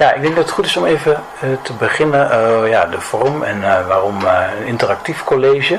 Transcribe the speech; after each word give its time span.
Ja, 0.00 0.12
ik 0.12 0.22
denk 0.22 0.34
dat 0.34 0.44
het 0.44 0.52
goed 0.52 0.66
is 0.66 0.76
om 0.76 0.84
even 0.84 1.22
eh, 1.40 1.48
te 1.62 1.72
beginnen. 1.72 2.30
eh, 2.30 2.68
ja, 2.68 2.84
de 2.84 3.00
vorm 3.00 3.42
en 3.42 3.64
eh, 3.64 3.86
waarom 3.86 4.24
een 4.24 4.66
interactief 4.66 5.24
college. 5.24 5.78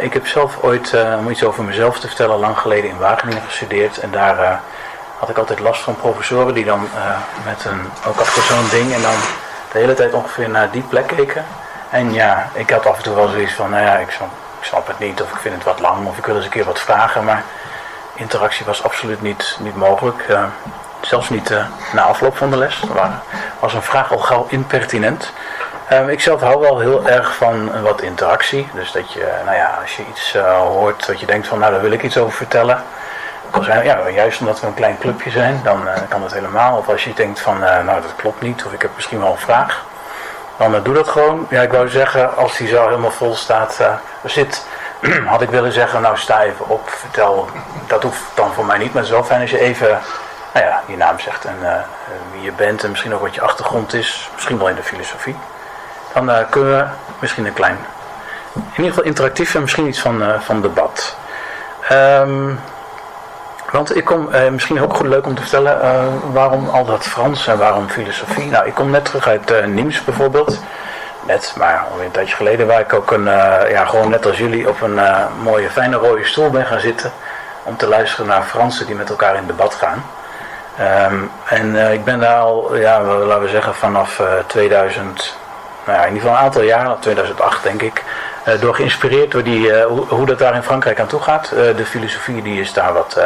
Ik 0.00 0.12
heb 0.12 0.26
zelf 0.26 0.58
ooit, 0.62 0.96
om 1.18 1.30
iets 1.30 1.44
over 1.44 1.64
mezelf 1.64 2.00
te 2.00 2.06
vertellen, 2.06 2.38
lang 2.38 2.58
geleden 2.58 2.90
in 2.90 2.98
Wageningen 2.98 3.42
gestudeerd. 3.42 3.98
En 3.98 4.10
daar 4.10 4.60
had 5.18 5.28
ik 5.28 5.38
altijd 5.38 5.58
last 5.58 5.82
van 5.82 5.96
professoren 5.96 6.54
die 6.54 6.64
dan 6.64 6.88
met 7.44 7.64
een, 7.64 7.80
ook 8.06 8.20
achter 8.20 8.42
zo'n 8.42 8.68
ding 8.70 8.94
en 8.94 9.02
dan 9.02 9.14
de 9.72 9.78
hele 9.78 9.94
tijd 9.94 10.12
ongeveer 10.12 10.50
naar 10.50 10.70
die 10.70 10.82
plek 10.82 11.06
keken. 11.06 11.44
En 11.90 12.12
ja, 12.12 12.48
ik 12.52 12.70
had 12.70 12.86
af 12.86 12.96
en 12.96 13.02
toe 13.02 13.14
wel 13.14 13.28
zoiets 13.28 13.52
van, 13.54 13.70
nou 13.70 13.84
ja, 13.84 13.96
ik 13.96 14.10
snap, 14.10 14.28
ik 14.60 14.64
snap 14.64 14.86
het 14.86 14.98
niet 14.98 15.22
of 15.22 15.32
ik 15.32 15.38
vind 15.38 15.54
het 15.54 15.64
wat 15.64 15.80
lang 15.80 16.06
of 16.06 16.18
ik 16.18 16.26
wil 16.26 16.36
eens 16.36 16.44
een 16.44 16.50
keer 16.50 16.64
wat 16.64 16.80
vragen. 16.80 17.24
Maar 17.24 17.42
interactie 18.14 18.66
was 18.66 18.82
absoluut 18.82 19.22
niet, 19.22 19.56
niet 19.60 19.76
mogelijk. 19.76 20.24
Eh, 21.08 21.14
zelfs 21.14 21.28
niet 21.28 21.50
eh, 21.50 21.64
na 21.92 22.02
afloop 22.02 22.36
van 22.36 22.50
de 22.50 22.56
les. 22.56 22.82
Er 22.82 23.10
was 23.60 23.74
een 23.74 23.82
vraag 23.82 24.12
al 24.12 24.18
gauw 24.18 24.46
impertinent. 24.48 25.32
Eh, 25.88 26.08
ik 26.08 26.20
zelf 26.20 26.40
hou 26.40 26.60
wel 26.60 26.78
heel 26.78 27.06
erg 27.06 27.34
van 27.34 27.82
wat 27.82 28.00
interactie. 28.00 28.68
Dus 28.74 28.92
dat 28.92 29.12
je, 29.12 29.32
nou 29.44 29.56
ja, 29.56 29.78
als 29.80 29.96
je 29.96 30.02
iets 30.10 30.34
eh, 30.34 30.58
hoort 30.58 31.06
dat 31.06 31.20
je 31.20 31.26
denkt 31.26 31.46
van, 31.46 31.58
nou 31.58 31.72
daar 31.72 31.80
wil 31.80 31.92
ik 31.92 32.02
iets 32.02 32.18
over 32.18 32.36
vertellen. 32.36 32.82
Dan 33.50 33.64
zijn, 33.64 33.84
ja, 33.84 34.08
juist 34.08 34.40
omdat 34.40 34.60
we 34.60 34.66
een 34.66 34.74
klein 34.74 34.98
clubje 34.98 35.30
zijn, 35.30 35.60
dan 35.64 35.88
eh, 35.88 36.00
kan 36.08 36.20
dat 36.20 36.32
helemaal. 36.32 36.76
Of 36.76 36.88
als 36.88 37.04
je 37.04 37.14
denkt 37.14 37.40
van, 37.40 37.64
eh, 37.64 37.84
nou 37.84 38.02
dat 38.02 38.16
klopt 38.16 38.40
niet, 38.40 38.64
of 38.64 38.72
ik 38.72 38.82
heb 38.82 38.90
misschien 38.94 39.20
wel 39.20 39.30
een 39.30 39.38
vraag. 39.38 39.84
Dan 40.58 40.74
eh, 40.74 40.84
doe 40.84 40.94
dat 40.94 41.08
gewoon. 41.08 41.46
Ja, 41.50 41.62
ik 41.62 41.72
wou 41.72 41.88
zeggen, 41.88 42.36
als 42.36 42.56
die 42.56 42.68
zaal 42.68 42.88
helemaal 42.88 43.10
vol 43.10 43.34
staat, 43.36 43.78
eh, 43.80 43.94
zit, 44.24 44.66
had 45.26 45.42
ik 45.42 45.50
willen 45.50 45.72
zeggen, 45.72 46.00
nou 46.00 46.16
sta 46.16 46.42
even 46.42 46.68
op, 46.68 46.88
vertel. 46.88 47.48
Dat 47.86 48.02
hoeft 48.02 48.22
dan 48.34 48.52
voor 48.52 48.64
mij 48.64 48.78
niet, 48.78 48.92
maar 48.92 49.02
het 49.02 49.10
is 49.10 49.16
wel 49.16 49.24
fijn 49.24 49.40
als 49.40 49.50
je 49.50 49.58
even 49.58 49.98
nou 50.58 50.70
ja, 50.70 50.82
je 50.86 50.96
naam 50.96 51.18
zegt 51.18 51.44
en 51.44 51.56
eh, 51.62 51.80
wie 52.32 52.42
je 52.42 52.52
bent 52.52 52.84
en 52.84 52.90
misschien 52.90 53.14
ook 53.14 53.20
wat 53.20 53.34
je 53.34 53.40
achtergrond 53.40 53.94
is. 53.94 54.30
Misschien 54.34 54.58
wel 54.58 54.68
in 54.68 54.74
de 54.74 54.82
filosofie. 54.82 55.36
Dan 56.12 56.30
eh, 56.30 56.44
kunnen 56.50 56.76
we 56.78 56.84
misschien 57.18 57.46
een 57.46 57.52
klein, 57.52 57.78
in 58.54 58.62
ieder 58.70 58.88
geval 58.88 59.04
interactief 59.04 59.54
en 59.54 59.60
misschien 59.60 59.86
iets 59.86 60.00
van, 60.00 60.22
eh, 60.22 60.40
van 60.40 60.60
debat. 60.60 61.16
Ehm, 61.88 62.54
want 63.70 63.96
ik 63.96 64.04
kom, 64.04 64.28
misschien 64.50 64.82
ook 64.82 64.96
goed 64.96 65.06
leuk 65.06 65.26
om 65.26 65.34
te 65.34 65.40
vertellen, 65.40 65.80
waarom 66.32 66.68
al 66.68 66.84
dat 66.84 67.06
Frans 67.06 67.46
en 67.46 67.58
waarom 67.58 67.88
filosofie. 67.88 68.50
Nou, 68.50 68.66
ik 68.66 68.74
kom 68.74 68.90
net 68.90 69.04
terug 69.04 69.26
uit 69.26 69.50
uh, 69.50 69.64
Nims 69.64 70.04
bijvoorbeeld. 70.04 70.58
Net, 71.26 71.54
maar 71.56 71.86
alweer 71.90 72.04
een 72.04 72.10
tijdje 72.10 72.36
geleden, 72.36 72.66
waar 72.66 72.80
ik 72.80 72.92
ook 72.92 73.10
een, 73.10 73.24
ja, 73.68 73.84
gewoon 73.84 74.10
net 74.10 74.26
als 74.26 74.38
jullie 74.38 74.68
op 74.68 74.80
een 74.80 75.00
mooie 75.42 75.70
fijne 75.70 75.96
rode 75.96 76.24
stoel 76.24 76.50
ben 76.50 76.66
gaan 76.66 76.80
zitten. 76.80 77.12
Om 77.62 77.76
te 77.76 77.86
luisteren 77.86 78.26
naar 78.26 78.42
Fransen 78.42 78.86
die 78.86 78.94
met 78.94 79.10
elkaar 79.10 79.36
in 79.36 79.46
debat 79.46 79.74
gaan. 79.74 80.04
Ehm, 80.78 81.14
en 81.44 81.76
eh, 81.76 81.92
ik 81.92 82.04
ben 82.04 82.20
daar 82.20 82.38
al, 82.38 82.76
ja, 82.76 83.02
laten 83.02 83.42
we 83.42 83.48
zeggen, 83.48 83.74
vanaf 83.74 84.20
eh, 84.20 84.26
2000, 84.46 85.36
nou 85.84 85.98
ja, 85.98 86.04
in 86.04 86.14
ieder 86.14 86.22
geval 86.22 86.38
een 86.38 86.44
aantal 86.44 86.62
jaar, 86.62 86.98
2008 86.98 87.62
denk 87.62 87.82
ik, 87.82 88.04
eh, 88.44 88.60
door 88.60 88.74
geïnspireerd 88.74 89.30
door 89.30 89.42
die, 89.42 89.82
hoe, 89.82 90.06
hoe 90.06 90.26
dat 90.26 90.38
daar 90.38 90.54
in 90.54 90.62
Frankrijk 90.62 91.00
aan 91.00 91.06
toe 91.06 91.20
gaat. 91.20 91.48
De 91.48 91.86
filosofie 91.86 92.42
die 92.42 92.60
is 92.60 92.72
daar 92.72 92.92
wat 92.92 93.20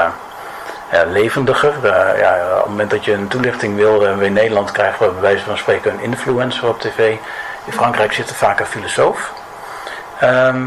levendiger. 1.06 1.72
Ja, 2.18 2.36
op 2.52 2.60
het 2.60 2.68
moment 2.68 2.90
dat 2.90 3.04
je 3.04 3.12
een 3.12 3.28
toelichting 3.28 3.76
wil, 3.76 4.02
in 4.02 4.32
Nederland 4.32 4.72
krijgen 4.72 5.06
we 5.06 5.12
bij 5.12 5.20
wijze 5.20 5.44
van 5.44 5.58
spreken 5.58 5.92
een 5.92 6.00
influencer 6.00 6.68
op 6.68 6.80
tv. 6.80 7.16
In 7.64 7.72
Frankrijk 7.72 8.12
zit 8.12 8.28
er 8.28 8.34
vaak 8.34 8.60
een 8.60 8.66
filosoof. 8.66 9.32
Ehm, 10.18 10.66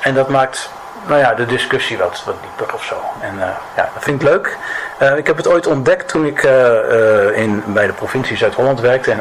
en 0.00 0.14
dat 0.14 0.28
maakt 0.28 0.70
nou 1.06 1.20
ja, 1.20 1.34
de 1.34 1.46
discussie 1.46 1.98
wat, 1.98 2.22
wat 2.24 2.36
dieper 2.40 2.74
of 2.74 2.84
zo. 2.84 3.00
En 3.20 3.38
ja, 3.76 3.90
dat 3.94 4.02
vind 4.02 4.22
ik 4.22 4.28
leuk. 4.28 4.56
Eh, 4.98 5.16
ik 5.16 5.26
heb 5.26 5.36
het 5.36 5.48
ooit 5.48 5.66
ontdekt 5.66 6.08
toen 6.08 6.26
ik 6.26 6.42
eh, 6.42 6.78
eh, 6.78 7.36
in, 7.36 7.62
bij 7.66 7.86
de 7.86 7.92
provincie 7.92 8.36
Zuid-Holland 8.36 8.80
werkte 8.80 9.10
en 9.10 9.20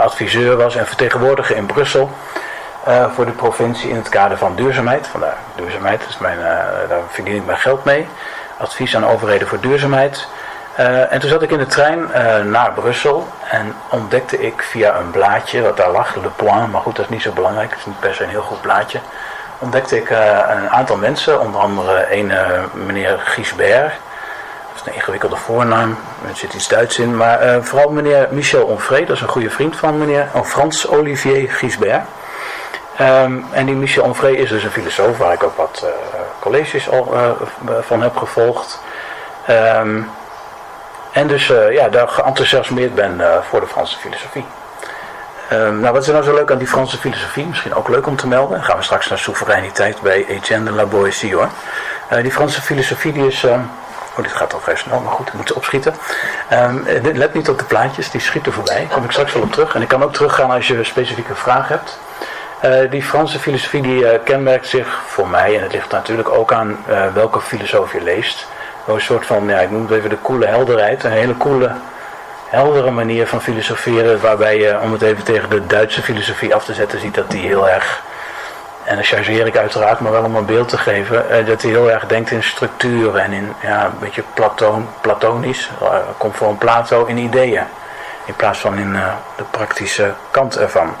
adviseur 0.00 0.56
was 0.56 0.76
en 0.76 0.86
vertegenwoordiger 0.86 1.56
in 1.56 1.66
Brussel. 1.66 2.10
voor 3.14 3.24
de 3.24 3.32
provincie 3.32 3.90
in 3.90 3.96
het 3.96 4.08
kader 4.08 4.36
van 4.38 4.56
duurzaamheid. 4.56 5.06
Vandaar 5.06 5.36
duurzaamheid, 5.54 6.02
dus 6.06 6.18
mijn, 6.18 6.38
daar 6.88 7.00
verdien 7.08 7.36
ik 7.36 7.46
mijn 7.46 7.58
geld 7.58 7.84
mee. 7.84 8.06
advies 8.56 8.96
aan 8.96 9.06
overheden 9.06 9.48
voor 9.48 9.60
duurzaamheid. 9.60 10.28
en 11.10 11.20
toen 11.20 11.30
zat 11.30 11.42
ik 11.42 11.50
in 11.50 11.58
de 11.58 11.66
trein 11.66 12.08
naar 12.50 12.72
Brussel 12.72 13.28
en 13.50 13.74
ontdekte 13.90 14.40
ik 14.40 14.62
via 14.62 14.96
een 14.96 15.10
blaadje 15.10 15.62
wat 15.62 15.76
daar 15.76 15.90
lag, 15.90 16.14
Le 16.14 16.28
Point, 16.36 16.72
maar 16.72 16.80
goed, 16.80 16.96
dat 16.96 17.04
is 17.04 17.10
niet 17.10 17.22
zo 17.22 17.32
belangrijk, 17.32 17.70
het 17.70 17.78
is 17.78 17.86
niet 17.86 18.00
per 18.00 18.14
se 18.14 18.22
een 18.22 18.28
heel 18.28 18.42
goed 18.42 18.60
blaadje. 18.60 18.98
Ontdekte 19.58 19.96
ik 19.96 20.10
een 20.10 20.70
aantal 20.70 20.96
mensen, 20.96 21.40
onder 21.40 21.60
andere 21.60 22.06
een 22.10 22.32
meneer 22.72 23.18
Een 24.84 24.94
ingewikkelde 24.94 25.36
voornaam, 25.36 25.98
er 26.28 26.36
zit 26.36 26.54
iets 26.54 26.68
Duits 26.68 26.98
in. 26.98 27.16
Maar 27.16 27.46
uh, 27.46 27.62
vooral 27.62 27.90
meneer 27.90 28.28
Michel 28.30 28.64
Onvrede, 28.64 29.06
dat 29.06 29.16
is 29.16 29.22
een 29.22 29.28
goede 29.28 29.50
vriend 29.50 29.76
van 29.76 29.98
meneer 29.98 30.28
oh, 30.32 30.44
Frans 30.44 30.88
Olivier 30.88 31.50
Gisbert. 31.50 32.06
Um, 33.00 33.46
en 33.50 33.66
die 33.66 33.74
Michel 33.74 34.04
Onvrede 34.04 34.36
is 34.36 34.48
dus 34.48 34.64
een 34.64 34.70
filosoof 34.70 35.18
waar 35.18 35.32
ik 35.32 35.42
ook 35.42 35.56
wat 35.56 35.80
uh, 35.84 35.90
colleges 36.40 36.88
al 36.90 37.14
uh, 37.14 37.30
van 37.80 38.02
heb 38.02 38.16
gevolgd. 38.16 38.80
Um, 39.50 40.10
en 41.12 41.26
dus 41.26 41.52
ja, 41.70 41.88
daar 41.88 42.08
geenthousiasmeerd 42.08 42.94
ben 42.94 43.20
voor 43.50 43.60
de 43.60 43.66
Franse 43.66 43.98
filosofie. 43.98 44.44
Um, 45.52 45.80
nou, 45.80 45.92
wat 45.92 46.02
is 46.02 46.08
nou 46.08 46.24
zo 46.24 46.34
leuk 46.34 46.50
aan 46.50 46.58
die 46.58 46.66
Franse 46.66 46.98
filosofie? 46.98 47.46
Misschien 47.46 47.74
ook 47.74 47.88
leuk 47.88 48.06
om 48.06 48.16
te 48.16 48.26
melden. 48.26 48.56
Dan 48.56 48.64
gaan 48.64 48.76
we 48.76 48.82
straks 48.82 49.08
naar 49.08 49.18
soevereiniteit 49.18 50.00
bij 50.00 50.26
Etienne 50.26 50.70
de 50.70 50.76
la 50.76 50.84
Boétie 50.84 51.34
hoor. 51.34 51.48
die 52.22 52.32
Franse 52.32 52.62
filosofie 52.62 53.12
die 53.12 53.26
is 53.26 53.46
Oh, 54.16 54.22
dit 54.22 54.32
gaat 54.32 54.52
al 54.52 54.60
vrij 54.60 54.76
snel, 54.76 55.00
maar 55.00 55.12
goed, 55.12 55.28
ik 55.28 55.34
moet 55.34 55.52
opschieten. 55.52 55.94
Um, 56.52 56.86
let 57.02 57.34
niet 57.34 57.48
op 57.48 57.58
de 57.58 57.64
plaatjes, 57.64 58.10
die 58.10 58.20
schieten 58.20 58.52
voorbij. 58.52 58.78
Daar 58.78 58.94
kom 58.94 59.04
ik 59.04 59.10
straks 59.10 59.32
wel 59.32 59.42
op 59.42 59.52
terug. 59.52 59.74
En 59.74 59.82
ik 59.82 59.88
kan 59.88 60.02
ook 60.02 60.12
teruggaan 60.12 60.50
als 60.50 60.66
je 60.66 60.76
een 60.76 60.86
specifieke 60.86 61.34
vraag 61.34 61.68
hebt. 61.68 61.98
Uh, 62.64 62.90
die 62.90 63.02
Franse 63.02 63.38
filosofie 63.38 63.82
die 63.82 64.02
uh, 64.02 64.08
kenmerkt 64.24 64.66
zich 64.66 65.02
voor 65.06 65.28
mij, 65.28 65.56
en 65.56 65.62
het 65.62 65.72
ligt 65.72 65.90
natuurlijk 65.90 66.28
ook 66.28 66.52
aan 66.52 66.84
uh, 66.88 67.06
welke 67.14 67.40
filosoof 67.40 67.92
je 67.92 68.02
leest. 68.02 68.46
Een 68.86 69.00
soort 69.00 69.26
van, 69.26 69.48
ja, 69.48 69.58
ik 69.58 69.70
noem 69.70 69.82
het 69.82 69.90
even 69.90 70.10
de 70.10 70.16
koele 70.16 70.46
helderheid. 70.46 71.04
Een 71.04 71.10
hele 71.10 71.34
koele, 71.34 71.70
heldere 72.48 72.90
manier 72.90 73.26
van 73.26 73.42
filosoferen. 73.42 74.20
Waarbij 74.20 74.58
je, 74.58 74.78
om 74.80 74.92
het 74.92 75.02
even 75.02 75.24
tegen 75.24 75.50
de 75.50 75.66
Duitse 75.66 76.02
filosofie 76.02 76.54
af 76.54 76.64
te 76.64 76.74
zetten, 76.74 77.00
ziet 77.00 77.14
dat 77.14 77.30
die 77.30 77.46
heel 77.46 77.68
erg 77.68 78.02
en 78.84 78.94
dan 78.94 79.04
chargeer 79.04 79.46
ik 79.46 79.56
uiteraard, 79.56 80.00
maar 80.00 80.12
wel 80.12 80.24
om 80.24 80.36
een 80.36 80.46
beeld 80.46 80.68
te 80.68 80.78
geven, 80.78 81.30
eh, 81.30 81.46
dat 81.46 81.62
hij 81.62 81.70
heel 81.70 81.90
erg 81.90 82.06
denkt 82.06 82.30
in 82.30 82.42
structuur 82.42 83.16
en 83.16 83.32
in 83.32 83.54
ja, 83.62 83.84
een 83.84 83.98
beetje 83.98 84.22
Platon, 84.34 84.88
platonisch, 85.00 85.70
conform 86.18 86.58
Plato, 86.58 87.04
in 87.04 87.16
ideeën. 87.16 87.62
In 88.24 88.34
plaats 88.34 88.58
van 88.58 88.78
in 88.78 88.94
uh, 88.94 89.12
de 89.36 89.42
praktische 89.50 90.14
kant 90.30 90.56
ervan. 90.58 90.94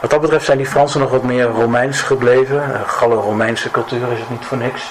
Wat 0.00 0.10
dat 0.10 0.20
betreft 0.20 0.44
zijn 0.44 0.58
die 0.58 0.66
Fransen 0.66 1.00
nog 1.00 1.10
wat 1.10 1.22
meer 1.22 1.44
Romeins 1.44 2.00
gebleven. 2.02 2.80
Gallo-Romeinse 2.86 3.70
cultuur 3.70 4.12
is 4.12 4.18
het 4.18 4.30
niet 4.30 4.44
voor 4.44 4.56
niks. 4.56 4.90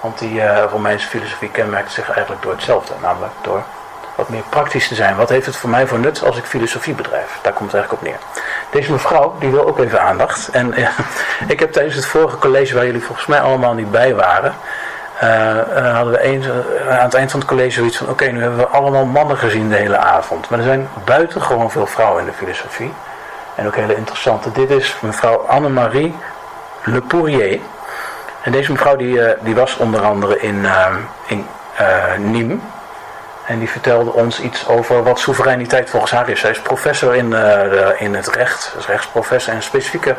Want 0.00 0.18
die 0.18 0.62
Romeinse 0.70 1.08
filosofie 1.08 1.50
kenmerkt 1.50 1.92
zich 1.92 2.10
eigenlijk 2.10 2.42
door 2.42 2.52
hetzelfde, 2.52 2.94
namelijk 3.02 3.32
door 3.42 3.62
wat 4.14 4.28
meer 4.28 4.42
praktisch 4.48 4.88
te 4.88 4.94
zijn. 4.94 5.16
Wat 5.16 5.28
heeft 5.28 5.46
het 5.46 5.56
voor 5.56 5.70
mij 5.70 5.86
voor 5.86 5.98
nut 5.98 6.24
als 6.24 6.36
ik 6.36 6.44
filosofie 6.44 6.94
bedrijf? 6.94 7.38
Daar 7.42 7.52
komt 7.52 7.72
het 7.72 7.80
eigenlijk 7.80 8.02
op 8.02 8.08
neer. 8.08 8.42
Deze 8.70 8.92
mevrouw, 8.92 9.34
die 9.38 9.50
wil 9.50 9.66
ook 9.66 9.78
even 9.78 10.00
aandacht. 10.00 10.48
En 10.48 10.72
ja, 10.76 10.90
ik 11.54 11.60
heb 11.60 11.72
tijdens 11.72 11.94
het 11.94 12.06
vorige 12.06 12.38
college, 12.38 12.74
waar 12.74 12.86
jullie 12.86 13.02
volgens 13.02 13.26
mij 13.26 13.40
allemaal 13.40 13.74
niet 13.74 13.90
bij 13.90 14.14
waren... 14.14 14.54
Uh, 15.22 15.28
uh, 15.28 15.94
hadden 15.94 16.12
we 16.12 16.88
aan 16.88 17.04
het 17.04 17.14
eind 17.14 17.30
van 17.30 17.40
het 17.40 17.48
college 17.48 17.70
zoiets 17.70 17.96
van... 17.96 18.08
oké, 18.08 18.24
nu 18.24 18.40
hebben 18.40 18.58
we 18.58 18.66
allemaal 18.66 19.04
mannen 19.04 19.36
gezien 19.36 19.68
de 19.68 19.76
hele 19.76 19.96
avond. 19.96 20.50
Maar 20.50 20.58
er 20.58 20.64
zijn 20.64 20.88
buitengewoon 21.04 21.70
veel 21.70 21.86
vrouwen 21.86 22.20
in 22.20 22.26
de 22.26 22.32
filosofie. 22.32 22.92
En 23.54 23.66
ook 23.66 23.76
hele 23.76 23.96
interessante. 23.96 24.52
Dit 24.52 24.70
is 24.70 24.96
mevrouw 25.00 25.36
Annemarie 25.36 26.14
Le 26.84 27.00
Pourier. 27.00 27.60
En 28.42 28.52
deze 28.52 28.72
mevrouw 28.72 28.96
die, 28.96 29.20
die 29.40 29.54
was 29.54 29.76
onder 29.76 30.00
andere 30.00 30.40
in, 30.40 30.66
in 31.26 31.46
Nîmes... 32.18 32.60
En 33.52 33.58
die 33.58 33.70
vertelde 33.70 34.12
ons 34.12 34.40
iets 34.40 34.68
over 34.68 35.02
wat 35.02 35.18
soevereiniteit 35.18 35.90
volgens 35.90 36.12
haar 36.12 36.28
is. 36.28 36.40
Zij 36.40 36.50
is 36.50 36.60
professor 36.60 37.14
in, 37.14 37.30
uh, 37.30 38.00
in 38.00 38.14
het 38.14 38.28
recht, 38.28 38.74
is 38.78 38.86
rechtsprofessor. 38.86 39.54
En 39.54 39.62
specifieke 39.62 40.16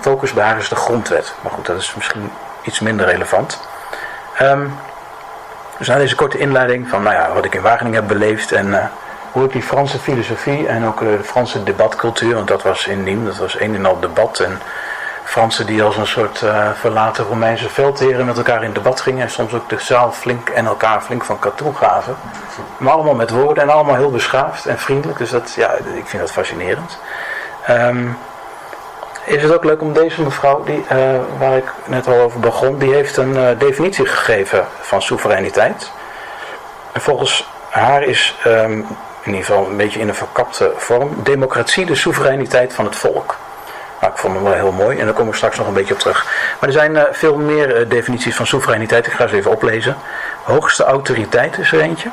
focus 0.00 0.32
bij 0.32 0.44
haar 0.44 0.58
is 0.58 0.68
de 0.68 0.76
grondwet. 0.76 1.34
Maar 1.40 1.52
goed, 1.52 1.66
dat 1.66 1.76
is 1.80 1.94
misschien 1.94 2.30
iets 2.62 2.80
minder 2.80 3.06
relevant. 3.06 3.60
Um, 4.42 4.74
dus 5.78 5.88
na 5.88 5.96
deze 5.96 6.14
korte 6.14 6.38
inleiding 6.38 6.88
van 6.88 7.02
nou 7.02 7.14
ja, 7.14 7.32
wat 7.32 7.44
ik 7.44 7.54
in 7.54 7.62
Wageningen 7.62 7.98
heb 7.98 8.08
beleefd 8.08 8.52
en 8.52 8.66
uh, 8.66 8.84
hoe 9.32 9.44
ik 9.44 9.52
die 9.52 9.62
Franse 9.62 9.98
filosofie 9.98 10.66
en 10.68 10.86
ook 10.86 10.98
de 10.98 11.18
Franse 11.24 11.62
debatcultuur, 11.62 12.34
want 12.34 12.48
dat 12.48 12.62
was 12.62 12.86
in 12.86 13.04
Nîmes, 13.04 13.24
dat 13.24 13.36
was 13.36 13.60
een 13.60 13.74
en 13.74 13.86
al 13.86 14.00
debat 14.00 14.38
en 14.40 14.60
Fransen 15.28 15.66
die 15.66 15.82
als 15.82 15.96
een 15.96 16.06
soort 16.06 16.40
uh, 16.40 16.70
verlaten 16.74 17.24
Romeinse 17.24 17.68
veldheren 17.68 18.26
met 18.26 18.36
elkaar 18.36 18.64
in 18.64 18.72
debat 18.72 19.00
gingen. 19.00 19.22
En 19.22 19.30
soms 19.30 19.54
ook 19.54 19.68
de 19.68 19.78
zaal 19.78 20.12
flink 20.12 20.48
en 20.48 20.66
elkaar 20.66 21.00
flink 21.00 21.24
van 21.24 21.38
katoen 21.38 21.76
gaven. 21.76 22.16
Maar 22.76 22.92
allemaal 22.92 23.14
met 23.14 23.30
woorden 23.30 23.62
en 23.62 23.70
allemaal 23.70 23.94
heel 23.94 24.10
beschaafd 24.10 24.66
en 24.66 24.78
vriendelijk. 24.78 25.18
Dus 25.18 25.30
dat, 25.30 25.54
ja, 25.56 25.72
ik 25.72 26.06
vind 26.06 26.22
dat 26.22 26.32
fascinerend. 26.32 26.98
Um, 27.70 28.18
is 29.24 29.42
het 29.42 29.52
ook 29.52 29.64
leuk 29.64 29.82
om 29.82 29.92
deze 29.92 30.22
mevrouw, 30.22 30.64
die, 30.64 30.84
uh, 30.92 31.20
waar 31.38 31.56
ik 31.56 31.72
net 31.84 32.06
al 32.06 32.20
over 32.20 32.40
begon, 32.40 32.78
die 32.78 32.94
heeft 32.94 33.16
een 33.16 33.34
uh, 33.34 33.48
definitie 33.58 34.06
gegeven 34.06 34.66
van 34.80 35.02
soevereiniteit. 35.02 35.90
En 36.92 37.00
volgens 37.00 37.48
haar 37.70 38.02
is, 38.02 38.38
um, 38.46 38.72
in 39.22 39.32
ieder 39.32 39.44
geval 39.44 39.66
een 39.66 39.76
beetje 39.76 40.00
in 40.00 40.08
een 40.08 40.14
verkapte 40.14 40.72
vorm, 40.76 41.10
democratie 41.22 41.86
de 41.86 41.94
soevereiniteit 41.94 42.74
van 42.74 42.84
het 42.84 42.96
volk. 42.96 43.36
Nou, 44.00 44.12
ik 44.12 44.18
vond 44.18 44.34
hem 44.34 44.42
wel 44.42 44.52
heel 44.52 44.72
mooi 44.72 44.98
en 44.98 45.04
daar 45.04 45.14
kom 45.14 45.28
ik 45.28 45.34
straks 45.34 45.56
nog 45.56 45.66
een 45.66 45.74
beetje 45.74 45.94
op 45.94 46.00
terug. 46.00 46.24
Maar 46.60 46.68
er 46.68 46.72
zijn 46.72 46.94
uh, 46.94 47.02
veel 47.10 47.36
meer 47.36 47.80
uh, 47.80 47.90
definities 47.90 48.36
van 48.36 48.46
soevereiniteit. 48.46 49.06
Ik 49.06 49.12
ga 49.12 49.26
ze 49.26 49.36
even 49.36 49.50
oplezen. 49.50 49.96
Hoogste 50.42 50.84
autoriteit 50.84 51.58
is 51.58 51.72
er 51.72 51.80
eentje. 51.80 52.10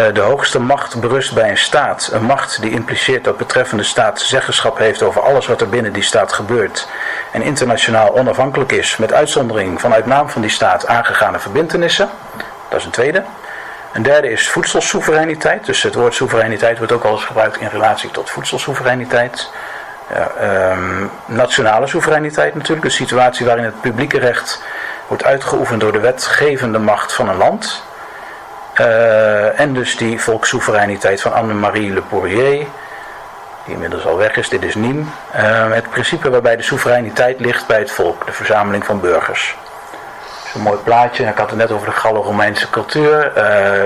Uh, 0.00 0.06
de 0.12 0.20
hoogste 0.20 0.60
macht 0.60 1.00
berust 1.00 1.34
bij 1.34 1.50
een 1.50 1.58
staat. 1.58 2.10
Een 2.12 2.22
macht 2.22 2.60
die 2.60 2.70
impliceert 2.70 3.24
dat 3.24 3.36
betreffende 3.36 3.82
staat 3.82 4.20
zeggenschap 4.20 4.78
heeft 4.78 5.02
over 5.02 5.22
alles 5.22 5.46
wat 5.46 5.60
er 5.60 5.68
binnen 5.68 5.92
die 5.92 6.02
staat 6.02 6.32
gebeurt. 6.32 6.88
En 7.32 7.42
internationaal 7.42 8.16
onafhankelijk 8.16 8.72
is, 8.72 8.96
met 8.96 9.12
uitzondering 9.12 9.80
van 9.80 9.94
uit 9.94 10.06
naam 10.06 10.30
van 10.30 10.40
die 10.40 10.50
staat 10.50 10.86
aangegane 10.86 11.38
verbindenissen. 11.38 12.10
Dat 12.68 12.78
is 12.78 12.84
een 12.84 12.90
tweede. 12.90 13.24
Een 13.92 14.02
derde 14.02 14.30
is 14.30 14.48
voedselsoevereiniteit. 14.48 15.66
Dus 15.66 15.82
het 15.82 15.94
woord 15.94 16.14
soevereiniteit 16.14 16.78
wordt 16.78 16.92
ook 16.92 17.04
al 17.04 17.12
eens 17.12 17.24
gebruikt 17.24 17.56
in 17.56 17.68
relatie 17.68 18.10
tot 18.10 18.30
voedselsoevereiniteit. 18.30 19.50
Um, 20.72 21.10
nationale 21.26 21.86
soevereiniteit 21.86 22.54
natuurlijk, 22.54 22.84
een 22.84 22.90
situatie 22.90 23.46
waarin 23.46 23.64
het 23.64 23.80
publieke 23.80 24.18
recht 24.18 24.62
wordt 25.06 25.24
uitgeoefend 25.24 25.80
door 25.80 25.92
de 25.92 26.00
wetgevende 26.00 26.78
macht 26.78 27.12
van 27.12 27.28
een 27.28 27.36
land. 27.36 27.82
Uh, 28.80 29.60
en 29.60 29.72
dus 29.72 29.96
die 29.96 30.20
volkssoevereiniteit 30.20 31.20
van 31.20 31.32
Anne-Marie 31.32 31.92
Le 31.92 32.02
Poirier, 32.02 32.66
die 33.64 33.74
inmiddels 33.74 34.06
al 34.06 34.16
weg 34.16 34.36
is, 34.36 34.48
dit 34.48 34.64
is 34.64 34.74
Nîmes. 34.74 35.06
Uh, 35.36 35.72
het 35.72 35.90
principe 35.90 36.30
waarbij 36.30 36.56
de 36.56 36.62
soevereiniteit 36.62 37.40
ligt 37.40 37.66
bij 37.66 37.78
het 37.78 37.90
volk, 37.90 38.26
de 38.26 38.32
verzameling 38.32 38.84
van 38.84 39.00
burgers. 39.00 39.56
Dat 40.38 40.44
is 40.44 40.54
een 40.54 40.60
mooi 40.60 40.78
plaatje, 40.78 41.24
ik 41.24 41.38
had 41.38 41.50
het 41.50 41.58
net 41.58 41.70
over 41.70 41.86
de 41.86 41.92
Gallo-Romeinse 41.92 42.70
cultuur. 42.70 43.28
Uh, 43.28 43.34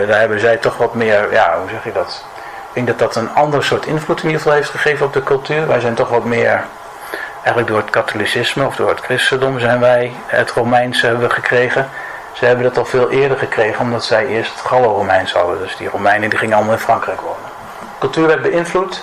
daar 0.09 0.19
hebben 0.19 0.41
zij 0.41 0.57
toch 0.57 0.77
wat 0.77 0.95
meer, 0.95 1.33
ja, 1.33 1.59
hoe 1.59 1.69
zeg 1.71 1.85
je 1.85 1.93
dat? 1.93 2.25
Ik 2.73 2.87
denk 2.87 2.99
dat 2.99 2.99
dat 2.99 3.17
een 3.17 3.35
ander 3.35 3.65
soort 3.65 3.87
invloed 3.87 4.19
in 4.19 4.25
ieder 4.25 4.41
geval 4.41 4.57
heeft 4.57 4.71
gegeven 4.71 5.07
op 5.07 5.13
de 5.13 5.23
cultuur. 5.23 5.67
Wij 5.67 5.81
zijn 5.81 5.95
toch 5.95 6.09
wat 6.09 6.25
meer, 6.25 6.65
eigenlijk 7.35 7.67
door 7.69 7.77
het 7.77 7.91
katholicisme 7.91 8.67
of 8.67 8.77
door 8.77 8.89
het 8.89 9.01
christendom 9.01 9.59
zijn 9.59 9.81
wij 9.81 10.13
het 10.27 10.51
Romeinse 10.51 11.07
hebben 11.07 11.29
we 11.29 11.35
gekregen. 11.35 11.89
Ze 12.33 12.45
hebben 12.45 12.65
dat 12.65 12.79
al 12.79 12.85
veel 12.85 13.11
eerder 13.11 13.39
gekregen 13.39 13.81
omdat 13.81 14.05
zij 14.05 14.27
eerst 14.27 14.53
het 14.53 14.61
Gallo-Romeins 14.61 15.33
hadden. 15.33 15.59
Dus 15.59 15.77
die 15.77 15.89
Romeinen 15.89 16.31
die 16.31 16.39
gingen 16.39 16.57
allemaal 16.57 16.75
in 16.75 16.81
Frankrijk 16.81 17.21
wonen. 17.21 17.51
Cultuur 17.99 18.27
werd 18.27 18.43
beïnvloed. 18.43 19.03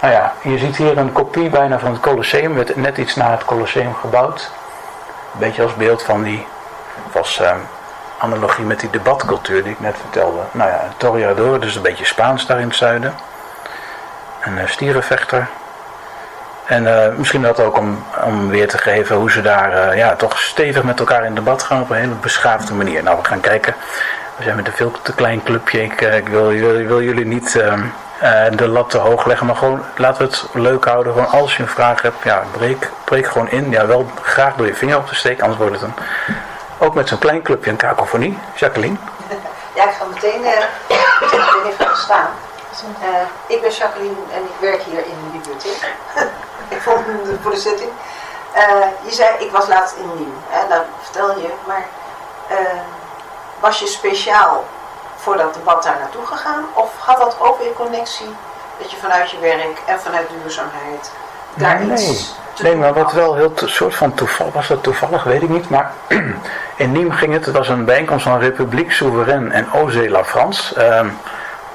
Nou 0.00 0.14
ja, 0.14 0.32
je 0.42 0.58
ziet 0.58 0.76
hier 0.76 0.98
een 0.98 1.12
kopie 1.12 1.48
bijna 1.48 1.78
van 1.78 1.92
het 1.92 2.00
Colosseum. 2.00 2.54
werd 2.54 2.76
net 2.76 2.98
iets 2.98 3.16
na 3.16 3.30
het 3.30 3.44
Colosseum 3.44 3.94
gebouwd. 3.94 4.50
Een 5.32 5.38
beetje 5.38 5.62
als 5.62 5.74
beeld 5.74 6.02
van 6.02 6.22
die, 6.22 6.46
was 7.12 7.40
uh, 7.40 7.50
analogie 8.22 8.64
met 8.64 8.80
die 8.80 8.90
debatcultuur 8.90 9.62
die 9.62 9.72
ik 9.72 9.80
net 9.80 9.96
vertelde. 10.00 10.40
Nou 10.50 10.70
ja, 10.70 10.80
Toriador, 10.96 11.60
dus 11.60 11.76
een 11.76 11.82
beetje 11.82 12.04
Spaans 12.04 12.46
daar 12.46 12.60
in 12.60 12.66
het 12.66 12.76
zuiden. 12.76 13.14
Een 14.40 14.56
uh, 14.56 14.66
stierenvechter. 14.66 15.48
En 16.64 16.82
uh, 16.82 17.06
misschien 17.16 17.42
dat 17.42 17.60
ook 17.60 17.78
om, 17.78 18.04
om 18.24 18.48
weer 18.48 18.68
te 18.68 18.78
geven 18.78 19.16
hoe 19.16 19.30
ze 19.30 19.42
daar 19.42 19.88
uh, 19.88 19.96
ja, 19.96 20.14
toch 20.14 20.38
stevig 20.38 20.82
met 20.82 20.98
elkaar 20.98 21.24
in 21.24 21.34
debat 21.34 21.62
gaan 21.62 21.80
op 21.80 21.90
een 21.90 21.96
hele 21.96 22.14
beschaafde 22.14 22.74
manier. 22.74 23.02
Nou, 23.02 23.18
we 23.22 23.24
gaan 23.24 23.40
kijken. 23.40 23.74
We 24.36 24.42
zijn 24.42 24.56
met 24.56 24.66
een 24.66 24.72
veel 24.72 24.92
te 25.02 25.14
klein 25.14 25.42
clubje. 25.42 25.82
Ik, 25.82 26.00
ik 26.00 26.28
wil, 26.28 26.48
wil, 26.48 26.86
wil, 26.86 27.02
jullie 27.02 27.26
niet 27.26 27.56
ehm, 27.56 27.82
de 28.56 28.68
lat 28.68 28.90
te 28.90 28.98
hoog 28.98 29.26
leggen, 29.26 29.46
maar 29.46 29.56
gewoon 29.56 29.82
laten 29.96 30.26
we 30.26 30.30
het 30.30 30.48
leuk 30.52 30.84
houden. 30.84 31.12
Gewoon 31.12 31.30
als 31.30 31.56
je 31.56 31.62
een 31.62 31.68
vraag 31.68 32.02
hebt, 32.02 32.24
ja, 32.24 32.42
breek, 32.50 32.90
breek 33.04 33.26
gewoon 33.26 33.50
in. 33.50 33.70
Ja, 33.70 33.86
wel 33.86 34.10
graag 34.22 34.54
door 34.54 34.66
je 34.66 34.74
vinger 34.74 34.96
op 34.96 35.06
te 35.06 35.14
steken, 35.14 35.42
anders 35.42 35.60
wordt 35.60 35.80
het 35.80 35.82
een 35.82 35.94
ook 36.82 36.94
met 36.94 37.08
zo'n 37.08 37.18
klein 37.18 37.42
clubje 37.42 37.70
een 37.70 37.76
kakofonie. 37.76 38.38
Jacqueline? 38.54 38.96
Ja, 39.74 39.84
ik 39.84 39.94
ga 39.94 40.04
meteen, 40.04 40.40
uh, 40.40 41.66
even 41.66 41.96
staan. 41.96 42.30
Uh, 43.02 43.08
ik 43.46 43.60
ben 43.60 43.70
Jacqueline 43.70 44.14
en 44.34 44.42
ik 44.42 44.60
werk 44.60 44.82
hier 44.82 44.98
in 44.98 45.14
de 45.24 45.38
bibliotheek. 45.38 45.94
ik 46.74 46.80
vond 46.80 47.06
hem 47.06 47.38
voor 47.42 47.50
de 47.50 47.56
zitting. 47.56 47.90
Uh, 48.56 48.62
je 49.04 49.12
zei, 49.12 49.28
ik 49.38 49.50
was 49.50 49.68
laatst 49.68 49.96
in 49.96 50.10
Nieuw. 50.16 50.34
Hè, 50.48 50.68
dat 50.68 50.82
vertel 51.02 51.38
je. 51.38 51.48
Maar 51.66 51.84
was 53.60 53.78
je 53.78 53.86
speciaal 53.86 54.64
voor 55.16 55.36
dat 55.36 55.54
debat 55.54 55.82
daar 55.82 55.98
naartoe 55.98 56.26
gegaan? 56.26 56.64
Of 56.74 56.90
had 56.98 57.18
dat 57.18 57.36
ook 57.40 57.58
weer 57.58 57.72
connectie 57.72 58.34
dat 58.78 58.90
je 58.90 58.96
vanuit 58.96 59.30
je 59.30 59.38
werk 59.38 59.82
en 59.86 60.00
vanuit 60.00 60.28
duurzaamheid 60.28 61.10
daar 61.54 61.84
nee, 61.84 61.92
iets 61.92 62.34
nee. 62.62 62.72
nee, 62.72 62.80
maar 62.80 62.94
wat 62.94 63.12
wel 63.12 63.34
heel 63.34 63.52
soort 63.54 63.94
van 63.94 64.14
toevallig 64.14 64.52
was, 64.52 64.68
dat 64.68 64.82
toevallig 64.82 65.24
weet 65.24 65.42
ik 65.42 65.48
niet, 65.48 65.68
maar 65.68 65.92
in 66.76 66.92
Nîmes 66.92 67.16
ging 67.16 67.32
het, 67.32 67.46
het 67.46 67.56
was 67.56 67.68
een 67.68 67.84
bijeenkomst 67.84 68.24
van 68.24 68.38
Republiek 68.38 68.92
Souverain 68.92 69.52
en 69.52 69.72
Osé 69.72 70.08
La 70.08 70.24
France. 70.24 70.74
Ehm, 70.74 71.06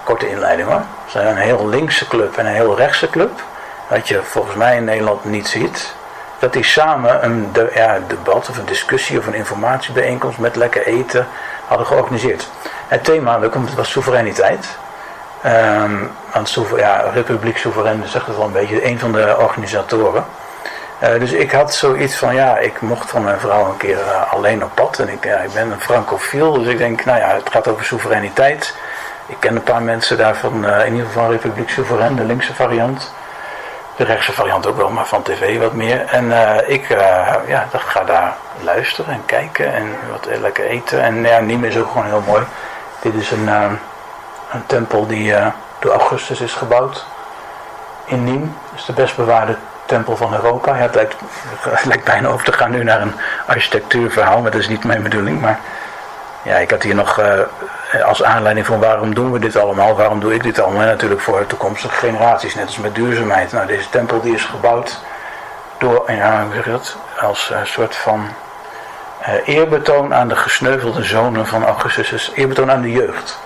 korte 0.04 0.30
inleiding 0.30 0.68
hoor. 0.68 0.82
Ze 1.06 1.12
zijn 1.12 1.28
een 1.28 1.38
heel 1.38 1.68
linkse 1.68 2.08
club 2.08 2.38
en 2.38 2.46
een 2.46 2.54
heel 2.54 2.78
rechtse 2.78 3.10
club. 3.10 3.42
Wat 3.88 4.08
je 4.08 4.24
volgens 4.24 4.56
mij 4.56 4.76
in 4.76 4.84
Nederland 4.84 5.26
niet 5.26 5.48
ziet. 5.48 5.96
Dat 6.40 6.54
die 6.54 6.64
samen 6.64 7.24
een 7.24 7.50
de, 7.54 7.72
ja, 7.74 7.98
debat 8.08 8.50
of 8.50 8.58
een 8.58 8.66
discussie 8.66 9.18
of 9.18 9.28
een 9.28 9.34
informatiebijeenkomst 9.34 10.38
met 10.38 10.56
lekker 10.56 10.86
eten 10.86 11.28
hadden 11.68 11.88
georganiseerd. 11.88 12.50
Het 12.88 13.04
thema 13.04 13.40
was 13.76 13.92
soevereiniteit. 13.92 14.78
Um, 15.46 16.12
want 16.34 16.58
ja, 16.76 17.04
Republiek 17.14 17.58
Soeverein 17.58 18.04
zegt 18.08 18.26
het 18.26 18.36
wel 18.36 18.46
een 18.46 18.52
beetje, 18.52 18.86
een 18.86 19.00
van 19.00 19.12
de 19.12 19.36
organisatoren. 19.40 20.26
Uh, 21.04 21.20
dus 21.20 21.32
ik 21.32 21.52
had 21.52 21.74
zoiets 21.74 22.16
van, 22.16 22.36
ja, 22.36 22.58
ik 22.58 22.82
mocht 22.82 23.10
van 23.10 23.24
mijn 23.24 23.40
vrouw 23.40 23.66
een 23.66 23.78
keer 23.78 23.98
uh, 23.98 24.34
alleen 24.34 24.64
op 24.64 24.72
pad. 24.74 25.00
En 25.00 25.10
ik, 25.10 25.24
ja, 25.24 25.38
ik 25.38 25.54
ben 25.54 25.72
een 25.72 25.82
francofiel, 25.82 26.54
dus 26.54 26.68
ik 26.68 26.78
denk, 26.78 27.06
nou 27.06 27.20
ja, 27.20 27.36
het 27.36 27.50
gaat 27.52 27.68
over 27.68 27.86
soevereiniteit. 27.86 28.76
Ik 29.26 29.36
ken 29.40 29.56
een 29.56 29.64
paar 29.64 29.82
mensen 29.82 30.18
daarvan, 30.18 30.66
uh, 30.66 30.86
in 30.86 30.92
ieder 30.92 31.08
geval 31.08 31.32
Republiek 31.32 31.70
Soeverein, 31.70 32.16
de 32.16 32.24
linkse 32.24 32.54
variant. 32.54 33.14
De 33.96 34.04
rechtse 34.04 34.34
variant 34.34 34.68
ook 34.68 34.78
wel, 34.78 34.90
maar 34.90 35.06
van 35.06 35.24
tv 35.24 35.60
wat 35.60 35.74
meer. 35.74 36.06
En 36.06 36.32
ik 36.68 36.88
ja, 37.48 37.68
dacht, 37.72 37.88
ga 37.90 38.04
daar 38.04 38.36
luisteren 38.62 39.14
en 39.14 39.26
kijken 39.26 39.74
en 39.74 39.96
wat 40.12 40.28
lekker 40.40 40.66
eten. 40.66 41.02
En 41.02 41.24
ja, 41.24 41.40
niet 41.40 41.60
meer 41.60 41.72
zo 41.72 41.86
gewoon 41.86 42.06
heel 42.06 42.24
mooi. 42.28 42.44
Dit 43.02 43.14
is 43.14 43.32
een 43.32 43.48
een 44.52 44.66
tempel 44.66 45.08
die 45.08 45.34
door 45.80 45.92
Augustus 45.92 46.42
is 46.42 46.54
gebouwd 46.54 47.06
in 48.06 48.26
Nîmes. 48.26 48.70
Dat 48.70 48.80
is 48.80 48.86
de 48.86 48.94
best 48.94 49.16
bewaarde 49.16 49.58
tempel 49.88 50.18
van 50.18 50.34
Europa. 50.34 50.76
Ja, 50.76 50.82
het, 50.82 50.96
lijkt, 51.86 52.06
bijna 52.14 52.28
over 52.28 52.46
te 52.46 52.54
gaan 52.54 52.72
nu 52.72 52.84
naar 52.84 53.02
een 53.02 53.14
architectuurverhaal, 53.46 54.42
maar 54.42 54.52
dat 54.52 54.60
is 54.60 54.68
niet 54.68 54.84
mijn 54.84 55.04
bedoeling. 55.04 55.42
Maar 55.42 55.60
ja, 56.42 56.56
ik 56.56 56.72
had 56.72 56.84
hier 56.84 56.96
nog 56.96 57.20
uh, 57.20 58.06
als 58.06 58.24
aanleiding 58.24 58.66
van 58.66 58.80
waarom 58.80 59.14
doen 59.14 59.32
we 59.32 59.40
dit 59.40 59.56
allemaal, 59.56 59.96
waarom 59.96 60.20
doe 60.20 60.34
ik 60.34 60.44
dit 60.44 60.60
allemaal. 60.60 60.82
En 60.82 60.88
natuurlijk 60.88 61.22
voor 61.22 61.46
toekomstige 61.46 61.96
generaties, 61.96 62.56
net 62.56 62.66
als 62.66 62.78
met 62.78 62.96
duurzaamheid. 62.96 63.52
Nou, 63.52 63.68
deze 63.68 63.90
tempel 63.90 64.22
die 64.22 64.34
is 64.34 64.46
gebouwd 64.46 65.00
door, 65.78 66.12
ja, 66.12 66.46
als 67.20 67.52
uh, 67.52 67.58
soort 67.64 67.96
van 67.96 68.28
eerbetoon 69.46 70.14
aan 70.14 70.28
de 70.28 70.36
gesneuvelde 70.36 71.04
zonen 71.04 71.48
van 71.48 71.66
Augustus, 71.66 72.32
eerbetoon 72.36 72.72
aan 72.72 72.82
de 72.82 72.92
jeugd. 72.92 73.40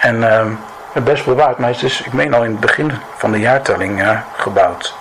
En 0.00 0.16
uh, 0.16 0.46
best 0.92 1.24
bewaard, 1.24 1.58
maar 1.58 1.70
het 1.70 1.82
is, 1.82 2.02
ik 2.02 2.12
meen 2.12 2.34
al 2.34 2.44
in 2.44 2.50
het 2.50 2.60
begin 2.60 2.92
van 3.16 3.32
de 3.32 3.40
jaartelling 3.40 4.02
uh, 4.02 4.18
gebouwd. 4.36 4.94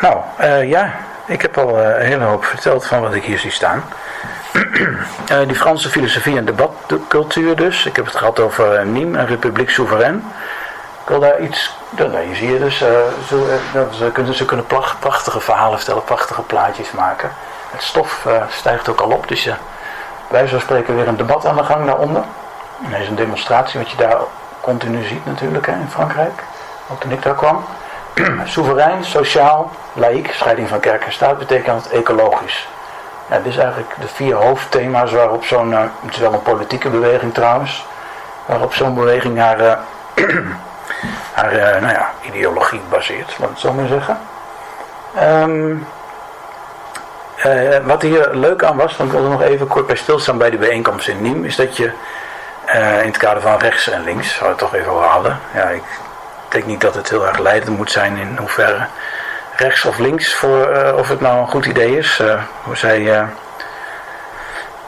Nou, 0.00 0.20
uh, 0.40 0.68
ja, 0.68 0.92
ik 1.26 1.42
heb 1.42 1.58
al 1.58 1.80
eh, 1.80 2.00
een 2.00 2.06
hele 2.06 2.24
hoop 2.24 2.44
verteld 2.44 2.86
van 2.86 3.00
wat 3.00 3.14
ik 3.14 3.24
hier 3.24 3.38
zie 3.38 3.50
staan. 3.50 3.84
die 5.46 5.56
Franse 5.56 5.88
filosofie 5.88 6.36
en 6.36 6.44
debatcultuur 6.44 7.56
dus. 7.56 7.86
Ik 7.86 7.96
heb 7.96 8.04
het 8.04 8.16
gehad 8.16 8.40
over 8.40 8.86
Nîmes, 8.86 9.18
een 9.18 9.26
republiek 9.26 9.70
soeverein. 9.70 10.24
Ik 11.02 11.08
wil 11.08 11.20
daar 11.20 11.40
iets, 11.40 11.76
nou, 11.90 12.18
hier 12.18 12.36
zie 12.36 12.52
je 12.52 12.58
dus, 12.58 12.78
ze, 12.78 14.10
kunnen, 14.12 14.34
ze 14.34 14.44
kunnen 14.44 14.66
prachtige 15.00 15.40
verhalen 15.40 15.76
vertellen, 15.76 16.04
prachtige 16.04 16.42
plaatjes 16.42 16.90
maken. 16.92 17.30
Het 17.70 17.82
stof 17.82 18.26
stijgt 18.50 18.88
ook 18.88 19.00
al 19.00 19.10
op, 19.10 19.28
dus 19.28 19.44
je 19.44 19.54
wij 20.28 20.46
zo 20.46 20.58
spreken 20.58 20.96
weer 20.96 21.08
een 21.08 21.16
debat 21.16 21.46
aan 21.46 21.56
de 21.56 21.64
gang 21.64 21.86
daaronder. 21.86 22.22
En 22.84 22.92
er 22.92 23.00
is 23.00 23.08
een 23.08 23.14
demonstratie 23.14 23.80
wat 23.80 23.90
je 23.90 23.96
daar 23.96 24.16
continu 24.60 25.02
ziet 25.04 25.26
natuurlijk 25.26 25.66
hè, 25.66 25.72
in 25.72 25.90
Frankrijk. 25.90 26.42
Ook 26.90 27.00
toen 27.00 27.10
ik 27.10 27.22
daar 27.22 27.34
kwam. 27.34 27.64
Soeverein, 28.44 29.04
sociaal, 29.04 29.70
laïek, 29.92 30.32
scheiding 30.32 30.68
van 30.68 30.80
kerk 30.80 31.04
en 31.04 31.12
staat 31.12 31.38
betekent 31.38 31.88
ecologisch. 31.88 32.68
Ja, 33.30 33.36
dit 33.36 33.46
is 33.46 33.56
eigenlijk 33.56 33.94
de 34.00 34.08
vier 34.08 34.34
hoofdthema's 34.34 35.12
waarop 35.12 35.44
zo'n, 35.44 35.70
uh, 35.70 35.80
het 35.80 36.14
is 36.14 36.18
wel 36.18 36.32
een 36.32 36.42
politieke 36.42 36.88
beweging 36.88 37.34
trouwens, 37.34 37.86
waarop 38.46 38.74
zo'n 38.74 38.94
beweging 38.94 39.38
haar, 39.38 39.60
uh, 39.60 39.72
haar 41.38 41.52
uh, 41.52 41.80
nou 41.80 41.92
ja, 41.92 42.10
ideologie 42.20 42.80
baseert, 42.88 43.38
laat 43.38 43.48
ik 43.48 43.54
het 43.54 43.58
zo 43.58 43.72
maar 43.72 43.86
zeggen. 43.86 44.18
Um, 45.22 45.86
uh, 47.44 47.76
wat 47.84 48.02
hier 48.02 48.28
leuk 48.32 48.64
aan 48.64 48.76
was, 48.76 48.96
want 48.96 49.12
ik 49.12 49.16
wil 49.16 49.24
er 49.24 49.32
nog 49.32 49.42
even 49.42 49.66
kort 49.66 49.86
bij 49.86 49.96
stilstaan 49.96 50.38
bij 50.38 50.50
de 50.50 50.56
bijeenkomst 50.56 51.08
in 51.08 51.22
Niem, 51.22 51.44
is 51.44 51.56
dat 51.56 51.76
je 51.76 51.90
uh, 52.74 53.00
in 53.00 53.06
het 53.06 53.16
kader 53.16 53.42
van 53.42 53.58
rechts 53.58 53.88
en 53.90 54.04
links, 54.04 54.34
zou 54.34 54.50
het 54.50 54.58
toch 54.58 54.74
even 54.74 54.92
hadden. 54.92 55.38
Ja, 55.54 55.68
ik 55.68 55.82
denk 56.48 56.66
niet 56.66 56.80
dat 56.80 56.94
het 56.94 57.10
heel 57.10 57.26
erg 57.26 57.38
leidend 57.38 57.76
moet 57.76 57.90
zijn 57.90 58.16
in 58.16 58.36
hoeverre 58.36 58.86
rechts 59.56 59.84
of 59.84 59.98
links, 59.98 60.34
voor, 60.34 60.76
uh, 60.76 60.96
of 60.96 61.08
het 61.08 61.20
nou 61.20 61.40
een 61.40 61.48
goed 61.48 61.66
idee 61.66 61.98
is. 61.98 62.22
hoe 62.62 62.76
zei 62.76 63.26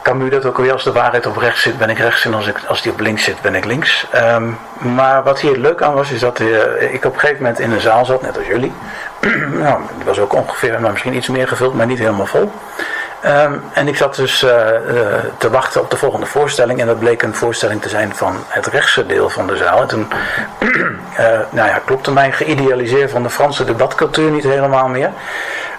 Camus 0.01 0.29
dat 0.29 0.45
ook 0.45 0.57
alweer, 0.57 0.73
als 0.73 0.83
de 0.83 0.91
waarheid 0.91 1.25
op 1.25 1.37
rechts 1.37 1.61
zit, 1.61 1.77
ben 1.77 1.89
ik 1.89 1.97
rechts. 1.97 2.25
En 2.25 2.33
als, 2.33 2.47
ik, 2.47 2.59
als 2.67 2.81
die 2.81 2.91
op 2.91 2.99
links 2.99 3.23
zit, 3.23 3.41
ben 3.41 3.55
ik 3.55 3.65
links. 3.65 4.07
Um, 4.15 4.57
maar 4.77 5.23
wat 5.23 5.39
hier 5.39 5.57
leuk 5.57 5.81
aan 5.81 5.93
was, 5.93 6.11
is 6.11 6.19
dat 6.19 6.39
uh, 6.39 6.93
ik 6.93 7.05
op 7.05 7.13
een 7.13 7.19
gegeven 7.19 7.41
moment 7.41 7.59
in 7.59 7.71
een 7.71 7.81
zaal 7.81 8.05
zat, 8.05 8.21
net 8.21 8.37
als 8.37 8.47
jullie. 8.47 8.71
nou, 9.63 9.81
die 9.95 10.05
was 10.05 10.19
ook 10.19 10.33
ongeveer, 10.33 10.81
maar 10.81 10.91
misschien 10.91 11.15
iets 11.15 11.27
meer 11.27 11.47
gevuld, 11.47 11.73
maar 11.73 11.85
niet 11.85 11.99
helemaal 11.99 12.25
vol. 12.25 12.51
Um, 13.25 13.63
en 13.73 13.87
ik 13.87 13.95
zat 13.95 14.15
dus 14.15 14.43
uh, 14.43 14.49
uh, 14.49 15.05
te 15.37 15.49
wachten 15.49 15.81
op 15.81 15.89
de 15.91 15.97
volgende 15.97 16.25
voorstelling. 16.25 16.79
En 16.79 16.87
dat 16.87 16.99
bleek 16.99 17.21
een 17.21 17.35
voorstelling 17.35 17.81
te 17.81 17.89
zijn 17.89 18.15
van 18.15 18.35
het 18.47 18.67
rechtse 18.67 19.05
deel 19.05 19.29
van 19.29 19.47
de 19.47 19.57
zaal. 19.57 19.81
En 19.81 19.87
toen 19.87 20.07
nou 21.49 21.67
ja, 21.67 21.81
klopte 21.85 22.11
mijn 22.11 22.33
geïdealiseerd 22.33 23.11
van 23.11 23.23
de 23.23 23.29
Franse 23.29 23.65
debatcultuur 23.65 24.31
niet 24.31 24.43
helemaal 24.43 24.87
meer. 24.87 25.09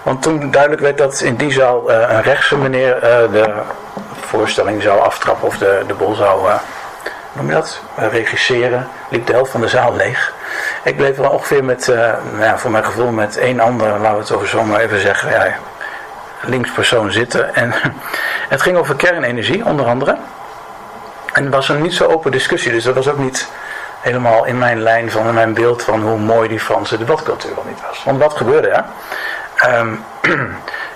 Want 0.03 0.21
toen 0.21 0.51
duidelijk 0.51 0.81
werd 0.81 0.97
dat 0.97 1.21
in 1.21 1.35
die 1.35 1.51
zaal 1.51 1.91
een 1.91 2.21
rechtse 2.21 2.57
meneer 2.57 2.99
de 3.31 3.53
voorstelling 4.31 4.81
zou 4.81 4.99
aftrappen 4.99 5.47
of 5.47 5.57
de, 5.57 5.83
de 5.87 5.93
bol 5.93 6.13
zou, 6.13 6.47
uh, 6.47 6.55
noem 7.33 7.47
je 7.47 7.53
dat, 7.53 7.81
regisseren, 7.95 8.87
liep 9.09 9.25
de 9.25 9.33
helft 9.33 9.51
van 9.51 9.61
de 9.61 9.67
zaal 9.67 9.95
leeg. 9.95 10.33
Ik 10.83 10.97
bleef 10.97 11.17
er 11.17 11.29
ongeveer 11.29 11.63
met, 11.63 11.87
uh, 11.87 11.95
nou 12.31 12.43
ja, 12.43 12.57
voor 12.57 12.71
mijn 12.71 12.85
gevoel 12.85 13.11
met 13.11 13.37
één 13.37 13.59
ander, 13.59 13.87
laten 13.87 14.13
we 14.13 14.19
het 14.19 14.31
over 14.31 14.47
zo 14.47 14.63
maar 14.63 14.79
even 14.79 14.99
zeggen, 14.99 15.31
ja, 15.31 15.55
linkspersoon 16.43 17.11
zitten. 17.11 17.55
En 17.55 17.73
het 18.53 18.61
ging 18.61 18.77
over 18.77 18.95
kernenergie 18.95 19.65
onder 19.65 19.85
andere. 19.85 20.17
En 21.33 21.43
het 21.43 21.53
was 21.53 21.69
een 21.69 21.81
niet 21.81 21.93
zo 21.93 22.07
open 22.07 22.31
discussie, 22.31 22.71
dus 22.71 22.83
dat 22.83 22.95
was 22.95 23.09
ook 23.09 23.17
niet 23.17 23.49
helemaal 23.99 24.45
in 24.45 24.57
mijn 24.57 24.81
lijn 24.81 25.11
van 25.11 25.33
mijn 25.33 25.53
beeld 25.53 25.83
van 25.83 26.01
hoe 26.01 26.17
mooi 26.17 26.49
die 26.49 26.59
Franse 26.59 26.97
debatcultuur 26.97 27.55
al 27.55 27.65
niet 27.67 27.81
was. 27.87 28.03
Want 28.03 28.19
wat 28.19 28.33
gebeurde 28.33 28.67
er? 28.67 28.85
Um, 29.79 30.03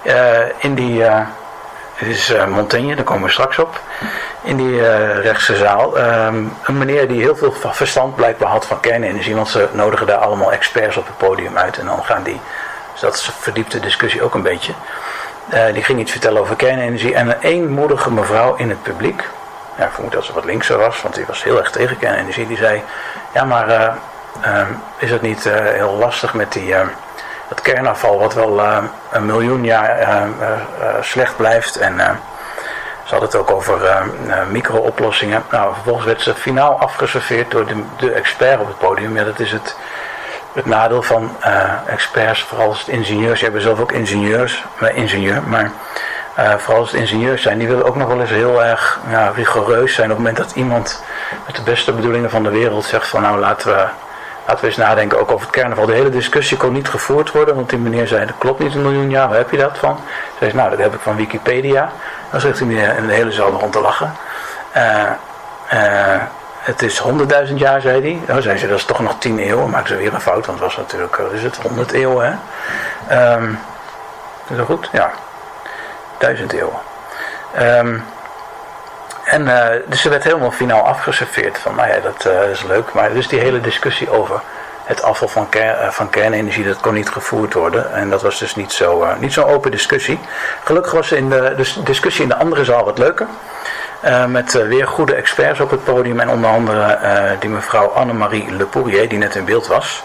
uh, 0.04 0.40
in 0.68 0.76
die 0.76 1.04
dit 2.00 2.08
is 2.08 2.32
uh, 2.32 2.48
Montaigne, 2.48 2.96
daar 2.96 3.04
komen 3.06 3.24
we 3.24 3.32
straks 3.32 3.60
op. 3.60 3.82
In 4.42 4.58
die 4.58 4.72
uh, 4.72 5.20
rechtse 5.22 5.56
zaal. 5.56 5.98
Um, 5.98 6.54
een 6.64 6.78
meneer 6.78 7.08
die 7.08 7.22
heel 7.22 7.36
veel 7.36 7.54
verstand 7.62 8.16
blijkbaar 8.16 8.50
had 8.50 8.66
van 8.66 8.80
kernenergie. 8.80 9.36
Want 9.36 9.48
ze 9.48 9.68
nodigen 9.72 10.08
daar 10.08 10.18
allemaal 10.18 10.52
experts 10.52 10.98
op 10.98 11.06
het 11.06 11.18
podium 11.18 11.58
uit. 11.58 11.78
En 11.78 11.86
dan 11.86 12.04
gaan 12.04 12.24
die. 12.24 12.40
Dus 12.92 13.02
dat 13.02 13.24
verdiept 13.40 13.72
de 13.72 13.80
discussie 13.80 14.24
ook 14.24 14.34
een 14.34 14.42
beetje. 14.42 14.74
Uh, 15.54 15.74
die 15.74 15.84
ging 15.84 16.00
iets 16.00 16.12
vertellen 16.12 16.42
over 16.42 16.56
kernenergie. 16.56 17.14
En 17.14 17.28
een 17.28 17.40
eenmoedige 17.40 18.12
mevrouw 18.12 18.56
in 18.56 18.70
het 18.70 18.84
publiek. 18.84 19.24
Ja, 19.78 19.86
ik 19.86 19.92
vermoed 19.92 20.12
dat 20.12 20.24
ze 20.24 20.34
wat 20.34 20.46
linkser 20.46 20.78
was. 20.78 21.02
Want 21.02 21.16
die 21.16 21.26
was 21.26 21.44
heel 21.44 21.58
erg 21.58 21.72
tegen 21.72 21.98
kernenergie. 21.98 22.48
Die 22.48 22.58
zei. 22.58 22.82
Ja 23.34 23.44
maar 23.44 23.98
ehm, 24.42 24.72
is 24.98 25.12
het 25.12 25.22
niet 25.22 25.44
heel 25.50 25.92
lastig 25.92 26.34
met 26.34 26.52
die 26.52 26.74
ehm, 26.74 26.88
het 27.48 27.62
kernafval 27.62 28.20
wat 28.20 28.34
wel 28.34 28.62
een 29.12 29.26
miljoen 29.26 29.64
jaar 29.64 30.02
uh, 30.02 30.22
slecht 31.02 31.38
blijft. 31.38 31.78
En 31.78 31.98
ze 33.04 33.12
hadden 33.12 33.30
het 33.30 33.38
ook 33.38 33.52
over 33.52 33.80
micro-oplossingen. 34.50 35.44
Nou, 35.52 35.74
vervolgens 35.74 36.06
werd 36.06 36.22
ze 36.22 36.36
finaal 36.36 36.80
afgeserveerd 36.80 37.52
door 37.52 37.66
de, 37.66 37.84
de, 37.98 38.12
expert 38.12 38.60
op 38.60 38.68
het 38.68 38.78
podium. 38.78 39.18
Ja, 39.18 39.24
dat 39.24 39.40
is 39.40 39.52
het 39.52 39.76
nadeel 40.64 41.02
van 41.02 41.30
experts, 41.86 42.44
vooral 42.44 42.68
als 42.68 42.80
het 42.80 42.88
ingenieurs. 42.88 43.40
Je 43.40 43.46
hebt 43.46 43.62
zelf 43.62 43.80
ook 43.80 43.92
ingenieurs, 43.92 44.64
ingenieur, 44.94 45.44
maar... 45.48 45.72
vooral 46.58 46.82
als 46.82 46.92
het 46.92 47.00
ingenieurs 47.00 47.42
zijn, 47.42 47.58
die 47.58 47.68
willen 47.68 47.86
ook 47.86 47.96
nog 47.96 48.08
wel 48.08 48.20
eens 48.22 48.30
heel 48.30 48.64
erg 48.64 49.00
ja, 49.10 49.32
rigoureus 49.36 49.94
zijn 49.94 50.12
op 50.12 50.18
het 50.18 50.26
moment 50.26 50.38
dat 50.48 50.56
iemand 50.56 51.04
met 51.46 51.56
de 51.56 51.62
beste 51.62 51.92
bedoelingen 51.94 52.30
van 52.30 52.44
de 52.44 52.50
wereld 52.50 52.86
zegt 52.86 53.08
van 53.08 53.22
nou 53.22 53.40
laten 53.40 53.76
we 53.76 53.86
Laten 54.48 54.62
we 54.62 54.68
eens 54.68 54.78
nadenken 54.78 55.20
ook 55.20 55.32
over 55.32 55.48
het 55.48 55.56
carnaval. 55.56 55.86
De 55.86 55.94
hele 55.94 56.10
discussie 56.10 56.58
kon 56.58 56.74
niet 56.74 56.90
gevoerd 56.90 57.32
worden, 57.32 57.56
want 57.56 57.70
die 57.70 57.80
meneer 57.80 58.08
zei, 58.08 58.26
dat 58.26 58.38
klopt 58.38 58.60
niet 58.60 58.76
een 58.76 58.82
miljoen 58.82 59.10
jaar, 59.10 59.28
waar 59.28 59.38
heb 59.38 59.52
je 59.52 59.58
dat 59.58 59.78
van? 59.78 60.00
Ze 60.06 60.38
zei, 60.40 60.54
nou 60.54 60.70
dat 60.70 60.80
heb 60.80 60.94
ik 60.94 61.00
van 61.00 61.16
Wikipedia. 61.16 61.92
Dan 62.32 62.40
zegt 62.40 62.58
die 62.58 62.68
meneer 62.68 62.98
in 62.98 63.08
de 63.08 63.14
hele 63.14 63.32
zaal 63.32 63.52
rond 63.52 63.72
te 63.72 63.82
lachen. 63.82 64.16
Uh, 64.76 66.22
het 66.66 66.82
is 66.82 67.04
100.000 67.48 67.54
jaar, 67.56 67.82
zei 67.82 68.02
hij. 68.02 68.20
Dan 68.26 68.42
zei 68.42 68.58
ze, 68.58 68.68
dat 68.68 68.78
is 68.78 68.86
toch 68.86 69.00
nog 69.00 69.16
10 69.20 69.40
eeuwen. 69.40 69.70
Maakte 69.70 69.94
ze 69.94 70.00
weer 70.00 70.14
een 70.14 70.22
fout, 70.22 70.46
want 70.46 70.60
het 70.60 70.68
was 70.68 70.78
natuurlijk, 70.78 71.18
is 71.34 71.44
het 71.44 71.58
100 71.58 71.92
eeuwen, 71.92 72.40
hè? 73.08 73.34
Um, 73.34 73.60
is 74.50 74.58
dat 74.58 74.66
goed? 74.66 74.90
Ja. 74.92 75.12
duizend 76.18 76.54
eeuwen. 76.54 76.80
Um, 77.60 78.04
en 79.24 79.42
uh, 79.42 79.68
dus 79.86 80.02
ze 80.02 80.10
werd 80.10 80.24
helemaal 80.24 80.52
finaal 80.52 80.82
afgeserveerd 80.82 81.58
van, 81.58 81.76
nou 81.76 81.90
ja, 81.90 82.00
dat 82.00 82.26
uh, 82.28 82.50
is 82.50 82.64
leuk. 82.64 82.94
Maar 82.94 83.14
dus 83.14 83.28
die 83.28 83.40
hele 83.40 83.62
discussie 83.62 84.10
over 84.10 84.42
het 84.84 85.02
afval 85.02 85.28
van, 85.28 85.50
ker, 85.50 85.92
van 85.92 86.10
kernenergie, 86.10 86.66
dat 86.66 86.80
kon 86.80 86.94
niet 86.94 87.10
gevoerd 87.10 87.54
worden. 87.54 87.94
En 87.94 88.10
dat 88.10 88.22
was 88.22 88.40
dus 88.40 88.56
niet 88.56 88.72
zo'n 88.72 89.08
niet 89.20 89.34
zo 89.34 89.44
open 89.44 89.72
discussie. 89.72 90.20
Gelukkig 90.64 90.92
was 90.92 91.12
in 91.12 91.30
de, 91.30 91.54
de 91.58 91.84
discussie 91.84 92.24
in 92.24 92.30
de 92.30 92.36
andere 92.36 92.64
zaal 92.64 92.86
wat 92.86 92.98
leuker. 92.98 93.28
Uh, 94.06 94.26
met 94.26 94.54
uh, 94.54 94.68
weer 94.68 94.88
goede 94.88 95.16
experts 95.16 95.60
op 95.60 95.70
het 95.70 95.84
podium 95.84 96.20
en 96.20 96.30
onder 96.30 96.50
andere 96.50 97.00
uh, 97.04 97.40
die 97.40 97.50
mevrouw 97.50 97.88
Annemarie 97.88 98.52
Le 98.52 98.66
Pourier 98.66 99.10
die 99.10 99.18
net 99.18 99.36
in 99.36 99.46
beeld 99.46 99.68
was. 99.68 100.04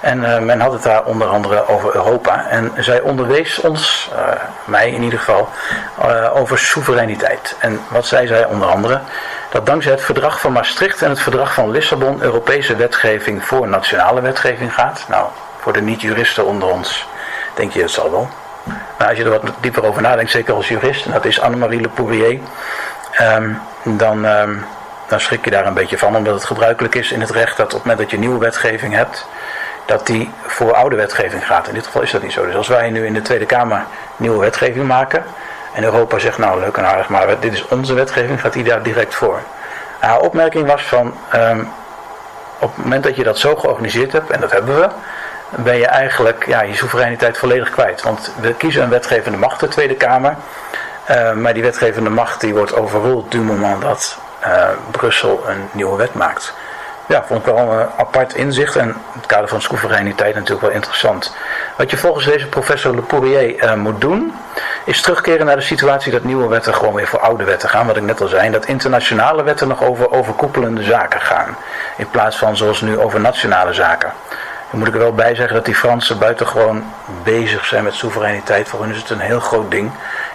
En 0.00 0.44
men 0.44 0.60
had 0.60 0.72
het 0.72 0.82
daar 0.82 1.04
onder 1.04 1.26
andere 1.28 1.68
over 1.68 1.94
Europa. 1.94 2.46
En 2.48 2.72
zij 2.76 3.00
onderwees 3.00 3.60
ons, 3.60 4.10
mij 4.64 4.90
in 4.90 5.02
ieder 5.02 5.18
geval, 5.18 5.48
over 6.34 6.58
soevereiniteit. 6.58 7.56
En 7.58 7.80
wat 7.88 8.06
zei 8.06 8.26
zij 8.26 8.44
onder 8.44 8.68
andere? 8.68 9.00
Dat 9.50 9.66
dankzij 9.66 9.92
het 9.92 10.02
verdrag 10.02 10.40
van 10.40 10.52
Maastricht 10.52 11.02
en 11.02 11.08
het 11.08 11.20
verdrag 11.20 11.54
van 11.54 11.70
Lissabon 11.70 12.22
Europese 12.22 12.76
wetgeving 12.76 13.44
voor 13.44 13.68
nationale 13.68 14.20
wetgeving 14.20 14.74
gaat. 14.74 15.04
Nou, 15.08 15.26
voor 15.58 15.72
de 15.72 15.82
niet-juristen 15.82 16.46
onder 16.46 16.68
ons 16.68 17.06
denk 17.54 17.72
je 17.72 17.82
het 17.82 17.90
zal 17.90 18.10
wel. 18.10 18.28
Maar 18.98 19.08
als 19.08 19.16
je 19.16 19.24
er 19.24 19.30
wat 19.30 19.42
dieper 19.60 19.84
over 19.84 20.02
nadenkt, 20.02 20.30
zeker 20.30 20.54
als 20.54 20.68
jurist, 20.68 21.06
en 21.06 21.12
dat 21.12 21.24
is 21.24 21.40
Annemarie 21.40 21.80
Le 21.80 21.88
Pourier, 21.88 22.40
dan, 23.82 24.24
um, 24.24 24.64
dan 25.08 25.20
schrik 25.20 25.44
je 25.44 25.50
daar 25.50 25.66
een 25.66 25.74
beetje 25.74 25.98
van, 25.98 26.16
omdat 26.16 26.34
het 26.34 26.44
gebruikelijk 26.44 26.94
is 26.94 27.12
in 27.12 27.20
het 27.20 27.30
recht 27.30 27.56
dat 27.56 27.66
op 27.66 27.72
het 27.72 27.82
moment 27.82 27.98
dat 27.98 28.10
je 28.10 28.18
nieuwe 28.18 28.38
wetgeving 28.38 28.94
hebt, 28.94 29.26
dat 29.86 30.06
die 30.06 30.30
voor 30.46 30.74
oude 30.74 30.96
wetgeving 30.96 31.46
gaat. 31.46 31.68
In 31.68 31.74
dit 31.74 31.86
geval 31.86 32.02
is 32.02 32.10
dat 32.10 32.22
niet 32.22 32.32
zo. 32.32 32.46
Dus 32.46 32.54
als 32.54 32.68
wij 32.68 32.90
nu 32.90 33.06
in 33.06 33.14
de 33.14 33.22
Tweede 33.22 33.46
Kamer 33.46 33.84
nieuwe 34.16 34.38
wetgeving 34.38 34.86
maken, 34.86 35.24
en 35.74 35.84
Europa 35.84 36.18
zegt 36.18 36.38
nou 36.38 36.60
leuk 36.60 36.76
en 36.76 36.86
aardig, 36.86 37.08
maar 37.08 37.40
dit 37.40 37.52
is 37.52 37.68
onze 37.68 37.94
wetgeving, 37.94 38.40
gaat 38.40 38.52
die 38.52 38.64
daar 38.64 38.82
direct 38.82 39.14
voor. 39.14 39.40
Haar 39.98 40.20
opmerking 40.20 40.66
was 40.66 40.82
van, 40.82 41.14
um, 41.34 41.68
op 42.58 42.74
het 42.74 42.84
moment 42.84 43.04
dat 43.04 43.16
je 43.16 43.22
dat 43.22 43.38
zo 43.38 43.56
georganiseerd 43.56 44.12
hebt, 44.12 44.30
en 44.30 44.40
dat 44.40 44.52
hebben 44.52 44.80
we, 44.80 44.88
ben 45.50 45.76
je 45.76 45.86
eigenlijk 45.86 46.46
ja, 46.46 46.62
je 46.62 46.74
soevereiniteit 46.74 47.38
volledig 47.38 47.70
kwijt. 47.70 48.02
Want 48.02 48.32
we 48.40 48.54
kiezen 48.54 48.82
een 48.82 48.88
wetgevende 48.88 49.38
macht, 49.38 49.60
de 49.60 49.68
Tweede 49.68 49.94
Kamer. 49.94 50.36
Uh, 51.10 51.32
maar 51.32 51.54
die 51.54 51.62
wetgevende 51.62 52.10
macht 52.10 52.40
die 52.40 52.54
wordt 52.54 52.74
overruled 52.74 53.30
du 53.30 53.38
moment 53.38 53.82
dat 53.82 54.18
uh, 54.46 54.68
Brussel 54.90 55.42
een 55.46 55.68
nieuwe 55.72 55.96
wet 55.96 56.14
maakt. 56.14 56.54
Ja, 57.10 57.24
vond 57.26 57.46
ik 57.46 57.54
wel 57.54 57.72
een 57.72 57.86
apart 57.96 58.34
inzicht 58.34 58.76
en 58.76 58.88
in 58.88 58.94
het 59.12 59.26
kader 59.26 59.48
van 59.48 59.62
soevereiniteit 59.62 60.34
natuurlijk 60.34 60.60
wel 60.60 60.70
interessant. 60.70 61.34
Wat 61.76 61.90
je 61.90 61.96
volgens 61.96 62.24
deze 62.24 62.46
professor 62.46 62.94
Le 62.94 63.00
Poirier 63.00 63.64
uh, 63.64 63.74
moet 63.74 64.00
doen, 64.00 64.34
is 64.84 65.00
terugkeren 65.00 65.46
naar 65.46 65.56
de 65.56 65.62
situatie 65.62 66.12
dat 66.12 66.24
nieuwe 66.24 66.48
wetten 66.48 66.74
gewoon 66.74 66.94
weer 66.94 67.06
voor 67.06 67.20
oude 67.20 67.44
wetten 67.44 67.68
gaan. 67.68 67.86
Wat 67.86 67.96
ik 67.96 68.02
net 68.02 68.20
al 68.20 68.28
zei, 68.28 68.50
dat 68.50 68.66
internationale 68.66 69.42
wetten 69.42 69.68
nog 69.68 69.82
over 69.82 70.10
overkoepelende 70.10 70.82
zaken 70.82 71.20
gaan. 71.20 71.56
In 71.96 72.10
plaats 72.10 72.38
van 72.38 72.56
zoals 72.56 72.80
nu 72.80 72.98
over 72.98 73.20
nationale 73.20 73.72
zaken. 73.72 74.12
Dan 74.70 74.78
moet 74.78 74.88
ik 74.88 74.94
er 74.94 75.00
wel 75.00 75.14
bij 75.14 75.34
zeggen 75.34 75.54
dat 75.54 75.64
die 75.64 75.74
Fransen 75.74 76.18
buitengewoon 76.18 76.84
bezig 77.22 77.64
zijn 77.64 77.84
met 77.84 77.94
soevereiniteit. 77.94 78.68
Voor 78.68 78.80
hen 78.80 78.90
is 78.90 78.96
het 78.96 79.10
een 79.10 79.20
heel 79.20 79.40
groot 79.40 79.70
ding. 79.70 79.90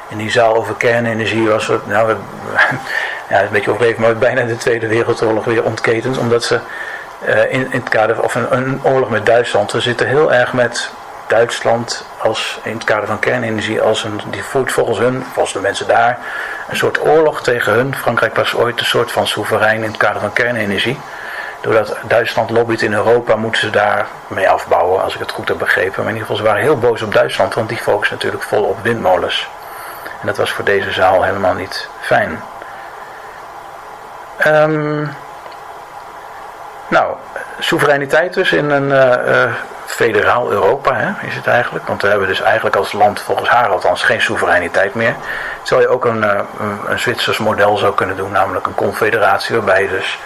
In 0.07 0.17
die 0.17 0.32
zaal 0.32 0.56
over 0.56 0.75
kernenergie 0.75 1.47
was 1.47 1.67
het, 1.67 1.88
nou, 1.88 2.15
ja, 3.30 3.41
een 3.41 3.47
beetje 3.51 3.69
overdreven, 3.71 4.01
maar 4.01 4.15
bijna 4.15 4.43
de 4.43 4.58
Tweede 4.58 4.88
Wereldoorlog 4.88 5.45
weer 5.45 5.63
ontketend. 5.63 6.17
Omdat 6.17 6.43
ze 6.43 6.60
uh, 7.27 7.51
in, 7.51 7.71
in 7.71 7.80
het 7.80 7.89
kader, 7.89 8.23
of 8.23 8.36
een, 8.36 8.58
een 8.58 8.80
oorlog 8.84 9.10
met 9.10 9.25
Duitsland, 9.25 9.71
we 9.71 9.82
zitten 9.82 10.08
heel 10.08 10.34
erg 10.34 10.53
met 10.53 10.89
Duitsland 11.27 12.06
als 12.17 12.60
in 12.63 12.73
het 12.73 12.84
kader 12.84 13.08
van 13.08 13.19
kernenergie 13.19 13.82
als 13.82 14.03
een, 14.03 14.21
die 14.30 14.43
voert 14.43 14.71
volgens 14.71 14.97
hun, 14.97 15.23
volgens 15.34 15.53
de 15.53 15.62
mensen 15.62 15.88
daar, 15.88 16.17
een 16.69 16.77
soort 16.77 17.01
oorlog 17.01 17.43
tegen 17.43 17.73
hun. 17.73 17.95
Frankrijk 17.95 18.36
was 18.36 18.56
ooit 18.56 18.80
een 18.80 18.86
soort 18.86 19.12
van 19.12 19.27
soeverein 19.27 19.84
in 19.84 19.89
het 19.89 19.97
kader 19.97 20.21
van 20.21 20.34
kernenergie. 20.34 20.99
Doordat 21.62 21.97
Duitsland 22.08 22.49
lobbyt 22.49 22.82
in 22.82 22.93
Europa, 22.93 23.36
moeten 23.36 23.62
ze 23.62 23.69
daar 23.69 24.08
mee 24.27 24.49
afbouwen, 24.49 25.03
als 25.03 25.13
ik 25.13 25.19
het 25.19 25.32
goed 25.32 25.47
heb 25.47 25.58
begrepen. 25.58 26.03
Maar 26.03 26.13
in 26.13 26.19
ieder 26.19 26.21
geval, 26.21 26.36
ze 26.36 26.43
waren 26.43 26.62
heel 26.62 26.80
boos 26.80 27.01
op 27.01 27.13
Duitsland, 27.13 27.53
want 27.53 27.69
die 27.69 27.77
focust 27.77 28.12
natuurlijk 28.12 28.43
vol 28.43 28.63
op 28.63 28.77
windmolens. 28.82 29.47
En 30.21 30.28
dat 30.28 30.38
was 30.38 30.51
voor 30.51 30.65
deze 30.65 30.91
zaal 30.91 31.23
helemaal 31.23 31.54
niet 31.54 31.89
fijn. 32.01 32.41
Um, 34.47 35.15
nou, 36.88 37.15
soevereiniteit 37.60 38.34
dus 38.34 38.51
in 38.51 38.69
een 38.69 38.89
uh, 38.89 39.45
uh, 39.45 39.54
federaal 39.86 40.51
Europa 40.51 40.95
hè, 40.95 41.28
is 41.28 41.36
het 41.36 41.47
eigenlijk. 41.47 41.88
Want 41.88 42.01
we 42.01 42.08
hebben 42.08 42.28
dus 42.28 42.41
eigenlijk 42.41 42.75
als 42.75 42.91
land 42.91 43.21
volgens 43.21 43.49
haar 43.49 43.69
althans 43.69 44.04
geen 44.04 44.21
soevereiniteit 44.21 44.93
meer. 44.93 45.15
Zou 45.63 45.82
je 45.82 45.88
ook 45.88 46.06
een, 46.06 46.23
uh, 46.23 46.39
een 46.88 46.99
Zwitsers 46.99 47.38
model 47.38 47.78
zou 47.78 47.95
kunnen 47.95 48.17
doen, 48.17 48.32
namelijk 48.32 48.65
een 48.65 48.75
confederatie 48.75 49.56
waarbij 49.56 49.82
je 49.82 49.89
dus 49.89 50.19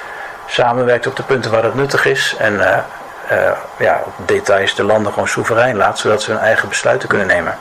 samenwerkt 0.45 1.08
op 1.08 1.15
de 1.15 1.23
punten 1.23 1.52
waar 1.52 1.63
het 1.63 1.75
nuttig 1.75 2.06
is. 2.06 2.36
En 2.39 2.86
ja, 3.78 4.02
op 4.06 4.28
details 4.28 4.75
de 4.75 4.84
landen 4.84 5.13
gewoon 5.13 5.28
soeverein 5.28 5.78
laat, 5.78 5.99
zodat 5.99 6.21
ze 6.21 6.32
hun 6.32 6.39
eigen 6.39 6.69
besluiten 6.69 7.10
kunnen 7.10 7.28
nemen. 7.28 7.58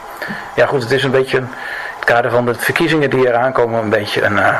Ja 0.54 0.66
goed, 0.66 0.82
het 0.82 0.90
is 0.90 1.04
een 1.04 1.10
beetje 1.10 1.38
het 1.38 1.48
kader 2.08 2.30
van 2.30 2.46
de 2.46 2.54
verkiezingen 2.54 3.10
die 3.10 3.28
eraan 3.28 3.52
komen 3.52 3.82
een 3.82 3.90
beetje 3.90 4.22
een 4.22 4.36
uh, 4.36 4.58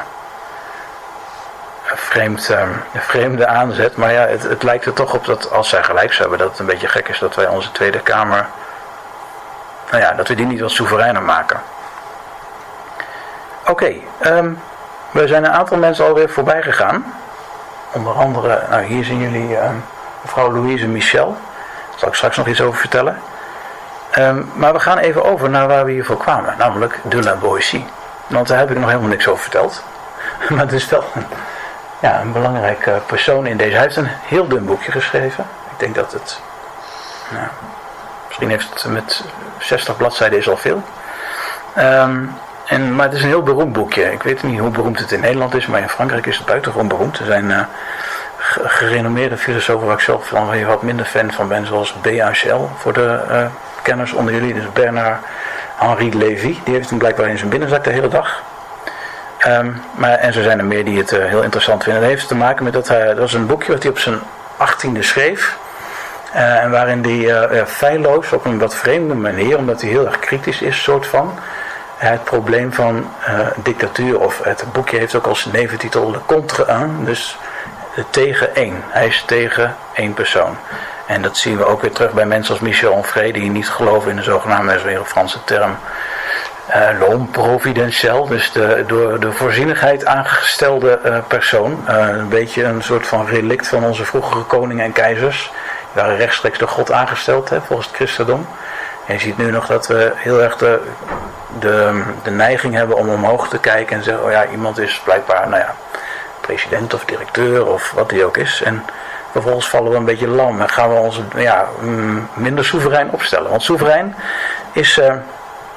vreemde 2.95 3.47
aanzet. 3.47 3.97
Maar 3.97 4.13
ja, 4.13 4.27
het, 4.27 4.43
het, 4.43 4.63
lijkt 4.63 4.85
er 4.85 4.93
toch 4.93 5.15
op 5.15 5.25
dat 5.25 5.53
als 5.53 5.69
zij 5.69 5.83
gelijk 5.83 6.15
hebben, 6.15 6.39
dat 6.39 6.51
het 6.51 6.59
een 6.59 6.67
beetje 6.67 6.89
gek 6.89 7.09
is 7.09 7.19
dat 7.19 7.35
wij 7.35 7.47
onze 7.47 7.73
Tweede 7.73 8.01
Kamer, 8.01 8.47
nou 9.91 10.03
ja, 10.03 10.13
dat 10.13 10.29
we 10.29 10.35
die 10.35 10.47
niet 10.47 10.61
wat 10.61 10.71
soevereiner 10.71 11.23
maken. 11.23 11.61
Oké, 13.61 13.71
okay, 13.71 14.03
um, 14.37 14.61
we 15.11 15.27
zijn 15.27 15.45
een 15.45 15.53
aantal 15.53 15.77
mensen 15.77 16.05
alweer 16.05 16.31
voorbij 16.31 16.63
gegaan. 16.63 17.15
Onder 17.93 18.13
andere, 18.13 18.63
nou 18.71 18.83
hier 18.83 19.05
zien 19.05 19.21
jullie 19.21 19.51
uh, 19.51 19.71
mevrouw 20.23 20.53
Louise 20.53 20.87
Michel. 20.87 21.37
Daar 21.91 21.99
zal 21.99 22.09
ik 22.09 22.15
straks 22.15 22.37
nog 22.37 22.47
iets 22.47 22.61
over 22.61 22.81
vertellen. 22.81 23.19
Um, 24.17 24.51
maar 24.55 24.73
we 24.73 24.81
gaan 24.81 24.99
even 24.99 25.25
over 25.25 25.51
naar 25.51 25.69
waar 25.69 25.85
we 25.85 25.93
hiervoor 25.93 26.17
kwamen, 26.17 26.55
namelijk 26.59 27.01
de 27.03 27.23
La 27.23 27.35
Boétie. 27.35 27.87
Want 28.27 28.49
daar 28.49 28.59
heb 28.59 28.71
ik 28.71 28.79
nog 28.79 28.89
helemaal 28.89 29.09
niks 29.09 29.29
over 29.29 29.43
verteld. 29.43 29.83
maar 30.49 30.61
het 30.61 30.73
is 30.73 30.89
wel 30.89 31.05
ja, 32.01 32.21
een 32.21 32.33
belangrijke 32.33 33.01
persoon 33.07 33.47
in 33.47 33.57
deze. 33.57 33.73
Hij 33.73 33.83
heeft 33.83 33.97
een 33.97 34.09
heel 34.09 34.49
dun 34.49 34.65
boekje 34.65 34.93
geschreven. 34.93 35.47
Ik 35.71 35.79
denk 35.79 35.95
dat 35.95 36.13
het. 36.13 36.41
Nou, 37.31 37.47
misschien 38.27 38.51
heeft 38.51 38.83
het 38.83 38.93
met 38.93 39.25
60 39.59 39.97
bladzijden 39.97 40.39
is 40.39 40.49
al 40.49 40.57
veel. 40.57 40.83
Um, 41.79 42.35
en, 42.67 42.95
maar 42.95 43.07
het 43.07 43.15
is 43.15 43.23
een 43.23 43.29
heel 43.29 43.43
beroemd 43.43 43.73
boekje. 43.73 44.13
Ik 44.13 44.23
weet 44.23 44.43
niet 44.43 44.61
hoe 44.61 44.71
beroemd 44.71 44.99
het 44.99 45.13
in 45.13 45.21
Nederland 45.21 45.55
is, 45.55 45.67
maar 45.67 45.81
in 45.81 45.89
Frankrijk 45.89 46.27
is 46.27 46.37
het 46.37 46.47
buitengewoon 46.47 46.89
beroemd. 46.89 47.19
Er 47.19 47.27
zijn 47.27 47.45
uh, 47.45 47.61
gerenommeerde 48.65 49.37
filosofen 49.37 49.87
waar 49.87 49.97
ik 49.97 50.03
zelf 50.03 50.29
dan 50.29 50.65
wat 50.65 50.83
minder 50.83 51.07
fan 51.07 51.33
van 51.33 51.49
ben, 51.49 51.67
zoals 51.67 51.93
B.H.L. 51.93 52.69
voor 52.77 52.93
de 52.93 53.21
uh, 53.31 53.47
kenners 53.89 54.13
onder 54.13 54.35
jullie. 54.35 54.55
Dus 54.55 54.73
Bernard 54.73 55.21
Henri 55.77 56.19
Lévy. 56.19 56.57
Die 56.65 56.75
heeft 56.75 56.91
hem 56.91 56.99
blijkbaar 56.99 57.29
in 57.29 57.39
zijn 57.39 57.51
binnenzak 57.51 57.85
de 57.85 57.91
hele 57.91 58.09
dag. 58.09 58.43
Um, 59.47 59.81
maar, 59.95 60.13
en 60.13 60.33
zo 60.33 60.43
zijn 60.43 60.59
er 60.59 60.65
meer 60.65 60.85
die 60.85 60.99
het 60.99 61.13
uh, 61.13 61.25
heel 61.25 61.43
interessant 61.43 61.83
vinden. 61.83 62.03
Dat 62.03 62.11
heeft 62.11 62.29
te 62.29 62.35
maken 62.35 62.65
met 62.65 62.73
dat 62.73 62.89
hij, 62.89 63.07
dat 63.07 63.19
was 63.19 63.35
een 63.35 63.47
boekje 63.47 63.73
wat 63.73 63.83
hij 63.83 63.91
op 63.91 63.99
zijn 63.99 64.19
achttiende 64.57 65.03
schreef. 65.03 65.57
Uh, 66.35 66.63
en 66.63 66.71
waarin 66.71 67.03
hij 67.03 67.49
uh, 67.51 67.65
feilloos, 67.67 68.33
op 68.33 68.45
een 68.45 68.59
wat 68.59 68.75
vreemde 68.75 69.15
manier, 69.15 69.57
omdat 69.57 69.81
hij 69.81 69.91
heel 69.91 70.07
erg 70.07 70.19
kritisch 70.19 70.63
is, 70.63 70.83
soort 70.83 71.07
van, 71.07 71.39
het 71.97 72.25
probleem 72.25 72.73
van 72.73 73.11
dictatuur, 73.57 74.21
of 74.21 74.45
het 74.45 74.65
boekje 74.73 74.99
heeft 74.99 75.15
ook 75.15 75.27
als 75.27 75.45
neventitel 75.45 76.13
de 76.13 76.19
contre 76.27 76.73
un, 76.73 77.05
dus 77.05 77.39
tegen 78.11 78.55
één. 78.55 78.83
Hij 78.89 79.07
is 79.07 79.23
tegen 79.27 79.77
één 79.95 80.15
persoon. 80.15 80.57
En 81.09 81.23
dat 81.23 81.37
zien 81.37 81.57
we 81.57 81.65
ook 81.65 81.81
weer 81.81 81.93
terug 81.93 82.13
bij 82.13 82.27
mensen 82.27 82.53
als 82.55 82.63
Michel 82.63 82.93
Onvrede, 82.93 83.39
die 83.39 83.51
niet 83.51 83.69
geloven 83.69 84.11
in 84.11 84.17
de 84.17 84.23
zogenaamde, 84.23 84.67
dat 84.67 84.77
is 84.77 84.83
weer 84.83 84.99
een 84.99 85.05
Franse 85.05 85.45
term, 85.45 85.77
uh, 86.71 86.89
l'homme 86.99 87.27
providentiel, 87.27 88.27
dus 88.27 88.53
de 88.53 88.85
door 88.87 89.21
de 89.21 89.33
voorzienigheid 89.33 90.07
aangestelde 90.07 91.01
uh, 91.05 91.19
persoon. 91.27 91.85
Uh, 91.89 92.09
een 92.09 92.29
beetje 92.29 92.65
een 92.65 92.83
soort 92.83 93.07
van 93.07 93.27
relict 93.27 93.69
van 93.69 93.85
onze 93.85 94.05
vroegere 94.05 94.45
koningen 94.45 94.85
en 94.85 94.93
keizers. 94.93 95.53
Die 95.93 96.03
waren 96.03 96.17
rechtstreeks 96.17 96.59
door 96.59 96.69
God 96.69 96.93
aangesteld, 96.93 97.49
hè, 97.51 97.61
volgens 97.61 97.89
het 97.89 97.97
christendom. 97.97 98.47
En 99.07 99.15
je 99.15 99.21
ziet 99.21 99.39
nu 99.39 99.51
nog 99.51 99.67
dat 99.67 99.87
we 99.87 100.13
heel 100.15 100.43
erg 100.43 100.57
de, 100.57 100.81
de, 102.23 102.31
neiging 102.31 102.75
hebben 102.75 102.97
om 102.97 103.09
omhoog 103.09 103.49
te 103.49 103.59
kijken 103.59 103.97
en 103.97 104.03
zeggen, 104.03 104.25
oh 104.25 104.31
ja, 104.31 104.47
iemand 104.47 104.79
is 104.79 105.01
blijkbaar, 105.05 105.49
nou 105.49 105.63
ja, 105.63 105.75
president 106.41 106.95
of 106.95 107.05
directeur 107.05 107.67
of 107.67 107.91
wat 107.91 108.09
die 108.09 108.25
ook 108.25 108.37
is. 108.37 108.63
En 108.63 108.85
vervolgens 109.41 109.69
vallen 109.69 109.91
we 109.91 109.97
een 109.97 110.05
beetje 110.05 110.29
lam 110.29 110.61
en 110.61 110.69
gaan 110.69 110.89
we 110.89 110.95
ons 110.95 111.21
ja, 111.37 111.69
mm, 111.81 112.29
minder 112.35 112.65
soeverein 112.65 113.11
opstellen. 113.11 113.51
Want 113.51 113.63
soeverein 113.63 114.15
is 114.73 115.01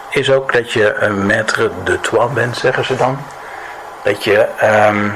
is 0.10 0.32
ook 0.32 0.54
dat 0.54 0.71
je 0.71 0.95
een 0.95 1.32
maître 1.32 1.84
de 1.84 2.00
toi 2.00 2.34
bent, 2.34 2.58
zeggen 2.58 2.86
ze 2.86 2.95
dan. 2.95 3.17
Dat 4.04 4.24
je 4.24 4.47
um, 4.88 5.13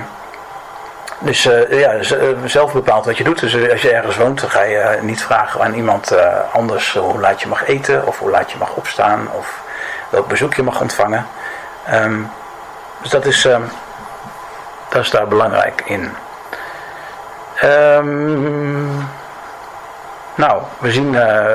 dus 1.20 1.46
uh, 1.46 1.80
ja, 1.80 1.92
eh, 1.92 2.28
zelf 2.46 2.74
bepaalt 2.74 3.06
wat 3.06 3.18
je 3.18 3.24
doet. 3.24 3.40
Dus 3.40 3.54
eh, 3.54 3.72
als 3.72 3.82
je 3.82 3.92
ergens 3.92 4.18
woont, 4.18 4.42
dan 4.42 4.50
ga 4.50 4.62
je 4.62 4.98
niet 5.02 5.24
vragen 5.24 5.62
aan 5.62 5.74
iemand 5.74 6.16
anders 6.52 6.94
hoe 6.94 7.20
laat 7.20 7.42
je 7.42 7.48
mag 7.48 7.68
eten, 7.68 8.08
of 8.08 8.20
hoe 8.20 8.30
laat 8.30 8.52
je 8.52 8.58
mag 8.58 8.76
opstaan, 8.76 9.28
of 9.32 9.62
welk 10.10 10.28
bezoek 10.28 10.54
je 10.54 10.64
mag 10.64 10.82
ontvangen. 10.82 11.26
Ehm, 11.86 12.22
dus 13.02 13.10
dat 13.10 13.26
is, 13.26 13.46
um, 13.46 13.70
dat 14.90 15.02
is 15.02 15.10
daar 15.10 15.28
belangrijk 15.28 15.82
in. 15.86 16.12
Um, 17.64 19.08
nou, 20.36 20.62
we 20.80 20.92
zien 20.92 21.14
uh, 21.14 21.46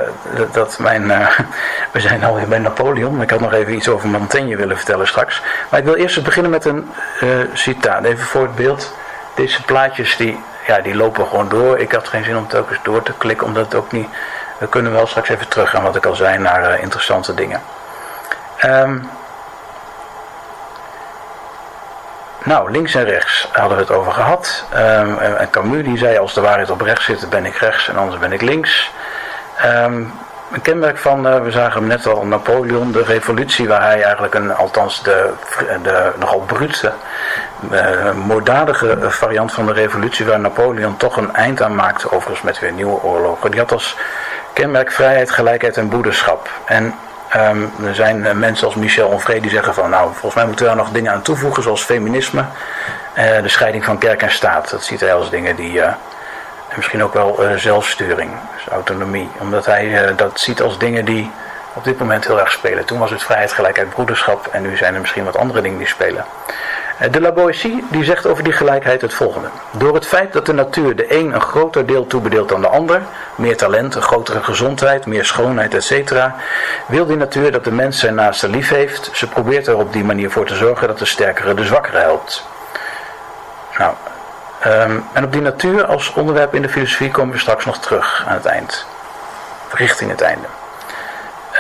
dat 0.53 0.79
mijn. 0.79 1.03
Uh, 1.03 1.29
we 1.93 2.01
zijn 2.01 2.25
alweer 2.25 2.49
bij 2.49 2.59
Napoleon. 2.59 3.23
Ik 3.23 3.31
had 3.31 3.41
nog 3.41 3.53
even 3.53 3.75
iets 3.75 3.89
over 3.89 4.09
Montaigne 4.09 4.57
willen 4.57 4.77
vertellen 4.77 5.07
straks. 5.07 5.43
Maar 5.71 5.81
ik 5.81 5.85
wil 5.85 5.95
eerst 5.95 6.23
beginnen 6.23 6.51
met 6.51 6.65
een 6.65 6.91
uh, 7.23 7.31
citaat. 7.53 8.05
Even 8.05 8.25
voor 8.25 8.43
het 8.43 8.55
beeld. 8.55 8.95
Deze 9.35 9.63
plaatjes 9.63 10.17
die, 10.17 10.41
ja, 10.67 10.81
die 10.81 10.95
lopen 10.95 11.27
gewoon 11.27 11.49
door. 11.49 11.79
Ik 11.79 11.93
had 11.93 12.09
geen 12.09 12.25
zin 12.25 12.37
om 12.37 12.49
telkens 12.49 12.79
door 12.83 13.03
te 13.03 13.13
klikken, 13.19 13.47
omdat 13.47 13.65
het 13.65 13.75
ook 13.75 13.93
niet. 13.93 14.09
We 14.59 14.69
kunnen 14.69 14.93
wel 14.93 15.07
straks 15.07 15.29
even 15.29 15.49
teruggaan, 15.49 15.83
wat 15.83 15.97
ik 15.97 16.07
al 16.07 16.15
zei, 16.15 16.39
naar 16.39 16.81
interessante 16.81 17.35
dingen. 17.35 17.61
Um, 18.65 19.09
Nou, 22.45 22.71
links 22.71 22.95
en 22.95 23.05
rechts 23.05 23.49
hadden 23.53 23.77
we 23.77 23.83
het 23.83 23.93
over 23.93 24.13
gehad. 24.13 24.65
Um, 24.75 25.19
en 25.19 25.51
Camus 25.51 25.85
die 25.85 25.99
zei, 25.99 26.19
als 26.19 26.35
de 26.35 26.41
waarheid 26.41 26.71
op 26.71 26.81
rechts 26.81 27.05
zit, 27.05 27.31
ben 27.31 27.45
ik 27.45 27.57
rechts 27.57 27.89
en 27.89 27.97
anders 27.97 28.19
ben 28.19 28.33
ik 28.33 28.41
links. 28.41 28.91
Um, 29.65 30.13
een 30.53 30.63
kenmerk 30.63 30.99
van, 30.99 31.27
uh, 31.27 31.43
we 31.43 31.51
zagen 31.51 31.79
hem 31.79 31.89
net 31.89 32.07
al, 32.07 32.27
Napoleon, 32.27 32.93
de 32.93 33.03
revolutie, 33.03 33.69
waar 33.69 33.83
hij 33.83 34.03
eigenlijk 34.03 34.35
een, 34.35 34.55
althans 34.55 35.03
de, 35.03 35.31
de 35.83 36.13
nogal 36.19 36.41
brute, 36.41 36.93
uh, 37.73 38.13
moorddadige 38.13 38.97
variant 39.01 39.53
van 39.53 39.67
de 39.67 39.73
revolutie, 39.73 40.27
waar 40.27 40.41
Napoleon 40.41 40.97
toch 40.97 41.17
een 41.17 41.35
eind 41.35 41.63
aan 41.63 41.75
maakte, 41.75 42.13
overigens 42.13 42.43
met 42.43 42.59
weer 42.59 42.73
nieuwe 42.73 43.03
oorlogen. 43.03 43.51
Die 43.51 43.61
had 43.61 43.73
als 43.73 43.97
kenmerk 44.53 44.93
vrijheid, 44.93 45.31
gelijkheid 45.31 45.77
en 45.77 45.89
broederschap. 45.89 46.49
En 46.65 46.95
Um, 47.37 47.73
er 47.85 47.95
zijn 47.95 48.17
uh, 48.17 48.33
mensen 48.33 48.67
als 48.67 48.75
Michel 48.75 49.09
Onvrede 49.09 49.41
die 49.41 49.51
zeggen 49.51 49.75
van 49.75 49.91
nou 49.91 50.11
volgens 50.11 50.35
mij 50.35 50.47
moeten 50.47 50.65
we 50.65 50.75
daar 50.75 50.85
nog 50.85 50.93
dingen 50.93 51.13
aan 51.13 51.23
toevoegen 51.23 51.63
zoals 51.63 51.83
feminisme, 51.83 52.45
uh, 53.19 53.43
de 53.43 53.49
scheiding 53.49 53.85
van 53.85 53.99
kerk 53.99 54.23
en 54.23 54.31
staat. 54.31 54.71
Dat 54.71 54.85
ziet 54.85 55.01
hij 55.01 55.15
als 55.15 55.31
dingen 55.31 55.57
die, 55.57 55.73
uh, 55.73 55.93
misschien 56.77 57.03
ook 57.03 57.15
wel 57.15 57.41
zelfsturing, 57.57 58.31
dus 58.57 58.73
autonomie. 58.73 59.29
Omdat 59.39 59.67
hij 59.67 60.15
dat 60.17 60.41
ziet 60.41 60.63
als 60.63 60.79
dingen 60.79 61.05
die 61.05 61.31
op 61.73 61.85
dit 61.85 61.99
moment 61.99 62.27
heel 62.27 62.41
erg 62.41 62.53
spelen. 62.53 62.85
Toen 62.85 62.99
was 62.99 63.11
het 63.11 63.23
vrijheid, 63.23 63.53
gelijkheid, 63.53 63.89
broederschap 63.89 64.47
en 64.47 64.63
nu 64.63 64.77
zijn 64.77 64.95
er 64.95 65.01
misschien 65.01 65.25
wat 65.25 65.37
andere 65.37 65.61
dingen 65.61 65.79
die 65.79 65.87
spelen. 65.87 66.25
De 67.09 67.21
La 67.21 67.33
Boétie 67.33 67.85
die 67.91 68.05
zegt 68.05 68.27
over 68.27 68.45
die 68.45 68.53
gelijkheid 68.53 69.01
het 69.01 69.15
volgende. 69.15 69.49
Door 69.71 69.95
het 69.95 70.07
feit 70.07 70.33
dat 70.33 70.47
de 70.47 70.53
natuur 70.53 70.97
de 70.97 71.19
een 71.19 71.35
een 71.35 71.41
groter 71.41 71.87
deel 71.87 72.07
toebedeelt 72.07 72.49
dan 72.49 72.61
de 72.61 72.69
ander, 72.69 73.03
meer 73.35 73.57
talent, 73.57 73.95
een 73.95 74.03
grotere 74.03 74.43
gezondheid, 74.43 75.07
meer 75.07 75.25
schoonheid, 75.25 75.75
etc., 75.75 76.13
wil 76.87 77.07
die 77.07 77.17
natuur 77.17 77.53
dat 77.53 77.65
de 77.65 77.73
mens 77.73 77.99
zijn 77.99 78.15
naaste 78.15 78.49
lief 78.49 78.69
heeft. 78.69 79.11
Ze 79.13 79.29
probeert 79.29 79.67
er 79.67 79.77
op 79.77 79.93
die 79.93 80.05
manier 80.05 80.31
voor 80.31 80.47
te 80.47 80.55
zorgen 80.55 80.89
dat 80.89 80.99
de 80.99 81.05
sterkere 81.05 81.55
de 81.55 81.65
zwakkere 81.65 81.99
helpt. 81.99 82.47
Nou, 83.79 83.95
um, 84.67 85.05
en 85.13 85.25
op 85.25 85.33
die 85.33 85.43
natuur 85.43 85.85
als 85.85 86.13
onderwerp 86.13 86.55
in 86.55 86.63
de 86.63 86.69
filosofie 86.69 87.11
komen 87.11 87.35
we 87.35 87.41
straks 87.41 87.65
nog 87.65 87.79
terug 87.79 88.25
aan 88.29 88.35
het 88.35 88.47
eind. 88.47 88.87
Richting 89.73 90.11
het 90.11 90.21
einde. 90.21 90.47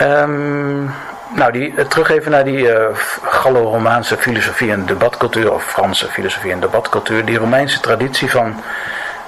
Um, 0.02 0.94
nou, 1.30 1.52
die, 1.52 1.74
eh, 1.76 1.84
terug 1.84 2.10
even 2.10 2.30
naar 2.30 2.44
die 2.44 2.72
uh, 2.72 2.84
Gallo-Romaanse 3.22 4.16
filosofie 4.16 4.70
en 4.70 4.86
debatcultuur, 4.86 5.52
of 5.52 5.64
Franse 5.64 6.06
filosofie 6.06 6.52
en 6.52 6.60
debatcultuur. 6.60 7.24
Die 7.24 7.38
Romeinse 7.38 7.80
traditie 7.80 8.30
van 8.30 8.62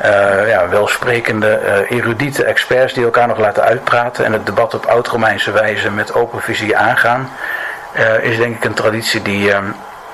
uh, 0.04 0.48
ja, 0.48 0.68
welsprekende, 0.68 1.60
uh, 1.64 1.98
erudite 1.98 2.44
experts 2.44 2.92
die 2.92 3.04
elkaar 3.04 3.26
nog 3.26 3.38
laten 3.38 3.62
uitpraten 3.62 4.24
en 4.24 4.32
het 4.32 4.46
debat 4.46 4.74
op 4.74 4.86
oud-Romeinse 4.86 5.50
wijze 5.50 5.90
met 5.90 6.14
open 6.14 6.42
visie 6.42 6.76
aangaan, 6.76 7.30
is 8.20 8.36
denk 8.36 8.56
ik 8.56 8.64
een 8.64 8.74
traditie 8.74 9.22
die, 9.22 9.52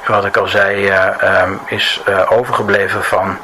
wat 0.06 0.24
ik 0.24 0.36
al 0.36 0.46
zei, 0.46 0.90
um, 0.90 1.60
is 1.66 2.02
overgebleven 2.28 3.04
van 3.04 3.38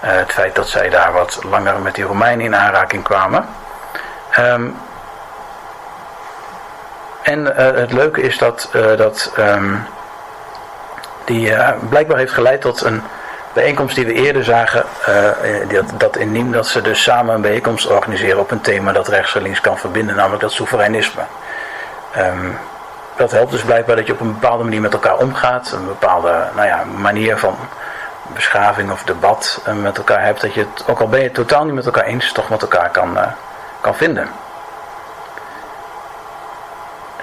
het 0.00 0.32
feit 0.32 0.54
dat 0.54 0.68
zij 0.68 0.88
daar 0.90 1.12
wat 1.12 1.40
langer 1.42 1.80
met 1.80 1.94
die 1.94 2.04
Romeinen 2.04 2.44
in 2.44 2.56
aanraking 2.56 3.02
kwamen. 3.02 3.46
Um, 4.38 4.76
en 7.24 7.40
uh, 7.40 7.54
het 7.56 7.92
leuke 7.92 8.20
is 8.20 8.38
dat 8.38 8.70
uh, 8.72 8.96
dat 8.96 9.32
um, 9.38 9.86
die 11.24 11.50
uh, 11.50 11.70
blijkbaar 11.88 12.18
heeft 12.18 12.32
geleid 12.32 12.60
tot 12.60 12.82
een 12.82 13.02
bijeenkomst 13.52 13.94
die 13.94 14.06
we 14.06 14.12
eerder 14.12 14.44
zagen. 14.44 14.84
dat, 15.68 15.84
dat 15.98 16.16
in 16.16 16.32
Niem 16.32 16.52
dat 16.52 16.66
ze 16.66 16.80
dus 16.80 17.02
samen 17.02 17.34
een 17.34 17.40
bijeenkomst 17.40 17.86
organiseren 17.86 18.40
op 18.40 18.50
een 18.50 18.60
thema 18.60 18.92
dat 18.92 19.08
rechts 19.08 19.34
en 19.34 19.42
links 19.42 19.60
kan 19.60 19.78
verbinden, 19.78 20.16
namelijk 20.16 20.42
dat 20.42 20.52
soevereinisme. 20.52 21.22
Um, 22.18 22.58
dat 23.16 23.30
helpt 23.30 23.50
dus 23.50 23.62
blijkbaar 23.62 23.96
dat 23.96 24.06
je 24.06 24.12
op 24.12 24.20
een 24.20 24.32
bepaalde 24.32 24.64
manier 24.64 24.80
met 24.80 24.92
elkaar 24.92 25.18
omgaat. 25.18 25.72
Een 25.72 25.86
bepaalde 25.86 26.48
nou 26.54 26.66
ja, 26.66 26.84
manier 26.96 27.38
van 27.38 27.56
beschaving 28.26 28.90
of 28.90 29.02
debat 29.02 29.62
met 29.74 29.96
elkaar 29.96 30.22
hebt. 30.24 30.40
Dat 30.40 30.54
je 30.54 30.60
het, 30.60 30.84
ook 30.88 31.00
al 31.00 31.08
ben 31.08 31.18
je 31.18 31.24
het 31.24 31.34
totaal 31.34 31.64
niet 31.64 31.74
met 31.74 31.86
elkaar 31.86 32.04
eens, 32.04 32.32
toch 32.32 32.48
met 32.48 32.62
elkaar 32.62 32.90
kan, 32.90 33.18
kan 33.80 33.94
vinden. 33.94 34.28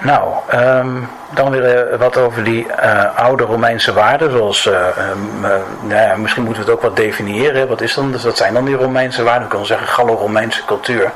Nou, 0.03 0.33
um, 0.53 1.09
dan 1.29 1.51
weer 1.51 1.91
uh, 1.91 1.99
wat 1.99 2.17
over 2.17 2.43
die 2.43 2.67
uh, 2.83 3.17
oude 3.17 3.43
Romeinse 3.43 3.93
waarden. 3.93 4.31
Zoals, 4.31 4.65
uh, 4.65 4.73
um, 5.11 5.41
nou 5.81 6.01
ja, 6.01 6.15
misschien 6.15 6.43
moeten 6.43 6.63
we 6.63 6.69
het 6.69 6.77
ook 6.77 6.85
wat 6.85 6.95
definiëren. 6.95 7.67
Wat 7.67 7.81
is 7.81 7.93
dan, 7.93 8.11
dus 8.11 8.21
dat 8.21 8.37
zijn 8.37 8.53
dan 8.53 8.65
die 8.65 8.75
Romeinse 8.75 9.23
waarden. 9.23 9.43
We 9.43 9.49
kunnen 9.49 9.67
zeggen 9.67 9.87
Gallo-Romeinse 9.87 10.65
cultuur. 10.65 11.11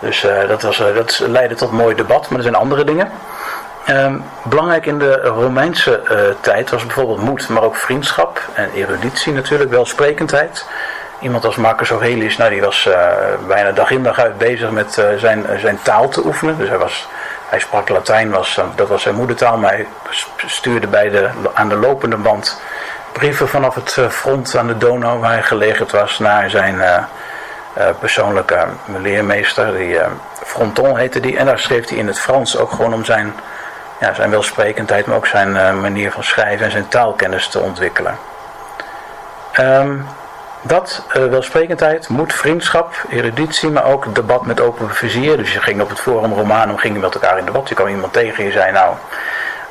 Dus 0.00 0.26
dat, 0.48 0.62
was, 0.62 0.82
dat 0.94 1.18
leidde 1.26 1.54
tot 1.54 1.72
mooi 1.72 1.94
debat, 1.94 2.28
maar 2.28 2.36
er 2.36 2.42
zijn 2.42 2.54
andere 2.54 2.84
dingen. 2.84 3.10
Um, 3.88 4.24
belangrijk 4.42 4.86
in 4.86 4.98
de 4.98 5.20
Romeinse 5.20 6.02
tijd 6.40 6.70
was 6.70 6.86
bijvoorbeeld 6.86 7.22
moed, 7.22 7.48
maar 7.48 7.62
ook 7.62 7.76
vriendschap 7.76 8.40
en 8.54 8.70
eruditie 8.74 9.32
natuurlijk, 9.32 9.70
welsprekendheid. 9.70 10.66
Iemand 11.20 11.44
als 11.44 11.56
Marcus 11.56 11.90
Aurelius, 11.90 12.36
nou, 12.36 12.50
die 12.50 12.60
was 12.60 12.88
bijna 13.46 13.72
dag 13.72 13.90
in 13.90 14.02
dag 14.02 14.18
uit 14.18 14.38
bezig 14.38 14.70
met 14.70 15.02
zijn, 15.16 15.46
zijn 15.56 15.78
taal 15.82 16.08
te 16.08 16.24
oefenen. 16.24 16.58
Dus 16.58 16.68
hij 16.68 16.78
was 16.78 17.08
hij 17.48 17.58
sprak 17.58 17.88
Latijn, 17.88 18.30
was, 18.30 18.56
eh, 18.56 18.64
dat 18.74 18.88
was 18.88 19.02
zijn 19.02 19.14
moedertaal, 19.14 19.56
maar 19.56 19.70
hij 19.70 19.86
stuurde 20.46 20.86
bij 20.86 21.08
de, 21.08 21.30
aan 21.54 21.68
de 21.68 21.76
lopende 21.76 22.16
band 22.16 22.60
brieven 23.12 23.48
vanaf 23.48 23.74
het 23.74 23.96
eh, 23.96 24.08
front 24.08 24.56
aan 24.56 24.66
de 24.66 24.78
Donau 24.78 25.20
waar 25.20 25.32
hij 25.32 25.42
gelegerd 25.42 25.90
was 25.90 26.18
naar 26.18 26.50
zijn 26.50 26.74
uh, 26.74 26.96
uh, 27.78 27.88
persoonlijke 27.98 28.66
leermeester, 28.86 29.76
die 29.76 29.98
Fronton 30.44 30.96
heette 30.96 31.20
die. 31.20 31.36
En 31.36 31.46
daar 31.46 31.58
schreef 31.58 31.88
hij 31.88 31.98
in 31.98 32.06
het 32.06 32.20
Frans 32.20 32.56
ook 32.56 32.70
gewoon 32.70 32.94
om 32.94 33.04
zijn, 33.04 33.34
ja, 34.00 34.14
zijn 34.14 34.30
welsprekendheid, 34.30 35.06
maar 35.06 35.16
ook 35.16 35.26
zijn 35.26 35.80
manier 35.80 36.12
van 36.12 36.24
schrijven 36.24 36.64
en 36.64 36.70
zijn 36.70 36.88
taalkennis 36.88 37.48
te 37.48 37.60
ontwikkelen. 37.60 38.18
Um, 39.60 40.06
dat, 40.62 41.02
uh, 41.16 41.24
welsprekendheid, 41.26 42.08
moed, 42.08 42.32
vriendschap, 42.32 42.94
eruditie, 43.08 43.70
maar 43.70 43.84
ook 43.84 44.14
debat 44.14 44.46
met 44.46 44.60
open 44.60 44.94
vizier. 44.94 45.36
Dus 45.36 45.52
je 45.52 45.60
ging 45.60 45.80
op 45.80 45.88
het 45.88 46.00
Forum 46.00 46.32
Romanum, 46.32 46.76
ging 46.76 46.94
je 46.94 47.00
met 47.00 47.14
elkaar 47.14 47.38
in 47.38 47.44
debat. 47.44 47.68
Je 47.68 47.74
kwam 47.74 47.88
iemand 47.88 48.12
tegen 48.12 48.38
en 48.38 48.44
je 48.44 48.52
zei, 48.52 48.72
nou, 48.72 48.94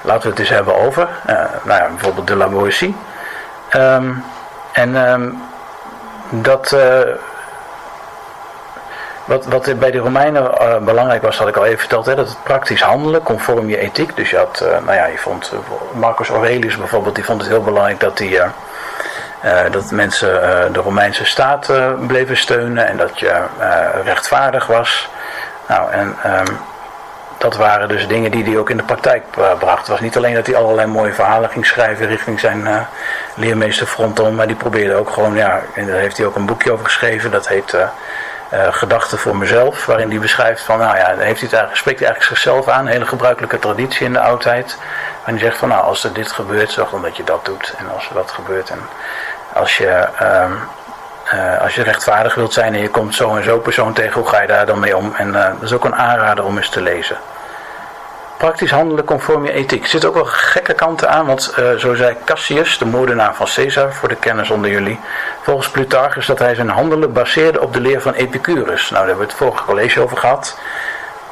laten 0.02 0.23
we 0.23 0.30
het 0.30 0.39
eens 0.39 0.50
hebben 0.50 0.76
over. 0.76 1.08
Uh, 1.30 1.36
nou 1.63 1.82
ja, 1.82 1.88
bijvoorbeeld 1.88 2.28
de 2.28 2.36
La 2.36 2.47
Boétie. 2.47 2.95
Um, 3.76 4.23
en 4.71 4.95
um, 4.95 5.41
dat... 6.30 6.71
Uh, 6.71 7.00
wat, 9.26 9.45
wat 9.45 9.80
bij 9.80 9.91
de 9.91 9.97
Romeinen 9.97 10.52
belangrijk 10.86 11.21
was, 11.21 11.38
had 11.38 11.47
ik 11.47 11.56
al 11.56 11.65
even 11.65 11.80
verteld, 11.80 12.06
hè, 12.06 12.15
dat 12.15 12.28
het 12.28 12.43
praktisch 12.43 12.82
handelen, 12.82 13.23
conform 13.23 13.69
je 13.69 13.78
ethiek. 13.78 14.15
Dus 14.15 14.30
je 14.30 14.38
had, 14.38 14.65
nou 14.86 14.93
ja, 14.93 15.06
je 15.06 15.17
vond, 15.17 15.54
Marcus 15.93 16.30
Aurelius 16.30 16.78
bijvoorbeeld, 16.78 17.15
die 17.15 17.26
vond 17.26 17.41
het 17.41 17.50
heel 17.50 17.63
belangrijk 17.63 18.00
dat 18.00 18.19
hij 18.19 18.52
uh, 19.45 19.60
dat 19.71 19.91
mensen 19.91 20.34
uh, 20.34 20.73
de 20.73 20.80
Romeinse 20.80 21.26
staat 21.26 21.69
uh, 21.69 21.91
bleven 22.08 22.38
steunen 22.38 22.88
en 22.88 22.97
dat 22.97 23.19
je 23.19 23.41
rechtvaardig 24.04 24.67
was. 24.67 25.10
Nou, 25.67 25.91
en 25.91 26.15
um, 26.26 26.58
dat 27.38 27.56
waren 27.56 27.88
dus 27.88 28.08
dingen 28.08 28.32
die 28.32 28.43
hij 28.43 28.58
ook 28.58 28.69
in 28.69 28.78
de 28.78 28.84
praktijk 28.84 29.23
bracht. 29.60 29.80
Het 29.80 29.88
was 29.88 30.00
niet 30.00 30.17
alleen 30.17 30.34
dat 30.34 30.45
hij 30.45 30.56
allerlei 30.56 30.88
mooie 30.88 31.13
verhalen 31.13 31.50
ging 31.50 31.65
schrijven 31.65 32.08
richting 32.08 32.39
zijn 32.39 32.88
leermeester 33.36 33.88
Fronton, 33.88 34.36
maar 34.36 34.47
die 34.47 34.56
probeerde 34.56 34.95
ook 34.95 35.10
gewoon, 35.10 35.36
ja, 35.36 35.62
en 35.73 35.88
daar 35.88 35.95
heeft 35.95 36.17
hij 36.17 36.26
ook 36.26 36.36
een 36.36 36.45
boekje 36.45 36.71
over 36.71 36.86
geschreven, 36.86 37.32
dat 37.32 37.47
heet 37.47 37.78
Gedachten 38.52 39.17
voor 39.17 39.38
mezelf, 39.38 39.86
waarin 39.86 40.10
hij 40.10 40.19
beschrijft 40.19 40.62
van, 40.62 40.80
nou 40.80 40.97
ja, 40.97 41.15
heeft 41.17 41.52
hij 41.52 41.60
het 41.60 41.78
spreekt 41.78 42.00
hij 42.00 42.08
eigenlijk 42.08 42.23
zichzelf 42.39 42.67
aan, 42.67 42.86
een 42.86 42.91
hele 42.91 43.06
gebruikelijke 43.06 43.60
traditie 43.60 44.06
in 44.06 44.13
de 44.13 44.19
oudheid. 44.19 44.78
En 45.26 45.34
hij 45.34 45.41
zegt 45.41 45.58
van, 45.58 45.69
nou, 45.69 45.84
als 45.84 46.04
er 46.04 46.13
dit 46.13 46.32
gebeurt, 46.32 46.71
zorg 46.71 46.89
dan 46.89 47.02
dat 47.02 47.17
je 47.17 47.23
dat 47.23 47.45
doet. 47.45 47.73
En 47.78 47.91
als 47.93 48.10
er 48.10 48.13
dat 48.13 48.32
gebeurt 48.32 48.69
en 48.69 48.80
als 49.58 49.78
je, 49.78 50.08
um, 50.22 50.60
uh, 51.34 51.62
als 51.62 51.76
je 51.76 51.84
rechtvaardig 51.84 52.36
wilt 52.36 52.54
zijn 52.54 52.74
en 52.74 52.82
je 52.82 52.89
komt 52.89 53.15
zo 53.15 53.36
en 53.36 53.43
zo 53.43 53.60
persoon 53.60 53.93
tegen, 53.93 54.13
hoe 54.13 54.30
ga 54.30 54.41
je 54.41 54.48
daar 54.48 54.65
dan 54.65 54.80
mee 54.80 54.98
om? 54.98 55.13
En 55.15 55.28
uh, 55.28 55.34
dat 55.34 55.62
is 55.62 55.74
ook 55.74 55.86
een 55.86 55.96
aanrader 55.96 56.46
om 56.46 56.58
eens 56.58 56.70
te 56.70 56.82
lezen. 56.82 57.17
Praktisch 58.38 58.72
handelen 58.72 59.04
conform 59.06 59.46
je 59.46 59.52
ethiek. 59.52 59.84
Er 59.84 59.89
zitten 59.89 60.10
ook 60.10 60.15
wel 60.15 60.26
gekke 60.26 60.74
kanten 60.74 61.10
aan, 61.10 61.26
want 61.26 61.54
uh, 61.60 61.72
zo 61.72 61.96
zei 61.96 62.15
Cassius, 62.26 62.78
de 62.78 62.86
moordenaar 62.86 63.36
van 63.36 63.48
Caesar, 63.56 63.93
voor 63.93 64.10
de 64.10 64.15
kennis 64.15 64.50
onder 64.50 64.72
jullie, 64.72 65.00
volgens 65.41 65.70
Plutarchus 65.70 66.26
dat 66.26 66.39
hij 66.39 66.56
zijn 66.56 66.70
handelen 66.70 67.13
baseerde 67.13 67.62
op 67.62 67.74
de 67.74 67.80
leer 67.80 68.02
van 68.02 68.13
Epicurus. 68.13 68.89
Nou, 68.89 68.93
daar 68.93 69.08
hebben 69.08 69.26
we 69.26 69.32
het 69.32 69.41
vorige 69.41 69.63
college 69.63 70.02
over 70.02 70.17
gehad. 70.17 70.60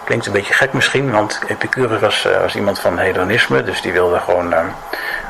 Klinkt 0.03 0.25
een 0.25 0.31
beetje 0.31 0.53
gek 0.53 0.73
misschien, 0.73 1.11
want 1.11 1.41
Epicurus 1.47 1.99
was, 1.99 2.27
was 2.41 2.55
iemand 2.55 2.79
van 2.79 2.97
hedonisme, 2.97 3.63
dus 3.63 3.81
die 3.81 3.91
wilde 3.91 4.19
gewoon 4.19 4.53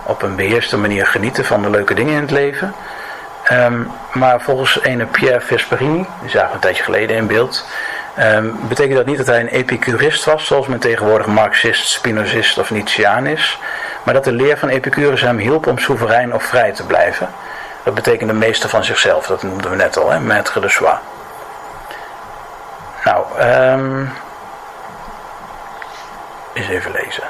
op 0.06 0.22
een 0.22 0.36
beheerste 0.36 0.78
manier 0.78 1.08
genieten 1.08 1.46
van 1.46 1.62
de 1.62 1.70
leuke 1.70 1.94
dingen 1.94 2.13
in 2.13 2.22
het 2.22 2.32
leven. 2.32 2.74
Ehm, 3.44 3.84
maar 4.13 4.41
volgens 4.41 4.82
ene 4.82 5.06
Pierre 5.06 5.41
Vesperini, 5.41 6.08
die 6.22 6.30
zagen 6.30 6.48
we 6.48 6.54
een 6.54 6.60
tijdje 6.60 6.84
geleden 6.84 7.15
in 7.15 7.28
beeld, 7.28 7.65
um, 8.20 8.60
betekent 8.68 8.96
dat 8.96 9.06
niet 9.06 9.18
dat 9.18 9.28
hij 9.28 9.39
een 9.39 9.48
epicurist 9.48 10.26
was, 10.26 10.46
zoals 10.46 10.68
men 10.68 10.80
tegenwoordig 10.80 11.28
marxist, 11.28 11.88
spinozist 11.88 12.58
of 12.58 12.72
Nietzscheaan 12.72 13.26
is, 13.26 13.60
maar 14.04 14.13
dat 14.13 14.24
de 14.24 14.32
leer 14.32 14.58
van 14.58 14.70
Epicurus 14.70 15.22
hem 15.22 15.38
hielp 15.38 15.68
om 15.68 15.78
soeverein 15.78 16.34
of 16.34 16.44
vrij 16.44 16.72
te 16.72 16.86
blijven. 16.86 17.30
Dat 17.84 17.94
betekent 17.94 18.30
de 18.30 18.36
meester 18.36 18.70
van 18.70 18.84
zichzelf, 18.84 19.28
dat 19.28 19.44
noemden 19.44 19.70
we 19.70 19.76
net 19.76 19.98
al, 19.98 20.10
hè? 20.10 20.20
maître 20.20 20.60
de 20.60 20.70
soi. 20.70 20.96
Nou, 23.04 23.26
um, 23.41 24.12
eens 26.54 26.68
even 26.68 26.91
lezen. 26.91 27.24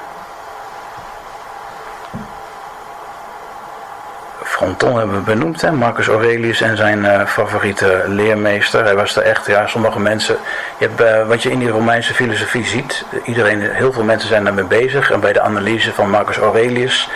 Fronton 4.56 4.98
hebben 4.98 5.15
we 5.15 5.22
benoemd, 5.22 5.62
hè? 5.62 5.72
Marcus 5.72 6.08
Aurelius 6.08 6.62
en 6.62 6.78
zijn 6.78 7.00
uh, 7.00 7.26
favoriete 7.26 8.04
leermeester. 8.08 8.84
Hij 8.84 8.96
was 8.96 9.15
er 9.15 9.22
echt, 9.24 9.46
ja, 9.46 9.68
sommige 9.68 10.00
mensen. 10.00 10.38
Je 10.78 10.88
hebt, 10.88 11.02
uh, 11.02 11.28
wat 11.28 11.44
je 11.44 11.52
in 11.52 11.60
die 11.60 11.70
Romeinse 11.70 12.13
filosofie 12.13 12.65
ziet, 12.65 13.06
iedereen, 13.24 13.62
heel 13.62 13.94
veel 13.94 14.04
mensen 14.04 14.30
zijn 14.30 14.44
daarmee 14.44 14.63
bezig. 14.63 15.12
En 15.12 15.20
bij 15.20 15.34
de 15.34 15.41
analyse 15.41 15.94
van 15.94 16.10
Marcus 16.10 16.38
Aurelius 16.38 17.10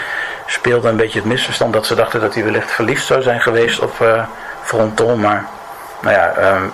speelde 0.45 0.89
een 0.89 0.95
beetje 0.95 1.19
het 1.19 1.28
misverstand 1.28 1.73
dat 1.73 1.86
ze 1.86 1.95
dachten 1.95 2.21
dat 2.21 2.34
hij 2.34 2.43
wellicht 2.43 2.71
verliefd 2.71 3.06
zou 3.06 3.21
zijn 3.21 3.41
geweest 3.41 3.80
op 3.80 3.99
uh, 4.02 4.23
Fronton. 4.62 5.19
Maar, 5.19 5.45
nou 5.99 6.15
ja, 6.15 6.54
um, 6.56 6.73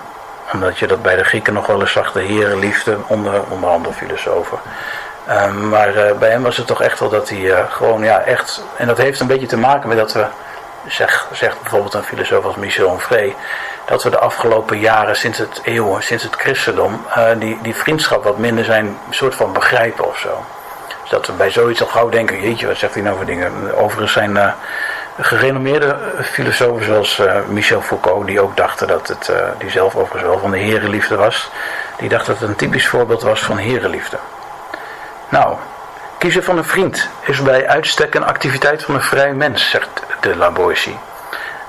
omdat 0.53 0.77
je 0.77 0.87
dat 0.87 1.01
bij 1.01 1.15
de 1.15 1.23
Grieken 1.23 1.53
nog 1.53 1.67
wel 1.67 1.81
eens 1.81 1.91
zag, 1.91 2.11
de 2.11 2.21
herenliefde 2.21 2.97
onder, 3.07 3.43
onder 3.49 3.69
andere 3.69 3.93
filosofen. 3.93 4.57
Um, 5.29 5.69
maar 5.69 5.93
bij 6.19 6.29
hem 6.29 6.43
was 6.43 6.57
het 6.57 6.67
toch 6.67 6.81
echt 6.81 6.99
wel 6.99 7.09
dat 7.09 7.29
hij 7.29 7.65
gewoon, 7.69 8.03
ja, 8.03 8.19
echt. 8.19 8.63
En 8.77 8.87
dat 8.87 8.97
heeft 8.97 9.19
een 9.19 9.27
beetje 9.27 9.47
te 9.47 9.57
maken 9.57 9.87
met 9.87 9.97
dat 9.97 10.13
we 10.13 10.25
zeg, 10.87 11.27
zegt 11.31 11.61
bijvoorbeeld 11.61 11.93
een 11.93 12.03
filosoof 12.03 12.45
als 12.45 12.55
Michel 12.55 12.89
Onvree, 12.89 13.35
dat 13.85 14.03
we 14.03 14.09
de 14.09 14.19
afgelopen 14.19 14.79
jaren, 14.79 15.15
sinds 15.15 15.37
het 15.37 15.61
eeuwen, 15.63 16.03
sinds 16.03 16.23
het 16.23 16.35
christendom, 16.35 17.05
uh, 17.17 17.23
die, 17.37 17.59
die 17.61 17.75
vriendschap 17.75 18.23
wat 18.23 18.37
minder 18.37 18.65
zijn, 18.65 18.97
soort 19.09 19.35
van 19.35 19.53
begrijpen 19.53 20.07
of 20.07 20.17
zo. 20.17 20.43
Dus 21.01 21.09
dat 21.09 21.27
we 21.27 21.33
bij 21.33 21.51
zoiets 21.51 21.81
al 21.81 21.87
gauw 21.87 22.09
denken, 22.09 22.41
jeetje, 22.41 22.67
wat 22.67 22.77
zegt 22.77 22.93
hij 22.93 23.03
nou 23.03 23.15
voor 23.15 23.25
dingen? 23.25 23.75
Overigens 23.75 24.13
zijn 24.13 24.31
uh, 24.31 24.51
gerenommeerde 25.19 25.97
filosofen 26.23 26.85
zoals 26.85 27.19
uh, 27.19 27.35
Michel 27.47 27.81
Foucault, 27.81 28.25
die 28.25 28.41
ook 28.41 28.57
dachten 28.57 28.87
dat 28.87 29.07
het, 29.07 29.31
die 29.57 29.69
zelf 29.69 29.95
overigens 29.95 30.23
wel 30.23 30.39
van 30.39 30.51
de 30.51 30.57
herenliefde 30.57 31.15
was, 31.15 31.49
die 31.97 32.09
dacht 32.09 32.25
dat 32.25 32.39
het 32.39 32.49
een 32.49 32.55
typisch 32.55 32.87
voorbeeld 32.87 33.21
was 33.21 33.43
van 33.43 33.57
herenliefde. 33.57 34.17
Nou, 35.29 35.57
Kiezen 36.17 36.43
van 36.43 36.57
een 36.57 36.65
vriend 36.65 37.09
is 37.25 37.41
bij 37.41 37.67
uitstek 37.67 38.15
een 38.15 38.25
activiteit 38.25 38.83
van 38.83 38.95
een 38.95 39.01
vrij 39.01 39.33
mens, 39.33 39.69
zegt 39.69 39.89
de 40.25 40.35
La 40.35 40.51
Boissy. 40.51 40.95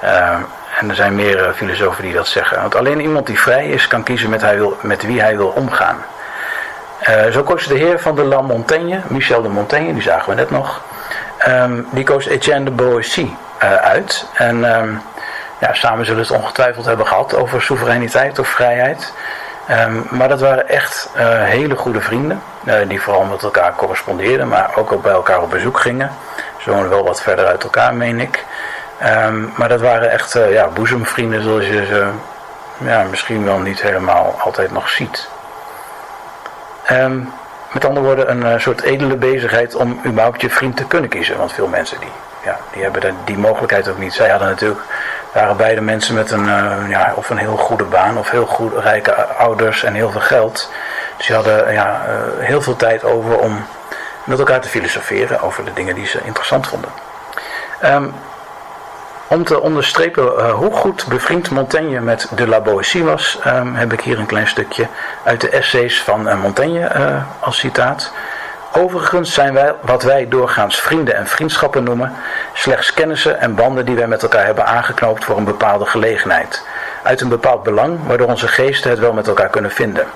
Uh, 0.05 0.37
en 0.81 0.89
er 0.89 0.95
zijn 0.95 1.15
meer 1.15 1.47
uh, 1.47 1.53
filosofen 1.53 2.03
die 2.03 2.13
dat 2.13 2.27
zeggen. 2.27 2.61
Want 2.61 2.75
alleen 2.75 3.01
iemand 3.01 3.27
die 3.27 3.41
vrij 3.41 3.69
is, 3.69 3.89
kan 3.89 4.03
kiezen 4.03 4.31
met, 4.31 4.41
hij 4.41 4.57
wil, 4.57 4.77
met 4.81 5.03
wie 5.03 5.21
hij 5.21 5.37
wil 5.37 5.49
omgaan. 5.49 5.97
Uh, 7.09 7.27
zo 7.33 7.43
koos 7.43 7.67
de 7.67 7.75
heer 7.75 8.01
van 8.01 8.15
de 8.15 8.25
La 8.25 8.41
Montaigne, 8.41 9.01
Michel 9.07 9.43
de 9.43 9.49
Montaigne, 9.49 9.93
die 9.93 10.03
zagen 10.03 10.29
we 10.29 10.35
net 10.35 10.51
nog. 10.51 10.81
Um, 11.49 11.87
die 11.91 12.05
koos 12.05 12.27
Etienne 12.27 12.65
de 12.65 12.71
Boissy 12.71 13.31
uit. 13.83 14.27
En 14.35 14.65
um, 14.79 15.03
ja, 15.59 15.75
samen 15.75 16.07
zullen 16.07 16.27
ze 16.27 16.33
het 16.33 16.43
ongetwijfeld 16.43 16.85
hebben 16.85 17.07
gehad 17.07 17.35
over 17.35 17.63
soevereiniteit 17.63 18.39
of 18.39 18.49
vrijheid. 18.49 19.13
Um, 19.71 20.07
maar 20.11 20.29
dat 20.29 20.41
waren 20.41 20.69
echt 20.69 21.09
hele 21.45 21.77
goede 21.77 22.01
vrienden. 22.01 22.43
Die 22.87 23.03
vooral 23.03 23.25
met 23.25 23.43
elkaar 23.43 23.75
correspondeerden, 23.75 24.49
maar 24.49 24.71
ook, 24.75 24.93
ook 24.93 25.03
bij 25.03 25.13
elkaar 25.13 25.43
op 25.43 25.51
bezoek 25.51 25.81
gingen. 25.81 26.11
Ze 26.67 26.73
woonden 26.73 26.91
wel 26.91 27.05
wat 27.05 27.23
verder 27.23 27.47
uit 27.47 27.63
elkaar, 27.63 27.95
meen 27.95 28.21
ik. 28.21 28.45
Um, 29.27 29.53
maar 29.57 29.69
dat 29.69 29.81
waren 29.81 30.11
echt 30.11 30.35
uh, 30.35 30.53
ja, 30.53 30.69
boezemvrienden 30.69 31.43
zoals 31.43 31.67
je 31.67 31.87
ze 31.87 32.09
ja, 32.79 33.03
misschien 33.03 33.45
wel 33.45 33.59
niet 33.59 33.83
helemaal 33.83 34.35
altijd 34.39 34.73
nog 34.73 34.89
ziet. 34.89 35.29
Um, 36.91 37.33
met 37.73 37.85
andere 37.85 38.07
woorden, 38.07 38.31
een 38.31 38.61
soort 38.61 38.83
edele 38.83 39.17
bezigheid 39.17 39.75
om 39.75 40.01
überhaupt 40.07 40.41
je 40.41 40.51
vriend 40.51 40.77
te 40.77 40.87
kunnen 40.87 41.11
kiezen. 41.11 41.37
Want 41.37 41.53
veel 41.53 41.67
mensen 41.67 42.01
die, 42.01 42.13
ja, 42.45 42.57
die 42.73 42.83
hebben 42.83 43.17
die 43.25 43.39
mogelijkheid 43.39 43.89
ook 43.89 43.99
niet. 43.99 44.15
Zij 44.15 44.29
hadden 44.29 44.49
natuurlijk 44.49 44.81
waren 45.33 45.57
beide 45.57 45.81
mensen 45.81 46.15
met 46.15 46.31
een, 46.31 46.45
uh, 46.45 46.75
ja, 46.89 47.13
of 47.15 47.31
een 47.31 47.39
heel 47.39 47.57
goede 47.57 47.85
baan 47.85 48.19
of 48.19 48.31
heel 48.31 48.47
goed 48.47 48.73
rijke 48.79 49.15
ouders 49.25 49.85
en 49.85 49.95
heel 49.95 50.11
veel 50.11 50.21
geld. 50.21 50.71
Dus 51.17 51.27
die 51.27 51.37
hadden 51.37 51.73
ja, 51.73 52.01
heel 52.39 52.63
veel 52.63 52.77
tijd 52.77 53.05
over 53.05 53.39
om 53.39 53.67
met 54.27 54.39
elkaar 54.39 54.61
te 54.61 54.69
filosoferen 54.69 55.41
over 55.41 55.65
de 55.65 55.73
dingen 55.73 55.95
die 55.95 56.07
ze 56.07 56.21
interessant 56.25 56.67
vonden. 56.67 56.91
Um, 57.85 58.15
om 59.29 59.45
te 59.45 59.61
onderstrepen 59.61 60.25
uh, 60.25 60.53
hoe 60.53 60.73
goed 60.73 61.07
bevriend 61.09 61.51
Montaigne 61.51 62.01
met 62.01 62.29
de 62.35 62.49
La 62.49 62.61
Boétie 62.61 63.05
was, 63.05 63.39
um, 63.47 63.75
heb 63.75 63.93
ik 63.93 64.01
hier 64.01 64.19
een 64.19 64.27
klein 64.27 64.49
stukje 64.49 64.87
uit 65.25 65.41
de 65.41 65.49
essays 65.49 66.03
van 66.03 66.39
Montaigne 66.39 66.91
als 67.41 67.59
citaat. 67.59 68.13
Overigens 68.73 69.35
zijn 69.35 69.55
wij 69.55 69.75
wat 69.81 70.03
wij 70.03 70.29
doorgaans 70.29 70.81
vrienden 70.81 71.15
en 71.15 71.27
vriendschappen 71.27 71.85
noemen, 71.85 72.13
slechts 72.53 72.95
kennissen 72.95 73.41
en 73.41 73.55
banden 73.55 73.85
die 73.85 73.97
wij 73.97 74.07
met 74.07 74.23
elkaar 74.23 74.45
hebben 74.45 74.67
aangeknoopt 74.67 75.25
voor 75.25 75.37
een 75.37 75.45
bepaalde 75.45 75.87
gelegenheid. 75.87 76.67
Uit 77.03 77.21
een 77.21 77.29
bepaald 77.29 77.63
belang, 77.63 77.99
waardoor 78.07 78.29
onze 78.29 78.49
geesten 78.49 78.91
het 78.91 78.99
wel 78.99 79.13
met 79.13 79.27
elkaar 79.27 79.49
kunnen 79.49 79.71
vinden. 79.71 80.07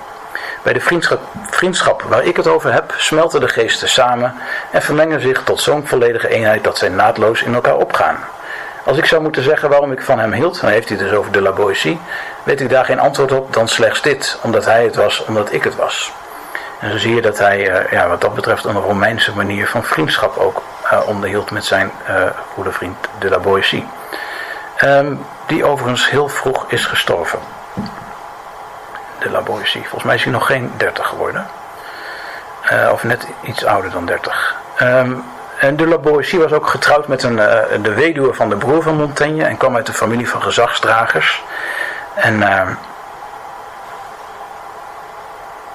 Bij 0.63 0.73
de 0.73 0.79
vriendschap, 0.79 1.19
vriendschap 1.49 2.01
waar 2.01 2.23
ik 2.23 2.37
het 2.37 2.47
over 2.47 2.73
heb, 2.73 2.93
smelten 2.97 3.39
de 3.39 3.47
geesten 3.47 3.89
samen 3.89 4.35
en 4.71 4.81
vermengen 4.81 5.21
zich 5.21 5.43
tot 5.43 5.61
zo'n 5.61 5.87
volledige 5.87 6.27
eenheid 6.27 6.63
dat 6.63 6.77
zij 6.77 6.89
naadloos 6.89 7.41
in 7.41 7.53
elkaar 7.53 7.77
opgaan. 7.77 8.17
Als 8.83 8.97
ik 8.97 9.05
zou 9.05 9.21
moeten 9.21 9.43
zeggen 9.43 9.69
waarom 9.69 9.91
ik 9.91 10.01
van 10.01 10.19
hem 10.19 10.33
hield, 10.33 10.61
dan 10.61 10.69
heeft 10.69 10.89
hij 10.89 10.97
het 10.97 11.07
dus 11.07 11.17
over 11.17 11.31
de 11.31 11.41
La 11.41 11.53
weet 12.43 12.61
ik 12.61 12.69
daar 12.69 12.85
geen 12.85 12.99
antwoord 12.99 13.31
op 13.31 13.53
dan 13.53 13.67
slechts 13.67 14.01
dit, 14.01 14.39
omdat 14.41 14.65
hij 14.65 14.83
het 14.83 14.95
was, 14.95 15.25
omdat 15.25 15.53
ik 15.53 15.63
het 15.63 15.75
was. 15.75 16.11
En 16.79 16.91
zo 16.91 16.97
zie 16.97 17.15
je 17.15 17.21
dat 17.21 17.37
hij 17.37 17.83
uh, 17.83 17.91
ja, 17.91 18.07
wat 18.07 18.21
dat 18.21 18.35
betreft 18.35 18.63
een 18.63 18.81
Romeinse 18.81 19.35
manier 19.35 19.67
van 19.67 19.83
vriendschap 19.83 20.37
ook 20.37 20.63
uh, 20.93 20.99
onderhield 21.07 21.51
met 21.51 21.65
zijn 21.65 21.91
uh, 22.09 22.15
goede 22.53 22.71
vriend 22.71 22.97
de 23.19 23.29
la 23.29 23.39
Boétie. 23.39 23.87
Um, 24.83 25.25
die 25.47 25.65
overigens 25.65 26.09
heel 26.09 26.27
vroeg 26.27 26.65
is 26.67 26.85
gestorven. 26.85 27.39
De 29.21 29.29
la 29.29 29.41
Boétie. 29.41 29.81
Volgens 29.81 30.03
mij 30.03 30.15
is 30.15 30.23
hij 30.23 30.31
nog 30.31 30.45
geen 30.45 30.71
30 30.77 31.07
geworden. 31.07 31.47
of 32.91 33.03
net 33.03 33.27
iets 33.41 33.65
ouder 33.65 33.91
dan 33.91 34.05
30. 34.05 34.55
Um, 34.79 34.87
ehm, 34.87 35.11
en 35.59 35.75
de 35.75 35.87
La 35.87 35.97
Boétie 35.97 36.39
was 36.39 36.51
ook 36.51 36.67
getrouwd 36.67 37.07
met 37.07 37.23
een, 37.23 37.35
de 37.81 37.93
weduwe 37.95 38.33
van 38.33 38.49
de 38.49 38.55
broer 38.55 38.83
van 38.83 38.95
Montaigne 38.95 39.43
en 39.43 39.57
kwam 39.57 39.75
uit 39.75 39.85
de 39.85 39.93
familie 39.93 40.29
van 40.29 40.41
gezagsdragers. 40.41 41.43
En 42.13 42.43
ehm, 42.43 42.73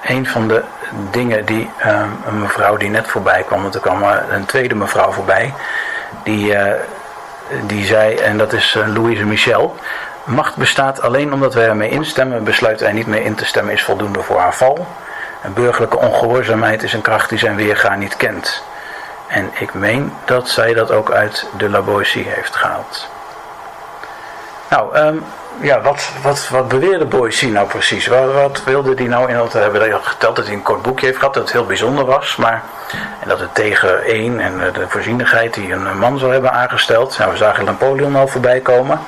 een 0.03 0.27
van 0.27 0.49
de 0.49 0.63
dingen 1.11 1.45
die 1.45 1.71
um, 1.87 2.23
een 2.27 2.41
mevrouw 2.41 2.77
die 2.77 2.91
net 2.91 3.09
voorbij 3.09 3.43
kwam, 3.43 3.63
want 3.63 3.75
er 3.75 3.81
kwam 3.81 4.03
een 4.31 4.45
tweede 4.45 4.75
mevrouw 4.75 5.13
voorbij, 5.13 5.55
die, 6.23 6.57
die 7.63 7.85
zei, 7.85 8.15
en 8.15 8.39
dat 8.39 8.53
is 8.53 8.79
Louise 8.87 9.25
Michel, 9.25 9.77
macht 10.27 10.57
bestaat 10.57 11.03
alleen 11.03 11.33
omdat 11.33 11.55
wij 11.55 11.69
ermee 11.69 11.91
instemmen, 11.91 12.45
besluiten 12.45 12.87
er 12.87 12.93
niet 12.93 13.07
mee 13.07 13.25
in 13.25 13.35
te 13.35 13.45
stemmen 13.45 13.73
is 13.73 13.85
voldoende 13.85 14.23
voor 14.23 14.39
haar 14.39 14.55
val. 14.55 14.87
En 15.43 15.53
burgerlijke 15.53 15.99
ongehoorzaamheid 15.99 16.83
is 16.83 16.93
een 16.93 17.01
kracht 17.01 17.29
die 17.29 17.39
zijn 17.39 17.57
weerga 17.57 17.95
niet 17.95 18.17
kent. 18.17 18.63
En 19.27 19.51
ik 19.59 19.75
meen 19.75 20.13
dat 20.25 20.49
zij 20.49 20.75
dat 20.75 20.91
ook 20.91 21.11
uit 21.11 21.47
de 21.57 21.71
La 21.71 21.81
Boétie 21.81 22.27
heeft 22.29 22.57
gehaald. 22.57 23.09
Nou, 24.69 24.99
um, 24.99 25.25
ja, 25.61 25.81
wat, 25.81 26.11
wat, 26.23 26.49
wat 26.49 26.69
beweerde 26.69 27.05
Boyce 27.05 27.49
nou 27.49 27.69
precies? 27.69 28.07
Wat, 28.07 28.33
wat 28.33 28.65
wilde 28.65 28.95
hij 28.95 29.07
nou 29.07 29.29
in 29.29 29.37
dat 29.37 29.53
we 29.53 29.59
hebben 29.59 30.05
geteld 30.05 30.37
dat 30.37 30.45
hij 30.45 30.55
een 30.55 30.63
kort 30.63 30.83
boekje 30.83 31.07
heeft 31.07 31.19
gehad, 31.19 31.35
dat 31.35 31.43
het 31.43 31.53
heel 31.53 31.67
bijzonder 31.67 32.05
was, 32.05 32.37
maar 32.37 32.63
en 33.21 33.29
dat 33.29 33.41
het 33.41 33.55
tegen 33.55 34.05
één 34.05 34.41
en 34.41 34.59
de 34.73 34.89
voorzienigheid 34.89 35.55
die 35.55 35.73
een 35.73 35.99
man 35.99 36.19
zou 36.19 36.33
hebben 36.33 36.53
aangesteld. 36.53 37.19
Nou, 37.19 37.31
we 37.31 37.37
zagen 37.37 37.65
Napoleon 37.65 38.17
al 38.17 38.29
voorbij 38.29 38.61
komen. 38.61 39.01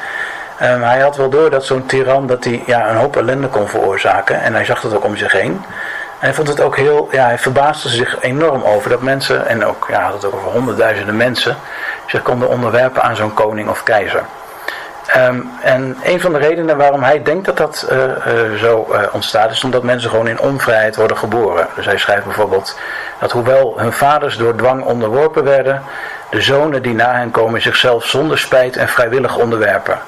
Um, 0.63 0.83
hij 0.83 1.01
had 1.01 1.17
wel 1.17 1.29
door 1.29 1.51
dat 1.51 1.65
zo'n 1.65 1.87
tiran 1.87 2.27
dat 2.27 2.45
hij 2.45 2.63
ja, 2.67 2.91
een 2.91 2.97
hoop 2.97 3.17
ellende 3.17 3.49
kon 3.49 3.69
veroorzaken 3.69 4.41
en 4.41 4.55
hij 4.55 4.65
zag 4.65 4.81
dat 4.81 4.95
ook 4.95 5.05
om 5.05 5.17
zich 5.17 5.33
heen. 5.33 5.65
En 6.21 6.27
hij 6.27 6.35
vond 6.35 6.49
het 6.49 6.61
ook 6.61 6.77
heel, 6.77 7.09
ja, 7.11 7.25
hij 7.25 7.39
verbaasde 7.39 7.89
zich 7.89 8.17
enorm 8.21 8.63
over 8.63 8.91
dat 8.91 9.03
mensen, 9.03 9.47
en 9.47 9.65
ook, 9.65 9.87
ja, 9.91 10.03
had 10.03 10.13
het 10.13 10.25
ook 10.25 10.35
over 10.35 10.51
honderdduizenden 10.51 11.17
mensen, 11.17 11.57
zich 12.07 12.23
konden 12.23 12.49
onderwerpen 12.49 13.03
aan 13.03 13.17
zo'n 13.17 13.35
koning 13.35 13.69
of 13.69 13.83
keizer. 13.83 14.23
Um, 15.17 15.51
en 15.63 15.97
een 16.03 16.21
van 16.21 16.33
de 16.33 16.39
redenen 16.39 16.77
waarom 16.77 17.03
hij 17.03 17.23
denkt 17.23 17.45
dat 17.45 17.57
dat 17.57 17.89
uh, 17.91 17.99
uh, 17.99 18.55
zo 18.55 18.87
uh, 18.91 19.01
ontstaat 19.13 19.51
is 19.51 19.65
omdat 19.65 19.83
mensen 19.83 20.11
gewoon 20.11 20.29
in 20.29 20.41
onvrijheid 20.41 20.97
worden 20.97 21.17
geboren. 21.17 21.69
Dus 21.75 21.87
hij 21.87 21.99
schrijft 21.99 22.25
bijvoorbeeld 22.25 22.79
dat 23.21 23.33
hoewel 23.33 23.75
hun 23.77 23.93
vaders 23.93 24.37
door 24.37 24.57
dwang 24.57 24.85
onderworpen 24.85 25.45
werden, 25.45 25.83
de 26.31 26.41
zonen 26.41 26.83
die 26.83 26.95
na 26.95 27.15
hen 27.15 27.31
komen 27.31 27.63
zichzelf 27.63 28.05
zonder 28.05 28.39
spijt 28.39 28.77
en 28.77 28.89
vrijwillig 28.89 29.37
onderwerpen. 29.37 29.99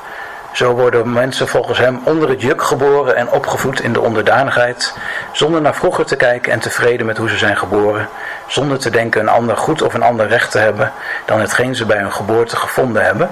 Zo 0.53 0.75
worden 0.75 1.13
mensen 1.13 1.49
volgens 1.49 1.79
hem 1.79 2.01
onder 2.05 2.29
het 2.29 2.43
juk 2.43 2.63
geboren 2.63 3.17
en 3.17 3.31
opgevoed 3.31 3.81
in 3.81 3.93
de 3.93 4.01
onderdanigheid, 4.01 4.95
zonder 5.33 5.61
naar 5.61 5.75
vroeger 5.75 6.07
te 6.07 6.17
kijken 6.17 6.53
en 6.53 6.61
tevreden 6.61 7.07
met 7.07 7.17
hoe 7.17 7.29
ze 7.29 7.37
zijn 7.37 7.57
geboren, 7.57 8.09
zonder 8.47 8.79
te 8.79 8.91
denken 8.91 9.21
een 9.21 9.29
ander 9.29 9.57
goed 9.57 9.83
of 9.83 9.95
een 9.95 10.03
ander 10.03 10.27
recht 10.27 10.51
te 10.51 10.59
hebben 10.59 10.93
dan 11.25 11.41
hetgeen 11.41 11.75
ze 11.75 11.87
bij 11.87 11.99
hun 11.99 12.13
geboorte 12.13 12.57
gevonden 12.57 13.05
hebben, 13.05 13.31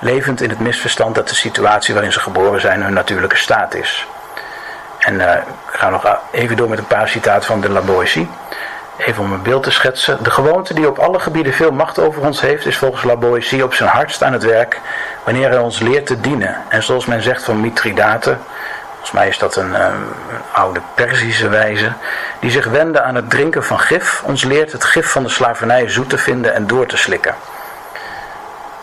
levend 0.00 0.40
in 0.40 0.48
het 0.48 0.60
misverstand 0.60 1.14
dat 1.14 1.28
de 1.28 1.34
situatie 1.34 1.94
waarin 1.94 2.12
ze 2.12 2.20
geboren 2.20 2.60
zijn 2.60 2.82
hun 2.82 2.92
natuurlijke 2.92 3.36
staat 3.36 3.74
is. 3.74 4.06
En 4.98 5.14
uh, 5.14 5.32
ik 5.72 5.78
ga 5.78 5.90
nog 5.90 6.20
even 6.30 6.56
door 6.56 6.68
met 6.68 6.78
een 6.78 6.86
paar 6.86 7.08
citaten 7.08 7.46
van 7.46 7.60
de 7.60 7.68
La 7.68 7.80
Boétie. 7.80 8.28
Even 8.96 9.22
om 9.22 9.32
een 9.32 9.42
beeld 9.42 9.62
te 9.62 9.70
schetsen. 9.70 10.22
De 10.22 10.30
gewoonte 10.30 10.74
die 10.74 10.88
op 10.88 10.98
alle 10.98 11.18
gebieden 11.18 11.52
veel 11.52 11.70
macht 11.70 11.98
over 11.98 12.22
ons 12.22 12.40
heeft, 12.40 12.66
is 12.66 12.78
volgens 12.78 13.02
La 13.02 13.16
Boétie 13.16 13.64
op 13.64 13.74
zijn 13.74 13.88
hardst 13.88 14.22
aan 14.22 14.32
het 14.32 14.42
werk 14.42 14.80
wanneer 15.24 15.48
hij 15.48 15.58
ons 15.58 15.78
leert 15.78 16.06
te 16.06 16.20
dienen. 16.20 16.56
En 16.68 16.82
zoals 16.82 17.06
men 17.06 17.22
zegt 17.22 17.44
van 17.44 17.60
Mithridaten, 17.60 18.40
volgens 18.90 19.12
mij 19.12 19.28
is 19.28 19.38
dat 19.38 19.56
een, 19.56 19.74
een 19.74 20.06
oude 20.52 20.80
Perzische 20.94 21.48
wijze, 21.48 21.92
die 22.40 22.50
zich 22.50 22.66
wende 22.66 23.02
aan 23.02 23.14
het 23.14 23.30
drinken 23.30 23.64
van 23.64 23.80
gif, 23.80 24.22
ons 24.24 24.44
leert 24.44 24.72
het 24.72 24.84
gif 24.84 25.10
van 25.10 25.22
de 25.22 25.28
slavernij 25.28 25.88
zoet 25.88 26.10
te 26.10 26.18
vinden 26.18 26.54
en 26.54 26.66
door 26.66 26.86
te 26.86 26.96
slikken. 26.96 27.34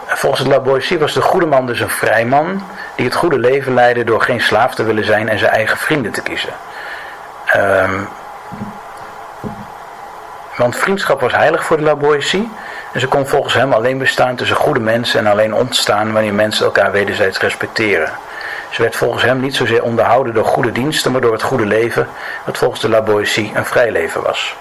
Volgens 0.08 0.48
La 0.48 0.62
was 1.00 1.14
de 1.14 1.22
goede 1.22 1.46
man 1.46 1.66
dus 1.66 1.80
een 1.80 1.90
vrij 1.90 2.26
man 2.26 2.64
die 2.96 3.06
het 3.06 3.16
goede 3.16 3.40
leven 3.40 3.74
leidde 3.74 4.04
door 4.04 4.22
geen 4.22 4.42
slaaf 4.42 4.76
te 4.76 4.84
willen 4.84 5.06
zijn 5.06 5.30
en 5.30 5.40
zijn 5.40 5.52
eigen 5.52 5.78
vrienden 5.78 6.12
te 6.12 6.22
kiezen. 6.22 6.54
Um, 7.56 8.08
want 10.60 10.76
vriendschap 10.76 11.20
was 11.20 11.36
heilig 11.36 11.64
voor 11.64 11.78
de 11.78 11.84
La 11.84 11.96
Boétie. 11.96 12.52
En 12.94 13.00
ze 13.00 13.08
kon 13.08 13.28
volgens 13.28 13.54
hem 13.54 13.74
alleen 13.74 13.98
bestaan 13.98 14.36
tussen 14.36 14.56
goede 14.56 14.80
mensen 14.80 15.20
en 15.20 15.32
alleen 15.32 15.54
ontstaan 15.54 16.14
wanneer 16.14 16.34
mensen 16.34 16.66
elkaar 16.66 16.92
wederzijds 16.92 17.40
respecteren. 17.40 18.12
Ze 18.70 18.82
werd 18.82 18.96
volgens 18.96 19.24
hem 19.24 19.40
niet 19.40 19.56
zozeer 19.56 19.84
onderhouden 19.84 20.34
door 20.34 20.46
goede 20.46 20.72
diensten, 20.72 21.12
maar 21.12 21.22
door 21.22 21.32
het 21.32 21.42
goede 21.42 21.66
leven, 21.66 22.08
wat 22.46 22.58
volgens 22.58 22.82
de 22.82 22.90
La 22.90 23.02
Boétie 23.02 23.52
een 23.56 23.66
vrij 23.66 23.92
leven 23.92 24.22
was. 24.22 24.56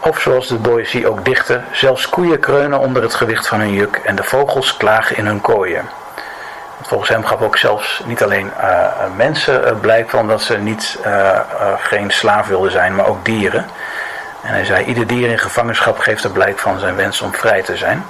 Of 0.00 0.20
zoals 0.20 0.48
de 0.48 0.56
Boétie 0.56 1.08
ook 1.08 1.24
dichtte, 1.24 1.60
zelfs 1.72 2.08
koeien 2.08 2.40
kreunen 2.40 2.78
onder 2.78 3.02
het 3.02 3.14
gewicht 3.14 3.48
van 3.48 3.60
hun 3.60 3.72
juk 3.72 4.00
en 4.04 4.16
de 4.16 4.24
vogels 4.24 4.76
klagen 4.76 5.16
in 5.16 5.26
hun 5.26 5.40
kooien. 5.40 5.88
volgens 6.82 7.10
hem 7.10 7.24
gaf 7.24 7.40
ook 7.40 7.56
zelfs 7.56 8.02
niet 8.04 8.22
alleen 8.22 8.52
uh, 8.60 8.86
mensen 9.16 9.64
uh, 9.64 9.80
blijk 9.80 10.10
van 10.10 10.28
dat 10.28 10.42
ze 10.42 10.56
niet, 10.56 10.98
geen 11.78 12.10
slaaf 12.10 12.46
wilden 12.46 12.70
zijn, 12.70 12.94
maar 12.94 13.06
ook 13.06 13.24
dieren. 13.24 13.66
En 14.42 14.52
hij 14.52 14.64
zei, 14.64 14.84
ieder 14.84 15.06
dier 15.06 15.30
in 15.30 15.38
gevangenschap 15.38 15.98
geeft 15.98 16.24
er 16.24 16.30
blijk 16.30 16.58
van 16.58 16.78
zijn 16.78 16.96
wens 16.96 17.20
om 17.20 17.34
vrij 17.34 17.62
te 17.62 17.76
zijn. 17.76 18.04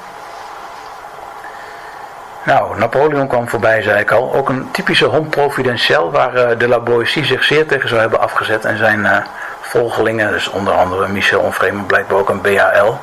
Nou, 2.43 2.79
Napoleon 2.79 3.27
kwam 3.27 3.49
voorbij, 3.49 3.83
zei 3.83 4.01
ik 4.01 4.11
al. 4.11 4.35
Ook 4.35 4.49
een 4.49 4.71
typische 4.71 5.05
hond 5.05 5.31
providentiel 5.31 6.11
waar 6.11 6.35
uh, 6.35 6.59
de 6.59 6.69
La 6.69 6.79
Boétie 6.81 7.25
zich 7.25 7.45
zeer 7.45 7.67
tegen 7.67 7.89
zou 7.89 8.01
hebben 8.01 8.21
afgezet. 8.21 8.65
En 8.65 8.79
zijn 8.79 9.01
uh, 9.01 9.17
volgelingen, 9.61 10.33
dus 10.33 10.49
onder 10.49 10.73
andere 10.73 11.09
Michel 11.09 11.41
Onvrede, 11.41 11.73
maar 11.73 11.85
blijkbaar 11.85 12.19
ook 12.19 12.29
een 12.29 12.41
BAL, 12.41 13.01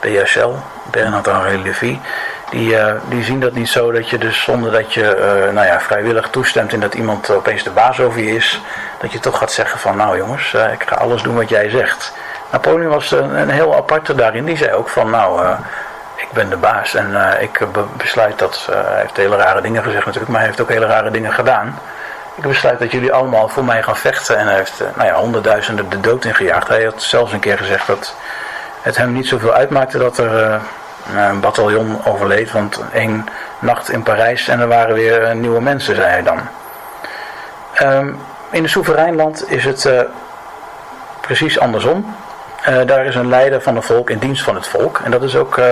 BSL, 0.00 0.48
Bernard-Henri 0.90 1.62
Lévy. 1.62 1.98
Die, 2.50 2.70
uh, 2.70 2.92
die 3.08 3.24
zien 3.24 3.40
dat 3.40 3.52
niet 3.52 3.68
zo 3.68 3.92
dat 3.92 4.08
je 4.08 4.18
dus 4.18 4.42
zonder 4.42 4.72
dat 4.72 4.92
je 4.92 5.16
nou 5.52 5.66
ja, 5.66 5.80
vrijwillig 5.80 6.28
toestemt 6.28 6.72
en 6.72 6.80
dat 6.80 6.94
iemand 6.94 7.30
opeens 7.30 7.62
de 7.62 7.70
baas 7.70 8.00
over 8.00 8.20
je 8.20 8.34
is, 8.34 8.60
dat 9.00 9.12
je 9.12 9.18
toch 9.18 9.38
gaat 9.38 9.52
zeggen 9.52 9.78
van 9.78 9.96
nou 9.96 10.16
jongens, 10.16 10.54
ik 10.72 10.84
ga 10.86 10.96
alles 10.96 11.22
doen 11.22 11.34
wat 11.34 11.48
jij 11.48 11.70
zegt. 11.70 12.12
Napoleon 12.50 12.90
was 12.90 13.10
een, 13.10 13.34
een, 13.34 13.50
heel 13.50 13.76
aparte 13.76 14.14
daarin. 14.14 14.44
Die 14.44 14.56
zei 14.56 14.72
ook 14.72 14.88
van 14.88 15.10
nou, 15.10 15.42
uh, 15.42 15.58
ik 16.16 16.28
ben 16.32 16.48
de 16.48 16.56
baas 16.56 16.94
en 16.94 17.10
uh, 17.10 17.42
ik 17.42 17.60
besluit 17.96 18.38
dat, 18.38 18.68
hij 18.70 19.00
heeft 19.00 19.16
hele 19.16 19.36
rare 19.36 19.60
dingen 19.60 19.82
gezegd 19.82 20.04
natuurlijk, 20.04 20.32
maar 20.32 20.40
hij 20.40 20.48
heeft 20.48 20.60
ook 20.60 20.68
hele 20.68 20.86
rare 20.86 21.10
dingen 21.10 21.32
gedaan. 21.32 21.78
Ik 22.34 22.42
besluit 22.42 22.78
dat 22.78 22.90
jullie 22.90 23.12
allemaal 23.12 23.48
voor 23.48 23.64
mij 23.64 23.82
gaan 23.82 23.96
vechten 23.96 24.38
en 24.38 24.46
hij 24.46 24.56
heeft 24.56 24.82
nou 24.94 25.08
ja, 25.08 25.14
honderdduizenden 25.14 25.88
de 25.88 26.00
dood 26.00 26.24
ingejaagd. 26.24 26.68
Hij 26.68 26.84
had 26.84 27.02
zelfs 27.02 27.32
een 27.32 27.40
keer 27.40 27.58
gezegd 27.58 27.86
dat 27.86 28.14
het 28.82 28.96
hem 28.96 29.12
niet 29.12 29.26
zoveel 29.26 29.52
uitmaakte 29.52 29.98
dat 29.98 30.18
er 30.18 30.60
een 31.16 31.40
bataljon 31.40 32.04
overleed, 32.04 32.52
want 32.52 32.82
één 32.92 33.28
nacht 33.58 33.90
in 33.90 34.02
Parijs 34.02 34.48
en 34.48 34.60
er 34.60 34.68
waren 34.68 34.94
weer 34.94 35.36
nieuwe 35.36 35.60
mensen, 35.60 35.94
zei 35.94 36.08
hij 36.08 36.22
dan. 36.22 36.40
Um, 37.82 38.20
in 38.50 38.62
een 38.62 38.68
soeverein 38.68 39.16
land 39.16 39.50
is 39.50 39.64
het 39.64 39.90
precies 41.20 41.58
andersom. 41.58 42.14
Uh, 42.66 42.86
daar 42.86 43.04
is 43.04 43.14
een 43.14 43.28
leider 43.28 43.62
van 43.62 43.76
het 43.76 43.84
volk 43.84 44.10
in 44.10 44.18
dienst 44.18 44.42
van 44.42 44.54
het 44.54 44.66
volk. 44.66 45.00
En 45.04 45.10
dat 45.10 45.22
is 45.22 45.36
ook 45.36 45.56
uh, 45.56 45.64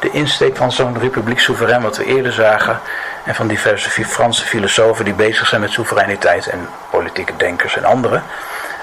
de 0.00 0.10
insteek 0.10 0.56
van 0.56 0.72
zo'n 0.72 0.98
republiek 0.98 1.40
soeverein 1.40 1.82
wat 1.82 1.96
we 1.96 2.04
eerder 2.04 2.32
zagen. 2.32 2.80
En 3.24 3.34
van 3.34 3.46
diverse 3.46 3.90
Franse 3.90 4.44
filosofen 4.44 5.04
die 5.04 5.14
bezig 5.14 5.46
zijn 5.46 5.60
met 5.60 5.70
soevereiniteit 5.70 6.46
en 6.46 6.68
politieke 6.90 7.36
denkers 7.36 7.76
en 7.76 7.84
anderen. 7.84 8.22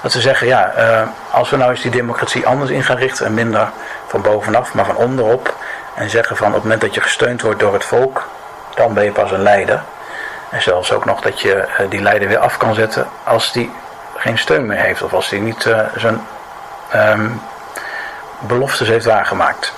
Dat 0.01 0.11
ze 0.11 0.21
zeggen, 0.21 0.47
ja, 0.47 0.73
uh, 0.77 1.01
als 1.31 1.49
we 1.49 1.57
nou 1.57 1.71
eens 1.71 1.81
die 1.81 1.91
democratie 1.91 2.47
anders 2.47 2.71
in 2.71 2.83
gaan 2.83 2.97
richten 2.97 3.25
en 3.25 3.33
minder 3.33 3.69
van 4.07 4.21
bovenaf, 4.21 4.73
maar 4.73 4.85
van 4.85 4.95
onderop. 4.95 5.55
En 5.95 6.09
zeggen 6.09 6.37
van 6.37 6.47
op 6.47 6.53
het 6.53 6.63
moment 6.63 6.81
dat 6.81 6.93
je 6.93 7.01
gesteund 7.01 7.41
wordt 7.41 7.59
door 7.59 7.73
het 7.73 7.85
volk, 7.85 8.27
dan 8.75 8.93
ben 8.93 9.03
je 9.03 9.11
pas 9.11 9.31
een 9.31 9.43
leider. 9.43 9.81
En 10.49 10.61
zelfs 10.61 10.91
ook 10.91 11.05
nog 11.05 11.21
dat 11.21 11.41
je 11.41 11.65
die 11.89 12.01
leider 12.01 12.27
weer 12.27 12.39
af 12.39 12.57
kan 12.57 12.73
zetten 12.73 13.07
als 13.23 13.51
die 13.51 13.71
geen 14.15 14.37
steun 14.37 14.65
meer 14.65 14.77
heeft. 14.77 15.01
Of 15.01 15.13
als 15.13 15.29
die 15.29 15.41
niet 15.41 15.69
zijn 15.95 16.21
um, 16.95 17.41
beloftes 18.39 18.87
heeft 18.87 19.05
waargemaakt. 19.05 19.73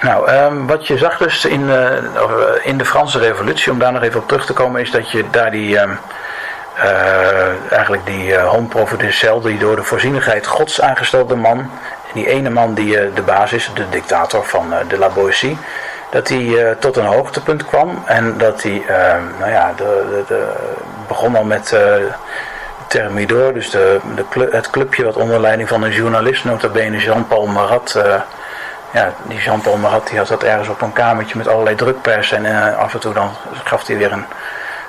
Nou, 0.00 0.30
um, 0.30 0.66
wat 0.66 0.86
je 0.86 0.98
zag 0.98 1.18
dus 1.18 1.44
in, 1.44 1.60
uh, 1.60 1.92
in 2.62 2.78
de 2.78 2.84
Franse 2.84 3.18
revolutie, 3.18 3.72
om 3.72 3.78
daar 3.78 3.92
nog 3.92 4.02
even 4.02 4.20
op 4.20 4.28
terug 4.28 4.46
te 4.46 4.52
komen, 4.52 4.80
is 4.80 4.90
dat 4.90 5.10
je 5.10 5.24
daar 5.30 5.50
die, 5.50 5.80
um, 5.80 5.98
uh, 6.78 7.72
eigenlijk 7.72 8.06
die 8.06 8.32
uh, 8.32 9.42
die 9.42 9.58
door 9.58 9.76
de 9.76 9.82
voorzienigheid 9.82 10.46
gods 10.46 10.80
aangestelde 10.80 11.36
man, 11.36 11.70
die 12.12 12.26
ene 12.28 12.50
man 12.50 12.74
die 12.74 13.12
de 13.12 13.22
baas 13.22 13.52
is, 13.52 13.70
de 13.74 13.88
dictator 13.88 14.44
van 14.44 14.74
de 14.88 14.98
La 14.98 15.08
Boétie, 15.08 15.58
dat 16.10 16.28
hij 16.28 16.76
tot 16.78 16.96
een 16.96 17.04
hoogtepunt 17.04 17.66
kwam 17.66 18.02
en 18.04 18.38
dat 18.38 18.62
hij, 18.62 18.84
nou 19.38 19.50
ja, 19.50 19.72
de, 19.76 20.06
de, 20.10 20.24
de, 20.26 20.52
begon 21.08 21.36
al 21.36 21.44
met 21.44 21.74
Thermidor, 22.86 23.52
dus 23.52 23.70
de, 23.70 24.00
het 24.50 24.70
clubje 24.70 25.04
wat 25.04 25.16
onder 25.16 25.40
leiding 25.40 25.68
van 25.68 25.82
een 25.82 25.92
journalist, 25.92 26.44
nota 26.44 26.68
bene 26.68 26.98
Jean-Paul 26.98 27.46
Marat. 27.46 27.94
Uh, 27.96 28.14
ja, 28.90 29.12
die 29.22 29.38
Jean-Paul 29.38 29.76
Marat 29.76 30.08
die 30.08 30.18
had 30.18 30.28
dat 30.28 30.42
ergens 30.42 30.68
op 30.68 30.82
een 30.82 30.92
kamertje 30.92 31.38
met 31.38 31.48
allerlei 31.48 31.76
drukpers 31.76 32.32
en 32.32 32.44
uh, 32.44 32.78
af 32.78 32.94
en 32.94 33.00
toe 33.00 33.14
dan 33.14 33.30
gaf 33.64 33.86
hij 33.86 33.96
weer 33.96 34.12
een, 34.12 34.24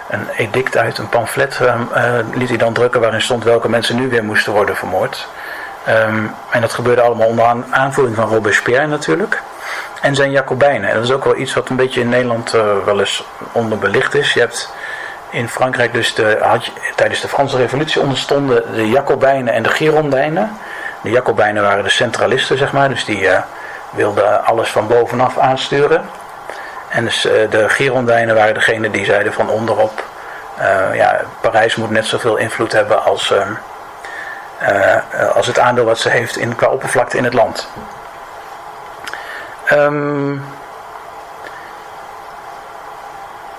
een 0.09 0.27
edict 0.35 0.77
uit, 0.77 0.97
een 0.97 1.09
pamflet 1.09 1.59
uh, 1.61 2.19
liet 2.33 2.49
hij 2.49 2.57
dan 2.57 2.73
drukken 2.73 3.01
waarin 3.01 3.21
stond 3.21 3.43
welke 3.43 3.69
mensen 3.69 3.95
nu 3.95 4.09
weer 4.09 4.23
moesten 4.23 4.53
worden 4.53 4.75
vermoord. 4.75 5.27
Um, 5.87 6.33
en 6.49 6.61
dat 6.61 6.73
gebeurde 6.73 7.01
allemaal 7.01 7.27
onder 7.27 7.45
aanvoering 7.69 8.15
van 8.15 8.27
Robespierre 8.27 8.87
natuurlijk. 8.87 9.41
En 10.01 10.15
zijn 10.15 10.31
Jacobijnen. 10.31 10.89
En 10.89 10.95
dat 10.95 11.03
is 11.03 11.11
ook 11.11 11.23
wel 11.23 11.37
iets 11.37 11.53
wat 11.53 11.69
een 11.69 11.75
beetje 11.75 12.01
in 12.01 12.09
Nederland 12.09 12.51
wel 12.85 12.99
eens 12.99 13.23
onderbelicht 13.51 14.15
is. 14.15 14.33
Je 14.33 14.39
hebt 14.39 14.73
in 15.29 15.49
Frankrijk 15.49 15.93
dus 15.93 16.15
had 16.41 16.71
tijdens 16.95 17.21
de 17.21 17.27
Franse 17.27 17.57
revolutie 17.57 18.01
onderstonden 18.01 18.73
de 18.75 18.89
Jacobijnen 18.89 19.53
en 19.53 19.63
de 19.63 19.69
Girondijnen. 19.69 20.57
De 21.01 21.09
Jacobijnen 21.09 21.63
waren 21.63 21.83
de 21.83 21.89
centralisten, 21.89 22.57
zeg 22.57 22.71
maar, 22.71 22.89
dus 22.89 23.05
die 23.05 23.21
uh, 23.21 23.39
wilden 23.89 24.45
alles 24.45 24.69
van 24.69 24.87
bovenaf 24.87 25.37
aansturen. 25.37 26.05
En 26.89 27.03
dus, 27.03 27.25
uh, 27.25 27.31
de 27.49 27.69
Girondijnen 27.69 28.35
waren 28.35 28.53
degene 28.53 28.91
die 28.91 29.05
zeiden 29.05 29.33
van 29.33 29.49
onderop, 29.49 30.03
uh, 30.59 30.95
ja, 30.95 31.21
Parijs 31.41 31.75
moet 31.75 31.89
net 31.89 32.05
zoveel 32.05 32.37
invloed 32.37 32.71
hebben 32.71 33.03
als, 33.03 33.33
als 35.33 35.47
het 35.47 35.59
aandeel 35.59 35.85
wat 35.85 35.99
ze 35.99 36.09
heeft 36.09 36.37
in, 36.37 36.55
qua 36.55 36.67
oppervlakte 36.67 37.17
in 37.17 37.23
het 37.23 37.33
land. 37.33 37.69
Um, 39.71 40.43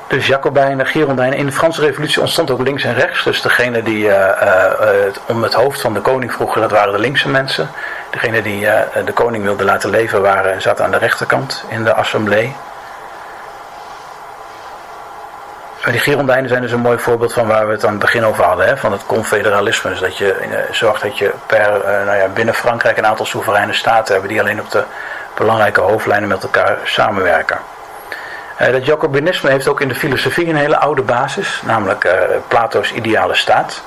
Dus 0.09 0.27
Jacobijnen, 0.27 0.87
Girondijnen. 0.87 1.39
In 1.39 1.47
de 1.47 1.53
Franse 1.53 1.81
revolutie 1.81 2.21
ontstond 2.21 2.51
ook 2.51 2.61
links 2.61 2.85
en 2.85 2.95
rechts. 2.95 3.25
Dus 3.25 3.43
degene 3.43 3.83
die 3.83 4.05
uh, 4.05 4.15
uh, 4.15 4.89
om 5.27 5.43
het 5.43 5.55
hoofd 5.55 5.81
van 5.81 5.95
de 5.95 6.01
koning 6.01 6.33
vroegen, 6.33 6.61
dat 6.61 6.71
waren 6.71 6.93
de 6.93 6.99
linkse 6.99 7.29
mensen. 7.29 7.71
Degene 8.11 8.43
die 8.43 8.61
uh, 8.61 8.73
de 9.05 9.13
koning 9.13 9.45
wilde 9.45 9.65
laten 9.65 9.91
leven, 9.91 10.23
waren, 10.23 10.63
zaten 10.63 10.85
aan 10.85 10.91
de 10.91 10.99
rechterkant 10.99 11.65
in 11.69 11.85
de 11.85 11.95
assemblée. 11.95 12.55
Maar 15.83 15.93
die 15.93 16.01
Girondijnen 16.01 16.49
zijn 16.49 16.63
dus 16.63 16.73
een 16.73 16.81
mooi 16.81 16.99
voorbeeld 16.99 17.33
van 17.33 17.47
waar 17.47 17.67
we 17.67 17.73
het 17.73 17.85
aan 17.85 17.91
het 17.91 18.01
begin 18.01 18.25
over 18.25 18.45
hadden. 18.45 18.67
Hè? 18.67 18.77
Van 18.77 18.93
het 18.93 19.07
confederalisme. 19.07 19.91
Dus 19.91 20.01
dat 20.01 20.19
je 20.19 20.67
zorgt 20.71 21.03
dat 21.03 21.19
je 21.19 21.33
per, 21.47 21.71
nou 22.05 22.17
ja, 22.17 22.29
binnen 22.29 22.55
Frankrijk 22.55 22.97
een 22.97 23.07
aantal 23.07 23.27
soevereine 23.27 23.73
staten 23.73 24.13
hebben 24.13 24.31
die 24.31 24.41
alleen 24.41 24.61
op 24.61 24.71
de 24.71 24.83
belangrijke 25.35 25.81
hoofdlijnen 25.81 26.29
met 26.29 26.43
elkaar 26.43 26.79
samenwerken. 26.85 27.59
Uh, 28.61 28.73
dat 28.73 28.85
Jacobinisme 28.85 29.51
heeft 29.51 29.69
ook 29.69 29.81
in 29.81 29.89
de 29.89 29.95
filosofie 29.95 30.49
een 30.49 30.57
hele 30.57 30.79
oude 30.79 31.03
basis, 31.03 31.63
namelijk 31.65 32.05
uh, 32.05 32.13
Plato's 32.49 32.93
ideale 32.93 33.35
staat. 33.35 33.83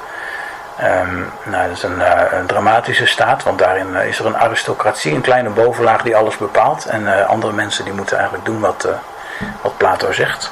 Ehm, 0.77 1.19
nou, 1.43 1.67
dat 1.67 1.77
is 1.77 1.83
een, 1.83 2.01
een, 2.37 2.45
dramatische 2.45 3.05
staat, 3.05 3.43
want 3.43 3.59
daarin 3.59 3.95
is 3.95 4.19
er 4.19 4.25
een 4.25 4.37
aristocratie, 4.37 5.13
een 5.13 5.21
kleine 5.21 5.49
bovenlaag 5.49 6.01
die 6.01 6.15
alles 6.15 6.37
bepaalt. 6.37 6.85
En 6.85 7.27
andere 7.27 7.53
mensen 7.53 7.83
die 7.83 7.93
moeten 7.93 8.15
eigenlijk 8.15 8.45
doen 8.45 8.59
wat, 8.59 8.87
wat 9.61 9.77
Plato 9.77 10.11
zegt. 10.11 10.51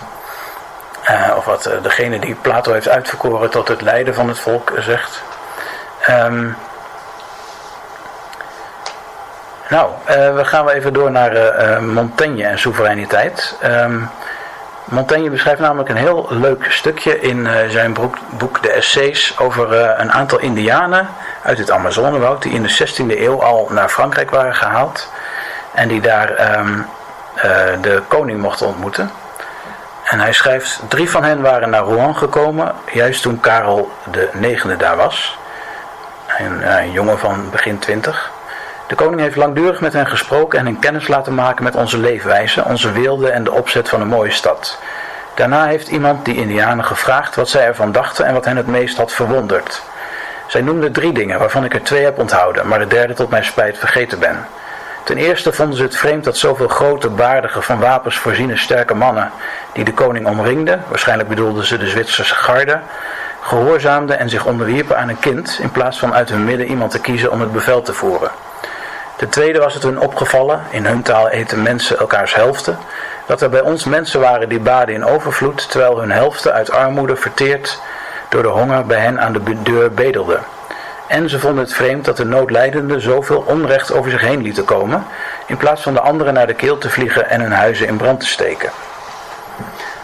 of 1.35 1.45
wat 1.45 1.69
degene 1.81 2.19
die 2.19 2.35
Plato 2.35 2.73
heeft 2.73 2.89
uitverkoren 2.89 3.49
tot 3.49 3.67
het 3.67 3.81
lijden 3.81 4.13
van 4.13 4.27
het 4.27 4.39
volk 4.39 4.73
zegt. 4.79 5.23
Um, 6.09 6.55
nou, 9.69 9.91
uh, 10.09 10.35
we 10.35 10.45
gaan 10.45 10.69
even 10.69 10.93
door 10.93 11.11
naar 11.11 11.35
uh, 11.35 11.79
Montaigne 11.79 12.43
en 12.43 12.59
soevereiniteit. 12.59 13.55
Um, 13.63 14.09
Montaigne 14.83 15.29
beschrijft 15.29 15.61
namelijk 15.61 15.89
een 15.89 15.95
heel 15.95 16.27
leuk 16.29 16.65
stukje 16.71 17.19
in 17.19 17.47
zijn 17.69 17.93
boek, 18.37 18.61
De 18.61 18.71
Essays 18.71 19.37
over 19.39 19.73
een 19.99 20.11
aantal 20.11 20.39
indianen 20.39 21.07
uit 21.43 21.57
het 21.57 21.71
Amazonewoud 21.71 22.41
die 22.41 22.51
in 22.51 22.63
de 22.63 22.87
16e 22.87 23.19
eeuw 23.19 23.43
al 23.43 23.67
naar 23.69 23.89
Frankrijk 23.89 24.29
waren 24.29 24.55
gehaald 24.55 25.11
en 25.73 25.87
die 25.87 26.01
daar 26.01 26.59
um, 26.59 26.85
de 27.81 28.01
koning 28.07 28.41
mochten 28.41 28.67
ontmoeten. 28.67 29.11
En 30.03 30.19
hij 30.19 30.33
schrijft, 30.33 30.81
drie 30.87 31.09
van 31.09 31.23
hen 31.23 31.41
waren 31.41 31.69
naar 31.69 31.83
Rouen 31.83 32.15
gekomen, 32.15 32.75
juist 32.91 33.21
toen 33.21 33.39
Karel 33.39 33.91
de 34.11 34.29
negende 34.33 34.77
daar 34.77 34.95
was. 34.95 35.37
Een, 36.37 36.77
een 36.77 36.91
jongen 36.91 37.19
van 37.19 37.49
begin 37.49 37.79
twintig. 37.79 38.31
De 38.89 38.95
koning 38.95 39.21
heeft 39.21 39.35
langdurig 39.35 39.81
met 39.81 39.93
hen 39.93 40.07
gesproken 40.07 40.59
en 40.59 40.65
hen 40.65 40.79
kennis 40.79 41.07
laten 41.07 41.35
maken 41.35 41.63
met 41.63 41.75
onze 41.75 41.97
leefwijze, 41.97 42.63
onze 42.63 42.91
wilde 42.91 43.29
en 43.29 43.43
de 43.43 43.51
opzet 43.51 43.89
van 43.89 44.01
een 44.01 44.07
mooie 44.07 44.31
stad. 44.31 44.79
Daarna 45.35 45.65
heeft 45.65 45.87
iemand 45.87 46.25
die 46.25 46.35
Indianen 46.35 46.85
gevraagd 46.85 47.35
wat 47.35 47.49
zij 47.49 47.65
ervan 47.65 47.91
dachten 47.91 48.25
en 48.25 48.33
wat 48.33 48.45
hen 48.45 48.57
het 48.57 48.67
meest 48.67 48.97
had 48.97 49.11
verwonderd. 49.11 49.81
Zij 50.47 50.61
noemden 50.61 50.91
drie 50.91 51.13
dingen, 51.13 51.39
waarvan 51.39 51.65
ik 51.65 51.73
er 51.73 51.83
twee 51.83 52.03
heb 52.03 52.19
onthouden, 52.19 52.67
maar 52.67 52.79
de 52.79 52.87
derde 52.87 53.13
tot 53.13 53.29
mijn 53.29 53.45
spijt 53.45 53.77
vergeten 53.77 54.19
ben. 54.19 54.45
Ten 55.03 55.17
eerste 55.17 55.53
vonden 55.53 55.77
ze 55.77 55.83
het 55.83 55.97
vreemd 55.97 56.23
dat 56.23 56.37
zoveel 56.37 56.67
grote, 56.67 57.09
baardige, 57.09 57.61
van 57.61 57.79
wapens 57.79 58.17
voorziene 58.17 58.57
sterke 58.57 58.95
mannen, 58.95 59.31
die 59.73 59.83
de 59.83 59.93
koning 59.93 60.27
omringden, 60.27 60.83
waarschijnlijk 60.87 61.29
bedoelden 61.29 61.65
ze 61.65 61.77
de 61.77 61.87
Zwitserse 61.87 62.35
garde, 62.35 62.79
gehoorzaamden 63.41 64.19
en 64.19 64.29
zich 64.29 64.45
onderwierpen 64.45 64.97
aan 64.97 65.09
een 65.09 65.19
kind, 65.19 65.59
in 65.61 65.71
plaats 65.71 65.99
van 65.99 66.13
uit 66.13 66.29
hun 66.29 66.43
midden 66.43 66.67
iemand 66.67 66.91
te 66.91 66.99
kiezen 66.99 67.31
om 67.31 67.41
het 67.41 67.51
bevel 67.51 67.81
te 67.81 67.93
voeren. 67.93 68.31
Ten 69.19 69.29
tweede 69.29 69.59
was 69.59 69.73
het 69.73 69.83
hun 69.83 69.99
opgevallen, 69.99 70.61
in 70.69 70.85
hun 70.85 71.01
taal 71.01 71.29
eten 71.29 71.63
mensen 71.63 71.97
elkaars 71.97 72.35
helften, 72.35 72.77
dat 73.25 73.41
er 73.41 73.49
bij 73.49 73.61
ons 73.61 73.83
mensen 73.83 74.19
waren 74.19 74.49
die 74.49 74.59
baden 74.59 74.95
in 74.95 75.05
overvloed, 75.05 75.71
terwijl 75.71 75.99
hun 75.99 76.11
helften 76.11 76.53
uit 76.53 76.71
armoede 76.71 77.15
verteerd 77.15 77.81
door 78.29 78.41
de 78.41 78.47
honger 78.47 78.85
bij 78.85 78.99
hen 78.99 79.19
aan 79.19 79.33
de 79.33 79.61
deur 79.63 79.91
bedelden. 79.91 80.43
En 81.07 81.29
ze 81.29 81.39
vonden 81.39 81.63
het 81.63 81.73
vreemd 81.73 82.05
dat 82.05 82.17
de 82.17 82.25
noodlijdenden 82.25 83.01
zoveel 83.01 83.43
onrecht 83.47 83.91
over 83.91 84.11
zich 84.11 84.21
heen 84.21 84.41
lieten 84.41 84.65
komen, 84.65 85.05
in 85.45 85.57
plaats 85.57 85.81
van 85.81 85.93
de 85.93 86.01
anderen 86.01 86.33
naar 86.33 86.47
de 86.47 86.53
keel 86.53 86.77
te 86.77 86.89
vliegen 86.89 87.29
en 87.29 87.41
hun 87.41 87.51
huizen 87.51 87.87
in 87.87 87.97
brand 87.97 88.19
te 88.19 88.27
steken. 88.27 88.69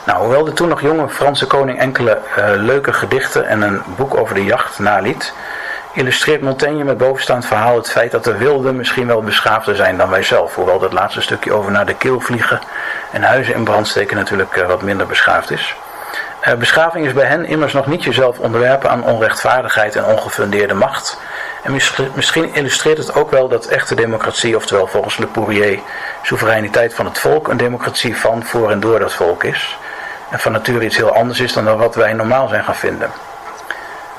Nou, 0.05 0.19
hoewel 0.19 0.43
de 0.43 0.53
toen 0.53 0.67
nog 0.67 0.81
jonge 0.81 1.09
Franse 1.09 1.47
koning 1.47 1.79
enkele 1.79 2.19
uh, 2.37 2.45
leuke 2.55 2.93
gedichten 2.93 3.47
en 3.47 3.61
een 3.61 3.81
boek 3.95 4.17
over 4.17 4.35
de 4.35 4.43
jacht 4.43 4.79
naliet, 4.79 5.33
illustreert 5.95 6.41
Montaigne 6.41 6.83
met 6.83 6.97
bovenstaand 6.97 7.45
verhaal 7.45 7.75
het 7.75 7.89
feit 7.89 8.11
dat 8.11 8.23
de 8.23 8.37
wilden 8.37 8.75
misschien 8.75 9.07
wel 9.07 9.21
beschaafder 9.21 9.75
zijn 9.75 9.97
dan 9.97 10.09
wij 10.09 10.23
zelf. 10.23 10.55
Hoewel 10.55 10.79
dat 10.79 10.93
laatste 10.93 11.21
stukje 11.21 11.53
over 11.53 11.71
naar 11.71 11.85
de 11.85 11.95
keel 11.95 12.19
vliegen 12.19 12.59
en 13.11 13.23
huizen 13.23 13.53
in 13.53 13.63
brand 13.63 13.87
steken 13.87 14.15
natuurlijk 14.15 14.55
uh, 14.55 14.67
wat 14.67 14.81
minder 14.81 15.07
beschaafd 15.07 15.51
is. 15.51 15.75
Uh, 16.47 16.53
beschaving 16.53 17.05
is 17.05 17.13
bij 17.13 17.25
hen 17.25 17.45
immers 17.45 17.73
nog 17.73 17.87
niet 17.87 18.03
jezelf 18.03 18.39
onderwerpen 18.39 18.89
aan 18.89 19.03
onrechtvaardigheid 19.03 19.95
en 19.95 20.05
ongefundeerde 20.05 20.73
macht. 20.73 21.19
En 21.63 21.79
misschien 22.15 22.53
illustreert 22.53 22.97
het 22.97 23.15
ook 23.15 23.31
wel 23.31 23.47
dat 23.47 23.65
echte 23.65 23.95
democratie, 23.95 24.55
oftewel 24.55 24.87
volgens 24.87 25.17
Le 25.17 25.27
Poirier, 25.27 25.79
soevereiniteit 26.21 26.93
van 26.93 27.05
het 27.05 27.19
volk, 27.19 27.47
een 27.47 27.57
democratie 27.57 28.17
van, 28.17 28.43
voor 28.43 28.71
en 28.71 28.79
door 28.79 28.99
dat 28.99 29.13
volk 29.13 29.43
is. 29.43 29.77
En 30.29 30.39
van 30.39 30.51
nature 30.51 30.85
iets 30.85 30.97
heel 30.97 31.13
anders 31.13 31.39
is 31.39 31.53
dan 31.53 31.77
wat 31.77 31.95
wij 31.95 32.13
normaal 32.13 32.47
zijn 32.47 32.63
gaan 32.63 32.75
vinden. 32.75 33.11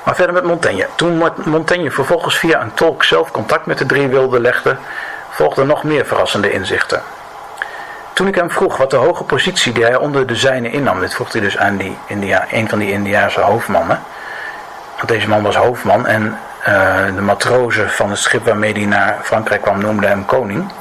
Maar 0.07 0.15
verder 0.15 0.35
met 0.35 0.45
Montaigne. 0.45 0.87
Toen 0.95 1.23
Montaigne 1.45 1.91
vervolgens 1.91 2.39
via 2.39 2.61
een 2.61 2.75
tolk 2.75 3.05
zelf 3.05 3.31
contact 3.31 3.67
met 3.67 3.79
de 3.79 3.87
drie 3.87 4.09
wilden 4.09 4.41
legde, 4.41 4.77
volgden 5.31 5.67
nog 5.67 5.85
meer 5.85 6.07
verrassende 6.07 6.51
inzichten. 6.51 7.03
Toen 8.13 8.27
ik 8.27 8.35
hem 8.35 8.51
vroeg 8.51 8.77
wat 8.77 8.91
de 8.91 8.97
hoge 8.97 9.25
positie 9.25 9.73
die 9.73 9.85
hij 9.85 9.97
onder 9.97 10.27
de 10.27 10.35
zijne 10.37 10.71
innam, 10.71 11.01
dit 11.01 11.15
vroeg 11.15 11.33
hij 11.33 11.41
dus 11.41 11.59
aan 11.59 11.77
die 11.77 11.99
India, 12.07 12.47
een 12.51 12.69
van 12.69 12.79
die 12.79 12.93
Indiaanse 12.93 13.41
hoofdmannen. 13.41 14.03
Want 14.97 15.09
deze 15.09 15.29
man 15.29 15.43
was 15.43 15.57
hoofdman 15.57 16.07
en 16.07 16.39
uh, 16.69 17.07
de 17.15 17.21
matrozen 17.21 17.91
van 17.91 18.11
het 18.11 18.19
schip 18.19 18.45
waarmee 18.45 18.73
hij 18.73 18.87
naar 18.87 19.19
Frankrijk 19.23 19.63
kwam 19.63 19.81
noemden 19.81 20.09
hem 20.09 20.25
koning. 20.25 20.73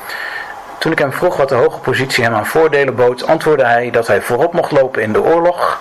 Toen 0.78 0.91
ik 0.91 0.99
hem 0.99 1.13
vroeg 1.13 1.38
wat 1.38 1.49
de 1.49 1.55
hoge 1.55 1.80
positie 1.80 2.23
hem 2.23 2.34
aan 2.34 2.47
voordelen 2.47 2.95
bood, 2.95 3.28
antwoordde 3.28 3.65
hij 3.65 3.89
dat 3.89 4.07
hij 4.07 4.21
voorop 4.21 4.53
mocht 4.53 4.71
lopen 4.71 5.01
in 5.01 5.13
de 5.13 5.21
oorlog 5.21 5.80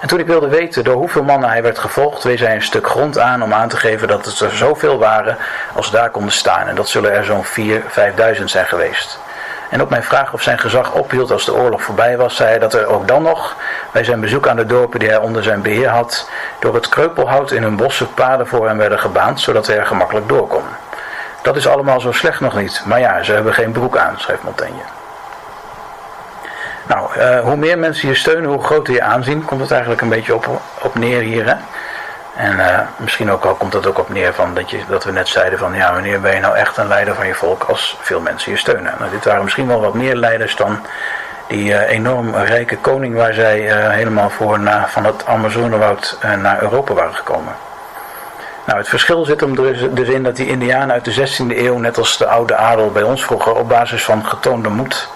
en 0.00 0.08
toen 0.08 0.18
ik 0.18 0.26
wilde 0.26 0.48
weten 0.48 0.84
door 0.84 0.96
hoeveel 0.96 1.22
mannen 1.22 1.48
hij 1.48 1.62
werd 1.62 1.78
gevolgd, 1.78 2.22
wees 2.22 2.40
hij 2.40 2.54
een 2.54 2.62
stuk 2.62 2.86
grond 2.86 3.18
aan 3.18 3.42
om 3.42 3.52
aan 3.52 3.68
te 3.68 3.76
geven 3.76 4.08
dat 4.08 4.24
het 4.24 4.40
er 4.40 4.56
zoveel 4.56 4.98
waren 4.98 5.36
als 5.74 5.90
daar 5.90 6.10
konden 6.10 6.32
staan. 6.32 6.66
En 6.66 6.74
dat 6.74 6.88
zullen 6.88 7.12
er 7.12 7.24
zo'n 7.24 7.44
4.000, 7.44 7.52
5.000 8.38 8.44
zijn 8.44 8.66
geweest. 8.66 9.18
En 9.70 9.82
op 9.82 9.90
mijn 9.90 10.02
vraag 10.02 10.32
of 10.32 10.42
zijn 10.42 10.58
gezag 10.58 10.92
ophield 10.92 11.30
als 11.30 11.44
de 11.44 11.54
oorlog 11.54 11.82
voorbij 11.82 12.16
was, 12.16 12.36
zei 12.36 12.48
hij 12.48 12.58
dat 12.58 12.74
er 12.74 12.86
ook 12.86 13.08
dan 13.08 13.22
nog, 13.22 13.56
bij 13.92 14.04
zijn 14.04 14.20
bezoek 14.20 14.48
aan 14.48 14.56
de 14.56 14.66
dorpen 14.66 14.98
die 14.98 15.08
hij 15.08 15.18
onder 15.18 15.42
zijn 15.42 15.62
beheer 15.62 15.88
had, 15.88 16.30
door 16.58 16.74
het 16.74 16.88
kreupelhout 16.88 17.50
in 17.50 17.62
hun 17.62 17.76
bossen 17.76 18.14
paden 18.14 18.46
voor 18.46 18.66
hem 18.66 18.78
werden 18.78 18.98
gebaand, 18.98 19.40
zodat 19.40 19.66
hij 19.66 19.76
er 19.78 19.86
gemakkelijk 19.86 20.28
door 20.28 20.46
kon. 20.46 20.64
Dat 21.42 21.56
is 21.56 21.68
allemaal 21.68 22.00
zo 22.00 22.12
slecht 22.12 22.40
nog 22.40 22.56
niet, 22.56 22.82
maar 22.84 23.00
ja, 23.00 23.22
ze 23.22 23.32
hebben 23.32 23.54
geen 23.54 23.72
broek 23.72 23.96
aan, 23.96 24.14
schreef 24.18 24.42
Montaigne. 24.42 24.97
Nou, 26.88 27.18
uh, 27.18 27.40
hoe 27.40 27.56
meer 27.56 27.78
mensen 27.78 28.08
je 28.08 28.14
steunen, 28.14 28.50
hoe 28.50 28.64
groter 28.64 28.94
je 28.94 29.02
aanzien, 29.02 29.44
komt 29.44 29.60
het 29.60 29.70
eigenlijk 29.70 30.00
een 30.00 30.08
beetje 30.08 30.34
op, 30.34 30.60
op 30.82 30.94
neer 30.94 31.20
hier. 31.20 31.46
Hè? 31.46 31.54
En 32.36 32.56
uh, 32.56 32.78
misschien 32.96 33.30
ook 33.30 33.44
al 33.44 33.54
komt 33.54 33.72
het 33.72 33.86
ook 33.86 33.98
op 33.98 34.08
neer 34.08 34.34
van 34.34 34.54
dat, 34.54 34.70
je, 34.70 34.80
dat 34.88 35.04
we 35.04 35.12
net 35.12 35.28
zeiden 35.28 35.58
van 35.58 35.74
ja, 35.74 35.92
wanneer 35.92 36.20
ben 36.20 36.34
je 36.34 36.40
nou 36.40 36.56
echt 36.56 36.76
een 36.76 36.88
leider 36.88 37.14
van 37.14 37.26
je 37.26 37.34
volk 37.34 37.64
als 37.64 37.96
veel 38.00 38.20
mensen 38.20 38.52
je 38.52 38.58
steunen. 38.58 38.94
Nou, 38.98 39.10
dit 39.10 39.24
waren 39.24 39.42
misschien 39.42 39.66
wel 39.66 39.80
wat 39.80 39.94
meer 39.94 40.16
leiders 40.16 40.56
dan 40.56 40.86
die 41.46 41.70
uh, 41.70 41.90
enorm 41.90 42.34
rijke 42.34 42.76
koning 42.76 43.14
waar 43.14 43.34
zij 43.34 43.60
helemaal 43.90 44.30
voor 44.30 44.60
na, 44.60 44.88
van 44.88 45.04
het 45.04 45.26
Amazonewoud 45.26 46.18
naar 46.38 46.62
Europa 46.62 46.94
waren 46.94 47.14
gekomen. 47.14 47.52
Nou, 48.64 48.78
het 48.78 48.88
verschil 48.88 49.24
zit 49.24 49.40
hem 49.40 49.56
dus, 49.56 49.86
dus 49.90 50.08
in 50.08 50.22
dat 50.22 50.36
die 50.36 50.46
indianen 50.46 50.92
uit 50.92 51.04
de 51.04 51.28
16e 51.28 51.56
eeuw, 51.56 51.78
net 51.78 51.98
als 51.98 52.18
de 52.18 52.26
oude 52.26 52.54
adel 52.54 52.90
bij 52.90 53.02
ons 53.02 53.24
vroeger, 53.24 53.54
op 53.54 53.68
basis 53.68 54.04
van 54.04 54.26
getoonde 54.26 54.68
moed 54.68 55.08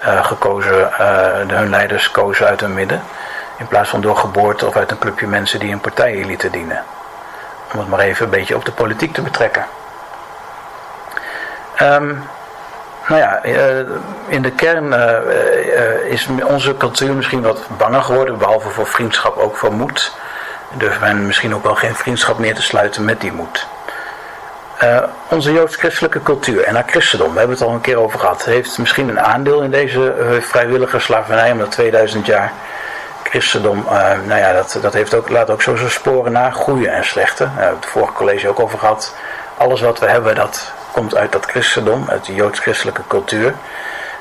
gekozen, 0.00 0.90
uh, 1.00 1.56
hun 1.56 1.70
leiders 1.70 2.10
kozen 2.10 2.46
uit 2.46 2.60
hun 2.60 2.74
midden. 2.74 3.02
In 3.58 3.66
plaats 3.66 3.90
van 3.90 4.00
door 4.00 4.16
geboorte 4.16 4.66
of 4.66 4.76
uit 4.76 4.90
een 4.90 4.98
clubje 4.98 5.26
mensen 5.26 5.60
die 5.60 5.72
een 5.72 5.80
partij 5.80 6.24
lieten 6.24 6.52
dienen. 6.52 6.82
Om 7.72 7.78
het 7.78 7.88
maar 7.88 7.98
even 7.98 8.24
een 8.24 8.30
beetje 8.30 8.56
op 8.56 8.64
de 8.64 8.72
politiek 8.72 9.14
te 9.14 9.22
betrekken. 9.22 9.66
Um, 11.82 12.24
nou 13.08 13.20
ja, 13.20 13.44
uh, 13.44 13.86
in 14.26 14.42
de 14.42 14.50
kern 14.50 14.92
is 16.04 16.28
onze 16.44 16.76
cultuur 16.76 17.14
misschien 17.14 17.42
wat 17.42 17.58
banger 17.78 18.02
geworden, 18.02 18.38
behalve 18.38 18.68
voor 18.68 18.86
vriendschap 18.86 19.36
ook 19.36 19.56
voor 19.56 19.72
moed. 19.72 20.16
Durven 20.72 21.00
men 21.00 21.26
misschien 21.26 21.54
ook 21.54 21.62
wel 21.62 21.74
geen 21.74 21.94
vriendschap 21.94 22.38
meer 22.38 22.54
te 22.54 22.62
sluiten 22.62 23.04
met 23.04 23.20
die 23.20 23.32
moed. 23.32 23.66
Uh, 24.82 25.02
onze 25.28 25.52
joods-christelijke 25.52 26.22
cultuur 26.22 26.64
en 26.64 26.74
haar 26.74 26.84
christendom, 26.86 27.32
we 27.32 27.38
hebben 27.38 27.56
het 27.56 27.66
al 27.66 27.74
een 27.74 27.80
keer 27.80 27.96
over 27.96 28.18
gehad, 28.18 28.44
heeft 28.44 28.78
misschien 28.78 29.08
een 29.08 29.20
aandeel 29.20 29.62
in 29.62 29.70
deze 29.70 30.14
uh, 30.18 30.42
vrijwillige 30.42 30.98
slavernij, 30.98 31.52
omdat 31.52 31.70
2000 31.70 32.26
jaar 32.26 32.52
christendom, 33.22 33.78
uh, 33.78 34.10
nou 34.26 34.40
ja, 34.40 34.52
dat, 34.52 34.78
dat 34.82 34.92
heeft 34.92 35.14
ook, 35.14 35.28
laat 35.28 35.50
ook 35.50 35.62
zo 35.62 35.76
zijn 35.76 35.90
sporen 35.90 36.32
na, 36.32 36.50
goede 36.50 36.88
en 36.88 37.04
slechte. 37.04 37.44
Daar 37.44 37.52
hebben 37.52 37.74
we 37.74 37.80
het 37.80 37.90
vorige 37.90 38.12
college 38.12 38.48
ook 38.48 38.60
over 38.60 38.78
gehad. 38.78 39.14
Alles 39.56 39.80
wat 39.80 39.98
we 39.98 40.06
hebben, 40.06 40.34
dat 40.34 40.72
komt 40.92 41.16
uit 41.16 41.32
dat 41.32 41.44
christendom, 41.44 42.06
uit 42.08 42.24
de 42.24 42.34
joods-christelijke 42.34 43.02
cultuur. 43.06 43.54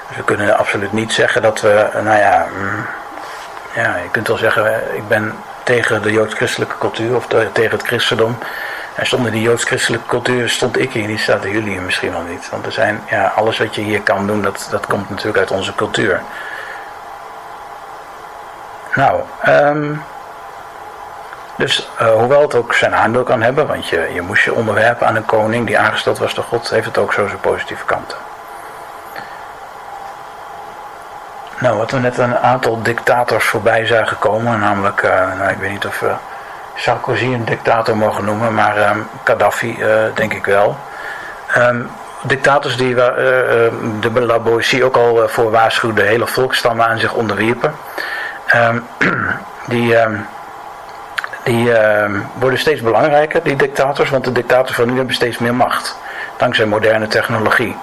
Dus 0.08 0.18
we 0.18 0.24
kunnen 0.24 0.58
absoluut 0.58 0.94
niet 0.94 1.14
zeggen 1.14 1.42
dat 1.42 1.62
we, 1.62 1.90
nou 1.94 2.18
ja, 2.18 2.48
mm, 2.58 2.86
ja, 3.76 3.98
je 3.98 4.10
kunt 4.12 4.28
wel 4.28 4.38
zeggen, 4.38 4.84
ik 4.96 5.08
ben 5.08 5.36
tegen 5.64 6.02
de 6.02 6.12
joods-christelijke 6.12 6.78
cultuur 6.78 7.16
of 7.16 7.28
tegen 7.52 7.78
het 7.78 7.88
christendom. 7.88 8.38
En 8.96 9.08
zonder 9.08 9.32
die 9.32 9.42
joods-christelijke 9.42 10.08
cultuur 10.08 10.50
stond 10.50 10.80
ik 10.80 10.92
hier 10.92 11.08
niet, 11.08 11.20
zaten 11.20 11.52
jullie 11.52 11.72
hier 11.72 11.82
misschien 11.82 12.12
wel 12.12 12.22
niet. 12.22 12.50
Want 12.50 12.66
er 12.66 12.72
zijn, 12.72 13.04
ja, 13.10 13.32
alles 13.36 13.58
wat 13.58 13.76
je 13.76 13.82
hier 13.82 14.02
kan 14.02 14.28
doen, 14.28 14.42
dat, 14.42 14.68
dat 14.72 14.88
komt 14.88 15.10
natuurlijk 15.10 15.38
uit 15.38 15.52
onze 15.52 15.76
cultuur. 15.76 16.22
Nou, 18.94 19.22
um, 19.48 20.04
dus 21.56 21.90
uh, 22.02 22.08
hoewel 22.08 22.42
het 22.42 22.56
ook 22.56 22.74
zijn 22.74 22.96
aandeel 22.96 23.24
kan 23.24 23.42
hebben, 23.42 23.68
want 23.68 23.88
je, 23.88 24.10
je 24.14 24.22
moest 24.22 24.44
je 24.44 24.54
onderwerpen 24.54 25.08
aan 25.08 25.16
een 25.16 25.26
koning 25.26 25.68
die 25.68 25.80
aangesteld 25.80 26.18
was 26.18 26.34
door 26.34 26.44
God, 26.44 26.70
heeft 26.70 26.86
het 26.86 26.98
ook 26.98 27.14
zo 27.14 27.28
zijn 27.28 27.40
positieve 27.40 27.86
kanten. 27.86 28.18
Nou, 31.60 31.78
wat 31.78 31.92
we 31.92 32.00
net 32.00 32.18
een 32.18 32.38
aantal 32.38 32.82
dictators 32.82 33.46
voorbij 33.46 33.86
zagen 33.86 34.20
komen, 34.20 34.60
namelijk, 34.60 35.02
uh, 35.04 35.38
nou, 35.38 35.52
ik 35.52 35.58
weet 35.58 35.72
niet 35.72 35.86
of... 35.86 36.02
Uh, 36.02 36.14
Sarkozy 36.76 37.26
een 37.26 37.46
dictator 37.46 37.98
mogen 37.98 38.26
noemen, 38.26 38.54
maar 38.54 38.78
ehm, 38.78 39.00
Gaddafi 39.24 39.78
denk 40.14 40.34
ik 40.34 40.46
wel. 40.46 40.78
Ehm, 41.54 41.82
dictators 42.24 42.78
die 42.78 42.90
uh, 42.90 42.98
de 44.00 44.12
La 44.14 44.40
ook 44.84 44.96
al 44.96 45.28
voor 45.28 45.52
waarschuwde, 45.52 46.02
hele 46.02 46.28
volkstammen 46.28 46.88
aan 46.88 47.00
zich 47.00 47.14
onderwierpen. 47.14 47.76
Ehm, 48.48 48.80
die 49.68 49.96
die 51.44 51.72
worden 52.34 52.60
steeds 52.60 52.82
belangrijker, 52.82 53.44
die 53.44 53.56
dictators, 53.56 54.10
want 54.10 54.24
de 54.24 54.32
dictators 54.32 54.76
van 54.76 54.88
nu 54.88 54.96
hebben 54.98 55.16
steeds 55.16 55.38
meer 55.38 55.56
macht. 55.56 55.98
Dankzij 56.38 56.66
moderne 56.66 57.08
technologie. 57.08 57.76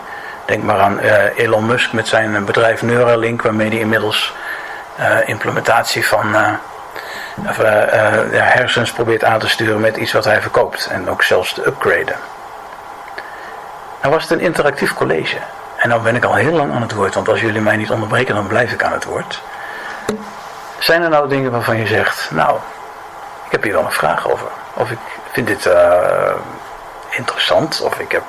Denk 0.47 0.62
maar 0.62 0.78
aan 0.78 0.99
Elon 1.36 1.66
Musk 1.66 1.93
met 1.93 2.09
zijn 2.09 2.45
bedrijf 2.45 2.82
Neuralink, 2.82 3.43
waarmee 3.43 3.68
hij 3.68 3.78
inmiddels 3.78 4.34
implementatie 5.26 6.07
van 6.07 6.34
uh, 7.39 7.49
hersens 8.33 8.93
probeert 8.93 9.24
aan 9.24 9.39
te 9.39 9.49
sturen 9.49 9.80
met 9.80 9.97
iets 9.97 10.12
wat 10.12 10.24
hij 10.24 10.41
verkoopt. 10.41 10.87
En 10.87 11.11
ook 11.11 11.22
zelfs 11.22 11.53
te 11.53 11.66
upgraden. 11.66 12.16
Nou 14.01 14.14
was 14.14 14.22
het 14.22 14.33
een 14.33 14.41
interactief 14.41 14.95
college. 14.95 15.37
En 15.76 15.89
dan 15.89 16.03
ben 16.03 16.16
ik 16.16 16.24
al 16.24 16.35
heel 16.35 16.53
lang 16.53 16.72
aan 16.72 16.83
het 16.83 16.93
woord, 16.93 17.14
want 17.14 17.28
als 17.28 17.41
jullie 17.41 17.61
mij 17.61 17.76
niet 17.76 17.91
onderbreken, 17.91 18.35
dan 18.35 18.47
blijf 18.47 18.72
ik 18.72 18.83
aan 18.83 18.93
het 18.93 19.05
woord. 19.05 19.43
Zijn 20.78 21.03
er 21.03 21.09
nou 21.09 21.28
dingen 21.28 21.51
waarvan 21.51 21.76
je 21.76 21.87
zegt, 21.87 22.30
nou, 22.30 22.59
ik 23.45 23.53
heb 23.53 23.62
hier 23.62 23.72
wel 23.72 23.85
een 23.85 23.93
vraag 23.93 24.30
over. 24.30 24.47
Of 24.74 24.91
ik 24.91 24.99
vind 25.33 25.47
dit 25.47 25.66
uh, 25.66 26.33
interessant, 27.11 27.80
of 27.80 27.99
ik 27.99 28.12
heb 28.12 28.24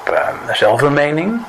zelf 0.52 0.82
een 0.82 0.94
mening 0.94 1.46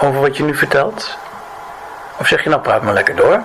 over 0.00 0.20
wat 0.20 0.36
je 0.36 0.42
nu 0.42 0.54
vertelt. 0.54 1.16
Of 2.16 2.26
zeg 2.26 2.42
je 2.42 2.48
nou, 2.48 2.62
praat 2.62 2.82
maar 2.82 2.94
lekker 2.94 3.16
door. 3.16 3.40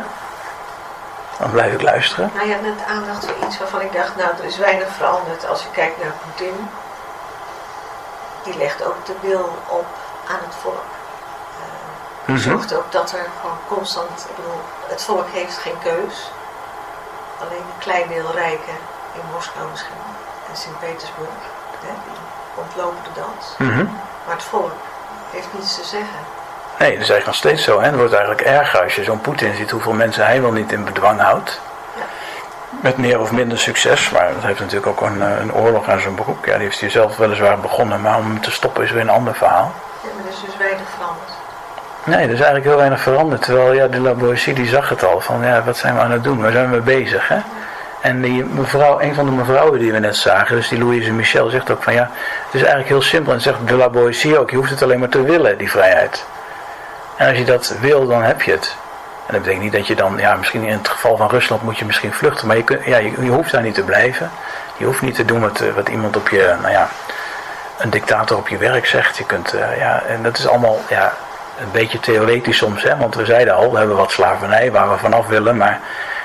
Dan 1.39 1.51
blijf 1.51 1.73
ik 1.73 1.81
luisteren. 1.81 2.31
Nou, 2.35 2.49
hebt 2.49 2.61
net 2.61 2.85
aandacht 2.87 3.25
voor 3.25 3.47
iets 3.47 3.57
waarvan 3.57 3.81
ik 3.81 3.93
dacht, 3.93 4.15
nou, 4.15 4.29
er 4.37 4.43
is 4.43 4.57
weinig 4.57 4.87
veranderd 4.87 5.47
als 5.47 5.61
je 5.63 5.69
kijkt 5.71 6.03
naar 6.03 6.13
Poetin. 6.23 6.69
Die 8.43 8.57
legt 8.57 8.85
ook 8.85 9.05
de 9.05 9.15
wil 9.21 9.57
op 9.67 9.85
aan 10.27 10.39
het 10.45 10.55
volk. 10.55 10.83
Uh, 12.25 12.35
zorgt 12.35 12.73
ook 12.73 12.91
dat 12.91 13.11
er 13.11 13.25
gewoon 13.41 13.57
constant, 13.67 14.25
ik 14.29 14.35
bedoel, 14.35 14.61
het 14.87 15.03
volk 15.03 15.27
heeft 15.31 15.57
geen 15.57 15.79
keus. 15.83 16.31
Alleen 17.39 17.57
een 17.57 17.79
klein 17.79 18.07
deel 18.07 18.31
rijken 18.31 18.77
in 19.13 19.21
Moskou 19.33 19.69
misschien 19.69 20.03
en 20.49 20.57
Sint-Petersburg, 20.57 21.29
die 21.81 21.91
ontlopen 22.55 23.03
de 23.03 23.21
dans. 23.21 23.55
Mhm. 23.57 23.85
Maar 24.25 24.35
het 24.35 24.43
volk 24.43 24.71
heeft 25.31 25.47
niets 25.51 25.75
te 25.75 25.83
zeggen. 25.83 26.19
Nee, 26.79 26.91
dat 26.91 27.01
is 27.01 27.09
eigenlijk 27.09 27.25
nog 27.25 27.35
steeds 27.35 27.63
zo. 27.63 27.79
Hè? 27.79 27.85
Het 27.85 27.95
wordt 27.95 28.13
eigenlijk 28.13 28.41
erger 28.41 28.83
als 28.83 28.95
je 28.95 29.03
zo'n 29.03 29.21
Poetin 29.21 29.55
ziet 29.55 29.71
hoeveel 29.71 29.93
mensen 29.93 30.25
hij 30.25 30.41
wel 30.41 30.51
niet 30.51 30.71
in 30.71 30.83
bedwang 30.83 31.19
houdt. 31.19 31.61
Met 32.81 32.97
meer 32.97 33.19
of 33.19 33.31
minder 33.31 33.59
succes, 33.59 34.09
maar 34.09 34.33
dat 34.33 34.43
heeft 34.43 34.59
natuurlijk 34.59 34.87
ook 34.87 35.01
een, 35.01 35.21
eh, 35.21 35.39
een 35.39 35.53
oorlog 35.53 35.89
aan 35.89 35.99
zijn 35.99 36.15
broek. 36.15 36.45
Ja, 36.45 36.53
die 36.53 36.63
heeft 36.63 36.79
hij 36.79 36.89
zelf 36.89 37.17
weliswaar 37.17 37.59
begonnen, 37.59 38.01
maar 38.01 38.17
om 38.17 38.25
hem 38.25 38.41
te 38.41 38.51
stoppen 38.51 38.83
is 38.83 38.91
weer 38.91 39.01
een 39.01 39.09
ander 39.09 39.35
verhaal. 39.35 39.73
Ja, 40.03 40.09
maar 40.15 40.25
er 40.25 40.31
is 40.31 40.41
dus 40.45 40.57
weinig 40.57 40.87
veranderd. 40.97 41.29
Nee, 42.03 42.17
er 42.17 42.33
is 42.33 42.35
eigenlijk 42.35 42.65
heel 42.65 42.77
weinig 42.77 43.01
veranderd. 43.01 43.41
Terwijl 43.41 43.73
ja, 43.73 43.87
de 43.87 43.99
Laboissie 43.99 44.53
die 44.53 44.67
zag 44.67 44.89
het 44.89 45.03
al, 45.03 45.21
van 45.21 45.43
ja, 45.43 45.63
wat 45.63 45.77
zijn 45.77 45.95
we 45.95 46.01
aan 46.01 46.11
het 46.11 46.23
doen? 46.23 46.41
Waar 46.41 46.51
zijn 46.51 46.69
we 46.69 46.71
mee 46.71 47.01
bezig? 47.01 47.27
Hè? 47.27 47.37
En 48.01 48.21
die 48.21 48.45
mevrouw, 48.45 48.99
een 48.99 49.15
van 49.15 49.25
de 49.25 49.31
mevrouwen 49.31 49.79
die 49.79 49.91
we 49.91 49.99
net 49.99 50.15
zagen, 50.15 50.55
dus 50.55 50.67
die 50.67 50.79
Louise 50.79 51.11
Michel, 51.11 51.49
zegt 51.49 51.71
ook 51.71 51.83
van 51.83 51.93
ja, 51.93 52.09
het 52.45 52.53
is 52.53 52.59
eigenlijk 52.59 52.89
heel 52.89 53.01
simpel. 53.01 53.33
En 53.33 53.41
zegt 53.41 53.67
de 53.67 53.75
Laboissie 53.75 54.39
ook, 54.39 54.49
je 54.49 54.55
hoeft 54.55 54.69
het 54.69 54.83
alleen 54.83 54.99
maar 54.99 55.09
te 55.09 55.21
willen, 55.21 55.57
die 55.57 55.71
vrijheid. 55.71 56.25
En 57.15 57.27
als 57.27 57.37
je 57.37 57.45
dat 57.45 57.75
wil, 57.79 58.07
dan 58.07 58.23
heb 58.23 58.41
je 58.41 58.51
het. 58.51 58.75
En 59.25 59.33
dat 59.33 59.41
betekent 59.41 59.63
niet 59.63 59.73
dat 59.73 59.87
je 59.87 59.95
dan, 59.95 60.17
ja, 60.17 60.35
misschien 60.35 60.63
in 60.63 60.77
het 60.77 60.87
geval 60.87 61.17
van 61.17 61.29
Rusland 61.29 61.61
moet 61.61 61.77
je 61.77 61.85
misschien 61.85 62.13
vluchten, 62.13 62.47
maar 62.47 62.57
je, 62.57 62.63
kun, 62.63 62.79
ja, 62.85 62.97
je, 62.97 63.29
hoeft 63.29 63.51
daar 63.51 63.61
niet 63.61 63.75
te 63.75 63.83
blijven. 63.83 64.31
Je 64.77 64.85
hoeft 64.85 65.01
niet 65.01 65.15
te 65.15 65.25
doen 65.25 65.41
wat, 65.41 65.63
wat 65.75 65.89
iemand 65.89 66.15
op 66.15 66.29
je, 66.29 66.55
nou 66.61 66.73
ja, 66.73 66.87
een 67.77 67.89
dictator 67.89 68.37
op 68.37 68.47
je 68.47 68.57
werk 68.57 68.85
zegt. 68.85 69.17
Je 69.17 69.25
kunt, 69.25 69.53
uh, 69.53 69.77
ja, 69.77 70.01
en 70.07 70.23
dat 70.23 70.37
is 70.37 70.47
allemaal, 70.47 70.79
ja, 70.89 71.13
een 71.59 71.71
beetje 71.71 71.99
theoretisch 71.99 72.57
soms, 72.57 72.83
hè, 72.83 72.97
want 72.97 73.15
we 73.15 73.25
zeiden 73.25 73.55
al, 73.55 73.71
we 73.71 73.77
hebben 73.77 73.95
wat 73.95 74.11
slavernij 74.11 74.71
waar 74.71 74.89
we 74.89 74.97
vanaf 74.97 75.27
willen, 75.27 75.57
maar 75.57 75.79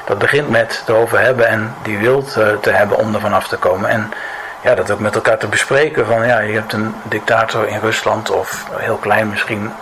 dat 0.04 0.18
begint 0.18 0.48
met 0.48 0.82
erover 0.86 1.20
hebben 1.20 1.46
en 1.46 1.74
die 1.82 1.98
wil 1.98 2.24
te, 2.24 2.58
te 2.60 2.70
hebben 2.70 2.96
om 2.96 3.14
er 3.14 3.20
vanaf 3.20 3.48
te 3.48 3.56
komen. 3.56 3.90
En 3.90 4.12
ja, 4.60 4.74
dat 4.74 4.90
ook 4.90 4.98
met 4.98 5.14
elkaar 5.14 5.38
te 5.38 5.46
bespreken 5.46 6.06
van, 6.06 6.26
ja, 6.26 6.38
je 6.38 6.52
hebt 6.52 6.72
een 6.72 6.94
dictator 7.02 7.68
in 7.68 7.80
Rusland 7.80 8.30
of 8.30 8.64
heel 8.76 8.96
klein 8.96 9.28
misschien 9.28 9.72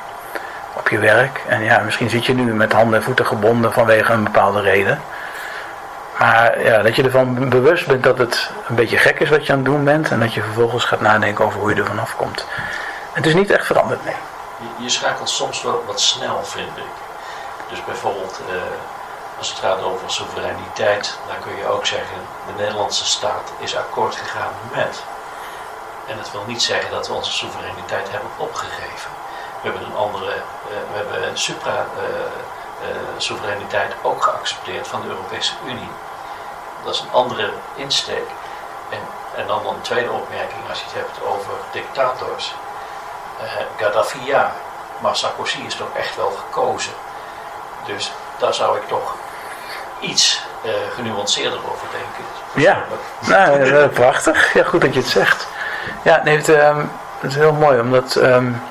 op 0.79 0.89
je 0.89 0.99
werk. 0.99 1.43
En 1.49 1.63
ja, 1.63 1.79
misschien 1.79 2.11
zit 2.11 2.27
je 2.27 2.35
nu 2.35 2.55
met 2.55 2.73
handen 2.73 2.99
en 2.99 3.05
voeten 3.05 3.27
gebonden 3.27 3.73
vanwege 3.73 4.13
een 4.13 4.25
bepaalde 4.25 4.61
reden. 4.61 5.01
Maar 6.19 6.63
ja, 6.63 6.83
dat 6.83 6.97
je 6.97 7.03
ervan 7.03 7.49
bewust 7.49 7.87
bent 7.87 8.03
dat 8.03 8.19
het 8.19 8.51
een 8.69 8.75
beetje 8.75 8.97
gek 8.97 9.21
is 9.21 9.29
wat 9.29 9.47
je 9.47 9.53
aan 9.53 9.59
het 9.59 9.67
doen 9.67 9.85
bent. 9.85 10.11
En 10.11 10.21
dat 10.21 10.35
je 10.35 10.43
vervolgens 10.43 10.85
gaat 10.85 11.01
nadenken 11.01 11.45
over 11.45 11.61
hoe 11.61 11.75
je 11.75 11.81
er 11.81 11.87
vanaf 11.87 12.17
komt. 12.17 12.47
Het 13.13 13.27
is 13.27 13.35
niet 13.35 13.51
echt 13.51 13.67
veranderd, 13.67 14.05
nee. 14.05 14.15
Je, 14.77 14.89
schakelt 14.89 15.31
soms 15.31 15.63
wel 15.63 15.85
wat 15.87 16.01
snel, 16.01 16.45
vind 16.45 16.77
ik. 16.77 16.93
Dus 17.71 17.85
bijvoorbeeld, 17.85 18.41
eh, 18.49 19.39
als 19.39 19.49
het 19.49 19.59
gaat 19.59 19.83
over 19.83 20.11
soevereiniteit, 20.11 21.19
dan 21.27 21.37
kun 21.41 21.57
je 21.57 21.67
ook 21.67 21.87
zeggen, 21.87 22.17
de 22.47 22.63
Nederlandse 22.63 23.05
staat 23.05 23.53
is 23.59 23.77
akkoord 23.77 24.17
gegaan 24.17 24.53
met. 24.75 25.03
En 26.07 26.17
dat 26.17 26.31
wil 26.33 26.45
niet 26.47 26.63
zeggen 26.63 26.91
dat 26.91 27.09
we 27.09 27.15
onze 27.15 27.33
soevereiniteit 27.33 28.11
hebben 28.11 28.31
opgegeven. 28.37 29.11
We 29.61 29.69
hebben 29.69 29.87
een 29.87 29.97
andere, 29.97 30.27
uh, 30.27 30.33
we 30.93 30.97
hebben 30.97 31.39
supra-soevereiniteit 31.39 33.93
eh, 33.93 33.99
ook 34.03 34.23
geaccepteerd 34.23 34.89
van 34.89 35.01
de 35.01 35.09
Europese 35.09 35.53
Unie. 35.65 35.91
Dat 36.85 36.95
is 36.95 37.01
een 37.01 37.13
andere 37.13 37.51
insteek. 37.75 38.27
En, 38.91 38.99
en 39.37 39.47
dan 39.47 39.67
een 39.67 39.81
tweede 39.81 40.11
opmerking 40.11 40.69
als 40.69 40.79
je 40.79 40.85
het 40.85 40.95
hebt 40.95 41.25
over 41.27 41.53
dictators. 41.73 42.55
Gaddafi 43.77 44.25
ja, 44.25 44.53
maar 44.99 45.17
Sarkozy 45.17 45.61
is 45.67 45.75
toch 45.75 45.97
echt 45.97 46.17
wel 46.17 46.31
gekozen. 46.31 46.93
Dus 47.87 48.13
daar 48.39 48.55
zou 48.55 48.77
ik 48.77 48.89
toch 48.89 49.15
iets 50.01 50.43
uh, 50.65 50.71
genuanceerder 50.95 51.59
over 51.71 51.87
denken. 51.91 52.25
Ja, 52.53 52.85
nou, 53.21 53.89
prachtig. 54.03 54.55
Ja, 54.55 54.65
goed 54.65 54.81
dat 54.81 54.95
je 54.95 55.01
het 55.01 55.09
zegt. 55.09 55.49
Ja, 56.03 56.21
nee, 56.25 56.37
het, 56.37 56.49
um, 56.49 56.91
het 57.21 57.31
is 57.31 57.37
heel 57.37 57.53
mooi, 57.53 57.81
omdat 57.81 58.15
um, 58.15 58.63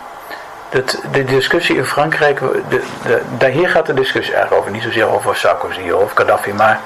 dat, 0.70 1.02
de 1.12 1.24
discussie 1.24 1.76
in 1.76 1.86
Frankrijk, 1.86 2.40
de, 2.40 2.84
de, 3.04 3.22
daar 3.38 3.50
hier 3.50 3.70
gaat 3.70 3.86
de 3.86 3.94
discussie 3.94 4.34
eigenlijk 4.34 4.62
over, 4.62 4.74
niet 4.74 4.84
zozeer 4.84 5.14
over 5.14 5.36
Sarkozy 5.36 5.90
of 5.90 6.12
Gaddafi, 6.14 6.54
maar 6.54 6.80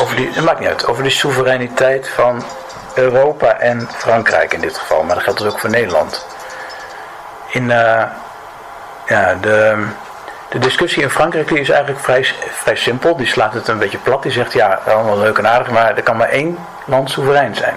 over 0.00 0.16
die, 0.16 0.30
het 0.32 0.44
maakt 0.44 0.58
niet 0.58 0.68
uit, 0.68 0.86
over 0.86 1.02
de 1.02 1.10
soevereiniteit 1.10 2.08
van 2.08 2.42
Europa 2.94 3.58
en 3.58 3.88
Frankrijk 3.96 4.52
in 4.52 4.60
dit 4.60 4.78
geval, 4.78 5.02
maar 5.02 5.14
dat 5.14 5.24
geldt 5.24 5.38
dus 5.38 5.52
ook 5.52 5.58
voor 5.58 5.70
Nederland. 5.70 6.26
In 7.50 7.62
uh, 7.62 8.02
ja, 9.06 9.34
de, 9.40 9.86
de 10.48 10.58
discussie 10.58 11.02
in 11.02 11.10
Frankrijk 11.10 11.48
die 11.48 11.60
is 11.60 11.68
eigenlijk 11.68 12.00
vrij, 12.00 12.24
vrij 12.50 12.76
simpel, 12.76 13.16
die 13.16 13.26
slaat 13.26 13.54
het 13.54 13.68
een 13.68 13.78
beetje 13.78 13.98
plat, 13.98 14.22
die 14.22 14.32
zegt 14.32 14.52
ja, 14.52 14.80
allemaal 14.86 15.18
leuk 15.18 15.38
en 15.38 15.48
aardig, 15.48 15.70
maar 15.70 15.96
er 15.96 16.02
kan 16.02 16.16
maar 16.16 16.28
één 16.28 16.58
land 16.84 17.10
soeverein 17.10 17.54
zijn. 17.54 17.76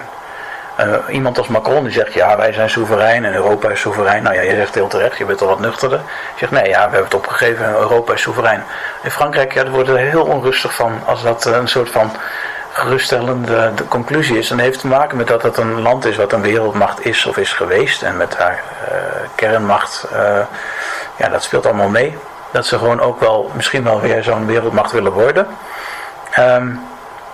Uh, 0.80 0.94
iemand 1.08 1.38
als 1.38 1.48
Macron 1.48 1.84
die 1.84 1.92
zegt 1.92 2.12
ja 2.12 2.36
wij 2.36 2.52
zijn 2.52 2.70
soeverein 2.70 3.24
en 3.24 3.34
Europa 3.34 3.68
is 3.68 3.80
soeverein. 3.80 4.22
Nou 4.22 4.34
ja, 4.34 4.40
je 4.40 4.54
zegt 4.54 4.74
heel 4.74 4.88
terecht, 4.88 5.18
je 5.18 5.24
bent 5.24 5.40
al 5.40 5.48
wat 5.48 5.60
nuchterder. 5.60 5.98
Je 5.98 6.38
zegt 6.38 6.52
nee 6.52 6.68
ja 6.68 6.76
we 6.76 6.80
hebben 6.80 7.04
het 7.04 7.14
opgegeven 7.14 7.64
en 7.64 7.74
Europa 7.74 8.12
is 8.12 8.22
soeverein. 8.22 8.64
In 9.02 9.10
Frankrijk 9.10 9.52
ja, 9.52 9.68
wordt 9.68 9.88
er 9.88 9.96
heel 9.96 10.24
onrustig 10.24 10.74
van 10.74 11.00
als 11.04 11.22
dat 11.22 11.44
een 11.44 11.68
soort 11.68 11.90
van 11.90 12.10
geruststellende 12.72 13.72
de 13.74 13.88
conclusie 13.88 14.38
is. 14.38 14.50
En 14.50 14.58
heeft 14.58 14.80
te 14.80 14.86
maken 14.86 15.16
met 15.16 15.26
dat 15.26 15.42
het 15.42 15.56
een 15.56 15.80
land 15.80 16.04
is 16.04 16.16
wat 16.16 16.32
een 16.32 16.42
wereldmacht 16.42 17.06
is 17.06 17.26
of 17.26 17.36
is 17.36 17.52
geweest. 17.52 18.02
En 18.02 18.16
met 18.16 18.36
haar 18.36 18.62
uh, 18.92 18.98
kernmacht, 19.34 20.06
ja 21.16 21.28
dat 21.28 21.42
speelt 21.42 21.66
allemaal 21.66 21.88
mee. 21.88 22.18
Dat 22.50 22.66
ze 22.66 22.78
gewoon 22.78 23.00
ook 23.00 23.20
wel 23.20 23.50
misschien 23.54 23.84
wel 23.84 24.00
weer 24.00 24.22
zo'n 24.22 24.46
wereldmacht 24.46 24.92
willen 24.92 25.12
worden. 25.12 25.46
Um, 26.38 26.80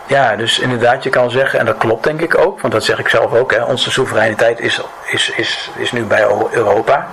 ja, 0.09 0.37
dus 0.37 0.59
inderdaad, 0.59 1.03
je 1.03 1.11
kan 1.11 1.31
zeggen, 1.31 1.59
en 1.59 1.67
dat 1.67 1.77
klopt 1.77 2.05
denk 2.05 2.21
ik 2.21 2.39
ook, 2.39 2.61
want 2.61 2.73
dat 2.73 2.85
zeg 2.85 2.99
ik 2.99 3.09
zelf 3.09 3.35
ook, 3.35 3.53
hè, 3.53 3.63
onze 3.63 3.91
soevereiniteit 3.91 4.61
is, 4.61 4.81
is, 5.07 5.31
is, 5.31 5.71
is 5.77 5.93
nu 5.93 6.05
bij 6.05 6.27
Europa. 6.51 7.07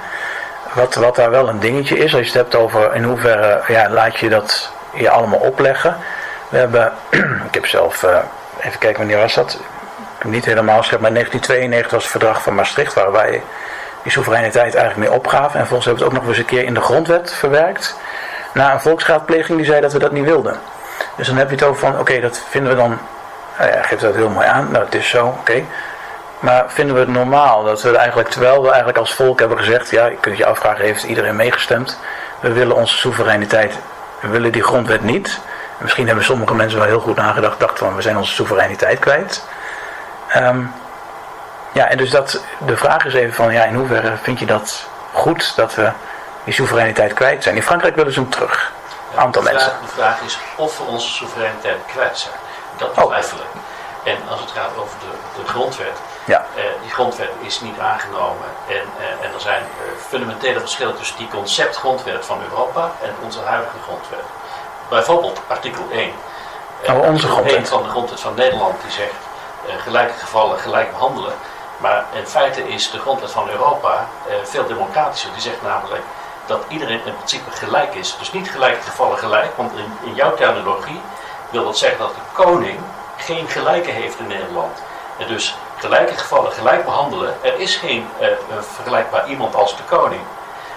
Wat, 0.74 0.96
wat 0.96 1.16
daar 1.16 1.30
wel 1.30 1.50
een 1.50 1.60
dingetje 1.60 1.98
is, 1.98 2.16
als 2.16 2.22
je 2.22 2.28
het 2.28 2.34
hebt 2.34 2.56
over 2.56 2.96
in 2.96 3.04
hoeverre 3.04 3.62
ja, 3.68 3.90
laat 3.90 4.18
je 4.18 4.30
dat 4.30 4.72
je 4.94 5.10
allemaal 5.10 5.40
opleggen. 5.40 5.98
We 6.50 6.58
hebben, 6.58 6.94
ik 7.50 7.54
heb 7.54 7.66
zelf, 7.66 8.04
uh, 8.04 8.18
even 8.60 8.80
kijken 8.80 8.98
wanneer 8.98 9.18
was 9.18 9.34
dat, 9.34 9.60
niet 10.24 10.46
helemaal 10.46 10.78
geschreven, 10.78 11.02
maar 11.02 11.14
1992 11.14 11.92
was 11.92 12.04
het 12.04 12.12
verdrag 12.12 12.42
van 12.44 12.56
Maastricht, 12.56 12.94
waarbij 12.94 13.42
die 14.04 14.12
soevereiniteit 14.12 14.76
eigenlijk 14.76 15.10
mee 15.10 15.20
opgaven. 15.20 15.60
En 15.60 15.68
volgens 15.68 15.86
hebben 15.86 16.04
we 16.04 16.10
het 16.10 16.20
ook 16.20 16.22
nog 16.22 16.30
eens 16.30 16.38
een 16.38 16.56
keer 16.56 16.64
in 16.64 16.74
de 16.74 16.82
grondwet 16.82 17.34
verwerkt. 17.34 17.96
Na 18.54 18.74
een 18.74 18.82
volksraadpleging 18.82 19.58
die 19.58 19.68
zei 19.68 19.82
dat 19.82 19.94
we 19.94 20.00
dat 20.00 20.12
niet 20.12 20.26
wilden. 20.26 20.60
Dus 21.16 21.28
dan 21.28 21.38
heb 21.38 21.50
je 21.50 21.56
het 21.56 21.64
over 21.64 21.80
van, 21.80 22.00
oké, 22.00 22.20
dat 22.20 22.44
vinden 22.50 22.72
we 22.72 22.78
dan, 22.78 22.98
nou 23.58 23.72
ja, 23.72 23.82
geeft 23.82 24.02
dat 24.02 24.16
heel 24.16 24.30
mooi 24.30 24.48
aan, 24.48 24.72
nou 24.72 24.86
het 24.86 24.96
is 24.96 25.10
zo, 25.10 25.26
oké. 25.26 25.64
Maar 26.40 26.66
vinden 26.68 26.96
we 26.96 27.02
het 27.02 27.10
normaal 27.10 27.64
dat 27.64 27.82
we 27.82 27.98
eigenlijk, 27.98 28.30
terwijl 28.30 28.62
we 28.62 28.68
eigenlijk 28.68 28.98
als 28.98 29.14
volk 29.14 29.40
hebben 29.40 29.58
gezegd, 29.58 29.90
ja, 29.90 30.06
je 30.06 30.18
kunt 30.18 30.38
je 30.38 30.46
afvragen, 30.46 30.86
heeft 30.86 31.04
iedereen 31.04 31.36
meegestemd? 31.36 32.00
We 32.40 32.52
willen 32.52 32.76
onze 32.76 32.98
soevereiniteit, 32.98 33.80
we 34.20 34.28
willen 34.28 34.52
die 34.52 34.64
grondwet 34.64 35.02
niet. 35.02 35.40
misschien 35.78 36.06
hebben 36.08 36.26
sommige 36.26 36.56
mensen 36.56 36.80
wel 36.80 36.88
heel 36.88 37.00
goed 37.00 37.16
nagedacht, 37.16 37.60
dachten 37.60 37.86
van 37.86 37.96
we 37.96 38.02
zijn 38.02 38.18
onze 38.18 38.34
soevereiniteit 38.34 39.00
kwijt. 39.00 39.46
Ehm, 40.28 40.60
ja, 41.72 41.88
en 41.88 41.98
dus 41.98 42.10
dat, 42.10 42.44
de 42.66 42.78
vraag 42.78 43.06
is 43.06 43.14
even 43.14 43.34
van, 43.34 43.54
ja, 43.54 43.64
in 43.64 43.76
hoeverre 43.76 44.14
vind 44.22 44.40
je 44.40 44.46
dat 44.46 44.88
goed 45.12 45.56
dat 45.56 45.76
we 45.76 45.90
die 46.44 46.54
soevereiniteit 46.54 47.14
kwijt 47.14 47.44
zijn? 47.44 47.56
In 47.56 47.64
Frankrijk 47.64 47.96
willen 47.96 48.14
ze 48.14 48.20
hem 48.20 48.30
terug. 48.30 48.72
Aantal 49.16 49.44
de 49.44 49.52
mensen. 49.52 49.72
De 49.82 49.88
vraag 49.88 50.22
is 50.22 50.38
of 50.58 50.78
we 50.78 50.84
onze 50.84 51.08
soevereiniteit 51.10 51.80
kwijt 51.88 52.18
zijn. 52.18 52.36
Dat 52.78 52.90
Oh. 52.98 53.06
twijfel 53.06 53.38
ik. 53.38 53.62
En 54.14 54.18
als 54.30 54.40
het 54.42 54.52
gaat 54.52 54.70
over 54.78 54.98
de, 55.00 55.42
de 55.42 55.48
grondwet. 55.48 55.98
Ja. 56.26 56.46
eh, 56.56 56.64
die 56.82 56.92
grondwet 56.92 57.30
is 57.40 57.62
niet 57.62 57.80
aangenomen. 57.80 58.48
En, 58.68 58.76
eh, 59.00 59.26
en 59.26 59.34
er 59.34 59.40
zijn 59.42 59.62
eh, 59.62 60.02
fundamentele 60.08 60.60
verschillen 60.60 60.96
tussen 60.98 61.18
die 61.18 61.28
conceptgrondwet 61.28 62.26
van 62.26 62.42
Europa 62.50 62.92
en 63.04 63.16
onze 63.24 63.40
huidige 63.42 63.78
grondwet. 63.84 64.26
Bijvoorbeeld 64.90 65.40
artikel 65.48 65.84
1. 65.92 66.12
Eh, 66.84 66.94
Oh, 66.94 67.00
onze 67.00 67.06
artikel 67.12 67.30
grondwet. 67.30 67.56
1 67.56 67.66
van 67.68 67.84
de 67.84 67.90
grondwet 67.90 68.20
van 68.20 68.34
Nederland 68.36 68.82
die 68.82 68.92
zegt 68.92 69.14
eh, 69.68 69.76
gelijke 69.82 70.14
gevallen 70.20 70.60
gelijk 70.60 70.92
behandelen. 70.92 71.34
Maar 71.78 72.04
in 72.14 72.28
feite 72.28 72.68
is 72.68 72.92
de 72.92 73.00
grondwet 73.00 73.32
van 73.32 73.50
Europa 73.50 74.06
eh, 74.28 74.36
veel 74.44 74.68
democratischer. 74.68 75.32
Die 75.34 75.42
zegt 75.42 75.62
namelijk 75.62 76.02
dat 76.46 76.64
iedereen 76.68 77.06
in 77.06 77.16
principe 77.16 77.52
gelijk 77.52 77.96
is. 77.96 78.16
Dus 78.20 78.32
niet 78.32 78.52
gelijke 78.52 78.82
gevallen 78.82 79.18
gelijk, 79.18 79.58
want 79.58 79.72
in, 79.72 80.08
in 80.10 80.16
jouw 80.16 80.34
terminologie 80.34 81.02
wil 81.50 81.64
dat 81.64 81.78
zeggen 81.78 82.00
dat 82.00 82.16
de 82.16 82.22
koning 82.44 82.80
geen 83.18 83.48
gelijke 83.48 83.92
heeft 83.92 84.20
in 84.20 84.28
Nederland. 84.28 84.82
En 85.18 85.28
dus 85.28 85.56
gelijke 85.78 86.18
gevallen 86.18 86.52
gelijk 86.52 86.86
behandelen. 86.86 87.36
Er 87.42 87.60
is 87.60 87.76
geen 87.76 88.08
eh, 88.20 88.28
vergelijkbaar 88.60 89.30
iemand 89.30 89.56
als 89.56 89.78
de 89.78 89.84
koning. 89.84 90.22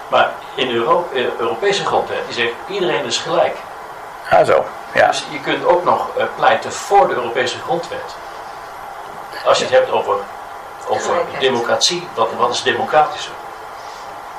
Maar 0.07 0.31
in 0.55 0.71
Euro 0.71 1.09
eh, 1.13 1.25
Europese 1.37 1.85
grondwet 1.85 2.25
die 2.25 2.33
zegt 2.33 2.53
iedereen 2.67 3.05
is 3.05 3.17
gelijk. 3.17 3.55
Ah, 4.29 4.45
zo. 4.45 4.65
Ja. 4.93 5.07
Dus 5.07 5.23
je 5.29 5.39
kunt 5.39 5.65
ook 5.65 5.83
nog 5.83 6.17
eh, 6.17 6.23
pleiten 6.35 6.73
voor 6.73 7.07
de 7.07 7.13
Europese 7.13 7.57
grondwet. 7.59 8.15
Als 9.45 9.57
je 9.57 9.63
het 9.63 9.73
hebt 9.73 9.91
over, 9.91 10.15
over 10.87 11.21
democratie, 11.39 12.07
wat, 12.13 12.29
wat 12.37 12.49
is 12.49 12.63
democratischer? 12.63 13.33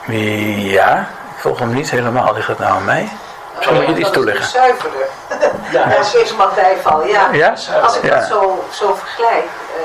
Ja, 0.06 1.08
ik 1.40 1.46
volg 1.46 1.58
hem 1.58 1.74
niet 1.74 1.90
helemaal. 1.90 2.34
Ligt 2.34 2.48
het 2.48 2.58
nou 2.58 2.72
aan 2.72 2.84
mij? 2.84 3.08
Misschien 3.56 3.76
moet 3.76 3.84
je 3.84 3.90
het 3.90 3.98
iets 4.00 4.10
toelichten. 4.10 4.44
Zuiverder. 4.46 5.06
Ja, 5.72 5.84
is 6.22 6.34
maar 6.36 6.48
bijval, 6.54 7.06
ja. 7.06 7.28
Ja? 7.32 7.54
Als 7.82 7.96
ik 7.96 8.02
Ja. 8.04 8.14
dat 8.14 8.26
zo, 8.26 8.64
zo 8.72 8.94
vergelijk. 8.94 9.44
eh, 9.76 9.82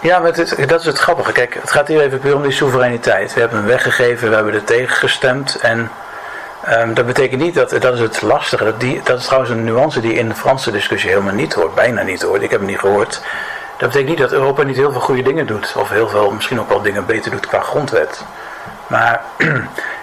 Ja, 0.00 0.18
maar 0.18 0.32
het 0.32 0.68
dat 0.68 0.80
is 0.80 0.86
het 0.86 0.98
grappige. 0.98 1.32
Kijk, 1.32 1.54
het 1.54 1.70
gaat 1.70 1.88
hier 1.88 2.00
even 2.00 2.18
puur 2.18 2.34
om 2.34 2.42
die 2.42 2.52
soevereiniteit. 2.52 3.34
We 3.34 3.40
hebben 3.40 3.58
hem 3.58 3.66
weggegeven, 3.66 4.28
we 4.28 4.34
hebben 4.34 4.54
er 4.54 4.64
tegen 4.64 4.96
gestemd. 4.96 5.54
En 5.60 5.90
ehm, 6.64 6.94
dat 6.94 7.06
betekent 7.06 7.40
niet 7.40 7.54
dat, 7.54 7.70
dat 7.70 7.94
is 7.94 8.00
het 8.00 8.22
lastige. 8.22 8.64
Dat, 8.64 8.80
die, 8.80 9.00
dat 9.04 9.18
is 9.18 9.24
trouwens 9.24 9.52
een 9.52 9.64
nuance 9.64 10.00
die 10.00 10.14
in 10.14 10.28
de 10.28 10.34
Franse 10.34 10.70
discussie 10.70 11.10
helemaal 11.10 11.34
niet 11.34 11.54
hoort. 11.54 11.74
Bijna 11.74 12.02
niet 12.02 12.22
hoort. 12.22 12.42
Ik 12.42 12.50
heb 12.50 12.60
hem 12.60 12.68
niet 12.68 12.78
gehoord. 12.78 13.20
Dat 13.76 13.88
betekent 13.88 14.08
niet 14.08 14.18
dat 14.18 14.32
Europa 14.32 14.62
niet 14.62 14.76
heel 14.76 14.92
veel 14.92 15.00
goede 15.00 15.22
dingen 15.22 15.46
doet. 15.46 15.72
Of 15.76 15.88
heel 15.88 16.08
veel, 16.08 16.30
misschien 16.30 16.60
ook 16.60 16.68
wel 16.68 16.82
dingen 16.82 17.06
beter 17.06 17.30
doet 17.30 17.46
qua 17.46 17.60
grondwet. 17.60 18.22
Maar 18.86 19.20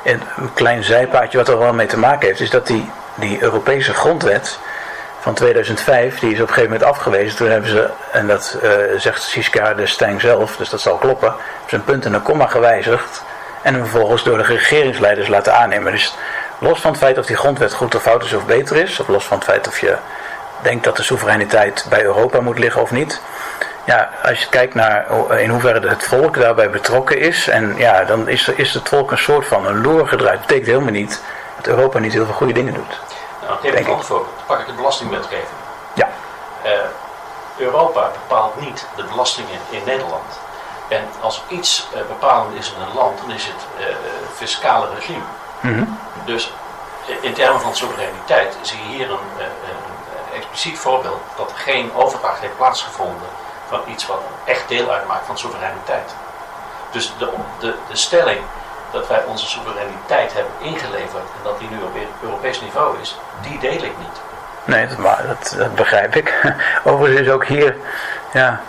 een 0.05 0.53
klein 0.53 0.83
zijpaadje 0.83 1.37
wat 1.37 1.47
er 1.47 1.59
wel 1.59 1.73
mee 1.73 1.87
te 1.87 1.97
maken 1.97 2.27
heeft, 2.27 2.39
is 2.39 2.49
dat 2.49 2.67
die, 2.67 2.89
die 3.15 3.41
Europese 3.41 3.93
grondwet 3.93 4.59
van 5.19 5.33
2005, 5.33 6.19
die 6.19 6.31
is 6.31 6.41
op 6.41 6.47
een 6.47 6.53
gegeven 6.53 6.71
moment 6.71 6.89
afgewezen. 6.89 7.37
Toen 7.37 7.49
hebben 7.49 7.69
ze, 7.69 7.89
en 8.11 8.27
dat 8.27 8.57
eh, 8.61 8.71
zegt 8.97 9.23
Giscard 9.23 9.77
d'Estaing 9.77 10.21
zelf, 10.21 10.57
dus 10.57 10.69
dat 10.69 10.81
zal 10.81 10.97
kloppen, 10.97 11.33
een 11.69 11.83
punt 11.83 12.05
en 12.05 12.13
een 12.13 12.21
komma 12.21 12.47
gewijzigd. 12.47 13.23
En 13.61 13.73
hem 13.73 13.83
vervolgens 13.83 14.23
door 14.23 14.37
de 14.37 14.43
regeringsleiders 14.43 15.27
laten 15.27 15.53
aannemen. 15.53 15.91
Dus 15.91 16.15
los 16.59 16.81
van 16.81 16.91
het 16.91 16.99
feit 16.99 17.17
of 17.17 17.25
die 17.25 17.35
grondwet 17.35 17.73
goed 17.73 17.95
of 17.95 18.01
fout 18.01 18.23
is 18.23 18.33
of 18.33 18.45
beter 18.45 18.75
is, 18.75 18.99
of 18.99 19.07
los 19.07 19.25
van 19.25 19.37
het 19.37 19.45
feit 19.45 19.67
of 19.67 19.79
je 19.79 19.95
denkt 20.61 20.83
dat 20.83 20.97
de 20.97 21.03
soevereiniteit 21.03 21.85
bij 21.89 22.03
Europa 22.03 22.39
moet 22.39 22.59
liggen 22.59 22.81
of 22.81 22.91
niet. 22.91 23.21
Ja, 23.85 24.09
als 24.23 24.39
je 24.39 24.49
kijkt 24.49 24.73
naar 24.73 25.05
in 25.39 25.49
hoeverre 25.49 25.87
het 25.87 26.03
volk 26.03 26.39
daarbij 26.39 26.69
betrokken 26.69 27.19
is, 27.19 27.47
en 27.47 27.77
ja, 27.77 28.03
dan 28.03 28.27
is, 28.27 28.47
is 28.47 28.73
het 28.73 28.89
volk 28.89 29.11
een 29.11 29.17
soort 29.17 29.47
van 29.47 29.65
een 29.65 29.81
loer 29.81 30.07
gedraaid. 30.07 30.37
Dat 30.37 30.47
betekent 30.47 30.67
helemaal 30.67 30.91
niet 30.91 31.23
dat 31.55 31.67
Europa 31.67 31.99
niet 31.99 32.13
heel 32.13 32.25
veel 32.25 32.33
goede 32.33 32.53
dingen 32.53 32.73
doet. 32.73 32.99
Nou, 33.41 33.53
ik 33.53 33.59
geef 33.59 33.71
Denk 33.71 33.85
een 33.85 33.91
ander 33.91 34.05
voorbeeld. 34.05 34.33
Dan 34.35 34.45
pak 34.45 34.59
ik 34.59 34.65
de 34.65 34.73
belastingwetgeving. 34.73 35.57
Ja. 35.93 36.09
Eh, 36.63 36.71
Europa 37.57 38.11
bepaalt 38.11 38.59
niet 38.59 38.87
de 38.95 39.03
belastingen 39.03 39.59
in 39.69 39.81
Nederland. 39.85 40.39
En 40.87 41.03
als 41.19 41.43
iets 41.47 41.87
eh, 41.93 41.99
bepalend 42.07 42.57
is 42.57 42.73
in 42.75 42.81
een 42.81 42.93
land, 42.95 43.19
dan 43.21 43.31
is 43.31 43.45
het 43.45 43.65
eh, 43.79 43.95
fiscale 44.33 44.87
regime. 44.95 45.23
Mhm. 45.59 45.83
Dus 46.25 46.53
in 47.21 47.33
termen 47.33 47.61
van 47.61 47.75
soevereiniteit 47.75 48.57
zie 48.61 48.79
je 48.79 48.95
hier 48.95 49.11
een, 49.11 49.29
eh, 49.37 49.45
een 49.45 50.35
expliciet 50.35 50.79
voorbeeld 50.79 51.21
dat 51.35 51.51
er 51.51 51.57
geen 51.57 51.95
overdracht 51.95 52.39
heeft 52.39 52.57
plaatsgevonden 52.57 53.27
van 53.69 53.81
iets 53.85 54.07
wat 54.07 54.21
echt 54.45 54.67
deel 54.67 54.91
uitmaakt 54.91 55.25
van 55.25 55.37
soevereiniteit. 55.37 56.15
Dus 56.91 57.13
de, 57.17 57.29
de, 57.59 57.73
de 57.89 57.95
stelling 57.95 58.39
dat 58.91 59.07
wij 59.07 59.23
onze 59.23 59.45
soevereiniteit 59.47 60.33
hebben 60.33 60.53
ingeleverd 60.59 61.23
en 61.23 61.43
dat 61.43 61.59
die 61.59 61.69
nu 61.69 61.77
op 61.83 61.97
Europees 62.21 62.61
niveau 62.61 62.99
is, 63.01 63.19
die 63.41 63.59
deel 63.59 63.71
ik 63.71 63.97
niet. 63.97 64.21
Nee, 64.63 64.87
dat, 64.87 64.97
maar 64.97 65.23
dat, 65.27 65.55
dat 65.57 65.75
begrijp 65.75 66.15
ik. 66.15 66.33
Overigens 66.83 67.27
is 67.27 67.33
ook 67.33 67.45
hier, 67.45 67.75
ja, 68.33 68.59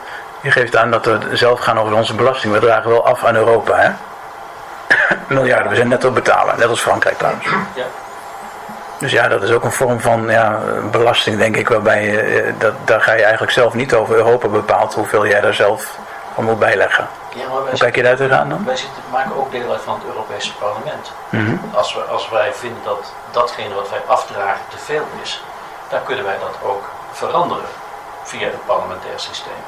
je 0.41 0.51
geeft 0.51 0.77
aan 0.77 0.91
dat 0.91 1.05
we 1.05 1.37
zelf 1.37 1.61
gaan 1.61 1.79
over 1.79 1.95
onze 1.95 2.15
belasting. 2.15 2.53
We 2.53 2.59
dragen 2.59 2.91
wel 2.91 3.07
af 3.07 3.25
aan 3.25 3.37
Europa, 3.37 3.77
hè? 3.77 3.91
Miljarden, 5.35 5.71
we 5.71 5.77
zijn 5.77 5.89
net 5.89 6.05
op 6.05 6.15
betalen, 6.15 6.59
net 6.59 6.69
als 6.69 6.81
Frankrijk 6.81 7.19
trouwens. 7.19 7.47
Ja. 7.75 7.85
Dus 8.99 9.13
ja, 9.13 9.29
dat 9.29 9.43
is 9.43 9.51
ook 9.51 9.65
een 9.65 9.73
vorm 9.73 10.01
van 10.01 10.29
ja, 10.29 10.61
belasting, 10.91 11.39
denk 11.39 11.57
ik, 11.57 11.69
waarbij 11.69 12.05
je, 12.05 12.21
eh, 12.21 12.53
dat, 12.59 12.73
daar 12.85 13.01
ga 13.01 13.13
je 13.13 13.23
eigenlijk 13.23 13.53
zelf 13.53 13.75
niet 13.75 13.95
over. 13.95 14.15
Europa 14.15 14.49
bepaalt 14.49 14.95
hoeveel 14.95 15.27
jij 15.27 15.41
daar 15.41 15.55
zelf 15.55 15.99
van 16.35 16.45
moet 16.45 16.59
bijleggen. 16.59 17.09
Ja, 17.35 17.49
maar 17.49 17.61
Hoe 17.71 17.79
kijk 17.79 17.97
je 17.97 18.03
daar 18.03 18.17
tegenaan 18.17 18.49
dan? 18.49 18.65
wij 18.65 18.77
zitten, 18.77 19.03
maken 19.11 19.37
ook 19.37 19.51
deel 19.51 19.73
uit 19.73 19.81
van 19.81 19.95
het 19.95 20.05
Europese 20.07 20.55
parlement. 20.55 21.13
Mhm. 21.29 21.57
Als, 21.75 21.95
we, 21.95 22.01
als 22.01 22.29
wij 22.29 22.53
vinden 22.53 22.83
dat 22.85 23.13
datgene 23.31 23.75
wat 23.75 23.91
wij 23.91 24.03
afdragen 24.07 24.65
te 24.69 24.79
veel 24.79 25.05
is, 25.23 25.43
dan 25.89 26.03
kunnen 26.05 26.25
wij 26.25 26.39
dat 26.41 26.71
ook 26.71 26.85
veranderen 27.13 27.69
via 28.23 28.47
het 28.47 28.67
parlementair 28.67 29.21
systeem. 29.21 29.63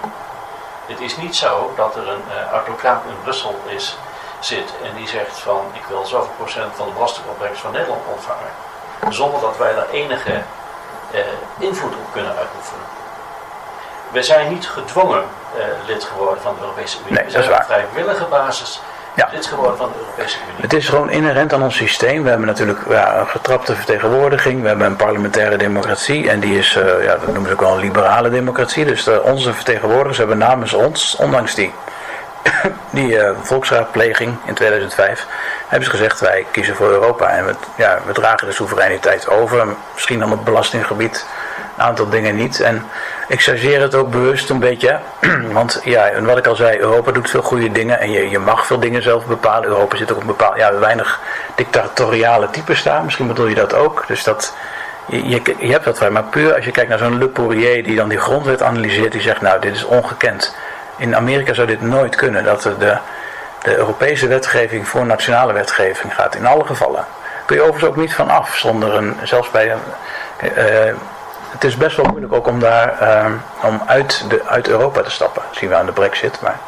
Het 0.86 1.00
is 1.00 1.16
niet 1.16 1.36
zo 1.36 1.72
dat 1.76 1.96
er 1.96 2.08
een 2.08 2.24
eh, 2.30 2.52
autocraat 2.52 3.02
in 3.08 3.22
Brussel 3.22 3.54
is, 3.66 3.98
zit 4.40 4.72
en 4.82 4.96
die 4.96 5.08
zegt 5.08 5.38
van 5.38 5.60
ik 5.72 5.84
wil 5.88 6.06
zoveel 6.06 6.34
procent 6.36 6.72
van 6.74 6.86
de 6.86 6.92
belastingopbrengst 6.92 7.60
van 7.60 7.72
Nederland 7.72 8.02
ontvangen. 8.14 8.52
Zonder 9.08 9.40
dat 9.40 9.56
wij 9.58 9.74
daar 9.74 9.88
enige 9.92 10.32
eh, 11.10 11.20
invloed 11.58 11.92
op 11.92 12.12
kunnen 12.12 12.32
uitoefenen. 12.36 12.84
We 14.12 14.22
zijn 14.22 14.52
niet 14.52 14.68
gedwongen 14.68 15.22
eh, 15.56 15.64
lid 15.86 16.04
geworden 16.04 16.42
van 16.42 16.54
de 16.54 16.60
Europese 16.60 16.98
Unie. 17.00 17.12
Nee, 17.12 17.24
we 17.24 17.32
dat 17.32 17.44
zijn 17.44 17.54
is 17.54 17.60
op 17.60 17.64
vrijwillige 17.64 18.24
basis 18.24 18.80
Ja. 19.14 19.28
lid 19.32 19.46
geworden 19.46 19.76
van 19.76 19.88
de 19.92 19.98
Europese 19.98 20.38
Unie. 20.48 20.62
Het 20.62 20.72
is 20.72 20.88
gewoon 20.88 21.10
inherent 21.10 21.52
aan 21.52 21.62
ons 21.62 21.76
systeem. 21.76 22.22
We 22.22 22.28
hebben 22.28 22.46
natuurlijk 22.46 22.78
ja, 22.88 23.18
een 23.18 23.26
getrapte 23.28 23.74
vertegenwoordiging. 23.74 24.62
We 24.62 24.68
hebben 24.68 24.86
een 24.86 24.96
parlementaire 24.96 25.56
democratie. 25.56 26.30
En 26.30 26.40
die 26.40 26.58
is, 26.58 26.76
eh, 26.76 27.04
ja, 27.04 27.12
dat 27.16 27.26
noemen 27.26 27.46
ze 27.46 27.52
ook 27.52 27.60
wel 27.60 27.72
een 27.72 27.80
liberale 27.80 28.30
democratie. 28.30 28.84
Dus 28.84 29.04
de, 29.04 29.22
onze 29.22 29.52
vertegenwoordigers 29.54 30.18
hebben 30.18 30.38
namens 30.38 30.72
ons, 30.72 31.16
ondanks 31.16 31.54
die, 31.54 31.72
die 32.90 33.18
eh, 33.18 33.36
volksraadpleging 33.42 34.36
in 34.44 34.54
2005, 34.54 35.26
hebben 35.66 35.84
ze 35.84 35.90
gezegd 35.90 36.20
wij 36.20 36.46
kiezen 36.50 36.76
voor 36.76 36.90
Europa. 36.90 37.28
En 37.28 37.46
we, 37.46 37.54
ja, 37.76 37.98
we 38.06 38.12
dragen 38.12 38.46
de 38.46 38.52
soevereiniteit 38.52 39.28
over. 39.28 39.66
Misschien 39.94 40.18
dan 40.18 40.32
op 40.32 40.44
belastinggebied 40.44 41.26
een 41.78 41.84
aantal 41.84 42.08
dingen 42.08 42.36
niet. 42.36 42.60
En 42.60 42.84
ik 43.28 43.40
chargeer 43.40 43.80
het 43.80 43.94
ook 43.94 44.10
bewust 44.10 44.50
een 44.50 44.58
beetje. 44.58 44.98
Want 45.52 45.80
ja, 45.84 46.08
en 46.08 46.24
wat 46.24 46.38
ik 46.38 46.46
al 46.46 46.56
zei, 46.56 46.78
Europa 46.78 47.12
doet 47.12 47.30
veel 47.30 47.42
goede 47.42 47.72
dingen. 47.72 48.00
En 48.00 48.10
je, 48.10 48.30
je 48.30 48.38
mag 48.38 48.66
veel 48.66 48.80
dingen 48.80 49.02
zelf 49.02 49.26
bepalen. 49.26 49.68
Europa 49.68 49.96
zit 49.96 50.10
ook 50.10 50.16
op 50.16 50.22
een 50.22 50.28
bepaald, 50.28 50.56
ja, 50.56 50.78
weinig 50.78 51.20
dictatoriale 51.54 52.50
types 52.50 52.82
daar. 52.82 53.04
Misschien 53.04 53.26
bedoel 53.26 53.46
je 53.46 53.54
dat 53.54 53.74
ook. 53.74 54.04
Dus 54.06 54.24
dat, 54.24 54.54
je, 55.06 55.40
je, 55.58 55.72
hebt 55.72 55.84
dat 55.84 55.96
vrij. 55.96 56.10
Maar 56.10 56.24
puur 56.24 56.54
als 56.54 56.64
je 56.64 56.70
kijkt 56.70 56.90
naar 56.90 56.98
zo'n 56.98 57.18
Le 57.18 57.28
Poirier 57.28 57.84
die 57.84 57.96
dan 57.96 58.08
die 58.08 58.18
grondwet 58.18 58.62
analyseert. 58.62 59.12
Die 59.12 59.20
zegt, 59.20 59.40
nou 59.40 59.60
dit 59.60 59.74
is 59.74 59.84
ongekend. 59.84 60.54
In 60.98 61.16
Amerika 61.16 61.54
zou 61.54 61.66
dit 61.66 61.82
nooit 61.82 62.16
kunnen. 62.16 62.44
Dat 62.44 62.62
de, 62.62 62.96
de, 63.62 63.76
Europese 63.76 64.26
wetgeving 64.26 64.88
voor 64.88 65.06
nationale 65.06 65.52
wetgeving 65.52 66.14
gaat. 66.14 66.34
In 66.34 66.46
alle 66.46 66.64
gevallen. 66.64 67.04
Kun 67.44 67.56
je 67.56 67.62
overigens 67.62 67.90
ook 67.90 67.96
niet 67.96 68.14
van 68.14 68.30
af. 68.30 68.56
Zonder 68.56 68.94
een, 68.94 69.16
zelfs 69.22 69.50
bij 69.50 69.72
een... 69.72 69.80
eh, 70.54 70.94
het 71.50 71.64
is 71.64 71.76
best 71.76 71.96
wel 71.96 72.06
moeilijk 72.06 72.32
ook 72.32 72.46
om 72.46 72.60
daar 72.60 73.00
eh, 73.00 73.26
om 73.62 73.82
uit, 73.86 74.24
de, 74.28 74.42
uit 74.44 74.68
Europa 74.68 75.02
te 75.02 75.10
stappen. 75.10 75.42
Dat 75.48 75.56
zien 75.58 75.68
we 75.68 75.74
aan 75.74 75.86
de 75.86 75.92
brexit. 75.92 76.40
Maar 76.40 76.58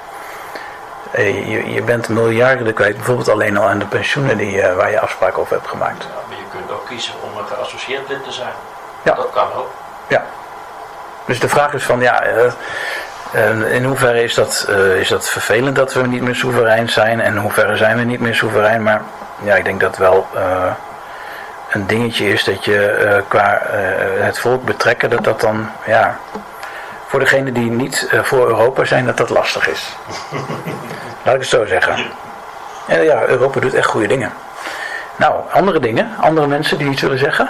eh, 1.10 1.48
je, 1.48 1.72
je 1.72 1.82
bent 1.82 2.08
miljarden 2.08 2.74
kwijt. 2.74 2.96
Bijvoorbeeld 2.96 3.28
alleen 3.28 3.56
al 3.56 3.68
aan 3.68 3.78
de 3.78 3.86
pensioenen 3.86 4.36
die, 4.36 4.62
waar 4.62 4.90
je 4.90 5.00
afspraken 5.00 5.38
over 5.38 5.54
hebt 5.54 5.68
gemaakt. 5.68 6.02
Ja, 6.02 6.08
maar 6.28 6.36
je 6.36 6.58
kunt 6.58 6.70
ook 6.70 6.86
kiezen 6.86 7.14
om 7.22 7.38
een 7.38 7.46
geassocieerd 7.46 8.08
lid 8.08 8.24
te 8.24 8.32
zijn. 8.32 8.52
Ja. 9.02 9.14
Dat 9.14 9.30
kan 9.32 9.52
ook. 9.56 9.70
Ja. 10.06 10.24
Dus 11.24 11.40
de 11.40 11.48
vraag 11.48 11.72
is 11.72 11.84
van 11.84 12.00
ja, 12.00 12.22
eh, 13.32 13.50
eh, 13.50 13.72
in 13.74 13.84
hoeverre 13.84 14.22
is 14.22 14.34
dat, 14.34 14.66
eh, 14.68 15.00
is 15.00 15.08
dat 15.08 15.28
vervelend 15.28 15.76
dat 15.76 15.92
we 15.92 16.06
niet 16.06 16.22
meer 16.22 16.34
soeverein 16.34 16.88
zijn 16.88 17.20
en 17.20 17.32
in 17.32 17.40
hoeverre 17.40 17.76
zijn 17.76 17.96
we 17.96 18.02
niet 18.02 18.20
meer 18.20 18.34
soeverein. 18.34 18.82
Maar 18.82 19.02
ja, 19.42 19.54
ik 19.54 19.64
denk 19.64 19.80
dat 19.80 19.96
wel, 19.96 20.26
eh, 20.34 20.72
een 21.70 21.86
dingetje 21.86 22.32
is 22.32 22.44
dat 22.44 22.64
je 22.64 23.22
qua 23.28 23.62
het 24.20 24.38
volk 24.38 24.64
betrekken, 24.64 25.10
dat 25.10 25.24
dat 25.24 25.40
dan, 25.40 25.70
ja, 25.86 26.16
voor 27.06 27.20
degenen 27.20 27.54
die 27.54 27.70
niet 27.70 28.08
voor 28.22 28.48
Europa 28.48 28.84
zijn, 28.84 29.06
dat 29.06 29.16
dat 29.16 29.28
lastig 29.28 29.68
is. 29.68 29.96
Laat 31.24 31.34
ik 31.34 31.40
het 31.40 31.48
zo 31.50 31.66
zeggen. 31.66 31.94
En 32.86 33.02
ja, 33.02 33.26
Europa 33.26 33.60
doet 33.60 33.74
echt 33.74 33.86
goede 33.86 34.06
dingen. 34.06 34.32
Nou, 35.16 35.34
andere 35.52 35.80
dingen, 35.80 36.10
andere 36.20 36.46
mensen 36.46 36.78
die 36.78 36.90
iets 36.90 37.02
willen 37.02 37.18
zeggen? 37.18 37.48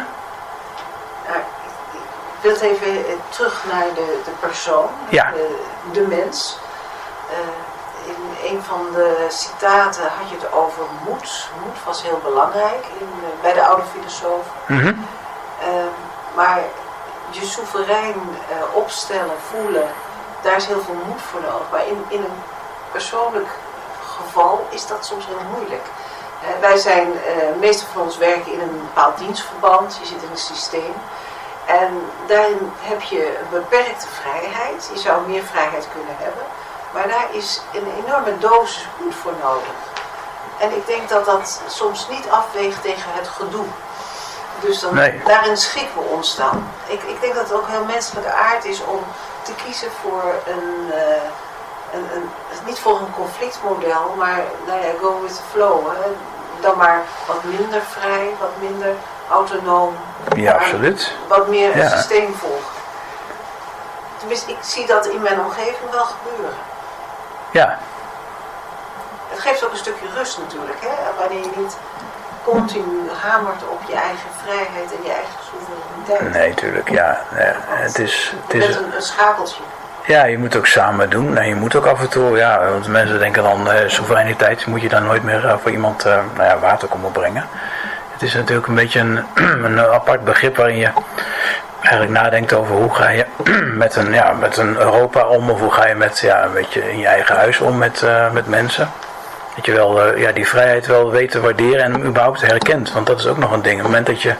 Ik 2.42 2.50
wil 2.50 2.68
even 2.68 3.06
eh, 3.06 3.12
terug 3.28 3.64
naar 3.72 3.86
de, 3.94 4.20
de 4.24 4.30
persoon, 4.40 4.88
ja. 5.08 5.30
de, 5.30 5.60
de 5.92 6.00
mens. 6.00 6.58
Uh, 7.30 7.36
in 8.06 8.54
een 8.54 8.62
van 8.62 8.86
de 8.94 9.26
citaten 9.28 10.02
had 10.02 10.28
je 10.28 10.36
het 10.36 10.52
over 10.52 10.82
moed. 11.04 11.48
Moed 11.64 11.84
was 11.84 12.02
heel 12.02 12.20
belangrijk 12.22 12.84
in, 12.98 13.08
uh, 13.16 13.42
bij 13.42 13.52
de 13.52 13.64
oude 13.64 13.82
filosofen. 13.92 14.52
Mm 14.66 14.78
-hmm. 14.78 15.06
uh, 15.62 15.66
maar 16.34 16.60
je 17.30 17.44
soeverein 17.44 18.14
opstellen, 18.72 19.36
voelen, 19.50 19.88
daar 20.42 20.56
is 20.56 20.66
heel 20.66 20.80
veel 20.80 20.98
moed 21.06 21.20
voor 21.22 21.40
nodig. 21.40 21.70
Maar 21.70 21.86
in, 21.86 22.04
in 22.08 22.18
een 22.18 22.42
persoonlijk 22.92 23.48
geval 24.16 24.66
is 24.70 24.86
dat 24.86 25.06
soms 25.06 25.26
heel 25.26 25.50
moeilijk. 25.56 25.86
wij 26.60 26.76
zijn, 26.76 27.12
de 27.12 27.58
meeste 27.58 27.84
van 27.92 28.02
ons 28.02 28.16
werken 28.16 28.52
in 28.52 28.60
een 28.60 28.80
bepaald 28.80 29.18
dienstverband, 29.18 29.98
je 30.00 30.06
zit 30.06 30.22
in 30.22 30.30
een 30.30 30.36
systeem. 30.36 30.94
En 31.78 32.10
daarin 32.26 32.72
heb 32.80 33.02
je 33.02 33.38
een 33.38 33.50
beperkte 33.50 34.06
vrijheid. 34.06 34.90
Je 34.92 34.98
zou 34.98 35.28
meer 35.28 35.42
vrijheid 35.42 35.88
kunnen 35.92 36.16
hebben. 36.18 36.42
Maar 36.92 37.08
daar 37.08 37.26
is 37.30 37.60
een 37.72 38.04
enorme 38.04 38.38
dosis 38.38 38.88
moed 38.98 39.14
voor 39.14 39.34
nodig. 39.42 39.78
En 40.58 40.76
ik 40.76 40.86
denk 40.86 41.08
dat 41.08 41.24
dat 41.24 41.62
soms 41.66 42.08
niet 42.08 42.30
afweegt 42.30 42.82
tegen 42.82 43.10
het 43.12 43.28
gedoe. 43.28 43.66
Dus 44.60 44.80
dan, 44.80 44.94
daarin 45.24 45.56
schikken 45.56 45.94
we 45.94 46.08
ons 46.08 46.36
dan. 46.36 46.68
Ik, 46.86 47.02
ik 47.02 47.20
denk 47.20 47.34
dat 47.34 47.48
het 47.48 47.52
ook 47.52 47.68
heel 47.68 47.84
menselijke 47.84 48.32
aard 48.32 48.64
is 48.64 48.84
om 48.84 49.04
te 49.42 49.52
kiezen 49.64 49.90
voor 50.02 50.34
een, 50.46 50.88
uh, 50.88 51.22
een, 51.92 52.06
een, 52.14 52.28
niet 52.64 52.78
voor 52.78 52.98
een 52.98 53.14
conflictmodel, 53.14 54.14
maar 54.16 54.42
nou 54.66 54.80
ja, 54.80 54.92
go 55.00 55.20
with 55.22 55.36
the 55.36 55.42
flow. 55.50 55.86
Hè. 55.86 56.10
Dan 56.60 56.76
maar 56.78 57.02
wat 57.26 57.44
minder 57.44 57.82
vrij, 57.82 58.34
wat 58.38 58.52
minder 58.60 58.94
autonoom. 59.30 59.96
Ja, 60.36 60.52
absoluut. 60.52 61.12
Wat 61.28 61.48
meer 61.48 61.76
een 61.76 61.90
systeem 61.90 62.34
volgen. 62.34 62.78
Tenminste, 64.18 64.50
ik 64.50 64.56
zie 64.60 64.86
dat 64.86 65.06
in 65.06 65.22
mijn 65.22 65.40
omgeving 65.40 65.90
wel 65.90 66.04
gebeuren. 66.04 66.56
Ja. 67.50 67.78
Het 69.28 69.38
geeft 69.38 69.64
ook 69.64 69.70
een 69.70 69.76
stukje 69.76 70.06
rust 70.16 70.38
natuurlijk, 70.38 70.78
hè? 70.80 71.18
wanneer 71.18 71.40
je 71.40 71.50
niet 71.56 71.76
continu 72.44 73.10
hamert 73.22 73.68
op 73.68 73.80
je 73.86 73.94
eigen 73.94 74.30
vrijheid 74.42 74.92
en 74.96 75.02
je 75.02 75.12
eigen 75.12 75.38
soevereiniteit. 75.50 76.32
Nee, 76.32 76.48
natuurlijk, 76.48 76.90
ja. 76.90 77.20
het 77.66 77.98
is, 77.98 78.34
het 78.46 78.54
is 78.54 78.76
een, 78.76 78.94
een 78.94 79.02
schakeltje. 79.02 79.62
Ja, 80.06 80.24
je 80.24 80.38
moet 80.38 80.56
ook 80.56 80.66
samen 80.66 81.10
doen. 81.10 81.36
En 81.36 81.48
je 81.48 81.54
moet 81.54 81.74
ook 81.74 81.86
af 81.86 82.00
en 82.00 82.08
toe, 82.08 82.36
ja, 82.36 82.70
want 82.70 82.88
mensen 82.88 83.18
denken 83.18 83.42
dan, 83.42 83.70
eh, 83.70 83.88
soevereiniteit 83.88 84.66
moet 84.66 84.82
je 84.82 84.88
dan 84.88 85.02
nooit 85.02 85.22
meer 85.22 85.44
uh, 85.44 85.54
voor 85.62 85.70
iemand 85.70 86.06
uh, 86.06 86.18
nou 86.34 86.48
ja, 86.48 86.58
water 86.58 86.88
komen 86.88 87.12
brengen. 87.12 87.48
Het 88.20 88.28
is 88.28 88.34
natuurlijk 88.34 88.66
een 88.66 88.74
beetje 88.74 89.00
een, 89.00 89.24
een 89.64 89.80
apart 89.80 90.24
begrip 90.24 90.56
waarin 90.56 90.76
je 90.76 90.90
eigenlijk 91.80 92.12
nadenkt 92.12 92.52
over 92.52 92.74
hoe 92.74 92.94
ga 92.94 93.08
je 93.08 93.26
met 93.84 93.96
een, 93.96 94.12
ja, 94.12 94.32
met 94.32 94.56
een 94.56 94.76
Europa 94.76 95.26
om 95.26 95.50
of 95.50 95.60
hoe 95.60 95.72
ga 95.72 95.86
je 95.86 95.94
met 95.94 96.18
ja, 96.18 96.44
een 96.44 96.52
beetje 96.52 96.90
in 96.90 96.98
je 96.98 97.06
eigen 97.06 97.36
huis 97.36 97.60
om 97.60 97.78
met, 97.78 98.02
uh, 98.02 98.30
met 98.30 98.46
mensen. 98.46 98.90
Dat 99.56 99.66
je 99.66 99.72
wel 99.72 100.06
uh, 100.06 100.20
ja, 100.20 100.32
die 100.32 100.48
vrijheid 100.48 100.86
wel 100.86 101.10
weet 101.10 101.30
te 101.30 101.40
waarderen 101.40 101.84
en 101.84 102.04
überhaupt 102.04 102.40
herkent. 102.40 102.92
Want 102.92 103.06
dat 103.06 103.18
is 103.18 103.26
ook 103.26 103.38
nog 103.38 103.52
een 103.52 103.62
ding. 103.62 103.74
Op 103.74 103.82
het 103.82 103.88
moment 103.88 104.06
dat 104.06 104.22
je 104.22 104.34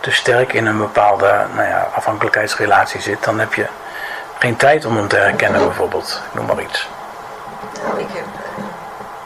te 0.00 0.10
sterk 0.10 0.52
in 0.52 0.66
een 0.66 0.78
bepaalde 0.78 1.34
nou 1.54 1.68
ja, 1.68 1.88
afhankelijkheidsrelatie 1.94 3.00
zit, 3.00 3.24
dan 3.24 3.38
heb 3.38 3.54
je 3.54 3.66
geen 4.38 4.56
tijd 4.56 4.84
om 4.84 4.96
hem 4.96 5.08
te 5.08 5.16
herkennen 5.16 5.64
bijvoorbeeld. 5.64 6.22
Noem 6.32 6.46
maar 6.46 6.60
iets. 6.60 6.88
Nou, 7.82 8.00
ik 8.00 8.08
heb 8.12 8.24
uh, 8.58 8.64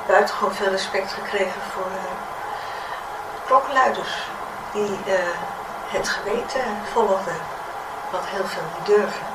buitengewoon 0.07 0.55
veel 0.55 0.71
respect 0.71 1.13
gekregen 1.13 1.61
voor 1.75 2.12
klokkenluiders 3.53 4.29
die 4.73 4.99
uh, 5.07 5.15
het 5.89 6.09
geweten 6.09 6.61
volgden, 6.93 7.37
wat 8.11 8.21
heel 8.25 8.45
veel 8.47 8.63
niet 8.75 8.87
durven. 8.87 9.27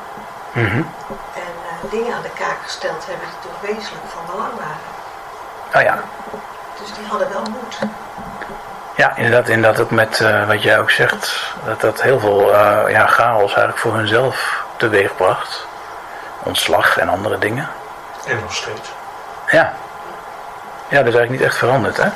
Mm 0.51 0.65
-hmm. 0.65 0.91
En 1.33 1.53
uh, 1.65 1.91
dingen 1.91 2.13
aan 2.15 2.21
de 2.21 2.29
kaak 2.29 2.57
gesteld 2.63 3.05
hebben 3.05 3.27
die 3.27 3.51
toch 3.51 3.61
wezenlijk 3.61 4.05
van 4.07 4.25
belang 4.25 4.53
waren. 4.53 4.85
Oh 5.75 5.81
ja. 5.81 6.03
Dus 6.79 6.93
die 6.93 7.05
hadden 7.07 7.29
wel 7.29 7.41
moed. 7.41 7.77
Ja, 8.95 9.15
inderdaad, 9.15 9.47
inderdaad 9.47 9.79
ook 9.79 9.91
met 9.91 10.19
uh, 10.19 10.47
wat 10.47 10.63
jij 10.63 10.79
ook 10.79 10.91
zegt, 10.91 11.53
dat 11.65 11.81
dat 11.81 12.01
heel 12.01 12.19
veel 12.19 12.51
ja, 12.89 13.07
chaos 13.07 13.47
eigenlijk 13.47 13.77
voor 13.77 13.93
hunzelf 13.93 14.63
teweegbracht. 14.75 15.67
Ontslag 16.43 16.97
en 16.97 17.09
andere 17.09 17.37
dingen. 17.37 17.69
En 18.25 18.39
nog 18.39 18.53
steeds. 18.53 18.91
Ja. 19.47 19.73
Ja, 20.87 20.97
dat 20.97 21.13
is 21.13 21.15
eigenlijk 21.15 21.29
niet 21.29 21.41
echt 21.41 21.57
veranderd, 21.57 21.97
hè? 21.97 22.09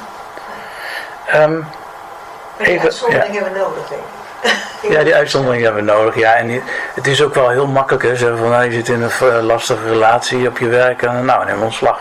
Um, 1.44 1.68
die 2.64 2.80
uitzondering 2.80 3.34
hebben 3.34 3.54
we 3.54 3.60
nodig, 3.60 3.88
denk 3.88 4.02
ik. 4.02 4.20
Ja, 4.92 5.04
die 5.04 5.16
uitzondering 5.16 5.64
hebben 5.64 5.86
we 5.86 5.92
nodig. 5.92 6.16
Ja, 6.16 6.34
en 6.34 6.62
het 6.94 7.08
is 7.08 7.24
ook 7.24 7.34
wel 7.34 7.50
heel 7.50 7.68
makkelijk. 7.68 8.04
Hè, 8.04 8.16
zeggen 8.16 8.38
van, 8.38 8.50
nou, 8.50 8.64
je 8.64 8.72
zit 8.72 8.90
in 8.90 9.02
een 9.02 9.42
lastige 9.44 9.88
relatie 9.88 10.48
op 10.48 10.58
je 10.58 10.68
werk 10.68 11.02
en 11.02 11.26
nou, 11.26 11.46
neem 11.46 11.62
ontslag. 11.62 12.00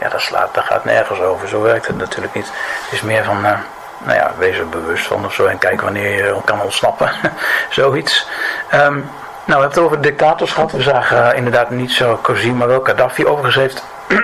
Ja, 0.00 0.08
dat, 0.08 0.20
slaat, 0.20 0.54
dat 0.54 0.64
gaat 0.64 0.84
nergens 0.84 1.20
over. 1.20 1.48
Zo 1.48 1.62
werkt 1.62 1.86
het 1.86 1.96
natuurlijk 1.96 2.34
niet. 2.34 2.46
Het 2.84 2.92
is 2.92 3.02
meer 3.02 3.24
van, 3.24 3.36
uh, 3.36 3.58
nou 3.98 4.18
ja, 4.18 4.32
wees 4.38 4.58
er 4.58 4.68
bewust 4.68 5.06
van 5.06 5.24
of 5.24 5.34
zo 5.34 5.46
en 5.46 5.58
kijk 5.58 5.80
wanneer 5.80 6.16
je 6.16 6.36
kan 6.44 6.62
ontsnappen. 6.62 7.10
Zoiets. 7.70 8.28
Um, 8.74 9.10
nou, 9.44 9.62
we 9.62 9.68
hebben 9.68 9.68
het 9.68 9.78
over 9.78 10.00
dictatorschap. 10.00 10.70
We 10.70 10.82
zagen 10.82 11.16
uh, 11.16 11.36
inderdaad 11.36 11.70
niet 11.70 11.90
Sarkozy, 11.90 12.48
maar 12.48 12.68
wel 12.68 12.80
Gaddafi. 12.82 13.26
Overigens 13.26 13.56
heeft 13.56 13.84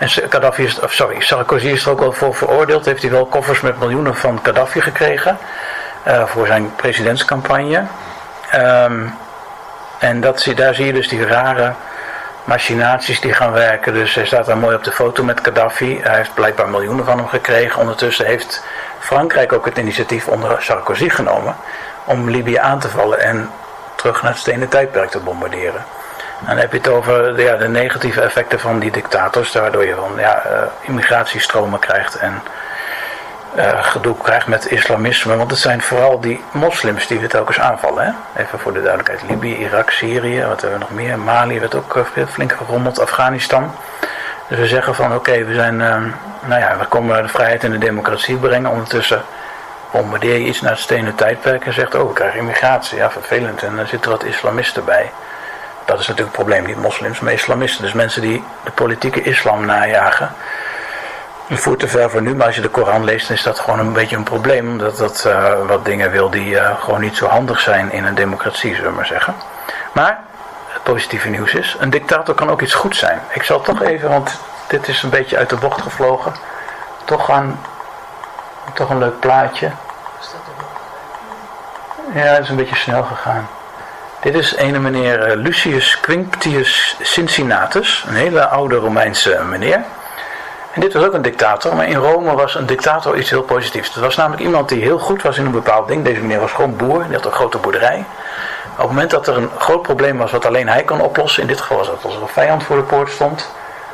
En 0.00 0.08
Gaddafi 0.08 0.64
is, 0.64 0.78
sorry, 0.84 1.20
Sarkozy 1.20 1.66
is 1.66 1.84
er 1.84 1.90
ook 1.90 1.98
wel 1.98 2.12
voor 2.12 2.34
veroordeeld. 2.34 2.84
Heeft 2.84 3.02
hij 3.02 3.10
wel 3.10 3.26
koffers 3.26 3.60
met 3.60 3.78
miljoenen 3.78 4.16
van 4.16 4.40
Gaddafi 4.42 4.80
gekregen. 4.80 5.38
Uh, 6.06 6.26
voor 6.26 6.46
zijn 6.46 6.74
presidentscampagne. 6.74 7.84
Um, 8.54 9.14
en 9.98 10.20
dat, 10.20 10.46
daar 10.54 10.74
zie 10.74 10.86
je 10.86 10.92
dus 10.92 11.08
die 11.08 11.26
rare 11.26 11.72
machinaties 12.44 13.20
die 13.20 13.32
gaan 13.32 13.52
werken. 13.52 13.92
Dus 13.92 14.14
hij 14.14 14.26
staat 14.26 14.46
daar 14.46 14.58
mooi 14.58 14.76
op 14.76 14.84
de 14.84 14.92
foto 14.92 15.22
met 15.22 15.40
Gaddafi. 15.42 16.00
Hij 16.02 16.16
heeft 16.16 16.34
blijkbaar 16.34 16.68
miljoenen 16.68 17.04
van 17.04 17.18
hem 17.18 17.28
gekregen. 17.28 17.80
Ondertussen 17.80 18.26
heeft 18.26 18.64
Frankrijk 18.98 19.52
ook 19.52 19.64
het 19.64 19.78
initiatief 19.78 20.28
onder 20.28 20.62
Sarkozy 20.62 21.08
genomen. 21.08 21.56
Om 22.04 22.30
Libië 22.30 22.56
aan 22.56 22.78
te 22.78 22.88
vallen 22.88 23.20
en 23.20 23.50
terug 23.94 24.22
naar 24.22 24.30
het 24.30 24.40
stenen 24.40 24.68
tijdperk 24.68 25.10
te 25.10 25.18
bombarderen. 25.18 25.84
Dan 26.46 26.56
heb 26.56 26.72
je 26.72 26.78
het 26.78 26.88
over 26.88 27.36
de, 27.36 27.68
negatieve 27.68 28.20
effecten 28.20 28.60
van 28.60 28.78
die 28.78 28.90
dictators, 28.90 29.52
waardoor 29.52 29.86
je 29.86 29.94
van 29.94 30.12
ja, 30.16 30.42
uh, 30.46 30.62
immigratiestromen 30.80 31.78
krijgt 31.78 32.14
en 32.14 32.42
uh, 33.56 33.84
gedoe 33.84 34.16
krijgt 34.22 34.46
met 34.46 34.70
islamisme. 34.70 35.36
Want 35.36 35.50
het 35.50 35.60
zijn 35.60 35.82
vooral 35.82 36.20
die 36.20 36.42
moslims 36.52 37.06
die 37.06 37.18
we 37.18 37.26
telkens 37.26 37.60
aanvallen. 37.60 38.04
Hè? 38.04 38.42
Even 38.42 38.58
voor 38.58 38.72
de 38.72 38.82
duidelijkheid: 38.82 39.22
Libië, 39.30 39.56
Irak, 39.56 39.90
Syrië, 39.90 40.44
wat 40.44 40.60
hebben 40.60 40.78
we 40.78 40.84
nog 40.84 40.94
meer? 40.94 41.18
Mali 41.18 41.60
werd 41.60 41.74
ook 41.74 41.96
uh, 41.96 42.26
flink 42.26 42.52
gerommeld, 42.52 43.00
Afghanistan. 43.00 43.74
Dus 44.48 44.58
we 44.58 44.66
zeggen 44.66 44.94
van 44.94 45.14
oké, 45.14 45.44
we 45.44 45.54
zijn, 45.54 45.76
nou 46.46 46.60
ja, 46.60 46.76
we 46.78 46.84
komen 46.84 47.22
de 47.22 47.28
vrijheid 47.28 47.64
en 47.64 47.70
de 47.70 47.78
democratie 47.78 48.36
brengen. 48.36 48.70
Ondertussen 48.70 49.22
bombardeer 49.90 50.38
je 50.38 50.44
iets 50.44 50.60
naar 50.60 50.70
het 50.70 50.80
stenen 50.80 51.14
tijdperk 51.14 51.66
en 51.66 51.72
zegt, 51.72 51.94
oh, 51.94 52.08
we 52.08 52.12
krijgen 52.12 52.38
immigratie. 52.38 52.98
Ja, 52.98 53.10
vervelend. 53.10 53.62
En 53.62 53.76
dan 53.76 53.86
zitten 53.86 54.10
wat 54.10 54.24
islamisten 54.24 54.84
bij 54.84 55.10
dat 55.90 56.00
is 56.00 56.08
natuurlijk 56.08 56.36
het 56.36 56.46
probleem, 56.46 56.66
niet 56.66 56.82
moslims, 56.82 57.20
maar 57.20 57.32
islamisten. 57.32 57.82
Dus 57.82 57.92
mensen 57.92 58.22
die 58.22 58.44
de 58.64 58.70
politieke 58.70 59.22
islam 59.22 59.66
najagen. 59.66 60.34
Een 61.48 61.58
voert 61.58 61.78
te 61.78 61.88
ver 61.88 62.10
voor 62.10 62.22
nu, 62.22 62.34
maar 62.34 62.46
als 62.46 62.54
je 62.54 62.60
de 62.60 62.68
Koran 62.68 63.04
leest, 63.04 63.28
dan 63.28 63.36
is 63.36 63.42
dat 63.42 63.58
gewoon 63.58 63.78
een 63.78 63.92
beetje 63.92 64.16
een 64.16 64.22
probleem. 64.22 64.68
Omdat 64.68 64.96
dat 64.96 65.24
uh, 65.26 65.66
wat 65.66 65.84
dingen 65.84 66.10
wil 66.10 66.30
die 66.30 66.50
uh, 66.50 66.80
gewoon 66.80 67.00
niet 67.00 67.16
zo 67.16 67.26
handig 67.26 67.60
zijn 67.60 67.92
in 67.92 68.04
een 68.04 68.14
democratie, 68.14 68.74
zullen 68.74 68.90
we 68.90 68.96
maar 68.96 69.06
zeggen. 69.06 69.34
Maar 69.92 70.20
het 70.68 70.82
positieve 70.82 71.28
nieuws 71.28 71.54
is, 71.54 71.76
een 71.78 71.90
dictator 71.90 72.34
kan 72.34 72.50
ook 72.50 72.60
iets 72.60 72.74
goed 72.74 72.96
zijn. 72.96 73.20
Ik 73.28 73.42
zal 73.42 73.60
toch 73.60 73.82
even, 73.82 74.08
want 74.08 74.40
dit 74.66 74.88
is 74.88 75.02
een 75.02 75.10
beetje 75.10 75.36
uit 75.36 75.48
de 75.48 75.56
bocht 75.56 75.82
gevlogen. 75.82 76.32
Toch 77.04 77.24
gaan, 77.24 77.60
toch 78.74 78.90
een 78.90 78.98
leuk 78.98 79.20
plaatje. 79.20 79.70
Ja, 82.14 82.20
het 82.20 82.42
is 82.42 82.48
een 82.48 82.56
beetje 82.56 82.76
snel 82.76 83.02
gegaan. 83.02 83.48
Dit 84.20 84.34
is 84.34 84.56
een 84.56 84.82
meneer 84.82 85.22
eh, 85.22 85.36
Lucius 85.36 86.00
Quinctius 86.00 86.96
Cincinnatus, 87.00 88.04
een 88.08 88.14
hele 88.14 88.48
oude 88.48 88.76
Romeinse 88.76 89.40
meneer. 89.44 89.84
En 90.72 90.80
dit 90.80 90.92
was 90.92 91.04
ook 91.04 91.12
een 91.12 91.22
dictator, 91.22 91.76
maar 91.76 91.88
in 91.88 91.96
Rome 91.96 92.34
was 92.34 92.54
een 92.54 92.66
dictator 92.66 93.16
iets 93.16 93.30
heel 93.30 93.42
positiefs. 93.42 93.94
Het 93.94 94.02
was 94.02 94.16
namelijk 94.16 94.42
iemand 94.42 94.68
die 94.68 94.82
heel 94.82 94.98
goed 94.98 95.22
was 95.22 95.38
in 95.38 95.44
een 95.44 95.52
bepaald 95.52 95.88
ding. 95.88 96.04
Deze 96.04 96.20
meneer 96.20 96.40
was 96.40 96.52
gewoon 96.52 96.76
boer, 96.76 97.04
die 97.04 97.14
had 97.14 97.24
een 97.24 97.32
grote 97.32 97.58
boerderij. 97.58 98.04
op 98.70 98.76
het 98.76 98.86
moment 98.86 99.10
dat 99.10 99.26
er 99.26 99.36
een 99.36 99.50
groot 99.58 99.82
probleem 99.82 100.18
was 100.18 100.30
wat 100.30 100.46
alleen 100.46 100.68
hij 100.68 100.82
kon 100.82 101.00
oplossen, 101.00 101.42
in 101.42 101.48
dit 101.48 101.60
geval 101.60 101.76
was 101.76 101.86
dat 101.86 102.04
als 102.04 102.14
er 102.14 102.22
een 102.22 102.28
vijand 102.28 102.62
voor 102.62 102.76
de 102.76 102.82
poort 102.82 103.10
stond, 103.10 103.50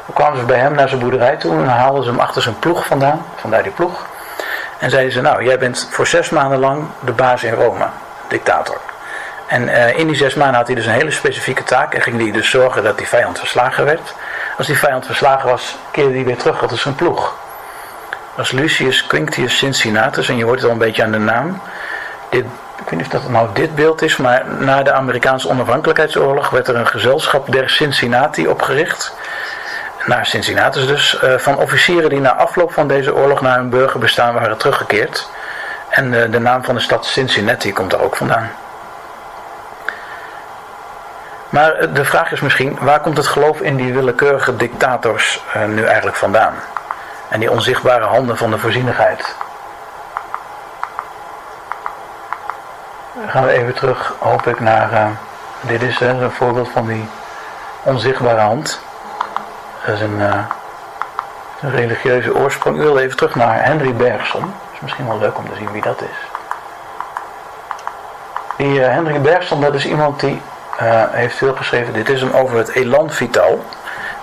dan 0.06 0.14
kwamen 0.14 0.38
ze 0.38 0.44
bij 0.44 0.58
hem 0.58 0.74
naar 0.74 0.88
zijn 0.88 1.00
boerderij 1.00 1.36
toe 1.36 1.52
en 1.52 1.66
haalden 1.66 2.04
ze 2.04 2.10
hem 2.10 2.20
achter 2.20 2.42
zijn 2.42 2.58
ploeg 2.58 2.86
vandaan, 2.86 3.26
vandaar 3.36 3.62
die 3.62 3.72
ploeg. 3.72 4.06
En 4.78 4.90
zeiden 4.90 5.12
ze, 5.12 5.20
nou, 5.20 5.44
jij 5.44 5.58
bent 5.58 5.88
voor 5.90 6.06
zes 6.06 6.30
maanden 6.30 6.58
lang 6.58 6.84
de 7.00 7.12
baas 7.12 7.42
in 7.42 7.54
Rome, 7.54 7.86
dictator. 8.28 8.80
En 9.46 9.62
uh, 9.62 9.98
in 9.98 10.06
die 10.06 10.16
zes 10.16 10.34
maanden 10.34 10.56
had 10.56 10.66
hij 10.66 10.76
dus 10.76 10.86
een 10.86 10.92
hele 10.92 11.10
specifieke 11.10 11.62
taak. 11.62 11.94
En 11.94 12.02
ging 12.02 12.20
hij 12.20 12.30
dus 12.30 12.50
zorgen 12.50 12.82
dat 12.82 12.98
die 12.98 13.08
vijand 13.08 13.38
verslagen 13.38 13.84
werd. 13.84 14.14
Als 14.58 14.66
die 14.66 14.78
vijand 14.78 15.06
verslagen 15.06 15.48
was, 15.48 15.76
keerde 15.90 16.14
hij 16.14 16.24
weer 16.24 16.36
terug 16.36 16.58
tot 16.58 16.78
zijn 16.78 16.94
ploeg. 16.94 17.20
Dat 18.10 18.36
was 18.36 18.50
Lucius 18.50 19.06
Quinctius 19.06 19.58
Cincinnatus. 19.58 20.28
En 20.28 20.36
je 20.36 20.44
hoort 20.44 20.56
het 20.56 20.66
al 20.66 20.72
een 20.72 20.78
beetje 20.78 21.02
aan 21.02 21.10
de 21.10 21.18
naam. 21.18 21.60
Ik 22.28 22.44
weet 22.76 22.90
niet 22.90 23.14
of 23.14 23.20
dat 23.20 23.30
nou 23.30 23.48
dit 23.52 23.74
beeld 23.74 24.02
is. 24.02 24.16
Maar 24.16 24.44
na 24.58 24.82
de 24.82 24.92
Amerikaanse 24.92 25.48
onafhankelijkheidsoorlog 25.48 26.50
werd 26.50 26.68
er 26.68 26.76
een 26.76 26.86
gezelschap 26.86 27.52
der 27.52 27.70
Cincinnati 27.70 28.48
opgericht. 28.48 29.16
Naar 30.04 30.26
Cincinnatus 30.26 30.86
dus. 30.86 31.20
Uh, 31.24 31.38
van 31.38 31.58
officieren 31.58 32.10
die 32.10 32.20
na 32.20 32.34
afloop 32.34 32.72
van 32.72 32.88
deze 32.88 33.14
oorlog 33.14 33.40
naar 33.40 33.56
hun 33.56 33.70
burgerbestaan 33.70 34.34
waren 34.34 34.56
teruggekeerd. 34.56 35.28
En 35.88 36.12
uh, 36.12 36.30
de 36.30 36.38
naam 36.38 36.64
van 36.64 36.74
de 36.74 36.80
stad 36.80 37.06
Cincinnati 37.06 37.72
komt 37.72 37.90
daar 37.90 38.00
ook 38.00 38.16
vandaan. 38.16 38.50
Maar 41.56 41.92
de 41.92 42.04
vraag 42.04 42.32
is 42.32 42.40
misschien, 42.40 42.78
waar 42.80 43.00
komt 43.00 43.16
het 43.16 43.26
geloof 43.26 43.60
in 43.60 43.76
die 43.76 43.92
willekeurige 43.92 44.56
dictators 44.56 45.44
uh, 45.56 45.64
nu 45.64 45.84
eigenlijk 45.84 46.16
vandaan? 46.16 46.54
En 47.28 47.40
die 47.40 47.50
onzichtbare 47.50 48.04
handen 48.04 48.36
van 48.36 48.50
de 48.50 48.58
voorzienigheid. 48.58 49.36
Dan 53.14 53.28
gaan 53.28 53.44
we 53.44 53.52
even 53.52 53.74
terug, 53.74 54.14
hoop 54.18 54.46
ik, 54.46 54.60
naar. 54.60 54.92
Uh, 54.92 55.06
dit 55.60 55.82
is 55.82 56.00
een 56.00 56.30
voorbeeld 56.30 56.68
van 56.68 56.86
die 56.86 57.08
onzichtbare 57.82 58.40
hand. 58.40 58.80
Dat 59.84 59.94
is 59.94 60.00
een, 60.00 60.20
een 61.60 61.70
religieuze 61.70 62.34
oorsprong. 62.34 62.78
U 62.78 62.82
wil 62.82 62.98
even 62.98 63.16
terug 63.16 63.34
naar 63.34 63.64
Henry 63.64 63.94
Bergson. 63.94 64.54
Is 64.72 64.80
misschien 64.80 65.06
wel 65.06 65.18
leuk 65.18 65.38
om 65.38 65.48
te 65.48 65.56
zien 65.56 65.72
wie 65.72 65.82
dat 65.82 66.00
is. 66.00 66.28
Die 68.56 68.80
Henry 68.80 69.20
Bergson, 69.20 69.60
dat 69.60 69.74
is 69.74 69.86
iemand 69.86 70.20
die 70.20 70.42
uh, 70.82 71.04
heeft 71.10 71.36
veel 71.36 71.54
geschreven. 71.54 71.92
Dit 71.92 72.08
is 72.08 72.20
hem 72.20 72.32
over 72.32 72.58
het 72.58 72.68
elan 72.68 73.10
vital. 73.10 73.64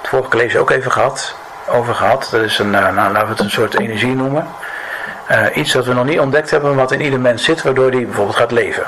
Het 0.02 0.10
vorige 0.10 0.30
college 0.30 0.60
ook 0.60 0.70
even 0.70 0.92
gehad, 0.92 1.36
over 1.68 1.96
gehad. 1.96 2.28
Dat 2.32 2.42
is 2.42 2.60
een, 2.60 2.74
uh, 2.74 2.90
nou, 2.92 3.12
laten 3.12 3.24
we 3.24 3.30
het 3.34 3.40
een 3.40 3.50
soort 3.50 3.80
energie 3.80 4.16
noemen. 4.16 4.48
Uh, 5.32 5.46
iets 5.54 5.72
dat 5.72 5.86
we 5.86 5.94
nog 5.94 6.06
niet 6.06 6.20
ontdekt 6.20 6.52
hebben, 6.52 6.76
wat 6.76 6.92
in 6.92 7.02
ieder 7.02 7.20
mens 7.20 7.44
zit, 7.44 7.62
waardoor 7.62 7.92
die 7.92 8.06
bijvoorbeeld 8.06 8.38
gaat 8.38 8.52
leven. 8.52 8.84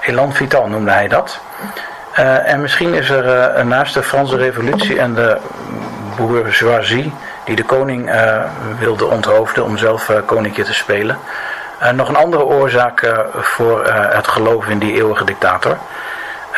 Elan 0.00 0.32
vital 0.32 0.68
noemde 0.68 0.90
hij 0.90 1.08
dat. 1.08 1.40
en 2.44 2.60
misschien 2.60 2.94
is 2.94 3.10
er 3.10 3.66
naast 3.66 3.94
de 3.94 4.02
Franse 4.02 4.36
revolutie 4.36 4.98
en 4.98 5.14
de 5.14 5.38
bourgeoisie, 6.16 7.12
die 7.44 7.56
de 7.56 7.64
koning 7.64 8.10
wilde 8.78 9.04
onthoofden 9.04 9.64
om 9.64 9.78
zelf 9.78 10.10
koninkje 10.26 10.62
te 10.62 10.74
spelen, 10.74 11.18
nog 11.94 12.08
een 12.08 12.16
andere 12.16 12.44
oorzaak 12.44 13.14
voor 13.32 13.86
het 13.90 14.28
geloof 14.28 14.66
in 14.66 14.78
die 14.78 14.94
eeuwige 14.94 15.24
dictator. 15.24 15.76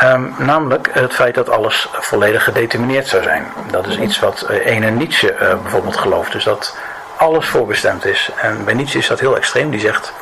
Um, 0.05 0.35
namelijk 0.39 0.89
het 0.93 1.15
feit 1.15 1.35
dat 1.35 1.51
alles 1.51 1.89
volledig 1.93 2.45
gedetermineerd 2.45 3.07
zou 3.07 3.23
zijn. 3.23 3.47
Dat 3.71 3.87
is 3.87 3.99
iets 3.99 4.19
wat 4.19 4.47
uh, 4.51 4.67
ene 4.67 4.91
Nietzsche 4.91 5.33
uh, 5.33 5.55
bijvoorbeeld 5.63 5.97
gelooft. 5.97 6.33
Dus 6.33 6.45
dat 6.45 6.77
alles 7.17 7.47
voorbestemd 7.47 8.05
is. 8.05 8.31
En 8.37 8.65
bij 8.65 8.75
Nietzsche 8.75 8.99
is 8.99 9.07
dat 9.07 9.21
heel 9.21 9.37
extreem. 9.37 9.71
Die 9.71 9.81
zegt, 9.81 10.13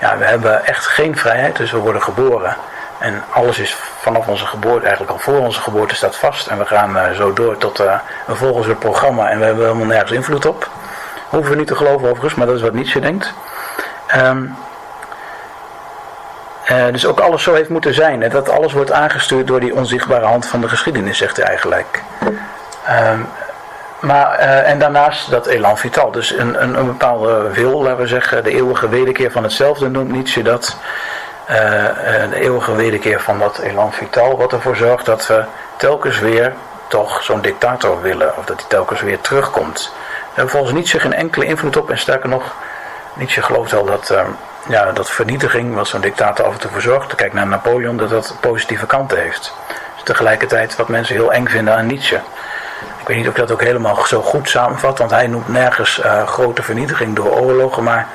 ja, 0.00 0.18
we 0.18 0.24
hebben 0.24 0.66
echt 0.66 0.86
geen 0.86 1.16
vrijheid, 1.16 1.56
dus 1.56 1.70
we 1.70 1.78
worden 1.78 2.02
geboren. 2.02 2.56
En 2.98 3.22
alles 3.30 3.58
is 3.58 3.76
vanaf 4.00 4.26
onze 4.26 4.46
geboorte, 4.46 4.86
eigenlijk 4.86 5.12
al 5.12 5.18
voor 5.18 5.38
onze 5.38 5.60
geboorte 5.60 5.94
staat 5.94 6.16
vast. 6.16 6.46
En 6.46 6.58
we 6.58 6.66
gaan 6.66 6.96
uh, 6.96 7.10
zo 7.10 7.32
door 7.32 7.58
tot 7.58 7.78
een 7.78 8.36
volgende 8.36 8.74
programma 8.74 9.30
en 9.30 9.38
we 9.38 9.44
hebben 9.44 9.64
helemaal 9.64 9.86
nergens 9.86 10.12
invloed 10.12 10.46
op. 10.46 10.68
Hoeven 11.28 11.50
we 11.50 11.56
niet 11.56 11.66
te 11.66 11.76
geloven 11.76 12.08
overigens, 12.08 12.34
maar 12.34 12.46
dat 12.46 12.56
is 12.56 12.62
wat 12.62 12.72
Nietzsche 12.72 13.00
denkt. 13.00 13.32
Um, 14.16 14.56
uh, 16.70 16.84
dus 16.92 17.06
ook 17.06 17.20
alles 17.20 17.42
zo 17.42 17.54
heeft 17.54 17.68
moeten 17.68 17.94
zijn. 17.94 18.22
En 18.22 18.30
dat 18.30 18.50
alles 18.50 18.72
wordt 18.72 18.92
aangestuurd 18.92 19.46
door 19.46 19.60
die 19.60 19.74
onzichtbare 19.74 20.24
hand 20.24 20.46
van 20.46 20.60
de 20.60 20.68
geschiedenis, 20.68 21.18
zegt 21.18 21.36
hij 21.36 21.46
eigenlijk. 21.46 22.02
Um, 23.10 23.28
maar, 24.00 24.38
uh, 24.40 24.70
en 24.70 24.78
daarnaast 24.78 25.30
dat 25.30 25.46
elan 25.46 25.78
vital. 25.78 26.10
Dus 26.10 26.30
een, 26.30 26.62
een, 26.62 26.78
een, 26.78 26.86
bepaalde 26.86 27.50
wil, 27.52 27.82
laten 27.82 28.00
we 28.00 28.06
zeggen, 28.06 28.44
de 28.44 28.50
eeuwige 28.50 28.88
wederkeer 28.88 29.30
van 29.30 29.42
hetzelfde 29.42 29.88
noemt 29.88 30.12
Nietzsche 30.12 30.42
dat. 30.42 30.76
Uh, 31.50 31.56
de 32.30 32.40
eeuwige 32.40 32.74
wederkeer 32.74 33.20
van 33.20 33.38
dat 33.38 33.58
elan 33.58 33.92
vital, 33.92 34.36
wat 34.36 34.52
ervoor 34.52 34.76
zorgt 34.76 35.06
dat 35.06 35.26
we 35.26 35.44
telkens 35.76 36.18
weer 36.18 36.52
toch 36.88 37.22
zo'n 37.22 37.40
dictator 37.40 38.02
willen. 38.02 38.36
Of 38.36 38.44
dat 38.44 38.60
hij 38.60 38.68
telkens 38.68 39.00
weer 39.00 39.20
terugkomt. 39.20 39.92
Daar 39.94 40.34
hebben 40.34 40.52
volgens 40.52 40.72
Nietzsche 40.72 41.00
geen 41.00 41.14
enkele 41.14 41.44
invloed 41.44 41.76
op. 41.76 41.90
En 41.90 41.98
sterker 41.98 42.28
nog, 42.28 42.54
Nietzsche 43.14 43.42
gelooft 43.42 43.70
wel 43.70 43.84
dat... 43.84 44.14
Ja, 44.68 44.92
dat 44.92 45.10
vernietiging, 45.10 45.74
wat 45.74 45.88
zo'n 45.88 46.00
dictator 46.00 46.46
af 46.46 46.52
en 46.52 46.60
toe 46.60 46.70
verzorgt, 46.70 47.14
kijk 47.14 47.32
naar 47.32 47.46
Napoleon, 47.46 47.96
dat 47.96 48.10
dat 48.10 48.36
positieve 48.40 48.86
kanten 48.86 49.18
heeft. 49.18 49.54
Dus 49.94 50.02
tegelijkertijd 50.04 50.76
wat 50.76 50.88
mensen 50.88 51.14
heel 51.14 51.32
eng 51.32 51.46
vinden 51.46 51.74
aan 51.74 51.86
Nietzsche. 51.86 52.20
Ik 53.00 53.06
weet 53.06 53.16
niet 53.16 53.26
of 53.26 53.32
ik 53.32 53.38
dat 53.38 53.50
ook 53.50 53.62
helemaal 53.62 54.06
zo 54.06 54.22
goed 54.22 54.48
samenvat, 54.48 54.98
want 54.98 55.10
hij 55.10 55.26
noemt 55.26 55.48
nergens 55.48 55.98
uh, 55.98 56.26
grote 56.26 56.62
vernietiging 56.62 57.16
door 57.16 57.30
oorlogen, 57.30 57.82
maar 57.82 58.06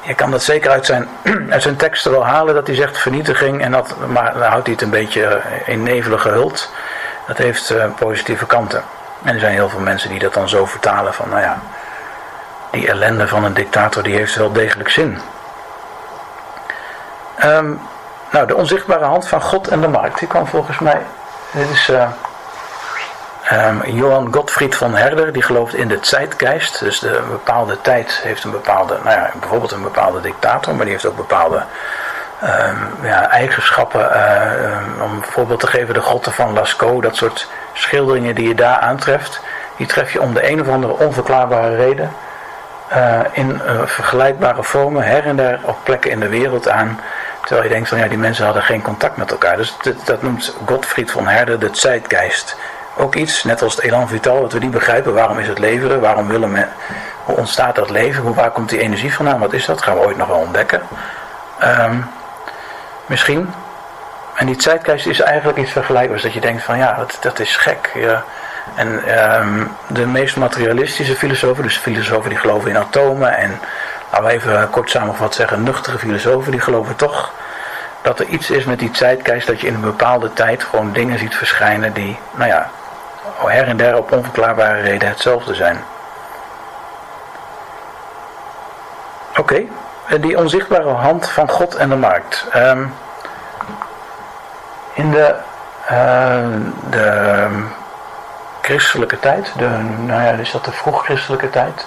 je 0.00 0.14
kan 0.14 0.30
dat 0.30 0.42
zeker 0.42 0.70
uit 0.70 0.86
zijn, 0.86 1.08
uit 1.50 1.62
zijn 1.62 1.76
teksten 1.76 2.10
wel 2.10 2.26
halen, 2.26 2.54
dat 2.54 2.66
hij 2.66 2.76
zegt 2.76 2.98
vernietiging, 2.98 3.62
en 3.62 3.70
dat, 3.70 3.94
maar 4.06 4.32
dan 4.32 4.42
houdt 4.42 4.66
hij 4.66 4.72
het 4.72 4.82
een 4.82 4.90
beetje 4.90 5.24
eh, 5.24 5.68
in 5.68 5.82
nevelen 5.82 6.20
gehuld. 6.20 6.72
Dat 7.26 7.38
heeft 7.38 7.70
uh, 7.70 7.84
positieve 7.98 8.46
kanten. 8.46 8.82
En 9.22 9.34
er 9.34 9.40
zijn 9.40 9.52
heel 9.52 9.68
veel 9.68 9.80
mensen 9.80 10.10
die 10.10 10.18
dat 10.18 10.34
dan 10.34 10.48
zo 10.48 10.66
vertalen 10.66 11.14
van, 11.14 11.28
nou 11.28 11.40
ja, 11.40 11.58
die 12.70 12.88
ellende 12.88 13.28
van 13.28 13.44
een 13.44 13.54
dictator 13.54 14.02
die 14.02 14.14
heeft 14.14 14.34
wel 14.34 14.52
degelijk 14.52 14.88
zin. 14.88 15.18
Um, 17.44 17.80
nou, 18.30 18.46
de 18.46 18.56
onzichtbare 18.56 19.04
hand 19.04 19.28
van 19.28 19.42
God 19.42 19.68
en 19.68 19.80
de 19.80 19.88
markt. 19.88 20.18
Die 20.18 20.28
kwam 20.28 20.46
volgens 20.46 20.78
mij. 20.78 21.00
Dit 21.52 21.70
is 21.70 21.88
uh, 21.88 22.08
um, 23.52 23.82
Johan 23.84 24.28
Gottfried 24.32 24.76
van 24.76 24.94
Herder. 24.94 25.32
Die 25.32 25.42
gelooft 25.42 25.74
in 25.74 25.88
de 25.88 25.98
Zeitgeist. 26.00 26.78
Dus 26.78 26.98
de 26.98 27.22
bepaalde 27.30 27.80
tijd 27.80 28.20
heeft 28.22 28.44
een 28.44 28.50
bepaalde. 28.50 28.96
Nou 29.04 29.16
ja, 29.16 29.30
bijvoorbeeld 29.40 29.72
een 29.72 29.82
bepaalde 29.82 30.20
dictator. 30.20 30.74
Maar 30.74 30.84
die 30.84 30.92
heeft 30.92 31.06
ook 31.06 31.16
bepaalde. 31.16 31.62
Um, 32.44 33.06
ja, 33.06 33.30
eigenschappen. 33.30 34.00
Uh, 34.00 35.02
om 35.02 35.12
een 35.12 35.22
voorbeeld 35.22 35.60
te 35.60 35.66
geven, 35.66 35.94
de 35.94 36.00
grotten 36.00 36.32
van 36.32 36.52
Lascaux. 36.52 37.02
Dat 37.02 37.16
soort 37.16 37.48
schilderingen 37.72 38.34
die 38.34 38.48
je 38.48 38.54
daar 38.54 38.78
aantreft. 38.78 39.40
Die 39.76 39.86
tref 39.86 40.12
je 40.12 40.20
om 40.20 40.34
de 40.34 40.50
een 40.50 40.60
of 40.60 40.68
andere 40.68 40.92
onverklaarbare 40.92 41.76
reden. 41.76 42.12
Uh, 42.96 43.20
in 43.32 43.60
vergelijkbare 43.84 44.62
vormen 44.62 45.02
her 45.02 45.26
en 45.26 45.36
der 45.36 45.58
op 45.62 45.76
plekken 45.82 46.10
in 46.10 46.20
de 46.20 46.28
wereld 46.28 46.68
aan. 46.68 47.00
Terwijl 47.46 47.68
je 47.68 47.74
denkt 47.74 47.88
van 47.88 47.98
ja, 47.98 48.08
die 48.08 48.18
mensen 48.18 48.44
hadden 48.44 48.62
geen 48.62 48.82
contact 48.82 49.16
met 49.16 49.30
elkaar. 49.30 49.56
Dus 49.56 49.76
dat, 50.04 50.22
noemt 50.22 50.56
Gottfried 50.64 51.10
van 51.10 51.26
Herder 51.26 51.58
de 51.58 51.68
Zeitgeist. 51.72 52.56
Ook 52.96 53.14
iets, 53.14 53.44
net 53.44 53.62
als 53.62 53.74
het 53.74 53.84
elan 53.84 54.08
vital, 54.08 54.40
dat 54.40 54.52
we 54.52 54.58
niet 54.58 54.70
begrijpen. 54.70 55.14
Waarom 55.14 55.38
is 55.38 55.48
het 55.48 55.58
leveren? 55.58 56.00
Waarom 56.00 56.28
willen 56.28 56.52
we, 56.52 56.66
hoe 57.24 57.36
ontstaat 57.36 57.74
dat 57.74 57.90
leven? 57.90 58.22
Hoe, 58.22 58.34
waar 58.34 58.50
komt 58.50 58.68
die 58.68 58.80
energie 58.80 59.14
vandaan? 59.14 59.38
Wat 59.38 59.52
is 59.52 59.66
dat? 59.66 59.82
Gaan 59.82 59.96
we 59.96 60.04
ooit 60.04 60.16
nog 60.16 60.28
wel 60.28 60.36
ontdekken. 60.36 60.82
Um, 61.62 62.10
misschien. 63.06 63.52
En 64.34 64.46
die 64.46 64.62
Zeitgeist 64.62 65.06
is 65.06 65.20
eigenlijk 65.20 65.58
iets 65.58 65.72
vergelijkbaars. 65.72 66.22
Dat 66.22 66.32
je 66.32 66.40
denkt 66.40 66.62
van 66.62 66.78
ja, 66.78 67.06
dat, 67.20 67.38
is 67.38 67.56
gek. 67.56 67.90
Ja. 67.94 68.24
En 68.74 69.18
um, 69.40 69.70
de 69.86 70.06
meest 70.06 70.36
materialistische 70.36 71.16
filosofen, 71.16 71.62
dus 71.62 71.76
filosofen 71.76 72.30
die 72.30 72.38
geloven 72.38 72.70
in 72.70 72.76
atomen 72.76 73.36
en 73.36 73.60
laten 74.22 74.38
we 74.38 74.54
even 74.54 74.70
kort 74.70 74.90
samengevat 74.90 75.34
zeggen, 75.34 75.62
nuchtere 75.62 75.98
filosofen, 75.98 76.50
die 76.50 76.60
geloven 76.60 76.96
toch 76.96 77.32
dat 78.02 78.20
er 78.20 78.26
iets 78.26 78.50
is 78.50 78.64
met 78.64 78.78
die 78.78 78.90
tijdgeest 78.90 79.46
dat 79.46 79.60
je 79.60 79.66
in 79.66 79.74
een 79.74 79.80
bepaalde 79.80 80.32
tijd 80.32 80.64
gewoon 80.64 80.92
dingen 80.92 81.18
ziet 81.18 81.34
verschijnen 81.34 81.92
die, 81.92 82.18
nou 82.34 82.50
ja, 82.50 82.70
her 83.46 83.68
en 83.68 83.76
der 83.76 83.96
op 83.96 84.12
onverklaarbare 84.12 84.80
reden 84.80 85.08
hetzelfde 85.08 85.54
zijn. 85.54 85.84
Oké, 89.36 89.40
okay. 89.40 90.20
die 90.20 90.38
onzichtbare 90.38 90.88
hand 90.88 91.28
van 91.28 91.50
God 91.50 91.74
en 91.74 91.88
de 91.88 91.96
markt. 91.96 92.46
Um, 92.56 92.94
in 94.94 95.10
de, 95.10 95.34
uh, 95.90 96.46
de 96.90 97.48
christelijke 98.60 99.18
tijd, 99.18 99.52
de, 99.56 99.68
nou 100.06 100.22
ja, 100.22 100.30
is 100.30 100.50
dat 100.50 100.64
de 100.64 100.72
vroeg-christelijke 100.72 101.50
tijd? 101.50 101.86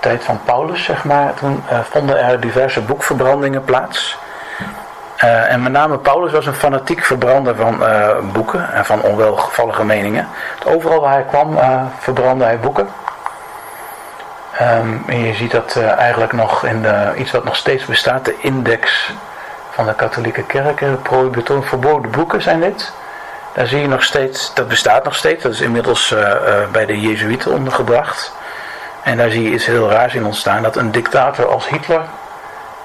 Tijd 0.00 0.24
van 0.24 0.40
Paulus, 0.44 0.84
zeg 0.84 1.04
maar, 1.04 1.34
toen 1.34 1.62
uh, 1.72 1.78
vonden 1.90 2.20
er 2.20 2.40
diverse 2.40 2.80
boekverbrandingen 2.80 3.64
plaats. 3.64 4.18
Uh, 5.24 5.52
en 5.52 5.62
met 5.62 5.72
name 5.72 5.98
Paulus 5.98 6.32
was 6.32 6.46
een 6.46 6.54
fanatiek 6.54 7.04
verbrander 7.04 7.56
van 7.56 7.82
uh, 7.82 8.08
boeken 8.32 8.72
en 8.72 8.84
van 8.84 9.02
onwelgevallige 9.02 9.84
meningen. 9.84 10.28
Overal 10.64 11.00
waar 11.00 11.12
hij 11.12 11.22
kwam 11.22 11.58
verbrandde 11.98 12.44
hij 12.44 12.58
boeken. 12.58 12.88
Um, 14.60 15.04
en 15.06 15.18
je 15.18 15.34
ziet 15.34 15.50
dat 15.50 15.76
eigenlijk 15.76 16.32
nog 16.32 16.64
in 16.64 16.82
de, 16.82 17.12
iets 17.16 17.30
wat 17.30 17.44
nog 17.44 17.56
steeds 17.56 17.84
bestaat, 17.84 18.24
de 18.24 18.36
index 18.40 19.12
van 19.70 19.86
de 19.86 19.94
katholieke 19.94 20.42
kerk, 20.42 20.78
de 20.78 20.98
prohibitor, 21.02 21.64
verboden 21.64 22.10
boeken 22.10 22.42
zijn 22.42 22.60
dit. 22.60 22.92
Daar 23.54 23.66
zie 23.66 23.80
je 23.80 23.88
nog 23.88 24.02
steeds, 24.02 24.54
dat 24.54 24.68
bestaat 24.68 25.04
nog 25.04 25.14
steeds, 25.14 25.42
dat 25.42 25.52
is 25.52 25.60
inmiddels 25.60 26.14
bij 26.72 26.86
de 26.86 27.00
Jezuïeten 27.00 27.52
ondergebracht. 27.52 28.32
En 29.08 29.16
daar 29.16 29.30
zie 29.30 29.42
je 29.42 29.50
iets 29.50 29.66
heel 29.66 29.90
raars 29.90 30.14
in 30.14 30.24
ontstaan. 30.24 30.62
Dat 30.62 30.76
een 30.76 30.92
dictator 30.92 31.46
als 31.46 31.68
Hitler, 31.68 32.02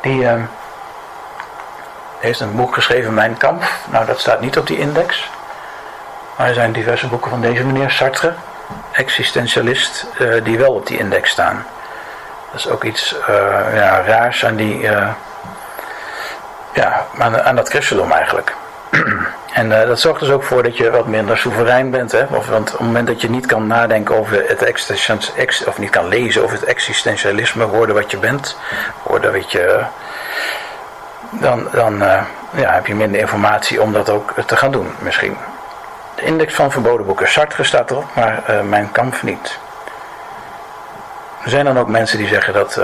die 0.01 0.21
uh, 0.21 0.33
heeft 2.19 2.39
een 2.39 2.55
boek 2.55 2.73
geschreven, 2.73 3.13
Mijn 3.13 3.37
Kamp. 3.37 3.63
Nou, 3.91 4.05
dat 4.05 4.19
staat 4.19 4.41
niet 4.41 4.57
op 4.57 4.67
die 4.67 4.77
index. 4.77 5.29
Maar 6.37 6.47
er 6.47 6.53
zijn 6.53 6.71
diverse 6.71 7.07
boeken 7.07 7.29
van 7.29 7.41
deze 7.41 7.63
meneer 7.63 7.91
Sartre, 7.91 8.33
existentialist, 8.91 10.05
uh, 10.19 10.43
die 10.43 10.57
wel 10.57 10.73
op 10.73 10.87
die 10.87 10.97
index 10.97 11.29
staan. 11.29 11.65
Dat 12.51 12.59
is 12.59 12.69
ook 12.69 12.83
iets 12.83 13.15
uh, 13.15 13.27
ja, 13.75 14.01
raars 14.01 14.45
aan 14.45 14.55
die, 14.55 14.81
uh, 14.81 15.07
ja, 16.73 17.05
aan, 17.17 17.41
aan 17.41 17.55
dat 17.55 17.69
christendom 17.69 18.11
eigenlijk. 18.11 18.53
En 19.53 19.71
uh, 19.71 19.85
dat 19.85 19.99
zorgt 19.99 20.19
dus 20.19 20.29
ook 20.29 20.43
voor 20.43 20.63
dat 20.63 20.77
je 20.77 20.91
wat 20.91 21.07
minder 21.07 21.37
soeverein 21.37 21.89
bent. 21.91 22.11
Hè? 22.11 22.27
Want 22.27 22.49
op 22.49 22.65
het 22.65 22.79
moment 22.79 23.07
dat 23.07 23.21
je 23.21 23.29
niet 23.29 23.45
kan 23.45 23.67
nadenken 23.67 24.15
over 24.15 24.43
het 24.47 24.63
existentialisme, 24.63 25.67
of 25.67 25.77
niet 25.77 25.89
kan 25.89 26.07
lezen 26.07 26.43
over 26.43 26.55
het 26.55 26.65
existentialisme, 26.65 27.67
worden 27.67 27.95
wat 27.95 28.11
je 28.11 28.17
bent, 28.17 28.57
worden 29.03 29.43
je. 29.47 29.83
Dan, 31.29 31.67
dan 31.71 32.01
uh, 32.01 32.21
ja, 32.51 32.73
heb 32.73 32.87
je 32.87 32.95
minder 32.95 33.19
informatie 33.19 33.81
om 33.81 33.93
dat 33.93 34.09
ook 34.09 34.33
te 34.45 34.55
gaan 34.55 34.71
doen, 34.71 34.91
misschien. 34.99 35.37
De 36.15 36.21
index 36.21 36.53
van 36.53 36.71
verboden 36.71 37.05
boeken. 37.05 37.27
Sartre 37.27 37.63
staat 37.63 37.91
erop, 37.91 38.05
maar 38.15 38.43
uh, 38.49 38.61
mijn 38.61 38.91
kamp 38.91 39.21
niet. 39.21 39.59
Er 41.43 41.49
zijn 41.49 41.65
dan 41.65 41.79
ook 41.79 41.87
mensen 41.87 42.17
die 42.17 42.27
zeggen 42.27 42.53
dat 42.53 42.79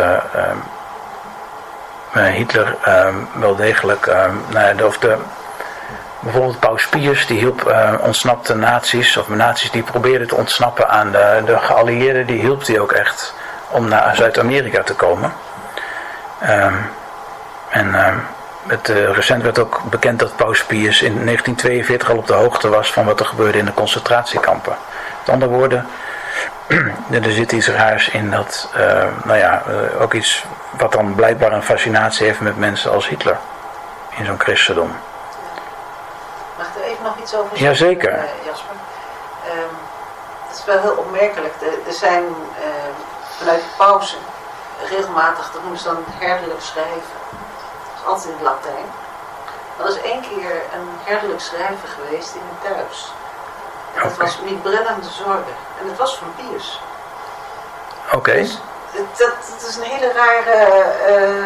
Hitler 2.14 2.76
wel 3.34 3.56
degelijk, 3.56 4.06
nou, 4.50 4.76
de, 4.76 4.86
of 4.86 4.98
de 4.98 5.18
Bijvoorbeeld 6.20 6.60
Paus 6.60 6.88
Pius, 6.88 7.28
die 7.28 7.40
hielp 7.40 7.68
uh, 7.68 7.94
ontsnapte 8.00 8.56
naties, 8.56 9.18
of 9.18 9.30
naties 9.30 9.72
die 9.72 9.84
probeerden 9.84 10.28
te 10.28 10.36
ontsnappen 10.36 10.90
aan 10.90 11.12
de, 11.12 11.42
de 11.46 11.58
geallieerden, 11.58 12.26
die 12.26 12.40
hielp 12.40 12.66
die 12.66 12.82
ook 12.82 12.92
echt 12.92 13.34
om 13.70 13.88
naar 13.88 14.16
Zuid-Amerika 14.16 14.84
te 14.84 14.94
komen. 14.94 15.34
Um, 16.50 16.90
en 17.70 17.96
het, 18.68 18.90
uh, 18.90 19.12
recent 19.12 19.44
werd 19.44 19.60
ook 19.60 19.82
bekend 19.90 20.20
dat 20.20 20.36
Paus 20.36 20.64
Pius 20.64 21.02
in 21.02 21.26
1942 21.26 22.10
al 22.10 22.18
op 22.18 22.28
de 22.28 22.34
hoogte 22.34 22.70
was 22.70 22.94
van 22.94 23.06
wat 23.06 23.20
er 23.20 23.26
gebeurde 23.26 23.58
in 23.58 23.66
de 23.66 23.74
concentratiekampen. 23.74 24.76
Met 25.20 25.30
andere 25.30 25.52
woorden, 25.52 25.88
er 27.24 27.32
zit 27.32 27.52
iets 27.52 27.68
raars 27.68 28.10
in 28.10 28.32
dat, 28.32 28.70
nou 29.24 29.38
ja, 29.38 29.64
ook 30.00 30.14
iets 30.14 30.46
wat 30.78 30.92
dan 30.92 31.16
blijkbaar 31.16 31.52
een 31.52 31.64
fascinatie 31.64 32.26
heeft 32.26 32.40
met 32.40 32.58
mensen 32.58 32.92
als 32.92 33.08
Hitler 33.08 33.38
in 34.18 34.26
zo'n 34.26 34.40
christendom 34.40 34.96
nog 37.04 37.18
iets 37.18 37.36
over 37.36 37.58
zeggen, 37.58 37.88
Jazeker. 37.88 38.14
Uh, 38.14 38.46
Jasper? 38.46 38.76
Um, 39.52 39.76
het 40.48 40.58
is 40.58 40.66
wel 40.66 40.80
heel 40.80 40.96
opmerkelijk. 40.98 41.54
Er, 41.88 41.94
zijn 41.94 42.24
uh, 42.24 42.92
vanuit 43.38 43.60
de 43.60 43.76
pauze 43.78 44.16
regelmatig, 44.90 45.52
dat 45.52 45.62
noemen 45.62 45.80
ze 45.80 45.84
dan 45.84 46.04
herderlijk 46.08 46.62
schrijven. 46.62 47.18
Dat 47.30 48.02
is 48.02 48.06
altijd 48.06 48.26
in 48.26 48.34
het 48.34 48.42
Latijn. 48.42 48.86
Er 49.80 49.88
is 49.88 50.02
één 50.02 50.22
keer 50.22 50.52
een 50.74 50.90
herderlijk 51.04 51.42
schrijver 51.42 51.88
geweest 51.88 52.34
in 52.36 52.42
het 52.50 52.74
Duits. 52.74 53.14
En 53.96 54.04
dat 54.04 54.18
was 54.18 54.40
niet 54.42 54.62
brennende 54.62 55.10
zorgen. 55.10 55.56
En 55.82 55.88
het 55.88 55.98
was 55.98 56.18
van 56.18 56.34
Pius. 56.36 56.82
Oké. 58.14 58.34
Dus 58.34 58.58
dat, 59.18 59.34
dat, 59.60 59.70
is 59.70 59.76
een 59.76 59.84
hele 59.84 60.12
rare 60.12 60.68
uh, 61.10 61.46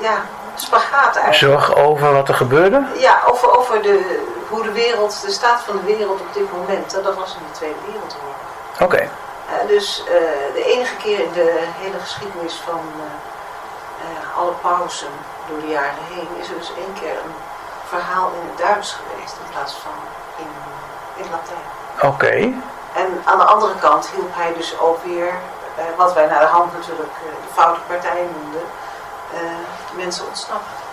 ja, 0.00 0.16
spagaat 0.54 1.16
eigenlijk. 1.16 1.34
Zorg 1.34 1.74
over 1.76 2.12
wat 2.12 2.28
er 2.28 2.34
gebeurde? 2.34 2.86
Ja, 2.96 3.20
over, 3.26 3.58
over 3.58 3.82
de, 3.82 4.26
hoe 4.48 4.62
de 4.62 4.72
wereld, 4.72 5.22
de 5.22 5.30
staat 5.30 5.60
van 5.60 5.76
de 5.76 5.82
wereld 5.96 6.20
op 6.20 6.32
dit 6.32 6.52
moment, 6.52 6.90
dat 6.90 7.14
was 7.14 7.34
in 7.34 7.46
de 7.50 7.58
Tweede 7.58 7.78
Wereldoorlog. 7.86 8.36
Oké. 8.74 8.84
Okay. 8.84 9.10
Uh, 9.48 9.68
dus 9.68 10.02
uh, 10.04 10.08
de 10.54 10.64
enige 10.64 10.96
keer 10.96 11.20
in 11.20 11.32
de 11.32 11.64
hele 11.80 11.98
geschiedenis 11.98 12.54
van 12.54 12.80
uh, 12.96 14.38
alle 14.38 14.52
pauzen 14.52 15.12
door 15.48 15.60
de 15.60 15.66
jaren 15.66 16.04
heen 16.12 16.28
is 16.40 16.48
er 16.48 16.58
dus 16.58 16.72
één 16.76 16.94
keer 17.00 17.10
een 17.10 17.34
verhaal 17.88 18.30
in 18.32 18.48
het 18.48 18.58
Duits 18.58 18.96
geweest 18.98 19.36
in 19.44 19.50
plaats 19.52 19.72
van 19.72 19.92
in, 20.36 20.52
in 21.22 21.30
Latijn. 21.30 21.66
Oké. 22.12 22.34
En 23.02 23.22
aan 23.24 23.38
de 23.38 23.44
andere 23.44 23.74
kant 23.74 24.08
hielp 24.08 24.34
hij 24.34 24.52
dus 24.52 24.78
ook 24.78 25.04
weer, 25.04 25.32
wat 25.96 26.12
wij 26.12 26.26
naar 26.26 26.40
de 26.40 26.46
hand 26.46 26.72
natuurlijk 26.72 27.12
de 27.20 27.52
foute 27.52 27.80
partij 27.80 28.26
noemden, 28.34 28.62
mensen 29.94 30.26
ontsnappen. 30.26 30.87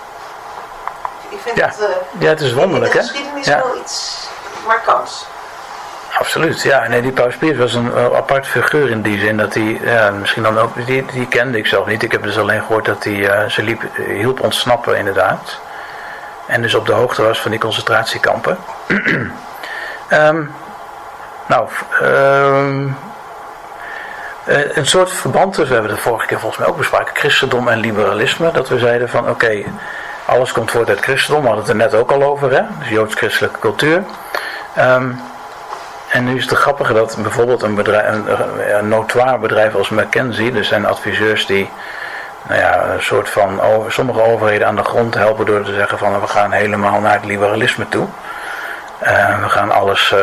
Ik 1.36 1.42
vind 1.44 1.58
ja. 1.58 1.66
het, 1.66 1.80
uh, 1.80 2.22
ja, 2.22 2.30
het 2.30 2.42
is 2.42 2.54
wonderlijk, 2.54 2.94
hè? 2.94 3.00
De 3.00 3.06
geschiedenis 3.06 3.46
ja. 3.46 3.58
wel 3.58 3.78
iets 3.78 4.28
markants. 4.68 5.26
Absoluut, 6.20 6.62
ja. 6.62 6.88
Nee, 6.88 7.02
die 7.02 7.12
Paus 7.12 7.36
Pius 7.36 7.58
was 7.58 7.74
een 7.74 7.86
uh, 7.86 8.16
apart 8.16 8.48
figuur 8.48 8.90
in 8.90 9.02
die 9.02 9.20
zin 9.20 9.38
dat 9.38 9.54
hij, 9.54 10.12
misschien 10.20 10.44
dan 10.44 10.58
ook, 10.58 10.86
die, 10.86 11.06
die 11.06 11.28
kende 11.28 11.58
ik 11.58 11.68
zelf 11.68 11.86
niet. 11.88 12.04
Ik 12.04 12.12
heb 12.12 12.24
dus 12.24 12.38
alleen 12.38 12.62
gehoord 12.62 12.86
dat 12.86 13.04
hij 13.04 13.14
uh, 13.14 13.50
ze 13.50 13.64
liep, 13.64 13.82
hielp 14.08 14.42
ontsnappen 14.42 14.98
inderdaad. 14.98 15.60
En 16.48 16.62
dus 16.62 16.76
op 16.76 16.86
de 16.86 16.92
hoogte 16.92 17.22
was 17.22 17.42
van 17.42 17.52
die 17.52 17.60
concentratiekampen. 17.60 18.58
um, 20.10 20.56
nou, 21.48 21.70
um, 22.02 22.98
een 24.46 24.88
soort 24.88 25.12
verband 25.12 25.54
tussen, 25.54 25.68
we 25.68 25.74
hebben 25.74 25.96
de 25.96 26.02
vorige 26.02 26.28
keer 26.28 26.40
volgens 26.40 26.60
mij 26.60 26.70
ook 26.70 26.78
besproken, 26.78 27.16
christendom 27.16 27.68
en 27.68 27.80
liberalisme. 27.80 28.52
Dat 28.52 28.70
we 28.70 28.80
zeiden 28.80 29.10
van 29.10 29.20
oké, 29.20 29.30
okay, 29.30 29.66
alles 30.26 30.52
komt 30.52 30.72
voort 30.72 30.90
uit 30.90 31.00
christendom, 31.00 31.42
we 31.42 31.48
hadden 31.48 31.66
het 31.66 31.74
er 31.74 31.90
net 31.90 31.94
ook 31.94 32.12
al 32.12 32.24
over, 32.24 32.52
hè? 32.52 32.62
dus 32.80 32.90
joods-christelijke 32.90 33.60
cultuur. 33.60 34.04
Um, 34.80 35.22
en 36.10 36.26
nu 36.26 36.36
is 36.36 36.50
het 36.50 36.58
grappige 36.58 36.94
dat 36.94 37.18
bijvoorbeeld 37.22 37.62
een, 37.62 37.76
bedrijf, 37.76 38.16
een, 38.80 38.88
notoire 38.88 39.38
bedrijf 39.38 39.76
als 39.76 39.90
McKinsey, 39.90 40.52
dus 40.52 40.68
zijn 40.68 40.86
adviseurs 40.86 41.46
die 41.46 41.70
nou 42.48 42.60
ja, 42.60 42.86
een 42.86 43.02
soort 43.02 43.30
van 43.30 43.62
sommige 43.88 44.22
overheden 44.22 44.68
aan 44.68 44.76
de 44.76 44.84
grond 44.84 45.14
helpen 45.14 45.46
door 45.46 45.64
te 45.64 45.74
zeggen 45.74 45.98
van 45.98 46.22
we 46.22 46.28
gaan 46.28 46.52
helemaal 46.52 47.00
naar 47.00 47.14
het 47.14 47.26
liberalisme 47.26 47.90
toe. 47.90 48.08
Uh, 49.04 49.44
we 49.44 49.50
gaan 49.50 49.72
alles, 49.72 50.12
uh, 50.14 50.20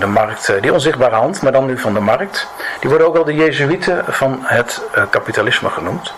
de 0.00 0.06
markt, 0.06 0.48
uh, 0.48 0.62
die 0.62 0.72
onzichtbare 0.72 1.14
hand, 1.14 1.42
maar 1.42 1.52
dan 1.52 1.66
nu 1.66 1.78
van 1.78 1.94
de 1.94 2.00
markt. 2.00 2.48
Die 2.80 2.88
worden 2.88 3.06
ook 3.06 3.14
wel 3.14 3.24
de 3.24 3.34
Jezuïeten 3.34 4.04
van 4.08 4.38
het 4.42 4.82
kapitalisme 5.10 5.70
genoemd. 5.70 6.14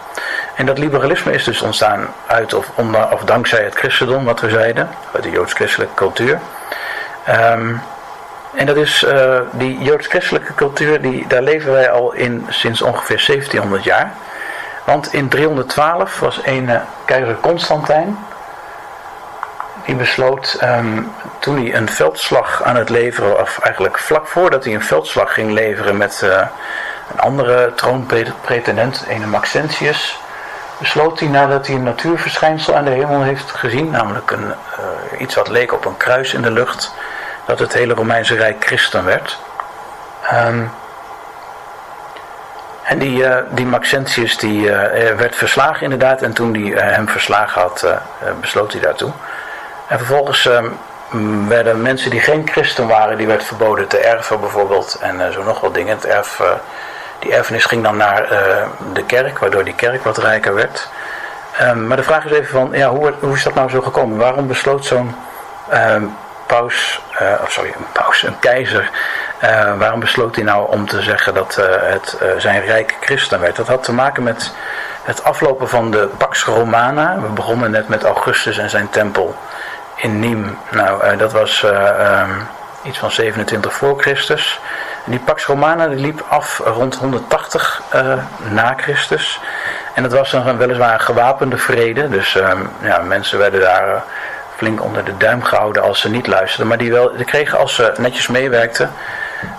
En 0.56 0.66
dat 0.66 0.78
liberalisme 0.78 1.32
is 1.32 1.44
dus 1.44 1.62
ontstaan 1.62 2.06
uit 2.26 2.54
of, 2.54 2.70
onder, 2.74 3.12
of 3.12 3.24
dankzij 3.24 3.64
het 3.64 3.74
christendom, 3.74 4.24
wat 4.24 4.40
we 4.40 4.50
zeiden, 4.50 4.88
uit 5.14 5.22
de 5.22 5.30
joods-christelijke 5.30 5.94
cultuur. 5.94 6.38
Um, 7.28 7.82
en 8.54 8.66
dat 8.66 8.76
is 8.76 9.02
uh, 9.02 9.38
die 9.50 9.78
joods-christelijke 9.78 10.54
cultuur, 10.54 11.02
die, 11.02 11.26
daar 11.26 11.42
leven 11.42 11.72
wij 11.72 11.90
al 11.90 12.12
in 12.12 12.46
sinds 12.48 12.82
ongeveer 12.82 13.24
1700 13.26 13.84
jaar. 13.84 14.12
Want 14.84 15.12
in 15.12 15.28
312 15.28 16.20
was 16.20 16.40
een 16.44 16.70
keizer 17.04 17.36
Constantijn, 17.40 18.18
die 19.84 19.94
besloot 19.94 20.58
um, 20.62 21.12
toen 21.38 21.56
hij 21.56 21.74
een 21.74 21.88
veldslag 21.88 22.62
aan 22.62 22.76
het 22.76 22.88
leveren, 22.88 23.40
of 23.40 23.58
eigenlijk 23.58 23.98
vlak 23.98 24.26
voordat 24.26 24.64
hij 24.64 24.74
een 24.74 24.84
veldslag 24.84 25.34
ging 25.34 25.50
leveren 25.50 25.96
met 25.96 26.20
uh, 26.24 26.30
een 27.12 27.20
andere 27.20 27.72
troonpretendent, 27.74 29.04
een 29.08 29.28
Maxentius, 29.28 30.20
besloot 30.78 31.20
hij 31.20 31.28
nadat 31.28 31.66
hij 31.66 31.76
een 31.76 31.82
natuurverschijnsel 31.82 32.74
aan 32.74 32.84
de 32.84 32.90
hemel 32.90 33.22
heeft 33.22 33.50
gezien, 33.50 33.90
namelijk 33.90 34.30
een, 34.30 34.44
uh, 34.46 35.20
iets 35.20 35.34
wat 35.34 35.48
leek 35.48 35.72
op 35.72 35.84
een 35.84 35.96
kruis 35.96 36.34
in 36.34 36.42
de 36.42 36.50
lucht, 36.50 36.94
dat 37.46 37.58
het 37.58 37.72
hele 37.72 37.94
Romeinse 37.94 38.34
Rijk 38.34 38.64
christen 38.64 39.04
werd. 39.04 39.38
Um, 40.32 40.70
en 42.82 42.98
die, 42.98 43.18
uh, 43.18 43.36
die 43.50 43.66
Maxentius 43.66 44.38
die, 44.38 44.60
uh, 44.60 44.76
werd 45.16 45.36
verslagen 45.36 45.82
inderdaad 45.82 46.22
en 46.22 46.32
toen 46.32 46.54
hij 46.54 46.82
hem 46.82 47.08
verslagen 47.08 47.60
had, 47.60 47.86
besloot 48.40 48.72
hij 48.72 48.80
daartoe. 48.80 49.12
En 49.86 49.98
vervolgens 49.98 50.44
um, 50.44 51.48
werden 51.48 51.82
mensen 51.82 52.10
die 52.10 52.20
geen 52.20 52.48
christen 52.48 52.86
waren, 52.86 53.16
die 53.16 53.26
werd 53.26 53.44
verboden 53.44 53.86
te 53.86 53.98
erven 53.98 54.40
bijvoorbeeld 54.40 54.98
en 55.00 55.32
zo 55.32 55.42
nog 55.42 55.60
wat 55.60 55.74
dingen. 55.74 55.96
Het 55.96 56.06
erf 56.06 56.40
die 57.18 57.34
erfenis 57.34 57.64
ging 57.64 57.82
dan 57.82 57.96
naar 57.96 58.32
uh, 58.32 58.38
de 58.92 59.04
kerk, 59.04 59.38
waardoor 59.38 59.64
die 59.64 59.74
kerk 59.74 60.04
wat 60.04 60.18
rijker 60.18 60.54
werd. 60.54 60.88
Um, 61.60 61.86
maar 61.86 61.96
de 61.96 62.02
vraag 62.02 62.24
is 62.24 62.30
even 62.30 62.50
van, 62.50 62.68
ja, 62.72 62.88
hoe, 62.88 63.12
hoe 63.20 63.34
is 63.34 63.42
dat 63.42 63.54
nou 63.54 63.70
zo 63.70 63.80
gekomen? 63.80 64.18
Waarom 64.18 64.46
besloot 64.46 64.84
zo'n 64.84 65.14
um, 65.72 66.16
paus, 66.46 67.00
uh, 67.20 67.32
of 67.42 67.52
sorry, 67.52 67.72
een 67.76 67.86
paus, 67.92 68.22
een 68.22 68.38
keizer, 68.38 68.90
uh, 69.42 69.78
waarom 69.78 70.00
besloot 70.00 70.34
hij 70.34 70.44
nou 70.44 70.70
om 70.70 70.88
te 70.88 71.02
zeggen 71.02 71.34
dat 71.34 71.54
het 71.80 72.18
zijn 72.36 72.64
rijk 72.64 72.96
christen 73.00 73.40
werd? 73.40 73.56
Dat 73.56 73.66
had 73.66 73.84
te 73.84 73.92
maken 73.92 74.22
met 74.22 74.52
het 75.02 75.24
aflopen 75.24 75.68
van 75.68 75.90
de 75.90 76.08
Pax 76.16 76.44
Romana. 76.44 77.20
We 77.20 77.28
begonnen 77.28 77.70
net 77.70 77.88
met 77.88 78.04
Augustus 78.04 78.58
en 78.58 78.70
zijn 78.70 78.90
tempel 78.90 79.34
in 79.96 80.20
Nîmes. 80.20 80.70
Nou, 80.70 81.16
dat 81.16 81.32
was 81.32 81.62
um, 81.62 82.46
iets 82.82 82.98
van 82.98 83.10
27 83.10 83.72
voor 83.72 84.00
Christus. 84.00 84.60
Die 85.08 85.18
Pax 85.18 85.44
Romana 85.46 85.86
die 85.88 85.98
liep 85.98 86.24
af 86.28 86.60
rond 86.64 86.94
180 86.94 87.82
uh, 87.94 88.12
eh, 88.12 88.18
na 88.50 88.74
Christus. 88.76 89.40
En 89.94 90.02
dat 90.02 90.12
was 90.12 90.32
een 90.32 90.56
weliswaar 90.56 90.92
een 90.92 91.00
gewapende 91.00 91.56
vrede. 91.56 92.08
Dus 92.08 92.34
uh, 92.34 92.50
ja, 92.82 92.98
mensen 92.98 93.38
werden 93.38 93.60
daar 93.60 93.88
uh, 93.88 94.00
flink 94.56 94.82
onder 94.82 95.04
de 95.04 95.16
duim 95.16 95.42
gehouden 95.42 95.82
als 95.82 96.00
ze 96.00 96.10
niet 96.10 96.26
luisterden. 96.26 96.66
Maar 96.66 96.78
die, 96.78 96.92
wel, 96.92 97.16
die 97.16 97.24
kregen 97.24 97.58
als 97.58 97.74
ze 97.74 97.92
netjes 97.96 98.28
meewerkten, 98.28 98.90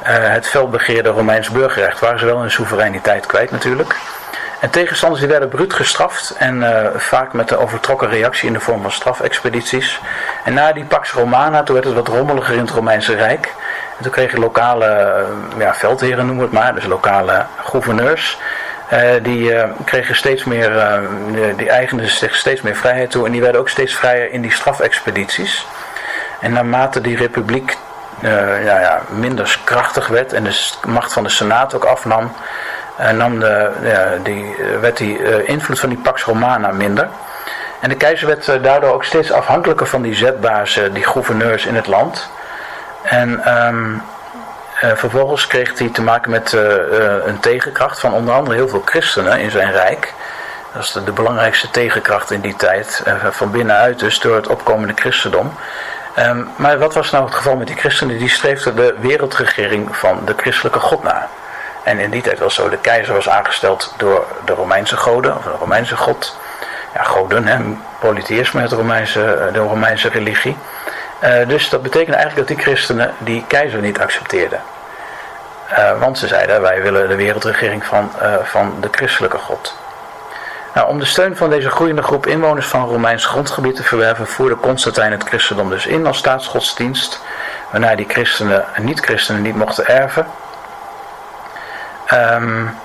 het 0.03 0.47
felbegeerde 0.47 1.09
Romeins 1.09 1.49
burgerrecht. 1.49 1.99
Waren 1.99 2.19
ze 2.19 2.25
wel 2.25 2.39
hun 2.39 2.51
soevereiniteit 2.51 3.25
kwijt 3.25 3.51
natuurlijk. 3.51 3.95
En 4.59 4.69
tegenstanders 4.69 5.21
die 5.21 5.29
werden 5.29 5.49
bruut 5.49 5.73
gestraft 5.73 6.35
en 6.37 6.63
vaak 6.95 7.33
met 7.33 7.49
de 7.49 7.57
overtrokken 7.57 8.09
reactie 8.09 8.47
in 8.47 8.53
de 8.53 8.59
vorm 8.59 8.81
van 8.81 8.91
strafexpedities. 8.91 10.01
En 10.43 10.53
na 10.53 10.73
die 10.73 10.85
Pax 10.85 11.11
Romana, 11.11 11.63
toen 11.63 11.75
werd 11.75 11.87
het 11.87 11.95
wat 11.95 12.07
rommeliger 12.07 12.53
in 12.53 12.61
het 12.61 12.69
Romeinse 12.69 13.15
Rijk. 13.15 13.53
En 13.97 14.03
toen 14.03 14.11
kregen 14.11 14.39
lokale 14.39 15.23
ja, 15.57 15.73
veldheren, 15.73 16.25
noemen 16.25 16.49
we 16.49 16.55
het 16.55 16.63
maar, 16.63 16.75
dus 16.75 16.85
lokale 16.85 17.45
gouverneurs, 17.63 18.37
uh, 18.93 18.99
die 19.21 19.53
uh, 19.53 19.63
kregen 19.85 20.15
steeds 20.15 20.43
meer, 20.43 21.01
die 21.57 21.69
eigenden 21.69 22.09
zich 22.09 22.35
steeds 22.35 22.61
meer 22.61 22.75
vrijheid 22.75 23.11
toe 23.11 23.25
en 23.25 23.31
die 23.31 23.41
werden 23.41 23.61
ook 23.61 23.69
steeds 23.69 23.95
vrijer 23.95 24.31
in 24.31 24.41
die 24.41 24.51
strafexpedities. 24.51 25.67
En 26.41 26.51
naarmate 26.51 27.01
die 27.01 27.17
republiek 27.17 27.77
ja, 28.21 28.79
ja, 28.79 29.01
minder 29.09 29.59
krachtig 29.63 30.07
werd 30.07 30.33
en 30.33 30.43
de 30.43 30.69
macht 30.87 31.13
van 31.13 31.23
de 31.23 31.29
Senaat 31.29 31.73
ook 31.73 31.83
afnam, 31.83 32.31
nam 33.13 33.39
de, 33.39 33.71
die, 34.23 34.55
werd 34.81 34.97
die 34.97 35.43
invloed 35.43 35.79
van 35.79 35.89
die 35.89 35.97
Pax 35.97 36.23
Romana 36.23 36.71
minder. 36.71 37.09
En 37.79 37.89
de 37.89 37.95
keizer 37.95 38.27
werd 38.27 38.63
daardoor 38.63 38.93
ook 38.93 39.03
steeds 39.03 39.31
afhankelijker 39.31 39.87
van 39.87 40.01
die 40.01 40.15
zetbazen, 40.15 40.93
die 40.93 41.03
gouverneurs 41.03 41.65
in 41.65 41.75
het 41.75 41.87
land. 41.87 42.29
En 43.07 43.57
um, 43.65 44.01
uh, 44.83 44.91
vervolgens 44.95 45.47
kreeg 45.47 45.79
hij 45.79 45.89
te 45.89 46.01
maken 46.01 46.31
met 46.31 46.53
uh, 46.53 46.61
uh, 46.61 47.25
een 47.25 47.39
tegenkracht 47.39 47.99
van 47.99 48.13
onder 48.13 48.33
andere 48.33 48.55
heel 48.55 48.67
veel 48.67 48.81
christenen 48.85 49.39
in 49.39 49.51
zijn 49.51 49.71
rijk. 49.71 50.13
Dat 50.73 50.83
is 50.83 50.91
de, 50.91 51.03
de 51.03 51.11
belangrijkste 51.11 51.69
tegenkracht 51.71 52.31
in 52.31 52.41
die 52.41 52.55
tijd, 52.55 53.03
van 53.31 53.51
binnenuit 53.51 53.99
dus, 53.99 54.19
door 54.19 54.35
het 54.35 54.47
opkomende 54.47 54.93
christendom. 54.95 55.53
Um, 56.19 56.49
maar 56.55 56.77
wat 56.77 56.93
was 56.93 57.11
nou 57.11 57.25
het 57.25 57.33
geval 57.33 57.55
met 57.55 57.67
die 57.67 57.75
christenen? 57.75 58.17
Die 58.17 58.29
streefden 58.29 58.75
de 58.75 58.95
wereldregering 58.99 59.95
van 59.95 60.21
de 60.25 60.33
christelijke 60.37 60.79
God 60.79 61.03
na. 61.03 61.27
En 61.83 61.99
in 61.99 62.09
die 62.09 62.21
tijd 62.21 62.39
was 62.39 62.55
zo, 62.55 62.69
de 62.69 62.77
keizer 62.77 63.13
was 63.13 63.29
aangesteld 63.29 63.93
door 63.97 64.25
de 64.45 64.53
Romeinse 64.53 64.97
goden, 64.97 65.37
of 65.37 65.43
de 65.43 65.49
Romeinse 65.59 65.97
god. 65.97 66.37
Ja, 66.93 67.03
goden, 67.03 67.47
hè, 67.47 67.57
polytheïsme, 67.99 68.61
het 68.61 68.71
Romeinse, 68.71 69.49
de 69.53 69.59
Romeinse 69.59 70.09
religie. 70.09 70.57
Uh, 71.24 71.47
dus 71.47 71.70
dat 71.70 71.82
betekende 71.82 72.18
eigenlijk 72.18 72.47
dat 72.47 72.57
die 72.57 72.65
christenen 72.65 73.13
die 73.18 73.43
keizer 73.47 73.82
niet 73.82 73.99
accepteerden. 73.99 74.61
Uh, 75.72 75.99
want 75.99 76.18
ze 76.18 76.28
zeiden, 76.28 76.61
wij 76.61 76.82
willen 76.82 77.07
de 77.07 77.15
wereldregering 77.15 77.86
van, 77.86 78.11
uh, 78.22 78.36
van 78.43 78.74
de 78.82 78.88
christelijke 78.91 79.38
God. 79.38 79.76
Nou, 80.74 80.89
om 80.89 80.99
de 80.99 81.05
steun 81.05 81.38
van 81.38 81.49
deze 81.49 81.70
groeiende 81.70 82.01
groep 82.01 82.26
inwoners 82.26 82.68
van 82.68 82.88
Romeins 82.88 83.26
grondgebied 83.26 83.76
te 83.76 83.84
verwerven, 83.84 84.28
voerde 84.28 84.55
Constantijn 84.55 85.11
het 85.11 85.24
christendom 85.24 85.70
dus 85.70 85.86
in 85.86 86.05
als 86.05 86.18
staatsgodsdienst, 86.18 87.22
waarna 87.72 87.95
die 87.95 88.05
christenen 88.09 88.65
en 88.74 88.84
niet-christenen 88.84 89.41
niet 89.41 89.55
mochten 89.55 89.88
erven. 89.88 90.28
Um, 92.13 92.78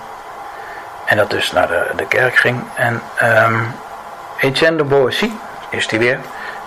en 1.05 1.17
dat 1.17 1.31
dus 1.31 1.53
naar 1.53 1.69
de, 1.69 1.87
de 1.97 2.07
kerk 2.07 2.37
ging. 2.37 2.65
En 2.75 3.03
um, 3.23 3.75
Etienne 4.39 4.77
de 4.77 4.85
Boissy, 4.85 5.31
is 5.71 5.89
die 5.89 5.99
weer, 5.99 6.19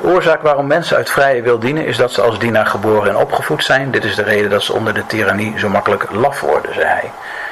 oorzaak 0.05 0.41
waarom 0.41 0.67
mensen 0.67 0.97
uit 0.97 1.09
vrije 1.09 1.41
wil 1.41 1.59
dienen 1.59 1.85
is 1.85 1.97
dat 1.97 2.11
ze 2.11 2.21
als 2.21 2.39
dienaar 2.39 2.65
geboren 2.65 3.09
en 3.09 3.17
opgevoed 3.17 3.63
zijn. 3.63 3.91
Dit 3.91 4.03
is 4.03 4.15
de 4.15 4.23
reden 4.23 4.49
dat 4.49 4.63
ze 4.63 4.73
onder 4.73 4.93
de 4.93 5.05
tirannie 5.05 5.59
zo 5.59 5.69
makkelijk 5.69 6.11
laf 6.11 6.41
worden, 6.41 6.73
zei 6.73 6.85
hij. 6.85 7.11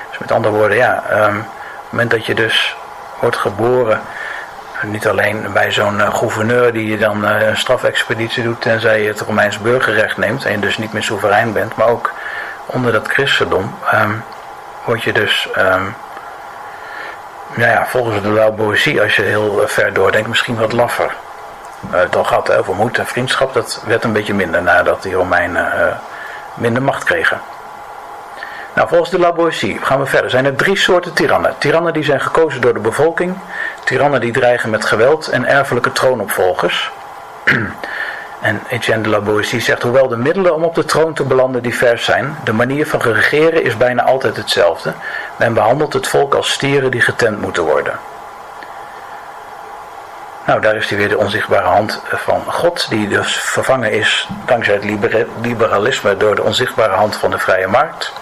Dus 0.10 0.18
met 0.18 0.32
andere 0.32 0.54
woorden, 0.54 0.78
ja, 0.78 1.04
um, 1.12 1.38
op 1.38 1.44
het 1.84 1.92
moment 1.92 2.12
dat 2.12 2.26
je 2.26 2.36
dus 2.36 2.76
wordt 3.20 3.38
geboren, 3.38 4.02
niet 4.82 5.08
alleen 5.08 5.46
bij 5.54 5.72
zo'n 5.72 5.98
uh, 5.98 6.14
gouverneur 6.16 6.74
die 6.74 6.88
je 6.88 6.98
dan 6.98 7.26
uh, 7.26 7.48
een 7.48 7.58
strafexpeditie 7.58 8.44
doet 8.44 8.62
tenzij 8.62 9.02
je 9.02 9.08
het 9.08 9.20
Romeins 9.20 9.60
burgerrecht 9.60 10.18
neemt 10.18 10.46
en 10.46 10.52
je 10.52 10.60
dus 10.60 10.78
niet 10.78 10.94
meer 10.94 11.04
soeverein 11.04 11.54
bent, 11.54 11.76
maar 11.76 11.88
ook 11.88 12.12
onder 12.66 12.92
dat 12.92 13.08
christendom 13.08 13.76
um, 13.94 14.24
word 14.86 15.04
je 15.04 15.14
dus, 15.14 15.50
um, 15.58 15.96
nou 17.56 17.72
ja, 17.72 17.86
volgens 17.86 18.22
de 18.22 18.32
Lauboisie, 18.32 19.02
als 19.02 19.16
je 19.16 19.22
heel 19.22 19.62
uh, 19.62 19.68
ver 19.68 19.94
doordenkt, 19.94 20.28
misschien 20.28 20.58
wat 20.58 20.72
laffer. 20.72 21.16
Uh, 21.92 22.02
toch 22.02 22.30
had 22.30 22.48
heel 22.48 22.64
veel 22.64 22.74
moed 22.74 22.98
en 22.98 23.06
vriendschap, 23.06 23.54
dat 23.54 23.84
werd 23.86 24.04
een 24.04 24.14
beetje 24.14 24.34
minder 24.34 24.64
nadat 24.64 25.04
die 25.04 25.14
Romeinen 25.14 25.66
uh, 25.66 25.96
minder 26.54 26.82
macht 26.82 27.04
kregen. 27.04 27.42
Nou, 28.74 28.88
volgens 28.88 29.10
de 29.10 29.20
Laboisie 29.20 29.80
gaan 29.82 30.00
we 30.00 30.06
verder. 30.06 30.30
Zijn 30.30 30.46
er 30.46 30.56
drie 30.56 30.78
soorten 30.78 31.14
tirannen. 31.14 31.56
Tirannen 31.58 31.94
die 31.94 32.04
zijn 32.04 32.22
gekozen 32.22 32.62
door 32.62 32.74
de 32.74 32.80
bevolking, 32.80 33.38
tirannen 33.84 34.22
die 34.22 34.32
dreigen 34.32 34.70
met 34.70 34.86
geweld 34.86 35.28
en 35.28 35.46
erfelijke 35.46 35.92
troonopvolgers. 35.92 36.92
en 38.42 38.62
Etienne 38.70 39.22
de 39.22 39.44
zegt, 39.60 39.82
hoewel 39.82 40.08
de 40.08 40.18
middelen 40.18 40.56
om 40.56 40.64
op 40.64 40.76
de 40.76 40.86
troon 40.86 41.14
te 41.14 41.24
belanden 41.24 41.64
divers 41.64 42.06
zijn, 42.06 42.38
de 42.44 42.54
manier 42.54 42.88
van 42.88 43.02
regeren 43.02 43.64
is 43.64 43.78
bijna 43.78 44.04
altijd 44.04 44.38
hetzelfde. 44.38 44.94
Men 45.36 45.54
behandelt 45.54 45.94
het 45.94 46.08
volk 46.08 46.34
als 46.34 46.52
stieren 46.52 46.92
die 46.92 47.02
getemd 47.02 47.42
moeten 47.42 47.64
worden. 47.64 48.00
Nou, 50.46 50.62
daar 50.62 50.76
is 50.76 50.88
die 50.88 50.98
weer 50.98 51.10
de 51.10 51.18
onzichtbare 51.18 51.68
hand 51.68 52.02
van 52.10 52.44
God, 52.48 52.90
die 52.90 53.08
dus 53.08 53.36
vervangen 53.36 53.92
is 53.92 54.28
dankzij 54.46 54.74
het 54.74 54.84
liberalisme 55.42 56.18
door 56.18 56.36
de 56.36 56.44
onzichtbare 56.44 56.94
hand 56.94 57.16
van 57.16 57.32
de 57.32 57.40
vrije 57.40 57.68
markt. 57.68 58.14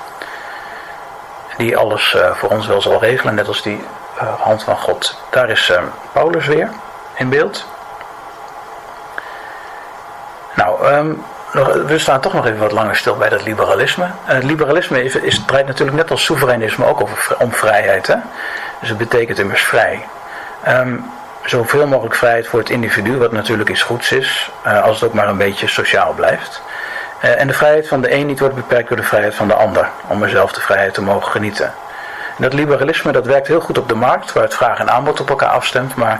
Die 1.57 1.77
alles 1.77 2.13
uh, 2.13 2.31
voor 2.31 2.49
ons 2.49 2.67
wel 2.67 2.81
zal 2.81 2.99
regelen, 2.99 3.35
net 3.35 3.47
als 3.47 3.61
die 3.61 3.83
uh, 4.15 4.41
hand 4.41 4.63
van 4.63 4.77
God. 4.77 5.17
Daar 5.29 5.49
is 5.49 5.69
uh, 5.69 5.81
Paulus 6.11 6.45
weer 6.45 6.69
in 7.15 7.29
beeld. 7.29 7.65
Nou, 10.55 10.93
um, 10.93 11.23
we 11.85 11.99
staan 11.99 12.19
toch 12.19 12.33
nog 12.33 12.45
even 12.45 12.59
wat 12.59 12.71
langer 12.71 12.95
stil 12.95 13.15
bij 13.15 13.29
dat 13.29 13.43
liberalisme. 13.43 14.09
het 14.23 14.43
liberalisme 14.43 15.03
is, 15.03 15.15
is, 15.15 15.45
natuurlijk 15.45 15.97
net 15.97 16.11
als 16.11 16.23
soevereinisme 16.23 16.85
ook 16.85 17.01
over, 17.01 17.35
om 17.37 17.53
vrijheid. 17.53 18.07
Hè? 18.07 18.15
Dus 18.79 18.89
het 18.89 18.97
betekent 18.97 19.39
immers 19.39 19.63
vrij. 19.63 20.07
Um, 20.67 21.11
zoveel 21.45 21.87
mogelijk 21.87 22.15
vrijheid 22.15 22.47
voor 22.47 22.59
het 22.59 22.69
individu, 22.69 23.17
wat 23.17 23.31
natuurlijk 23.31 23.69
iets 23.69 23.81
goeds 23.81 24.11
is, 24.11 24.51
uh, 24.67 24.83
als 24.83 24.99
het 24.99 25.09
ook 25.09 25.15
maar 25.15 25.27
een 25.27 25.37
beetje 25.37 25.67
sociaal 25.67 26.13
blijft. 26.13 26.61
Uh, 27.23 27.39
en 27.39 27.47
de 27.47 27.53
vrijheid 27.53 27.87
van 27.87 28.01
de 28.01 28.13
een 28.13 28.25
niet 28.25 28.39
wordt 28.39 28.55
beperkt 28.55 28.87
door 28.87 28.97
de 28.97 29.03
vrijheid 29.03 29.35
van 29.35 29.47
de 29.47 29.53
ander, 29.53 29.89
om 30.07 30.23
er 30.23 30.29
zelf 30.29 30.51
de 30.51 30.61
vrijheid 30.61 30.93
te 30.93 31.01
mogen 31.01 31.31
genieten. 31.31 31.73
En 32.37 32.43
dat 32.43 32.53
liberalisme 32.53 33.11
dat 33.11 33.25
werkt 33.25 33.47
heel 33.47 33.59
goed 33.59 33.77
op 33.77 33.89
de 33.89 33.95
markt, 33.95 34.33
waar 34.33 34.43
het 34.43 34.55
vraag 34.55 34.79
en 34.79 34.91
aanbod 34.91 35.19
op 35.19 35.29
elkaar 35.29 35.49
afstemt, 35.49 35.95
maar 35.95 36.19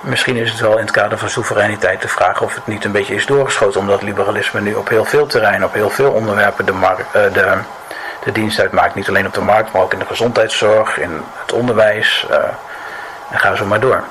misschien 0.00 0.36
is 0.36 0.50
het 0.50 0.60
wel 0.60 0.72
in 0.72 0.84
het 0.84 0.90
kader 0.90 1.18
van 1.18 1.28
soevereiniteit 1.28 2.00
te 2.00 2.08
vragen 2.08 2.46
of 2.46 2.54
het 2.54 2.66
niet 2.66 2.84
een 2.84 2.92
beetje 2.92 3.14
is 3.14 3.26
doorgeschoten, 3.26 3.80
omdat 3.80 4.02
liberalisme 4.02 4.60
nu 4.60 4.74
op 4.74 4.88
heel 4.88 5.04
veel 5.04 5.26
terreinen, 5.26 5.66
op 5.66 5.74
heel 5.74 5.90
veel 5.90 6.10
onderwerpen 6.10 6.66
de, 6.66 6.72
uh, 6.72 7.32
de, 7.32 7.58
de 8.24 8.32
dienst 8.32 8.60
uitmaakt. 8.60 8.94
Niet 8.94 9.08
alleen 9.08 9.26
op 9.26 9.34
de 9.34 9.40
markt, 9.40 9.72
maar 9.72 9.82
ook 9.82 9.92
in 9.92 9.98
de 9.98 10.06
gezondheidszorg, 10.06 10.98
in 10.98 11.22
het 11.42 11.52
onderwijs, 11.52 12.26
en 13.30 13.38
ga 13.38 13.54
zo 13.54 13.64
maar 13.64 13.80
door. 13.80 14.04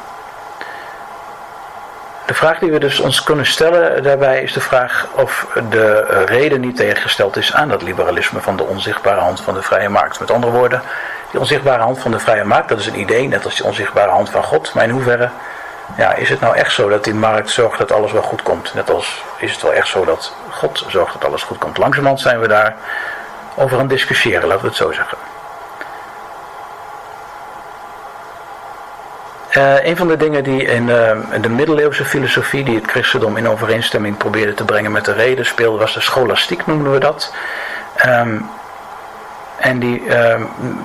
De 2.33 2.39
vraag 2.39 2.59
die 2.59 2.71
we 2.71 2.79
dus 2.79 2.99
ons 2.99 3.23
kunnen 3.23 3.45
stellen 3.45 4.03
daarbij 4.03 4.41
is 4.41 4.53
de 4.53 4.61
vraag 4.61 5.07
of 5.15 5.47
de 5.69 6.05
reden 6.25 6.61
niet 6.61 6.75
tegengesteld 6.75 7.35
is 7.35 7.53
aan 7.53 7.69
dat 7.69 7.81
liberalisme 7.81 8.39
van 8.39 8.57
de 8.57 8.63
onzichtbare 8.63 9.19
hand 9.19 9.41
van 9.41 9.53
de 9.53 9.61
vrije 9.61 9.89
markt. 9.89 10.19
Met 10.19 10.31
andere 10.31 10.51
woorden, 10.51 10.81
die 11.31 11.39
onzichtbare 11.39 11.81
hand 11.81 11.99
van 11.99 12.11
de 12.11 12.19
vrije 12.19 12.43
markt, 12.43 12.69
dat 12.69 12.79
is 12.79 12.87
een 12.87 12.99
idee, 12.99 13.27
net 13.27 13.45
als 13.45 13.55
die 13.55 13.65
onzichtbare 13.65 14.11
hand 14.11 14.29
van 14.29 14.43
God. 14.43 14.73
Maar 14.73 14.83
in 14.83 14.89
hoeverre 14.89 15.29
ja, 15.97 16.13
is 16.13 16.29
het 16.29 16.39
nou 16.39 16.55
echt 16.55 16.73
zo 16.73 16.89
dat 16.89 17.03
die 17.03 17.13
markt 17.13 17.49
zorgt 17.49 17.77
dat 17.77 17.91
alles 17.91 18.11
wel 18.11 18.21
goed 18.21 18.41
komt? 18.41 18.73
Net 18.73 18.89
als 18.89 19.23
is 19.37 19.51
het 19.51 19.61
wel 19.61 19.73
echt 19.73 19.87
zo 19.87 20.05
dat 20.05 20.35
God 20.49 20.85
zorgt 20.87 21.13
dat 21.13 21.25
alles 21.25 21.43
goed 21.43 21.57
komt. 21.57 21.77
Langzamerhand 21.77 22.21
zijn 22.21 22.39
we 22.39 22.47
daar 22.47 22.75
over 23.55 23.79
aan 23.79 23.87
discussiëren, 23.87 24.47
laten 24.47 24.61
we 24.61 24.67
het 24.67 24.77
zo 24.77 24.91
zeggen. 24.91 25.17
Uh, 29.57 29.85
een 29.85 29.97
van 29.97 30.07
de 30.07 30.17
dingen 30.17 30.43
die 30.43 30.63
in 30.63 30.87
uh, 30.87 31.11
de 31.41 31.49
middeleeuwse 31.49 32.05
filosofie, 32.05 32.63
die 32.63 32.75
het 32.75 32.89
christendom 32.89 33.37
in 33.37 33.47
overeenstemming 33.47 34.17
probeerde 34.17 34.53
te 34.53 34.65
brengen 34.65 34.91
met 34.91 35.05
de 35.05 35.13
reden, 35.13 35.45
speelde, 35.45 35.77
was 35.77 35.93
de 35.93 36.01
scholastiek, 36.01 36.65
noemden 36.65 36.91
we 36.91 36.99
dat. 36.99 37.33
Um, 38.05 38.49
en 39.57 39.79
die, 39.79 40.01
uh, 40.01 40.41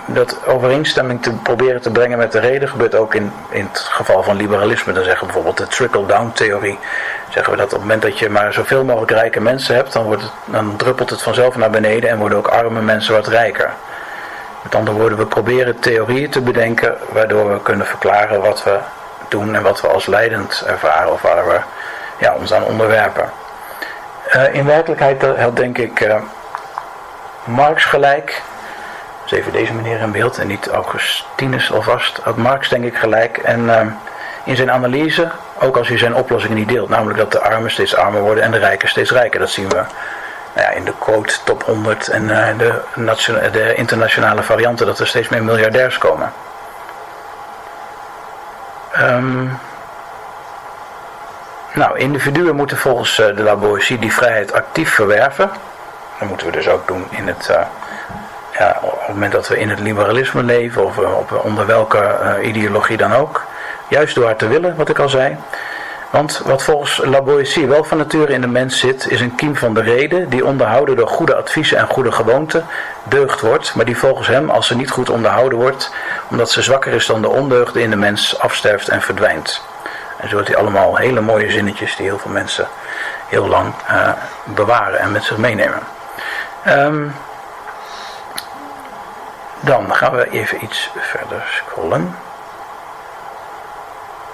dat 0.07 0.47
overeenstemming 0.47 1.23
te 1.23 1.33
proberen 1.33 1.81
te 1.81 1.91
brengen 1.91 2.19
met 2.19 2.33
de 2.33 2.39
reden 2.39 2.69
gebeurt 2.69 2.95
ook 2.95 3.15
in, 3.15 3.33
in 3.51 3.69
het 3.73 3.79
geval 3.79 4.23
van 4.23 4.37
liberalisme. 4.37 4.93
Dan 4.93 5.05
zeggen 5.05 5.27
we 5.27 5.33
bijvoorbeeld 5.33 5.69
de 5.69 5.77
trickle-down 5.77 6.31
theorie. 6.35 6.79
Zeggen 7.29 7.53
we 7.53 7.59
dat 7.59 7.67
op 7.67 7.73
het 7.73 7.81
moment 7.81 8.03
dat 8.03 8.19
je 8.19 8.29
maar 8.29 8.53
zoveel 8.53 8.85
mogelijk 8.85 9.11
rijke 9.11 9.41
mensen 9.41 9.75
hebt, 9.75 9.93
dan, 9.93 10.05
wordt 10.05 10.23
het, 10.23 10.31
dan 10.45 10.77
druppelt 10.77 11.11
het 11.11 11.23
vanzelf 11.23 11.57
naar 11.57 11.71
beneden 11.71 12.11
en 12.11 12.19
worden 12.19 12.39
ook 12.39 12.47
arme 12.47 12.83
mensen 12.83 13.15
wat 13.15 13.27
rijker. 13.27 13.73
Met 14.63 14.75
andere 14.75 14.97
woorden, 14.97 15.19
we 15.19 15.27
proberen 15.27 15.79
theorieën 15.79 16.31
te 16.31 16.41
bedenken 16.41 16.97
waardoor 17.13 17.53
we 17.53 17.63
kunnen 17.63 17.87
verklaren 17.87 18.41
wat 18.41 18.65
we 18.65 18.79
doen 19.29 19.55
en 19.55 19.63
wat 19.63 19.81
we 19.81 19.89
als 19.89 20.07
leidend 20.07 20.63
ervaren 20.67 21.13
of 21.13 21.23
waar 21.23 21.49
we 21.49 21.61
ja, 22.19 22.35
ons 22.35 22.53
aan 22.53 22.65
onderwerpen. 22.65 23.31
Uh, 24.35 24.55
in 24.55 24.65
werkelijkheid 24.65 25.23
had 25.23 25.57
denk 25.57 25.79
ik 25.79 26.01
uh, 26.01 26.17
Marx 27.45 27.85
gelijk. 27.85 28.43
Dus 29.23 29.39
even 29.39 29.53
deze 29.53 29.73
meneer 29.73 30.01
in 30.01 30.13
beeld 30.13 30.39
en 30.39 30.47
niet 30.47 30.69
Augustinus 30.69 31.73
alvast. 31.73 32.21
Had 32.23 32.37
Marx 32.37 32.69
denk 32.69 32.85
ik 32.85 32.97
gelijk. 32.97 33.39
En 33.39 33.71
in 34.45 34.57
zijn 34.57 34.71
analyse, 34.71 35.31
ook 35.61 35.77
als 35.77 35.89
hij 35.89 35.99
zijn 35.99 36.15
oplossingen 36.15 36.57
niet 36.57 36.69
deelt, 36.69 36.89
namelijk 36.89 37.19
dat 37.19 37.33
de 37.33 37.41
armen 37.41 37.71
steeds 37.71 37.97
armer 37.97 38.21
worden 38.21 38.45
en 38.45 38.51
de 38.51 38.59
rijken 38.59 38.89
steeds 38.89 39.11
rijker. 39.11 39.41
Dat 39.41 39.51
zien 39.51 39.69
we 39.69 39.83
nou 40.59 40.71
ja, 40.71 40.77
in 40.77 40.85
de 40.85 40.93
quote 40.99 41.35
top 41.45 41.63
100 41.63 42.09
en 42.09 42.27
de, 42.59 42.83
de 43.53 43.75
internationale 43.75 44.43
varianten 44.43 44.87
dat 44.87 44.99
er 44.99 45.07
steeds 45.07 45.29
meer 45.29 45.45
miljardairs 45.45 45.99
komen. 45.99 46.33
Um, 49.01 49.59
nou, 51.75 51.99
individuen 51.99 52.57
moeten 52.57 52.77
volgens 52.77 53.17
de 53.17 53.43
Laboissie 53.43 53.99
die 53.99 54.13
vrijheid 54.13 54.53
actief 54.53 54.95
verwerven. 54.95 55.51
Dat 56.19 56.29
moeten 56.29 56.47
we 56.47 56.53
dus 56.53 56.69
ook 56.69 56.87
doen 56.87 57.07
in 57.11 57.27
het, 57.27 57.51
ja, 58.59 58.79
op 58.81 58.99
het 58.99 59.09
moment 59.09 59.33
dat 59.33 59.49
we 59.49 59.59
in 59.59 59.69
het 59.69 59.81
liberalisme 59.81 60.43
leven 60.43 60.85
of 60.85 60.99
op, 60.99 61.41
onder 61.45 61.67
welke 61.67 62.39
ideologie 62.43 62.97
dan 62.97 63.15
ook. 63.15 63.45
Juist 63.89 64.15
door 64.15 64.25
haar 64.25 64.37
te 64.37 64.49
willen, 64.49 64.77
wat 64.77 64.89
ik 64.89 64.99
al 64.99 65.09
zei. 65.09 65.37
Want 66.11 66.41
wat 66.45 66.63
volgens 66.63 67.01
La 67.05 67.23
wel 67.67 67.85
van 67.85 67.99
nature 67.99 68.33
in 68.33 68.41
de 68.41 68.47
mens 68.47 68.79
zit, 68.79 69.11
is 69.11 69.21
een 69.21 69.35
kiem 69.35 69.57
van 69.57 69.75
de 69.75 69.81
reden 69.81 70.29
die 70.29 70.45
onderhouden 70.45 70.97
door 70.97 71.09
goede 71.09 71.35
adviezen 71.35 71.79
en 71.79 71.87
goede 71.87 72.13
gewoonten 72.13 72.67
deugd 73.03 73.41
wordt, 73.41 73.75
maar 73.75 73.85
die 73.85 73.99
volgens 73.99 74.29
hem, 74.29 74.51
als 74.51 74.67
ze 74.67 74.77
niet 74.77 74.91
goed 74.91 75.11
onderhouden 75.11 75.59
wordt, 75.59 75.95
omdat 76.31 76.51
ze 76.51 76.63
zwakker 76.63 76.93
is 76.93 77.07
dan 77.07 77.23
de 77.23 77.29
ondeugde 77.29 77.83
in 77.83 77.91
de 77.91 77.97
mens, 77.97 78.39
afsterft 78.39 78.89
en 78.89 79.03
verdwijnt. 79.03 79.63
En 80.17 80.29
zo 80.29 80.37
heeft 80.37 80.49
hij 80.49 80.57
allemaal 80.57 80.97
hele 80.97 81.21
mooie 81.21 81.51
zinnetjes 81.51 81.97
die 81.97 82.07
heel 82.07 82.19
veel 82.19 82.31
mensen 82.31 82.69
heel 83.29 83.47
lang 83.47 83.75
uh, 83.91 84.11
bewaren 84.45 84.99
en 84.99 85.13
met 85.13 85.25
zich 85.25 85.37
meenemen. 85.37 85.81
Um, 86.69 87.15
dan 89.61 89.95
gaan 89.95 90.17
we 90.17 90.31
even 90.31 90.65
iets 90.65 90.91
verder 90.97 91.43
scrollen. 91.47 92.15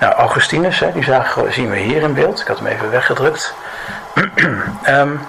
Nou, 0.00 0.12
Augustinus, 0.14 0.78
hè, 0.80 0.92
die 0.92 1.04
zien 1.48 1.70
we 1.70 1.76
hier 1.76 2.02
in 2.02 2.14
beeld. 2.14 2.40
Ik 2.40 2.46
had 2.46 2.58
hem 2.58 2.66
even 2.66 2.90
weggedrukt. 2.90 3.54
um, 4.88 5.26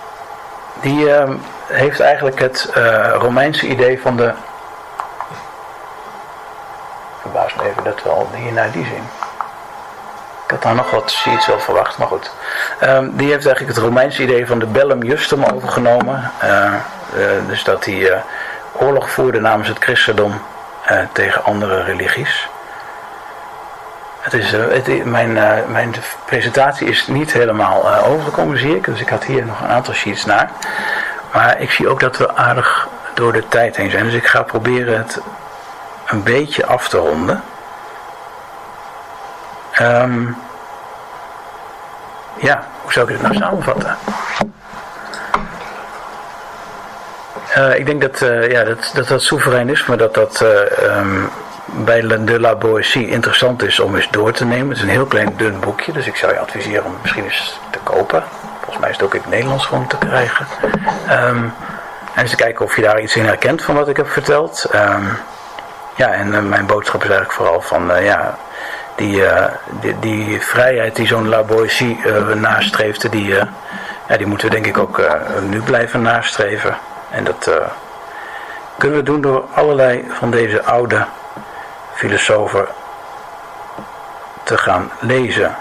die 0.80 1.10
um, 1.10 1.42
heeft 1.66 2.00
eigenlijk 2.00 2.38
het 2.38 2.72
uh, 2.76 3.12
Romeinse 3.12 3.66
idee 3.66 4.00
van 4.00 4.16
de. 4.16 4.32
Verbaas 7.20 7.54
me 7.54 7.62
even 7.62 7.84
dat 7.84 8.02
we 8.02 8.08
al 8.08 8.30
hier 8.34 8.52
naar 8.52 8.70
die 8.70 8.84
zien. 8.84 9.04
Ik 10.44 10.50
had 10.54 10.62
daar 10.62 10.74
nog 10.74 10.90
wat 10.90 11.10
sheets 11.10 11.46
wel 11.46 11.60
verwacht, 11.60 11.98
maar 11.98 12.06
goed. 12.06 12.30
Um, 12.82 13.16
die 13.16 13.30
heeft 13.30 13.46
eigenlijk 13.46 13.76
het 13.76 13.84
Romeinse 13.84 14.22
idee 14.22 14.46
van 14.46 14.58
de 14.58 14.66
bellum 14.66 15.02
justum 15.02 15.44
overgenomen. 15.44 16.30
Uh, 16.44 16.74
uh, 17.14 17.30
dus 17.46 17.64
dat 17.64 17.84
hij 17.84 18.22
oorlog 18.72 19.10
voerde 19.10 19.40
namens 19.40 19.68
het 19.68 19.78
christendom 19.78 20.42
tegen 21.12 21.44
andere 21.44 21.82
religies. 21.82 22.48
Het 24.30 24.42
is, 24.42 24.52
het, 24.52 25.04
mijn, 25.04 25.30
uh, 25.30 25.52
mijn 25.68 25.94
presentatie 26.26 26.88
is 26.88 27.06
niet 27.06 27.32
helemaal 27.32 27.84
uh, 27.84 28.10
overgekomen, 28.10 28.58
zie 28.58 28.76
ik. 28.76 28.84
Dus 28.84 29.00
ik 29.00 29.08
had 29.08 29.24
hier 29.24 29.44
nog 29.44 29.60
een 29.60 29.68
aantal 29.68 29.94
sheets 29.94 30.24
naar. 30.24 30.50
Maar 31.32 31.60
ik 31.60 31.70
zie 31.70 31.88
ook 31.88 32.00
dat 32.00 32.16
we 32.16 32.36
aardig 32.36 32.88
door 33.14 33.32
de 33.32 33.48
tijd 33.48 33.76
heen 33.76 33.90
zijn. 33.90 34.04
Dus 34.04 34.14
ik 34.14 34.26
ga 34.26 34.42
proberen 34.42 34.98
het 34.98 35.20
een 36.06 36.22
beetje 36.22 36.66
af 36.66 36.88
te 36.88 36.96
ronden. 36.96 37.42
Um, 39.80 40.36
ja, 42.36 42.66
hoe 42.82 42.92
zou 42.92 43.06
ik 43.06 43.12
het 43.12 43.22
nou 43.22 43.34
samenvatten? 43.34 43.96
ik 47.76 47.86
denk 47.86 48.00
dat, 48.00 48.18
ja, 48.50 48.64
dat, 48.64 48.90
dat 48.94 49.08
dat 49.08 49.22
soevereinisme, 49.22 49.96
dat 49.96 50.14
dat 50.14 50.40
um, 50.82 51.30
bij 51.72 52.00
de 52.24 52.40
La 52.40 52.56
interessant 52.92 53.62
is 53.62 53.80
om 53.80 53.96
eens 53.96 54.08
door 54.10 54.32
te 54.32 54.44
nemen. 54.44 54.68
Het 54.68 54.76
is 54.76 54.82
een 54.82 54.88
heel 54.88 55.06
klein 55.06 55.32
dun 55.36 55.60
boekje, 55.60 55.92
dus 55.92 56.06
ik 56.06 56.16
zou 56.16 56.32
je 56.32 56.38
adviseren 56.38 56.84
om 56.84 56.96
misschien 57.02 57.24
eens 57.24 57.60
te 57.70 57.78
kopen. 57.82 58.22
Volgens 58.54 58.78
mij 58.78 58.88
is 58.90 58.96
het 58.96 59.04
ook 59.04 59.14
in 59.14 59.20
het 59.20 59.30
Nederlands 59.30 59.66
gewoon 59.66 59.86
te 59.86 59.98
krijgen. 59.98 60.46
Um, 61.10 61.52
en 62.14 62.22
eens 62.22 62.30
te 62.30 62.36
kijken 62.36 62.64
of 62.64 62.76
je 62.76 62.82
daar 62.82 63.00
iets 63.00 63.16
in 63.16 63.24
herkent 63.24 63.62
van 63.62 63.74
wat 63.74 63.88
ik 63.88 63.96
heb 63.96 64.10
verteld. 64.10 64.66
Um, 64.74 65.18
ja, 65.96 66.12
en 66.12 66.28
uh, 66.28 66.40
mijn 66.40 66.66
boodschap 66.66 67.02
is 67.02 67.08
eigenlijk 67.08 67.38
vooral 67.38 67.60
van, 67.60 67.90
uh, 67.90 68.04
ja, 68.04 68.38
die, 68.96 69.16
uh, 69.16 69.44
die, 69.80 69.98
die, 69.98 70.40
vrijheid 70.40 70.96
die 70.96 71.06
zo'n 71.06 71.28
La 71.28 71.42
Boétie 71.42 72.00
nastreefde, 72.34 73.08
die, 73.08 73.34
ja, 74.08 74.16
die 74.16 74.26
moeten 74.26 74.48
we 74.48 74.54
denk 74.54 74.66
ik 74.66 74.78
ook 74.78 75.02
nu 75.48 75.60
blijven 75.60 76.02
nastreven. 76.02 76.76
En 77.10 77.24
dat 77.24 77.50
kunnen 78.78 78.98
we 78.98 79.04
doen 79.04 79.20
door 79.20 79.44
allerlei 79.54 80.04
van 80.08 80.30
deze 80.30 80.64
oude 80.64 81.04
filosofen 81.98 82.66
te 84.42 84.58
gaan 84.58 84.90
lezen. 85.00 85.56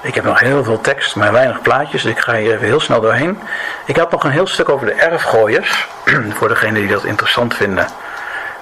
Ik 0.00 0.14
heb 0.14 0.24
nog 0.24 0.40
heel 0.40 0.64
veel 0.64 0.80
tekst, 0.80 1.16
maar 1.16 1.32
weinig 1.32 1.60
plaatjes, 1.60 2.02
dus 2.02 2.12
ik 2.12 2.18
ga 2.18 2.34
hier 2.34 2.54
even 2.54 2.66
heel 2.66 2.80
snel 2.80 3.00
doorheen. 3.00 3.40
Ik 3.84 3.96
had 3.96 4.10
nog 4.10 4.24
een 4.24 4.30
heel 4.30 4.46
stuk 4.46 4.68
over 4.68 4.86
de 4.86 4.92
erfgooiers. 4.92 5.88
Voor 6.38 6.48
degenen 6.48 6.80
die 6.80 6.90
dat 6.90 7.04
interessant 7.04 7.54
vinden, 7.54 7.86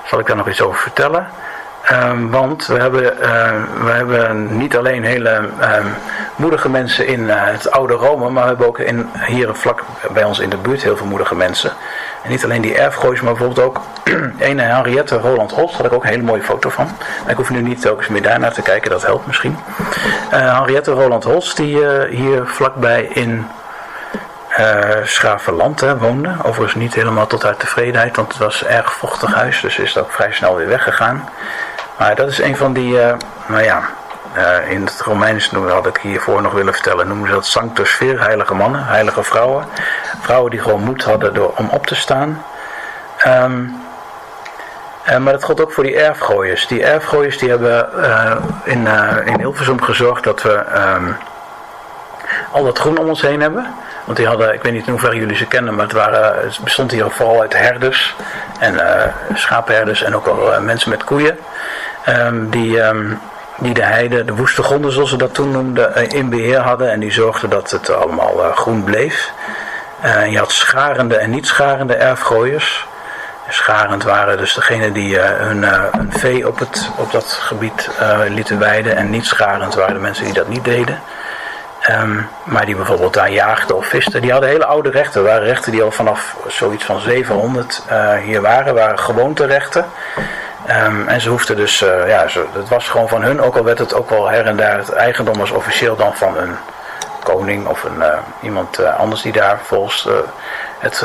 zal 0.05 0.19
ik 0.19 0.27
daar 0.27 0.37
nog 0.37 0.49
iets 0.49 0.63
over 0.63 0.81
vertellen. 0.81 1.27
Um, 1.93 2.31
want 2.31 2.67
we 2.67 2.79
hebben, 2.79 3.03
uh, 3.03 3.85
we 3.85 3.91
hebben 3.91 4.57
niet 4.57 4.77
alleen 4.77 5.05
hele 5.05 5.31
um, 5.31 5.95
moedige 6.37 6.69
mensen 6.69 7.07
in 7.07 7.21
uh, 7.21 7.35
het 7.45 7.71
oude 7.71 7.95
Rome, 7.95 8.31
maar 8.31 8.43
we 8.43 8.49
hebben 8.49 8.67
ook 8.67 8.79
in, 8.79 9.11
hier 9.27 9.55
vlak 9.55 9.83
bij 10.13 10.25
ons 10.25 10.39
in 10.39 10.51
de 10.51 10.57
buurt 10.57 10.83
heel 10.83 10.97
veel 10.97 11.07
moedige 11.07 11.35
mensen. 11.35 11.73
En 12.23 12.31
niet 12.31 12.45
alleen 12.45 12.63
die 12.63 12.75
erfgoois, 12.75 13.21
maar 13.21 13.33
bijvoorbeeld 13.33 13.67
ook 13.67 13.81
een 14.49 14.59
Henriette 14.59 15.19
Roland 15.19 15.51
Holst. 15.51 15.73
Daar 15.73 15.83
had 15.83 15.87
ik 15.91 15.97
ook 15.97 16.05
een 16.05 16.11
hele 16.11 16.23
mooie 16.23 16.43
foto 16.43 16.71
van. 16.71 16.89
Ik 17.29 17.37
hoef 17.37 17.51
nu 17.51 17.63
niet 17.63 17.81
telkens 17.81 18.09
meer 18.09 18.23
daarnaar 18.23 18.53
te 18.53 18.63
kijken, 18.63 18.91
dat 18.91 19.03
helpt 19.03 19.27
misschien. 19.27 19.57
Uh, 20.33 20.57
Henriette 20.59 20.91
Roland 20.91 21.25
Holst, 21.25 21.57
die 21.57 21.77
uh, 21.77 22.03
hier 22.03 22.47
vlakbij 22.47 23.03
in 23.05 23.49
uh, 24.59 25.97
woonde. 25.99 26.35
Overigens 26.43 26.75
niet 26.75 26.95
helemaal 26.95 27.27
tot 27.27 27.43
haar 27.43 27.57
tevredenheid, 27.57 28.17
want 28.17 28.29
het 28.29 28.39
was 28.39 28.63
een 28.63 28.69
erg 28.69 28.93
vochtig 28.93 29.35
huis. 29.35 29.61
Dus 29.61 29.79
is 29.79 29.95
het 29.95 30.05
ook 30.05 30.13
vrij 30.13 30.33
snel 30.33 30.57
weer 30.57 30.69
weggegaan. 30.69 31.29
Maar 31.99 32.15
dat 32.15 32.29
is 32.29 32.39
een 32.39 32.57
van 32.57 32.73
die, 32.73 32.99
nou 33.47 33.63
ja, 33.63 33.83
uh, 34.37 34.71
in 34.71 34.85
het 34.85 35.01
Romeins 35.01 35.51
had 35.51 35.87
ik 35.87 35.97
hiervoor 35.97 36.43
nog 36.43 36.53
willen 36.53 36.73
vertellen, 36.73 37.09
noemen 37.09 37.29
ze 37.29 37.35
dat 37.35 37.47
sanctus 37.47 37.91
Sphere, 37.91 38.23
heilige 38.23 38.55
mannen, 38.55 38.85
heilige 38.85 39.23
vrouwen. 39.23 39.65
Vrouwen 40.21 40.51
die 40.51 40.61
gewoon 40.61 40.85
moed 40.85 41.05
hadden 41.05 41.35
door, 41.35 41.53
om 41.57 41.69
op 41.69 41.87
te 41.87 41.95
staan. 41.95 42.45
Um, 43.27 43.83
uh, 45.09 45.17
maar 45.17 45.33
dat 45.33 45.45
geldt 45.45 45.61
ook 45.61 45.73
voor 45.73 45.85
die 45.85 45.97
erfgooiers. 45.97 46.67
Die 46.67 46.85
erfgooiers 46.85 47.39
die 47.39 47.49
hebben 47.49 47.89
uh, 47.97 48.37
in, 48.65 48.87
in 49.25 49.39
Hilversum 49.39 49.83
gezorgd 49.83 50.25
dat 50.25 50.43
we 50.43 50.65
um, 50.97 51.17
al 52.53 52.65
dat 52.65 52.79
groen 52.79 52.99
om 52.99 53.09
ons 53.09 53.23
heen 53.23 53.41
hebben. 53.41 53.75
Want 54.05 54.17
die 54.17 54.27
hadden, 54.27 54.55
ik 54.55 54.63
weet 54.63 54.73
niet 54.73 54.87
in 54.87 54.93
hoeverre 54.93 55.17
jullie 55.17 55.37
ze 55.37 55.47
kennen, 55.47 55.75
maar 55.75 55.85
het, 55.85 55.95
waren, 55.95 56.43
het 56.45 56.59
bestond 56.65 56.91
hier 56.91 57.11
vooral 57.11 57.41
uit 57.41 57.59
herders 57.59 58.17
en 58.59 58.81
schaapherders 59.35 60.03
en 60.03 60.17
ook 60.17 60.27
al 60.27 60.61
mensen 60.61 60.91
met 60.91 61.05
koeien. 61.05 61.39
Um, 62.09 62.51
die 62.51 62.83
die 63.61 63.75
de 63.75 63.83
heide, 63.83 64.25
de 64.25 64.35
woeste 64.35 64.63
gronden 64.63 64.93
zoals 64.93 65.11
ze 65.11 65.17
dat 65.17 65.35
toen 65.35 65.51
noemden, 65.51 65.95
eh, 65.95 66.09
in 66.09 66.29
beheer 66.29 66.61
hadden. 66.61 66.91
En 66.91 67.01
die 67.01 67.13
zorgden 67.13 67.51
dat 67.51 67.71
het 67.71 67.91
allemaal 67.91 68.45
eh, 68.45 68.57
groen 68.57 68.85
bleef. 68.85 69.33
Uh, 70.05 70.27
je 70.27 70.39
had 70.39 70.53
scharende 70.53 71.17
en 71.17 71.31
niet 71.31 71.47
scharende 71.47 71.95
erfgooiers. 71.95 72.87
Scharend 73.49 74.03
waren 74.03 74.39
dus 74.39 74.55
degenen 74.55 74.93
die 74.93 75.19
hun, 75.19 75.65
hun, 75.65 76.13
vee 76.13 76.49
op, 76.49 76.59
het, 76.59 76.91
op 76.97 77.13
dat 77.13 77.25
gebied 77.25 77.91
lieten 78.29 78.59
weiden. 78.59 78.97
En 78.97 79.11
niet 79.11 79.27
scharend 79.27 79.75
waren 79.75 79.95
de 79.95 80.01
mensen 80.01 80.25
die 80.25 80.35
dat 80.35 80.49
niet 80.49 80.65
deden. 80.65 80.99
Um, 81.91 82.29
maar 82.45 82.67
die 82.67 82.77
bijvoorbeeld 82.77 83.15
daar 83.15 83.31
jaagden 83.31 83.77
of 83.77 83.87
visten. 83.87 84.23
Die 84.23 84.33
hadden 84.33 84.51
hele 84.51 84.67
oude 84.67 84.91
rechten. 84.91 85.25
waren 85.25 85.47
rechten 85.47 85.73
die 85.73 85.83
al 85.83 85.91
vanaf 85.91 86.37
zoiets 86.49 86.85
van 86.85 87.01
700 87.01 87.83
hier 88.25 88.41
waren. 88.41 88.75
waren 88.75 88.99
gewoonterechten. 88.99 89.85
Um, 90.69 91.09
en 91.09 91.21
ze 91.21 91.29
hoefden 91.29 91.57
dus, 91.57 91.81
uh, 91.81 92.09
ja, 92.09 92.29
ze, 92.29 92.47
het 92.53 92.69
was 92.69 92.89
gewoon 92.89 93.09
van 93.09 93.23
hun, 93.23 93.41
ook 93.41 93.57
al 93.57 93.65
werd 93.65 93.79
het 93.79 93.95
ook 93.95 94.11
wel 94.11 94.31
her 94.31 94.47
en 94.47 94.57
daar, 94.57 94.79
het 94.79 94.93
eigendom 94.93 95.39
was 95.39 95.51
officieel 95.51 95.97
dan 95.97 96.17
van 96.17 96.37
een 96.37 96.57
koning 97.23 97.67
of 97.67 97.85
een, 97.85 97.97
uh, 97.99 98.19
iemand 98.41 98.81
uh, 98.81 98.99
anders 98.99 99.23
die 99.23 99.33
daar 99.33 99.59
volgens 99.63 100.09
het, 100.79 101.05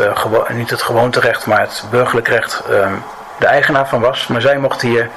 niet 0.50 0.70
het 0.70 0.82
gewoonterecht, 0.82 1.46
maar 1.46 1.60
het 1.60 1.84
burgerlijk 1.90 2.28
recht 2.28 2.64
um, 2.70 3.04
de 3.38 3.46
eigenaar 3.46 3.88
van 3.88 4.02
was. 4.02 4.28
Maar 4.28 4.42
zij 4.42 4.58
mochten 4.58 4.88
hier 4.88 5.10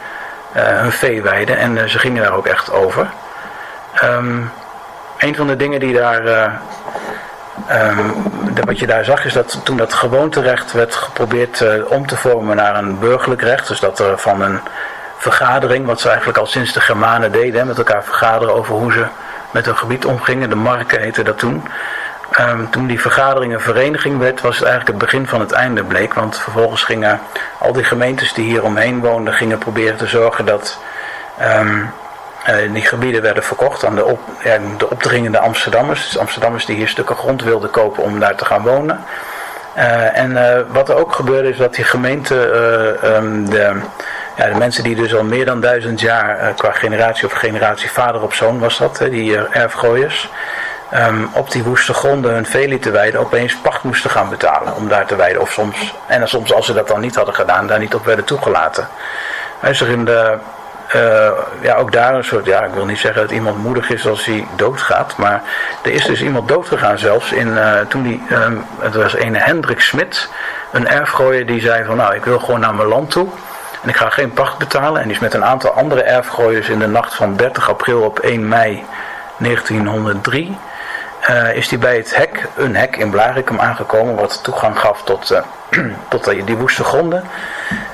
hun 0.53 0.93
vee 0.93 1.23
weiden 1.23 1.59
en 1.59 1.91
ze 1.91 1.99
gingen 1.99 2.23
daar 2.23 2.33
ook 2.33 2.47
echt 2.47 2.73
over. 2.73 3.07
Um, 4.05 4.53
een 5.19 5.37
van 5.37 5.47
de 5.47 5.57
dingen 5.57 5.81
die 5.81 5.95
daar 5.95 6.23
Um, 7.73 8.15
wat 8.65 8.79
je 8.79 8.87
daar 8.87 9.05
zag 9.05 9.25
is 9.25 9.33
dat 9.33 9.61
toen 9.63 9.77
dat 9.77 9.95
gewoonterecht 9.95 10.73
werd 10.73 10.95
geprobeerd 10.95 11.61
uh, 11.61 11.91
om 11.91 12.07
te 12.07 12.17
vormen 12.17 12.57
naar 12.57 12.77
een 12.77 12.99
burgerlijk 12.99 13.43
recht. 13.43 13.69
Dus 13.69 13.81
dat 13.81 13.99
er 13.99 14.19
van 14.19 14.43
een 14.43 14.61
vergadering, 15.17 15.87
wat 15.87 16.01
ze 16.01 16.09
eigenlijk 16.09 16.39
al 16.39 16.47
sinds 16.47 16.73
de 16.73 16.81
Germanen 16.81 17.33
deden, 17.33 17.67
met 17.67 17.79
elkaar 17.79 18.05
vergaderen 18.05 18.55
over 18.55 18.75
hoe 18.75 18.93
ze 18.93 19.05
met 19.51 19.67
hun 19.67 19.77
gebied 19.77 20.05
omgingen. 20.05 20.49
De 20.49 20.55
marken 20.55 21.01
heette 21.01 21.23
dat 21.23 21.39
toen. 21.39 21.69
Um, 22.41 22.71
toen 22.71 22.87
die 22.87 23.01
vergadering 23.01 23.55
een 23.55 23.61
vereniging 23.61 24.19
werd, 24.19 24.41
was 24.41 24.59
het 24.59 24.67
eigenlijk 24.67 24.99
het 24.99 25.11
begin 25.11 25.27
van 25.27 25.41
het 25.41 25.53
einde 25.53 25.85
bleek. 25.85 26.15
Want 26.15 26.39
vervolgens 26.39 26.83
gingen 26.83 27.21
al 27.59 27.73
die 27.73 27.85
gemeentes 27.85 28.33
die 28.33 28.45
hier 28.45 28.65
omheen 28.65 29.01
woonden, 29.01 29.35
gingen 29.35 29.59
proberen 29.59 29.97
te 29.97 30.07
zorgen 30.07 30.45
dat 30.45 30.79
um, 31.59 31.91
die 32.73 32.83
gebieden 32.83 33.23
werden 33.23 33.43
verkocht 33.43 33.85
aan 33.85 33.95
de, 33.95 34.05
op, 34.05 34.21
de 34.79 34.91
opdringende 34.91 35.39
Amsterdammers. 35.39 36.05
Dus 36.05 36.19
Amsterdammers 36.19 36.67
die 36.67 36.77
hier 36.77 36.89
stukken 36.89 37.17
grond 37.17 37.43
wilden 37.43 37.71
kopen 37.71 38.03
om 38.03 38.21
daar 38.21 38.37
te 38.37 38.45
gaan 38.45 38.63
wonen. 38.63 39.05
en 40.15 40.67
wat 40.73 40.89
er 40.89 40.95
ook 40.95 41.13
gebeurde 41.13 41.49
is 41.49 41.57
dat 41.57 41.75
die 41.75 41.85
gemeente 41.85 42.41
ehm, 43.03 43.45
de, 43.45 43.81
ja, 44.37 44.47
de 44.49 44.59
mensen 44.59 44.83
die 44.83 44.95
dus 44.95 45.15
al 45.15 45.25
meer 45.25 45.45
dan 45.45 45.61
duizend 45.61 46.01
jaar 46.01 46.53
qua 46.57 46.73
generatie 46.73 47.27
of 47.27 47.33
generatie 47.33 47.91
vader 47.91 48.23
op 48.23 48.35
zoon 48.35 48.59
was 48.59 48.79
dat, 48.79 48.99
die 49.11 49.37
erfgooiers. 49.37 50.31
Ehm, 50.91 51.25
op 51.33 51.51
die 51.51 51.63
woeste 51.63 51.95
gronden 51.95 52.33
hun 52.33 52.47
vee 52.47 52.79
te 52.79 52.91
weiden, 52.91 53.21
opeens 53.21 53.57
pacht 53.57 53.83
moesten 53.83 54.11
gaan 54.11 54.29
betalen 54.29 54.75
om 54.75 54.89
daar 54.89 55.07
te 55.07 55.17
weiden. 55.17 55.43
Of 55.43 55.53
soms, 55.53 55.95
en 56.07 56.29
soms 56.29 56.53
als 56.53 56.67
ze 56.67 56.73
dat 56.73 56.89
dan 56.89 57.01
niet 57.01 57.15
hadden 57.15 57.35
gedaan, 57.35 57.67
daar 57.67 57.79
niet 57.79 57.95
op 57.95 58.05
werden 58.05 58.25
toegelaten. 58.25 58.89
Hij 59.61 59.71
is 59.71 59.81
er 59.81 59.89
in 59.89 60.05
de, 60.05 60.39
uh, 60.95 61.29
ja, 61.61 61.75
ook 61.75 61.93
daar 61.93 62.15
een 62.15 62.25
soort, 62.25 62.47
ja, 62.47 62.63
ik 62.63 62.73
wil 62.73 62.85
niet 62.85 62.99
zeggen 62.99 63.23
dat 63.23 63.31
iemand 63.31 63.59
moedig 63.59 63.91
is 63.91 64.07
als 64.07 64.25
hij 64.25 64.47
doodgaat, 64.57 65.17
maar 65.17 65.43
er 65.83 65.91
is 65.91 66.05
dus 66.05 66.23
iemand 66.23 66.49
doodgegaan 66.49 66.99
zelfs 66.99 67.33
in, 67.33 67.49
uh, 67.49 67.81
toen 67.89 68.03
die, 68.03 68.23
um, 68.33 68.65
het 68.79 68.95
was 68.95 69.19
een 69.19 69.37
Hendrik 69.37 69.81
Smit, 69.81 70.29
een 70.73 70.89
erfgooier 70.89 71.47
die 71.47 71.61
zei 71.61 71.85
van 71.85 71.97
nou, 71.97 72.15
ik 72.15 72.25
wil 72.25 72.39
gewoon 72.39 72.61
naar 72.61 72.75
mijn 72.75 72.89
land 72.89 73.11
toe. 73.11 73.29
En 73.83 73.89
ik 73.89 73.97
ga 73.97 74.09
geen 74.09 74.33
pacht 74.33 74.59
betalen. 74.59 75.01
En 75.01 75.07
die 75.07 75.17
is 75.17 75.23
met 75.23 75.35
een 75.35 75.45
aantal 75.45 75.71
andere 75.71 76.03
erfgooiers 76.03 76.69
in 76.69 76.79
de 76.79 76.87
nacht 76.87 77.15
van 77.15 77.37
30 77.37 77.69
april 77.69 78.03
op 78.03 78.19
1 78.19 78.49
mei 78.49 78.85
1903 79.39 80.59
uh, 81.31 81.55
is 81.55 81.71
hij 81.71 81.79
bij 81.79 81.97
het 81.97 82.17
hek, 82.17 82.49
een 82.57 82.77
hek 82.77 82.97
in 82.97 83.11
Blarikum 83.11 83.61
aangekomen, 83.61 84.15
wat 84.15 84.43
toegang 84.43 84.79
gaf 84.79 85.03
tot, 85.03 85.43
tot 86.09 86.25
die 86.45 86.57
woeste 86.57 86.85
gronden. 86.85 87.25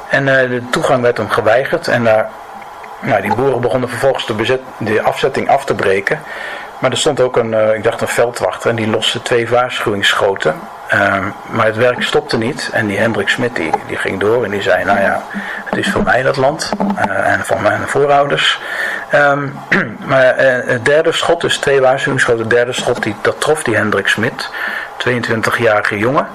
En 0.08 0.24
de 0.24 0.62
toegang 0.70 1.02
werd 1.02 1.16
hem 1.16 1.30
geweigerd 1.30 1.88
en 1.88 2.04
daar, 2.04 2.30
nou, 3.00 3.22
die 3.22 3.34
boeren 3.34 3.60
begonnen 3.60 3.88
vervolgens 3.88 4.26
de, 4.26 4.34
bezet, 4.34 4.60
de 4.78 5.02
afzetting 5.02 5.48
af 5.48 5.64
te 5.64 5.74
breken. 5.74 6.20
Maar 6.78 6.90
er 6.90 6.98
stond 6.98 7.20
ook 7.20 7.36
een, 7.36 7.74
ik 7.74 7.82
dacht 7.82 8.00
een 8.00 8.08
veldwachter 8.08 8.70
en 8.70 8.76
die 8.76 8.88
loste 8.88 9.22
twee 9.22 9.48
waarschuwingsschoten. 9.48 10.54
Ehm, 10.88 11.24
maar 11.50 11.66
het 11.66 11.76
werk 11.76 12.02
stopte 12.02 12.38
niet 12.38 12.70
en 12.72 12.86
die 12.86 12.98
Hendrik 12.98 13.28
Smit 13.28 13.56
die, 13.56 13.72
ging 13.88 14.20
door 14.20 14.44
en 14.44 14.50
die 14.50 14.62
zei, 14.62 14.84
nou 14.84 15.00
ja, 15.00 15.22
het 15.64 15.78
is 15.78 15.90
voor 15.90 16.02
mij 16.02 16.22
dat 16.22 16.36
land 16.36 16.70
en 17.06 17.44
van 17.44 17.62
mijn 17.62 17.88
voorouders. 17.88 18.60
Um, 19.14 19.58
maar 20.10 20.44
uh, 20.44 20.66
het 20.66 20.84
derde 20.84 21.12
schot, 21.12 21.40
dus 21.40 21.58
twee 21.58 21.80
waarschuwingsschoten, 21.80 22.40
het 22.40 22.50
derde 22.50 22.72
schot, 22.72 23.02
die, 23.02 23.16
dat 23.20 23.40
trof 23.40 23.62
die 23.62 23.76
Hendrik 23.76 24.06
Smit, 24.06 24.50
22-jarige 25.08 25.98
jongen. 25.98 26.26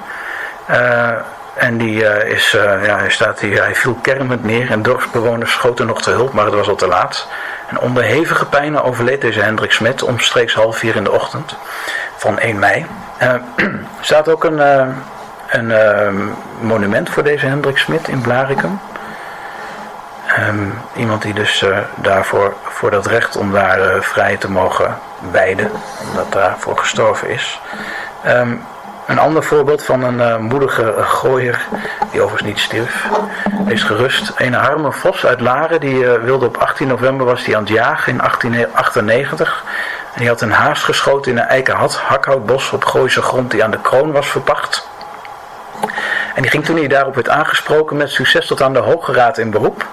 En 1.59 1.77
die 1.77 2.03
uh, 2.03 2.23
is, 2.23 2.51
ja, 2.51 2.97
hij, 2.97 3.09
staat 3.09 3.39
hier, 3.39 3.61
hij 3.63 3.75
viel 3.75 3.97
kermend 4.01 4.43
neer 4.43 4.71
en 4.71 4.81
dorpsbewoners 4.81 5.51
schoten 5.51 5.85
nog 5.85 6.01
te 6.01 6.09
hulp, 6.09 6.33
maar 6.33 6.45
het 6.45 6.53
was 6.53 6.67
al 6.67 6.75
te 6.75 6.87
laat. 6.87 7.27
En 7.67 7.79
onder 7.79 8.03
hevige 8.03 8.45
pijnen 8.45 8.83
overleed 8.83 9.21
deze 9.21 9.41
Hendrik 9.41 9.71
Smit 9.71 10.03
omstreeks 10.03 10.53
half 10.53 10.77
vier 10.77 10.95
in 10.95 11.03
de 11.03 11.11
ochtend 11.11 11.55
van 12.15 12.39
1 12.39 12.59
mei. 12.59 12.85
Er 13.17 13.41
staat 14.01 14.29
ook 14.29 14.43
een, 14.43 14.61
een 15.49 16.33
monument 16.59 17.09
voor 17.09 17.23
deze 17.23 17.45
Hendrik 17.45 17.77
Smit 17.77 18.07
in 18.07 18.21
Blarikum. 18.21 18.79
Um, 20.49 20.73
iemand 20.95 21.21
die 21.21 21.33
dus 21.33 21.65
daarvoor 21.95 22.53
voor 22.63 22.91
dat 22.91 23.05
recht 23.05 23.37
om 23.37 23.51
daar 23.51 24.03
vrij 24.03 24.37
te 24.37 24.51
mogen 24.51 24.97
wijden, 25.31 25.71
omdat 26.09 26.31
daarvoor 26.31 26.77
gestorven 26.77 27.29
is. 27.29 27.61
Um, 28.27 28.61
een 29.09 29.19
ander 29.19 29.43
voorbeeld 29.43 29.83
van 29.83 30.03
een 30.03 30.19
uh, 30.19 30.37
moedige 30.37 30.93
gooier, 30.97 31.65
die 32.11 32.21
overigens 32.21 32.49
niet 32.49 32.59
stierf, 32.59 33.07
is 33.67 33.83
gerust. 33.83 34.31
Een 34.35 34.53
Harme 34.53 34.91
Vos 34.91 35.25
uit 35.25 35.41
Laren, 35.41 35.79
die 35.79 36.05
wilde 36.05 36.45
op 36.45 36.57
18 36.57 36.87
november 36.87 37.25
was 37.25 37.43
die 37.43 37.55
aan 37.55 37.63
het 37.63 37.71
jagen 37.71 38.11
in 38.11 38.17
1898. 38.17 39.63
En 40.13 40.19
die 40.19 40.27
had 40.27 40.41
een 40.41 40.51
haas 40.51 40.83
geschoten 40.83 41.31
in 41.31 41.37
een 41.37 41.43
eikenhat 41.43 41.95
hakhoutbos 41.95 42.71
op 42.71 42.85
Gooise 42.85 43.21
grond 43.21 43.51
die 43.51 43.63
aan 43.63 43.71
de 43.71 43.81
kroon 43.81 44.11
was 44.11 44.29
verpacht. 44.29 44.87
En 46.35 46.41
die 46.41 46.51
ging 46.51 46.65
toen 46.65 46.77
hij 46.77 46.87
daarop 46.87 47.15
werd 47.15 47.29
aangesproken 47.29 47.97
met 47.97 48.09
succes 48.09 48.47
tot 48.47 48.61
aan 48.61 48.73
de 48.73 48.79
Hoge 48.79 49.13
Raad 49.13 49.37
in 49.37 49.51
beroep. 49.51 49.85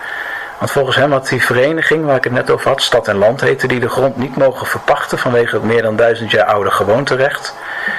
Want 0.58 0.70
volgens 0.70 0.96
hem 0.96 1.12
had 1.12 1.28
die 1.28 1.44
vereniging 1.44 2.04
waar 2.04 2.16
ik 2.16 2.24
het 2.24 2.32
net 2.32 2.50
over 2.50 2.68
had, 2.68 2.82
Stad 2.82 3.08
en 3.08 3.16
Land 3.16 3.40
heette, 3.40 3.66
die 3.66 3.80
de 3.80 3.88
grond 3.88 4.16
niet 4.16 4.36
mogen 4.36 4.66
verpachten 4.66 5.18
vanwege 5.18 5.54
het 5.54 5.64
meer 5.64 5.82
dan 5.82 5.96
duizend 5.96 6.30
jaar 6.30 6.46
oude 6.46 6.70
gewoonterecht. 6.70 7.54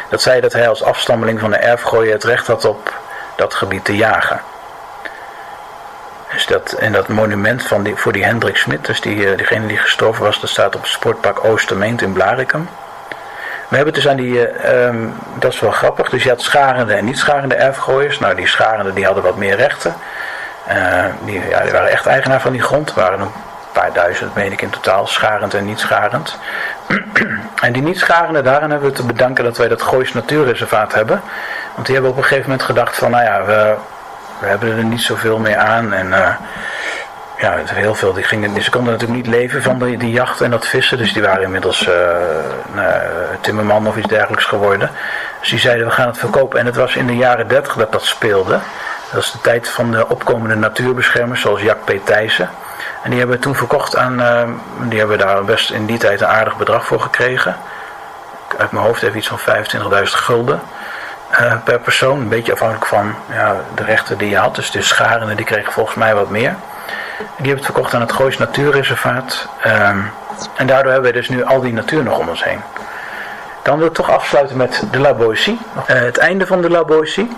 Dat 0.09 0.21
zei 0.21 0.41
dat 0.41 0.53
hij 0.53 0.69
als 0.69 0.83
afstammeling 0.83 1.39
van 1.39 1.51
de 1.51 1.57
erfgooien 1.57 2.13
het 2.13 2.23
recht 2.23 2.47
had 2.47 2.65
op 2.65 2.93
dat 3.35 3.53
gebied 3.53 3.85
te 3.85 3.95
jagen. 3.95 4.41
Dus 6.31 6.45
dat, 6.45 6.71
en 6.71 6.91
dat 6.91 7.07
monument 7.07 7.63
van 7.63 7.83
die, 7.83 7.95
voor 7.95 8.11
die 8.11 8.25
Hendrik 8.25 8.57
Smit, 8.57 8.85
dus 8.85 9.01
die, 9.01 9.29
eh, 9.29 9.37
diegene 9.37 9.67
die 9.67 9.77
gestorven 9.77 10.23
was, 10.23 10.39
dat 10.39 10.49
staat 10.49 10.75
op 10.75 10.81
het 10.81 10.91
sportpark 10.91 11.45
Oostermeent 11.45 12.01
in 12.01 12.13
Blarikum. 12.13 12.69
We 13.67 13.75
hebben 13.75 13.93
dus 13.93 14.07
aan 14.07 14.15
die, 14.15 14.63
uh, 14.65 14.89
dat 15.39 15.53
is 15.53 15.59
wel 15.59 15.71
grappig, 15.71 16.09
dus 16.09 16.23
je 16.23 16.29
had 16.29 16.41
scharende 16.41 16.93
en 16.93 17.05
niet 17.05 17.17
scharende 17.17 17.55
erfgooiers. 17.55 18.19
Nou, 18.19 18.35
die 18.35 18.47
scharende 18.47 18.93
die 18.93 19.05
hadden 19.05 19.23
wat 19.23 19.35
meer 19.35 19.55
rechten. 19.55 19.95
Uh, 20.69 21.05
die, 21.25 21.47
ja, 21.49 21.61
die 21.61 21.71
waren 21.71 21.89
echt 21.89 22.05
eigenaar 22.05 22.41
van 22.41 22.51
die 22.51 22.61
grond. 22.61 22.93
Waren 22.93 23.19
een 23.19 23.31
paar 23.79 23.93
duizend, 23.93 24.35
meen 24.35 24.51
ik 24.51 24.61
in 24.61 24.69
totaal, 24.69 25.07
scharend 25.07 25.53
en 25.53 25.65
niet 25.65 25.79
scharend. 25.79 26.37
en 27.65 27.73
die 27.73 27.81
niet 27.81 27.99
scharende, 27.99 28.41
daarin 28.41 28.69
hebben 28.69 28.89
we 28.89 28.95
te 28.95 29.05
bedanken 29.05 29.43
dat 29.43 29.57
wij 29.57 29.67
dat 29.67 29.81
Goois 29.81 30.13
Natuurreservaat 30.13 30.93
hebben. 30.93 31.21
Want 31.73 31.85
die 31.85 31.95
hebben 31.95 32.11
op 32.11 32.17
een 32.17 32.23
gegeven 32.23 32.49
moment 32.49 32.67
gedacht 32.67 32.97
van, 32.97 33.11
nou 33.11 33.23
ja, 33.23 33.45
we, 33.45 33.75
we 34.39 34.47
hebben 34.47 34.77
er 34.77 34.83
niet 34.83 35.01
zoveel 35.01 35.39
meer 35.39 35.57
aan. 35.57 35.93
En 35.93 36.07
uh, 36.07 36.29
ja, 37.37 37.55
heel 37.65 37.95
veel. 37.95 38.13
Die 38.13 38.23
gingen, 38.23 38.61
ze 38.61 38.69
konden 38.69 38.91
natuurlijk 38.93 39.25
niet 39.25 39.35
leven 39.35 39.61
van 39.61 39.79
die, 39.79 40.11
jacht 40.11 40.41
en 40.41 40.51
dat 40.51 40.67
vissen. 40.67 40.97
Dus 40.97 41.13
die 41.13 41.21
waren 41.21 41.43
inmiddels 41.43 41.87
uh, 41.87 41.93
nou, 42.73 42.93
timmerman 43.41 43.87
of 43.87 43.97
iets 43.97 44.07
dergelijks 44.07 44.45
geworden. 44.45 44.89
Dus 45.39 45.49
die 45.49 45.59
zeiden 45.59 45.85
we 45.85 45.91
gaan 45.91 46.07
het 46.07 46.17
verkopen. 46.17 46.59
En 46.59 46.65
het 46.65 46.75
was 46.75 46.95
in 46.95 47.07
de 47.07 47.15
jaren 47.15 47.47
dertig 47.47 47.73
dat 47.73 47.91
dat 47.91 48.05
speelde. 48.05 48.59
Dat 49.11 49.23
is 49.23 49.31
de 49.31 49.41
tijd 49.41 49.69
van 49.69 49.91
de 49.91 50.09
opkomende 50.09 50.55
natuurbeschermers 50.55 51.41
zoals 51.41 51.61
Jack 51.61 51.77
P. 51.85 51.91
Thijssen. 52.05 52.49
En 53.03 53.09
die 53.09 53.19
hebben 53.19 53.37
we 53.37 53.43
toen 53.43 53.55
verkocht 53.55 53.95
aan, 53.95 54.21
uh, 54.21 54.43
die 54.89 54.99
hebben 54.99 55.17
daar 55.17 55.43
best 55.43 55.71
in 55.71 55.85
die 55.85 55.97
tijd 55.97 56.21
een 56.21 56.27
aardig 56.27 56.57
bedrag 56.57 56.85
voor 56.85 56.99
gekregen. 57.01 57.55
Uit 58.57 58.71
mijn 58.71 58.85
hoofd 58.85 59.03
even 59.03 59.17
iets 59.17 59.27
van 59.27 59.39
25.000 59.39 60.01
gulden 60.03 60.61
uh, 61.31 61.53
per 61.63 61.79
persoon. 61.79 62.19
Een 62.19 62.29
beetje 62.29 62.51
afhankelijk 62.51 62.85
van 62.85 63.15
ja, 63.31 63.55
de 63.75 63.83
rechten 63.83 64.17
die 64.17 64.29
je 64.29 64.37
had. 64.37 64.55
Dus 64.55 64.71
de 64.71 64.81
scharenden 64.81 65.35
die 65.35 65.45
kregen 65.45 65.73
volgens 65.73 65.95
mij 65.95 66.15
wat 66.15 66.29
meer. 66.29 66.55
Die 67.17 67.27
hebben 67.35 67.55
het 67.55 67.65
verkocht 67.65 67.93
aan 67.93 68.01
het 68.01 68.11
Goois 68.11 68.37
Natuurreservaat. 68.37 69.47
Uh, 69.65 69.89
en 70.55 70.67
daardoor 70.67 70.91
hebben 70.91 71.11
we 71.11 71.17
dus 71.17 71.29
nu 71.29 71.43
al 71.43 71.61
die 71.61 71.73
natuur 71.73 72.03
nog 72.03 72.17
om 72.17 72.29
ons 72.29 72.43
heen. 72.43 72.61
Dan 73.63 73.77
wil 73.77 73.87
ik 73.87 73.93
toch 73.93 74.11
afsluiten 74.11 74.57
met 74.57 74.83
de 74.91 74.99
La 74.99 75.13
Boétie. 75.13 75.59
Uh, 75.75 75.85
het 75.85 76.17
einde 76.17 76.45
van 76.45 76.61
de 76.61 76.69
La 76.69 76.83
Boétie. 76.83 77.37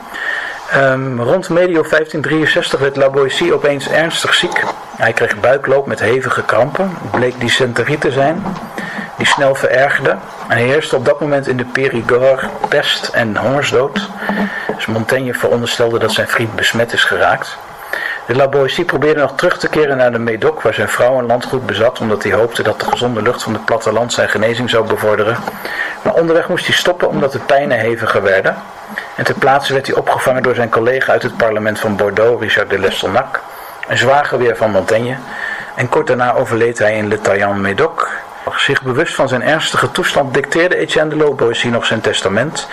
Um, 0.76 1.22
rond 1.22 1.50
medio 1.50 1.82
1563 1.82 2.80
werd 2.80 2.96
La 2.96 3.10
Boétie 3.10 3.54
opeens 3.54 3.90
ernstig 3.90 4.34
ziek. 4.34 4.64
Hij 4.98 5.14
kreeg 5.14 5.40
buikloop 5.40 5.86
met 5.86 6.00
hevige 6.00 6.44
krampen. 6.44 6.98
Bleek 7.12 7.40
dysenterie 7.40 7.98
te 7.98 8.12
zijn, 8.12 8.44
die 9.18 9.26
snel 9.26 9.56
verergerde. 9.56 10.18
En 10.48 10.58
heerste 10.58 10.96
op 10.96 11.06
dat 11.06 11.20
moment 11.20 11.48
in 11.48 11.58
de 11.58 11.66
Périgord 11.66 12.46
pest 12.68 13.08
en 13.08 13.38
hongersdood. 13.38 14.10
Dus 14.76 14.86
Montaigne 14.86 15.34
veronderstelde 15.34 16.00
dat 16.00 16.12
zijn 16.12 16.28
vriend 16.28 16.56
besmet 16.56 16.94
is 16.94 17.04
geraakt. 17.04 17.58
De 18.30 18.36
La 18.36 18.48
Boétie 18.48 18.86
probeerde 18.86 19.20
nog 19.20 19.36
terug 19.36 19.58
te 19.58 19.70
keren 19.70 19.98
naar 19.98 20.12
de 20.12 20.20
Médoc, 20.20 20.62
waar 20.62 20.74
zijn 20.74 20.90
vrouw 20.90 21.18
een 21.18 21.26
landgoed 21.26 21.66
bezat, 21.66 22.00
omdat 22.00 22.24
hij 22.24 22.32
hoopte 22.32 22.64
dat 22.64 22.80
de 22.80 22.86
gezonde 22.86 23.22
lucht 23.22 23.44
van 23.44 23.54
het 23.54 23.66
platteland 23.66 24.14
zijn 24.14 24.30
genezing 24.30 24.70
zou 24.70 24.88
bevorderen. 24.88 25.38
Maar 26.02 26.14
onderweg 26.14 26.50
moest 26.50 26.66
hij 26.66 26.76
stoppen 26.76 27.08
omdat 27.10 27.32
de 27.32 27.40
pijnen 27.40 27.80
heviger 27.80 28.22
werden. 28.22 28.56
En 29.16 29.24
ter 29.24 29.36
plaatse 29.36 29.74
werd 29.74 29.88
hij 29.88 29.96
opgevangen 29.96 30.44
door 30.44 30.56
zijn 30.56 30.70
collega 30.70 31.12
uit 31.12 31.24
het 31.24 31.38
parlement 31.38 31.80
van 31.80 31.96
Bordeaux, 31.96 32.42
Richard 32.42 32.70
de 32.70 32.80
Lestelnac, 32.80 33.42
een 33.88 33.98
zwager 33.98 34.56
van 34.56 34.72
Montaigne. 34.72 35.16
En 35.76 35.90
kort 35.90 36.08
daarna 36.08 36.34
overleed 36.34 36.80
hij 36.80 36.96
in 36.96 37.08
Le 37.08 37.22
Taillant-Médoc. 37.22 38.10
Zich 38.56 38.82
bewust 38.82 39.16
van 39.16 39.28
zijn 39.28 39.44
ernstige 39.44 39.92
toestand 39.92 40.34
dicteerde 40.34 40.78
Etienne 40.78 41.18
de 41.18 41.34
Boétie 41.34 41.72
nog 41.72 41.86
zijn 41.86 42.02
testament, 42.02 42.68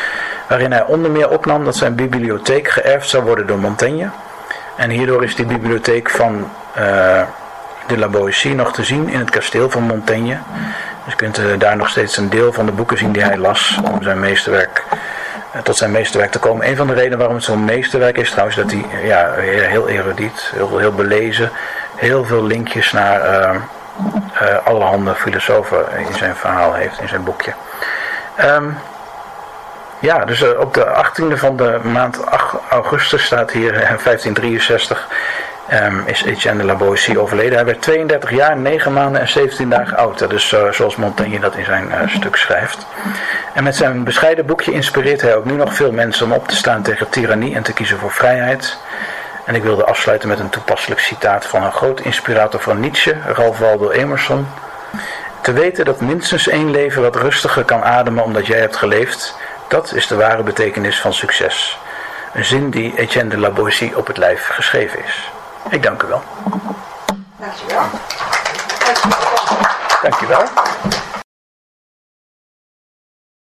waarin 0.48 0.72
hij 0.72 0.84
onder 0.84 1.10
meer 1.10 1.30
opnam 1.30 1.64
dat 1.64 1.76
zijn 1.76 1.94
bibliotheek 1.94 2.68
geërfd 2.68 3.08
zou 3.08 3.24
worden 3.24 3.46
door 3.46 3.58
Montaigne. 3.58 4.10
En 4.76 4.90
hierdoor 4.90 5.24
is 5.24 5.34
die 5.34 5.46
bibliotheek 5.46 6.10
van 6.10 6.50
uh, 6.78 7.22
de 7.86 7.98
La 7.98 8.08
Boétie 8.08 8.54
nog 8.54 8.72
te 8.72 8.84
zien 8.84 9.08
in 9.08 9.18
het 9.18 9.30
kasteel 9.30 9.70
van 9.70 9.82
Montaigne. 9.82 10.38
Dus 11.04 11.12
je 11.12 11.16
kunt 11.16 11.38
uh, 11.38 11.58
daar 11.58 11.76
nog 11.76 11.88
steeds 11.88 12.16
een 12.16 12.28
deel 12.28 12.52
van 12.52 12.66
de 12.66 12.72
boeken 12.72 12.98
zien 12.98 13.12
die 13.12 13.22
hij 13.22 13.36
las 13.36 13.78
om 13.92 14.02
zijn 14.02 14.20
meesterwerk 14.20 14.84
eh, 15.52 15.60
tot 15.60 15.76
zijn 15.76 15.90
meesterwerk 15.90 16.30
te 16.30 16.38
komen. 16.38 16.68
Een 16.68 16.76
van 16.76 16.86
de 16.86 16.94
redenen 16.94 17.18
waarom 17.18 17.36
het 17.36 17.44
zo'n 17.44 17.64
meesterwerk 17.64 18.18
is 18.18 18.30
trouwens 18.30 18.56
dat 18.56 18.70
hij 18.70 18.84
ja, 19.04 19.30
heel 19.34 19.88
erudiet, 19.88 20.50
heel, 20.54 20.78
heel 20.78 20.92
belezen, 20.92 21.50
heel 21.94 22.24
veel 22.24 22.44
linkjes 22.44 22.92
naar 22.92 23.60
allerhande 24.64 25.14
filosofen 25.14 25.84
in 26.08 26.14
zijn 26.14 26.36
verhaal 26.36 26.74
heeft, 26.74 27.00
in 27.00 27.08
zijn 27.08 27.24
boekje. 27.24 27.52
Um, 28.40 28.76
ja, 29.98 30.24
dus 30.24 30.54
op 30.56 30.74
de 30.74 31.04
18e 31.04 31.38
van 31.38 31.56
de 31.56 31.80
maand 31.82 32.20
augustus 32.68 33.24
staat 33.24 33.50
hier 33.50 33.72
1563 33.72 35.08
um, 35.72 36.02
is 36.06 36.22
Etienne 36.22 36.60
de 36.60 36.66
la 36.66 36.74
Boétie 36.74 37.18
overleden. 37.20 37.54
Hij 37.54 37.64
werd 37.64 37.82
32 37.82 38.30
jaar, 38.30 38.56
9 38.56 38.92
maanden 38.92 39.20
en 39.20 39.28
17 39.28 39.70
dagen 39.70 39.96
oud. 39.96 40.30
Dus 40.30 40.52
uh, 40.52 40.72
zoals 40.72 40.96
Montaigne 40.96 41.40
dat 41.40 41.56
in 41.56 41.64
zijn 41.64 42.10
stuk 42.10 42.36
schrijft. 42.36 42.86
En 43.54 43.64
met 43.64 43.76
zijn 43.76 44.04
bescheiden 44.04 44.46
boekje 44.46 44.72
inspireert 44.72 45.20
hij 45.20 45.36
ook 45.36 45.44
nu 45.44 45.52
nog 45.52 45.74
veel 45.74 45.92
mensen 45.92 46.26
om 46.26 46.32
op 46.32 46.48
te 46.48 46.56
staan 46.56 46.82
tegen 46.82 47.08
tirannie 47.08 47.54
en 47.54 47.62
te 47.62 47.72
kiezen 47.72 47.98
voor 47.98 48.12
vrijheid. 48.12 48.78
En 49.44 49.54
ik 49.54 49.62
wilde 49.62 49.84
afsluiten 49.84 50.28
met 50.28 50.38
een 50.38 50.48
toepasselijk 50.48 51.00
citaat 51.00 51.46
van 51.46 51.62
een 51.62 51.72
groot 51.72 52.00
inspirator 52.00 52.60
van 52.60 52.80
Nietzsche, 52.80 53.16
Ralph 53.26 53.58
Waldo 53.58 53.90
Emerson. 53.90 54.46
Te 55.40 55.52
weten 55.52 55.84
dat 55.84 56.00
minstens 56.00 56.48
één 56.48 56.70
leven 56.70 57.02
wat 57.02 57.16
rustiger 57.16 57.64
kan 57.64 57.84
ademen 57.84 58.24
omdat 58.24 58.46
jij 58.46 58.58
hebt 58.58 58.76
geleefd, 58.76 59.36
dat 59.68 59.92
is 59.92 60.06
de 60.06 60.16
ware 60.16 60.42
betekenis 60.42 61.00
van 61.00 61.14
succes. 61.14 61.78
Een 62.32 62.44
zin 62.44 62.70
die 62.70 62.98
Etienne 62.98 63.30
de 63.30 63.38
op 63.96 64.06
het 64.06 64.16
lijf 64.16 64.46
geschreven 64.46 65.04
is. 65.04 65.30
Ik 65.70 65.82
dank 65.82 66.02
u 66.02 66.06
wel. 66.06 66.22
Dankjewel. 67.38 67.84
Dankjewel. 70.02 70.44